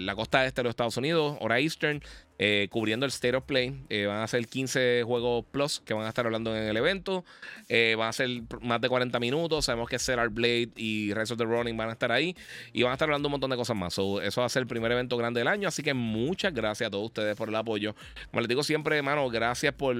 la 0.03 0.15
costa 0.15 0.47
este 0.47 0.61
de 0.61 0.63
los 0.63 0.71
Estados 0.71 0.97
Unidos, 0.97 1.37
hora 1.41 1.59
Eastern. 1.59 2.01
Eh, 2.43 2.69
cubriendo 2.71 3.05
el 3.05 3.11
State 3.11 3.35
of 3.35 3.43
Play. 3.43 3.83
Eh, 3.89 4.07
van 4.07 4.23
a 4.23 4.27
ser 4.27 4.47
15 4.47 5.03
juegos 5.05 5.45
plus 5.51 5.79
que 5.85 5.93
van 5.93 6.07
a 6.07 6.09
estar 6.09 6.25
hablando 6.25 6.57
en 6.57 6.63
el 6.63 6.75
evento. 6.75 7.23
Van 7.69 8.09
a 8.09 8.13
ser 8.13 8.29
más 8.61 8.81
de 8.81 8.89
40 8.89 9.10
minutos. 9.19 9.65
Sabemos 9.65 9.89
que 9.89 9.97
Art 10.11 10.33
Blade 10.33 10.69
y 10.75 11.13
Rise 11.13 11.33
of 11.33 11.37
the 11.39 11.45
Running 11.45 11.75
van 11.77 11.89
a 11.89 11.93
estar 11.93 12.11
ahí. 12.11 12.35
Y 12.73 12.83
van 12.83 12.91
a 12.91 12.93
estar 12.93 13.07
hablando 13.07 13.27
un 13.27 13.31
montón 13.31 13.49
de 13.49 13.57
cosas 13.57 13.75
más. 13.75 13.93
eso 13.93 14.41
va 14.41 14.45
a 14.45 14.49
ser 14.49 14.61
el 14.61 14.67
primer 14.67 14.91
evento 14.91 15.17
grande 15.17 15.39
del 15.39 15.47
año. 15.47 15.67
Así 15.67 15.83
que 15.83 15.93
muchas 15.93 16.53
gracias 16.53 16.87
a 16.87 16.91
todos 16.91 17.05
ustedes 17.05 17.35
por 17.35 17.49
el 17.49 17.55
apoyo. 17.55 17.95
Como 18.29 18.41
les 18.41 18.47
digo 18.47 18.63
siempre, 18.63 18.97
hermano, 18.97 19.29
gracias 19.29 19.73
por 19.73 19.95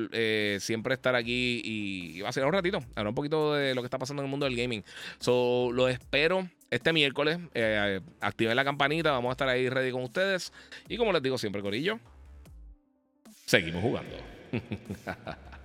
siempre 0.59 0.93
estar 0.93 1.15
aquí. 1.15 1.61
Y, 1.63 2.21
va 2.21 2.29
a 2.29 2.33
ser 2.33 2.45
un 2.45 2.53
ratito. 2.53 2.79
Hablar 2.95 3.07
un 3.07 3.15
poquito 3.15 3.53
de 3.53 3.75
lo 3.75 3.81
que 3.81 3.87
está 3.87 3.97
pasando 3.97 4.21
en 4.21 4.27
el 4.27 4.31
mundo 4.31 4.45
del 4.45 4.55
gaming. 4.55 4.83
So, 5.19 5.71
lo 5.71 5.87
espero 5.87 6.49
este 6.69 6.93
miércoles. 6.93 7.39
activen 8.19 8.55
la 8.55 8.63
campanita. 8.63 9.11
Vamos 9.11 9.29
a 9.29 9.31
estar 9.33 9.49
ahí 9.49 9.69
ready 9.69 9.91
con 9.91 10.03
ustedes. 10.03 10.53
Y 10.87 10.97
como 10.97 11.11
les 11.13 11.21
digo 11.21 11.37
siempre, 11.37 11.61
Corillo 11.61 11.99
seguimos 13.51 13.81
jugando. 13.81 14.15